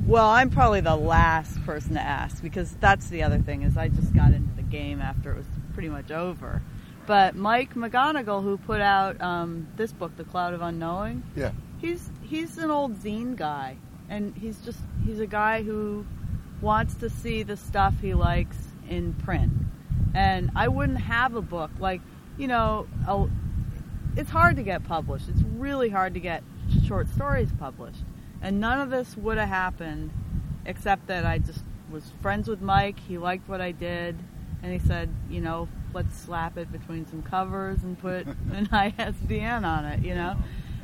Well, 0.06 0.28
I'm 0.28 0.50
probably 0.50 0.82
the 0.82 0.96
last 0.98 1.64
person 1.66 1.94
to 1.94 2.02
ask 2.02 2.44
because 2.44 2.74
that's 2.82 3.08
the 3.08 3.24
other 3.24 3.40
thing 3.40 3.62
is 3.64 3.78
I 3.78 3.88
just 3.88 4.14
got 4.14 4.34
into 4.34 4.54
the 4.58 4.62
game 4.62 5.00
after 5.02 5.32
it 5.32 5.38
was 5.38 5.46
pretty 5.74 5.90
much 5.90 6.12
over. 6.12 6.62
But 7.08 7.36
Mike 7.36 7.74
McGonigal, 7.76 8.44
who 8.44 8.58
put 8.58 8.82
out 8.82 9.20
um, 9.22 9.68
this 9.78 9.92
book, 9.94 10.16
The 10.18 10.26
Cloud 10.26 10.54
of 10.54 10.62
Unknowing, 10.62 11.24
Yeah. 11.36 11.52
he's 11.80 12.10
he's 12.24 12.58
an 12.58 12.70
old 12.70 13.00
zine 13.02 13.36
guy, 13.38 13.78
and 14.10 14.36
he's 14.36 14.60
just 14.60 14.80
he's 15.06 15.20
a 15.22 15.26
guy 15.28 15.64
who 15.64 16.06
wants 16.62 16.94
to 16.96 17.10
see 17.10 17.42
the 17.42 17.56
stuff 17.58 17.94
he 18.02 18.14
likes 18.14 18.58
in 18.90 19.14
print. 19.14 19.52
And 20.14 20.52
I 20.56 20.68
wouldn't 20.68 21.00
have 21.00 21.36
a 21.36 21.42
book 21.42 21.72
like 21.80 22.02
you 22.40 22.48
know, 22.48 22.88
a, 23.08 23.28
it's 24.16 24.32
hard 24.32 24.56
to 24.56 24.64
get 24.64 24.84
published. 24.86 25.30
It's 25.30 25.44
really 25.58 25.90
hard 25.90 26.16
to 26.16 26.20
get 26.20 26.42
short 26.88 27.10
stories 27.10 27.50
published, 27.60 28.04
and 28.42 28.60
none 28.60 28.80
of 28.80 28.90
this 28.90 29.16
would 29.18 29.38
have 29.38 29.50
happened 29.50 30.12
except 30.66 31.08
that 31.08 31.26
I 31.26 31.38
just 31.38 31.64
was 31.92 32.04
friends 32.22 32.48
with 32.48 32.62
Mike. 32.62 32.98
He 33.00 33.18
liked 33.18 33.48
what 33.48 33.62
I 33.62 33.72
did, 33.72 34.18
and 34.64 34.72
he 34.72 34.80
said, 34.88 35.10
you 35.30 35.42
know, 35.42 35.68
let's 35.94 36.16
slap 36.18 36.58
it 36.58 36.72
between 36.72 37.06
some 37.08 37.22
covers 37.22 37.84
and 37.84 38.00
put 38.00 38.26
an 38.54 38.70
ISBN 38.72 39.66
on 39.66 39.86
it. 39.86 40.04
You 40.04 40.16
know. 40.16 40.38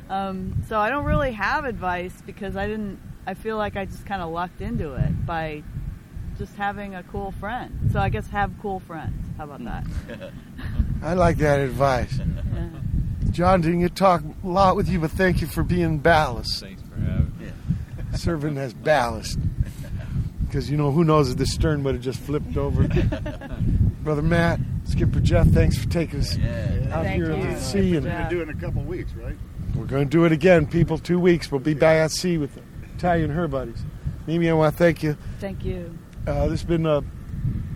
Um, 0.08 0.62
so 0.68 0.78
I 0.78 0.88
don't 0.88 1.04
really 1.04 1.32
have 1.32 1.64
advice 1.64 2.22
because 2.24 2.54
I 2.54 2.66
didn't. 2.66 3.00
I 3.26 3.34
feel 3.34 3.56
like 3.56 3.76
I 3.76 3.86
just 3.86 4.06
kind 4.06 4.22
of 4.22 4.30
lucked 4.30 4.60
into 4.60 4.94
it 4.94 5.26
by 5.26 5.64
just 6.38 6.54
having 6.56 6.94
a 6.94 7.02
cool 7.04 7.32
friend. 7.32 7.90
So 7.92 7.98
I 7.98 8.08
guess 8.08 8.28
have 8.28 8.52
cool 8.60 8.80
friends. 8.80 9.14
How 9.36 9.44
about 9.44 9.64
that? 9.64 9.84
I 11.02 11.14
like 11.14 11.38
that 11.38 11.60
advice. 11.60 12.18
Yeah. 12.18 12.68
John, 13.30 13.60
didn't 13.60 13.80
get 13.80 13.88
to 13.88 13.94
talk 13.94 14.22
a 14.44 14.48
lot 14.48 14.76
with 14.76 14.88
you, 14.88 14.98
but 14.98 15.10
thank 15.10 15.40
you 15.40 15.46
for 15.46 15.62
being 15.62 15.98
ballast. 15.98 16.60
Thanks 16.60 16.82
for 16.82 16.94
having 16.96 17.32
me. 17.38 17.52
Serving 18.16 18.56
as 18.56 18.72
ballast. 18.72 19.38
Because, 20.46 20.70
you 20.70 20.76
know, 20.76 20.90
who 20.90 21.04
knows 21.04 21.30
if 21.30 21.36
the 21.36 21.46
stern 21.46 21.82
would 21.84 21.96
have 21.96 22.04
just 22.04 22.20
flipped 22.20 22.56
over. 22.56 22.88
Brother 24.02 24.22
Matt, 24.22 24.60
Skipper 24.84 25.20
Jeff, 25.20 25.48
thanks 25.48 25.76
for 25.76 25.88
taking 25.88 26.20
us 26.20 26.36
yeah. 26.36 26.88
out 26.92 27.04
thank 27.04 27.22
here 27.22 27.34
you. 27.34 27.42
to 27.42 27.48
the 27.48 27.60
sea. 27.60 27.94
We're 27.94 28.00
going 28.00 28.22
to 28.22 28.28
do 28.30 28.40
it 28.40 28.48
in 28.48 28.50
a 28.50 28.60
couple 28.60 28.82
weeks, 28.82 29.12
right? 29.14 29.36
We're 29.74 29.84
going 29.84 30.04
to 30.04 30.10
do 30.10 30.24
it 30.24 30.32
again, 30.32 30.66
people. 30.66 30.96
Two 30.96 31.18
weeks. 31.18 31.50
We'll 31.50 31.60
be 31.60 31.74
back 31.74 31.96
at 31.96 32.12
sea 32.12 32.38
with 32.38 32.58
Ty 32.98 33.16
and 33.16 33.32
her 33.32 33.48
buddies. 33.48 33.82
Mimi, 34.26 34.48
I 34.48 34.54
want 34.54 34.74
to 34.74 34.78
thank 34.78 35.02
you. 35.02 35.16
Thank 35.40 35.64
you. 35.64 35.98
Uh, 36.26 36.48
this 36.48 36.60
has 36.60 36.64
been 36.64 36.86
a 36.86 37.04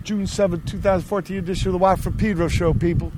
June 0.03 0.27
7, 0.27 0.61
2014 0.65 1.37
edition 1.37 1.67
of 1.69 1.71
the 1.73 1.77
Watt 1.77 1.99
from 1.99 2.17
Pedro 2.17 2.49
Show, 2.49 2.73
people. 2.73 3.11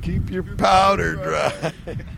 Keep 0.00 0.30
your 0.30 0.42
powder 0.42 1.16
dry. 1.16 1.72